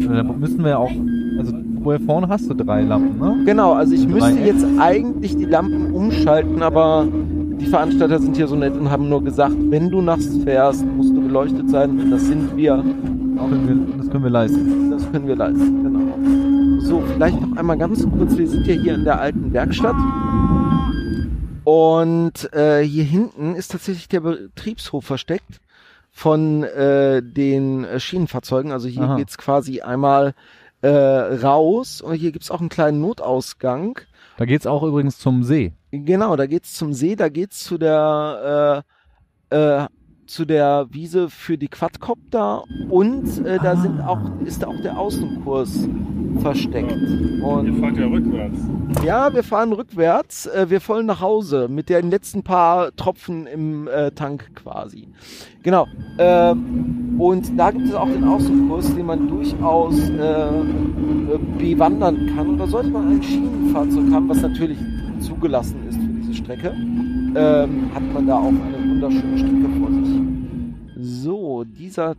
Äh, 0.04 0.14
Da 0.14 0.22
müssen 0.22 0.64
wir 0.64 0.78
auch, 0.78 0.90
also 1.38 1.52
wo 1.82 1.92
hier 1.92 2.00
vorne 2.00 2.28
hast 2.28 2.48
du 2.48 2.54
drei 2.54 2.82
Lampen, 2.82 3.18
ne? 3.18 3.42
Genau, 3.44 3.72
also 3.72 3.94
ich 3.94 4.06
müsste 4.06 4.34
Dreieck. 4.34 4.46
jetzt 4.46 4.66
eigentlich 4.78 5.36
die 5.36 5.46
Lampen 5.46 5.92
umschalten, 5.92 6.62
aber 6.62 7.06
die 7.60 7.66
Veranstalter 7.66 8.18
sind 8.18 8.36
hier 8.36 8.48
so 8.48 8.56
nett 8.56 8.74
und 8.74 8.90
haben 8.90 9.08
nur 9.08 9.22
gesagt, 9.22 9.56
wenn 9.58 9.90
du 9.90 10.00
nachts 10.00 10.36
fährst, 10.44 10.84
musst 10.84 11.14
du 11.14 11.20
beleuchtet 11.20 11.68
sein. 11.70 12.10
Das 12.10 12.26
sind 12.26 12.56
wir. 12.56 12.76
Das 12.76 13.48
können 13.48 13.68
wir, 13.68 13.96
das 13.98 14.10
können 14.10 14.24
wir 14.24 14.30
leisten. 14.30 14.90
Das 14.90 15.12
können 15.12 15.26
wir 15.26 15.36
leisten, 15.36 15.82
genau. 15.82 16.80
So, 16.80 17.02
vielleicht 17.14 17.40
noch 17.40 17.56
einmal 17.56 17.78
ganz 17.78 18.06
kurz. 18.10 18.36
Wir 18.36 18.48
sind 18.48 18.66
ja 18.66 18.74
hier 18.74 18.94
in 18.94 19.04
der 19.04 19.20
alten 19.20 19.52
Werkstatt. 19.52 19.96
Und 21.64 22.52
äh, 22.52 22.82
hier 22.82 23.04
hinten 23.04 23.54
ist 23.54 23.72
tatsächlich 23.72 24.08
der 24.08 24.20
Betriebshof 24.20 25.04
versteckt 25.04 25.60
von 26.10 26.64
äh, 26.64 27.22
den 27.22 27.84
äh, 27.84 28.00
Schienenfahrzeugen. 28.00 28.72
Also 28.72 28.88
hier 28.88 29.02
Aha. 29.02 29.16
geht's 29.16 29.38
quasi 29.38 29.80
einmal 29.80 30.34
äh, 30.82 30.88
raus 30.88 32.00
und 32.00 32.14
hier 32.14 32.32
gibt's 32.32 32.50
auch 32.50 32.60
einen 32.60 32.68
kleinen 32.68 33.00
Notausgang. 33.00 34.00
Da 34.36 34.44
geht's 34.44 34.66
auch 34.66 34.82
übrigens 34.82 35.18
zum 35.18 35.42
See. 35.42 35.72
Genau, 35.90 36.36
da 36.36 36.46
geht's 36.46 36.74
zum 36.74 36.92
See, 36.92 37.16
da 37.16 37.28
geht's 37.28 37.64
zu 37.64 37.78
der 37.78 38.84
äh, 39.50 39.56
äh, 39.56 39.86
zu 40.26 40.44
der 40.44 40.86
Wiese 40.90 41.28
für 41.28 41.58
die 41.58 41.68
Quadcopter 41.68 42.62
und 42.88 43.44
äh, 43.44 43.58
da 43.58 43.76
sind 43.76 44.00
auch 44.00 44.20
ist 44.44 44.64
auch 44.64 44.80
der 44.82 44.96
Außenkurs 44.96 45.88
versteckt. 46.38 46.92
Und 47.42 47.80
fahrt 47.80 47.96
ja 47.96 48.06
rückwärts. 48.06 48.58
ja, 49.04 49.34
wir 49.34 49.42
fahren 49.42 49.72
rückwärts, 49.72 50.46
äh, 50.46 50.66
wir 50.68 50.80
wollen 50.88 51.06
nach 51.06 51.20
Hause 51.20 51.68
mit 51.68 51.88
den 51.88 52.10
letzten 52.10 52.42
paar 52.42 52.94
Tropfen 52.96 53.46
im 53.46 53.88
äh, 53.88 54.10
Tank 54.12 54.50
quasi. 54.54 55.08
Genau. 55.62 55.86
Ähm, 56.18 57.16
und 57.18 57.58
da 57.58 57.70
gibt 57.70 57.86
es 57.86 57.94
auch 57.94 58.08
den 58.08 58.24
Außenkurs, 58.24 58.94
den 58.94 59.06
man 59.06 59.28
durchaus 59.28 59.94
äh, 60.08 60.20
äh, 60.20 61.38
bewandern 61.58 62.32
kann. 62.34 62.48
Und 62.48 62.58
da 62.58 62.66
sollte 62.66 62.88
man 62.90 63.08
ein 63.08 63.22
Schienenfahrzeug 63.22 64.10
haben, 64.10 64.28
was 64.28 64.40
natürlich 64.40 64.78
zugelassen 65.20 65.86
ist 65.88 65.96
für 65.96 66.08
diese 66.08 66.34
Strecke. 66.34 66.74
Ähm, 67.34 67.90
hat 67.94 68.14
man 68.14 68.26
da 68.26 68.36
auch 68.36 68.48
eine 68.48 68.90
wunderschöne 68.90 69.38
Strecke 69.38 69.68
vor 69.78 69.90
sich. 69.90 70.20
So, 71.22 71.64
dieser 71.64 72.14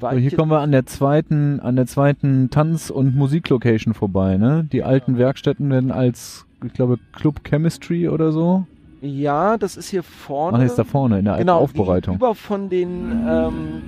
So, 0.00 0.10
hier 0.10 0.30
kommen 0.36 0.50
wir 0.50 0.60
an 0.60 0.72
der 0.72 0.86
zweiten, 0.86 1.60
an 1.60 1.76
der 1.76 1.86
zweiten 1.86 2.50
Tanz- 2.50 2.90
und 2.90 3.14
Musiklocation 3.16 3.94
vorbei, 3.94 4.36
ne? 4.36 4.66
Die 4.72 4.82
alten 4.82 5.18
Werkstätten 5.18 5.70
werden 5.70 5.90
als, 5.92 6.46
ich 6.64 6.72
glaube, 6.72 6.98
Club 7.12 7.44
Chemistry 7.44 8.08
oder 8.08 8.32
so. 8.32 8.66
ja, 9.02 9.56
das 9.58 9.76
ist 9.76 9.90
hier 9.90 10.02
vorne. 10.02 10.58
Ach, 10.58 10.62
ist 10.64 10.76
da 10.78 10.84
vorne 10.84 11.18
in 11.18 11.24
der 11.26 11.34
alten 11.34 11.46
genau, 11.46 11.58
Aufbereitung. 11.58 12.16
Über 12.16 12.34
von 12.34 12.68
den 12.70 13.24
ähm, 13.28 13.82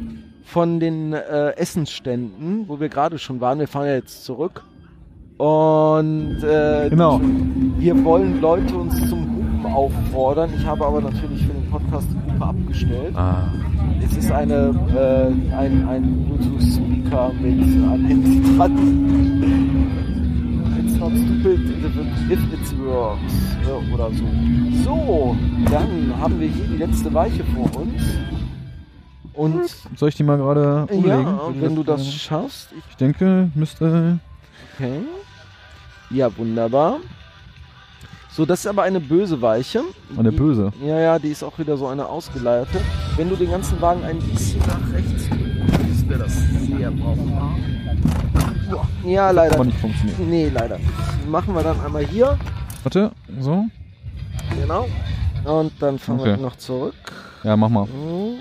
von 0.44 0.78
den 0.78 1.12
äh, 1.12 1.50
Essensständen, 1.56 2.64
wo 2.68 2.78
wir 2.78 2.88
gerade 2.88 3.18
schon 3.18 3.40
waren. 3.40 3.58
Wir 3.58 3.66
fahren 3.66 3.86
ja 3.86 3.94
jetzt 3.94 4.24
zurück. 4.24 4.62
Und 5.38 6.38
äh, 6.42 6.88
Genau. 6.88 7.20
hier 7.80 8.02
wollen 8.04 8.40
Leute 8.40 8.76
uns 8.76 8.96
zum 9.10 9.35
auffordern. 9.76 10.50
Ich 10.58 10.64
habe 10.66 10.84
aber 10.86 11.00
natürlich 11.00 11.42
für 11.46 11.52
den 11.52 11.70
Podcast 11.70 12.06
die 12.10 12.32
Hupe 12.32 12.44
abgestellt. 12.44 13.14
Ah. 13.16 13.48
Es 14.02 14.16
ist 14.16 14.30
eine 14.30 14.74
äh, 14.94 15.54
ein, 15.54 15.86
ein 15.88 16.24
Bluetooth-Speaker 16.26 17.32
mit 17.40 17.52
einem 17.52 18.06
Handy 18.06 18.56
dran. 18.56 18.72
It's 20.78 20.96
not 20.98 21.12
stupid 21.12 21.60
if 22.30 22.52
it 22.52 22.78
works. 22.78 23.32
äh, 23.66 23.92
Oder 23.94 24.10
so. 24.12 24.24
So, 24.84 25.36
dann 25.70 26.14
haben 26.20 26.40
wir 26.40 26.48
hier 26.48 26.64
die 26.64 26.76
letzte 26.78 27.12
Weiche 27.12 27.44
vor 27.54 27.64
uns. 27.82 28.02
Und 29.34 29.68
Soll 29.96 30.08
ich 30.08 30.14
die 30.14 30.22
mal 30.22 30.38
gerade 30.38 30.86
umlegen? 30.90 31.26
ja, 31.26 31.40
wenn 31.60 31.74
du 31.76 31.82
das 31.82 32.10
schaffst. 32.14 32.70
Ich, 32.72 32.82
Ich 32.90 32.96
denke, 32.96 33.50
müsste. 33.54 34.18
okay. 34.74 35.00
Ja, 36.10 36.34
wunderbar. 36.38 36.98
So, 38.36 38.44
das 38.44 38.60
ist 38.60 38.66
aber 38.66 38.82
eine 38.82 39.00
böse 39.00 39.40
Weiche. 39.40 39.82
Eine 40.16 40.30
Die- 40.30 40.36
böse. 40.36 40.70
Ja, 40.84 40.98
ja, 40.98 41.18
die 41.18 41.28
ist 41.28 41.42
auch 41.42 41.58
wieder 41.58 41.76
so 41.78 41.86
eine 41.86 42.06
ausgeleierte. 42.06 42.80
Wenn 43.16 43.30
du 43.30 43.36
den 43.36 43.50
ganzen 43.50 43.80
Wagen 43.80 44.04
ein 44.04 44.18
bisschen 44.18 44.60
nach 44.60 44.92
rechts 44.92 45.28
drückst, 45.30 46.08
wäre 46.08 46.18
das 46.24 46.34
sehr 46.66 46.90
brauchbar. 46.90 47.56
Ja, 49.06 49.30
leider. 49.30 49.54
Aber 49.54 49.64
nicht 49.64 49.78
funktioniert. 49.78 50.18
Nee, 50.20 50.50
leider. 50.52 50.78
Machen 51.30 51.54
wir 51.54 51.62
dann 51.62 51.80
einmal 51.80 52.04
hier. 52.04 52.38
Warte, 52.82 53.10
so. 53.40 53.64
Genau. 54.60 54.86
Und 55.44 55.72
dann 55.80 55.98
fahren 55.98 56.18
wir 56.22 56.32
Okay. 56.34 56.42
noch 56.42 56.56
zurück. 56.56 56.94
Ja, 57.42 57.56
mach 57.56 57.68
mal. 57.70 57.86
So. 57.86 58.34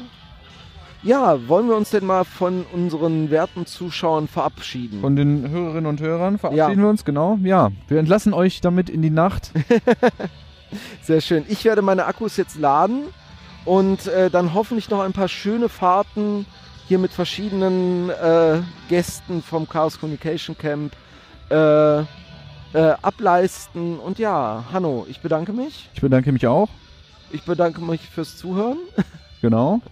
Ja, 1.05 1.47
wollen 1.47 1.69
wir 1.69 1.75
uns 1.75 1.91
denn 1.91 2.03
mal 2.03 2.23
von 2.23 2.65
unseren 2.73 3.29
werten 3.29 3.67
Zuschauern 3.67 4.27
verabschieden? 4.27 5.01
Von 5.01 5.15
den 5.15 5.47
Hörerinnen 5.47 5.85
und 5.85 6.01
Hörern 6.01 6.39
verabschieden 6.39 6.71
Ja. 6.71 6.77
wir 6.77 6.89
uns, 6.89 7.05
genau. 7.05 7.37
Ja, 7.43 7.69
wir 7.87 7.99
entlassen 7.99 8.33
euch 8.33 8.59
damit 8.59 8.89
in 8.89 9.03
die 9.03 9.11
Nacht. 9.11 9.51
Sehr 11.03 11.21
schön. 11.21 11.45
Ich 11.47 11.63
werde 11.63 11.83
meine 11.83 12.05
Akkus 12.07 12.37
jetzt 12.37 12.57
laden 12.57 13.03
und 13.65 14.07
äh, 14.07 14.31
dann 14.31 14.55
hoffentlich 14.55 14.89
noch 14.89 15.01
ein 15.01 15.13
paar 15.13 15.27
schöne 15.27 15.69
Fahrten 15.69 16.47
hier 16.87 16.97
mit 16.97 17.11
verschiedenen 17.11 18.09
äh, 18.09 18.61
Gästen 18.89 19.43
vom 19.43 19.69
Chaos 19.69 19.99
Communication 19.99 20.57
Camp 20.57 20.93
äh, 21.51 21.99
äh, 21.99 22.03
ableisten. 23.03 23.99
Und 23.99 24.17
ja, 24.17 24.63
Hanno, 24.73 25.05
ich 25.07 25.19
bedanke 25.19 25.53
mich. 25.53 25.87
Ich 25.93 26.01
bedanke 26.01 26.31
mich 26.31 26.47
auch. 26.47 26.69
Ich 27.31 27.43
bedanke 27.43 27.79
mich 27.81 28.01
fürs 28.01 28.37
Zuhören. 28.37 28.77
Genau. 29.43 29.81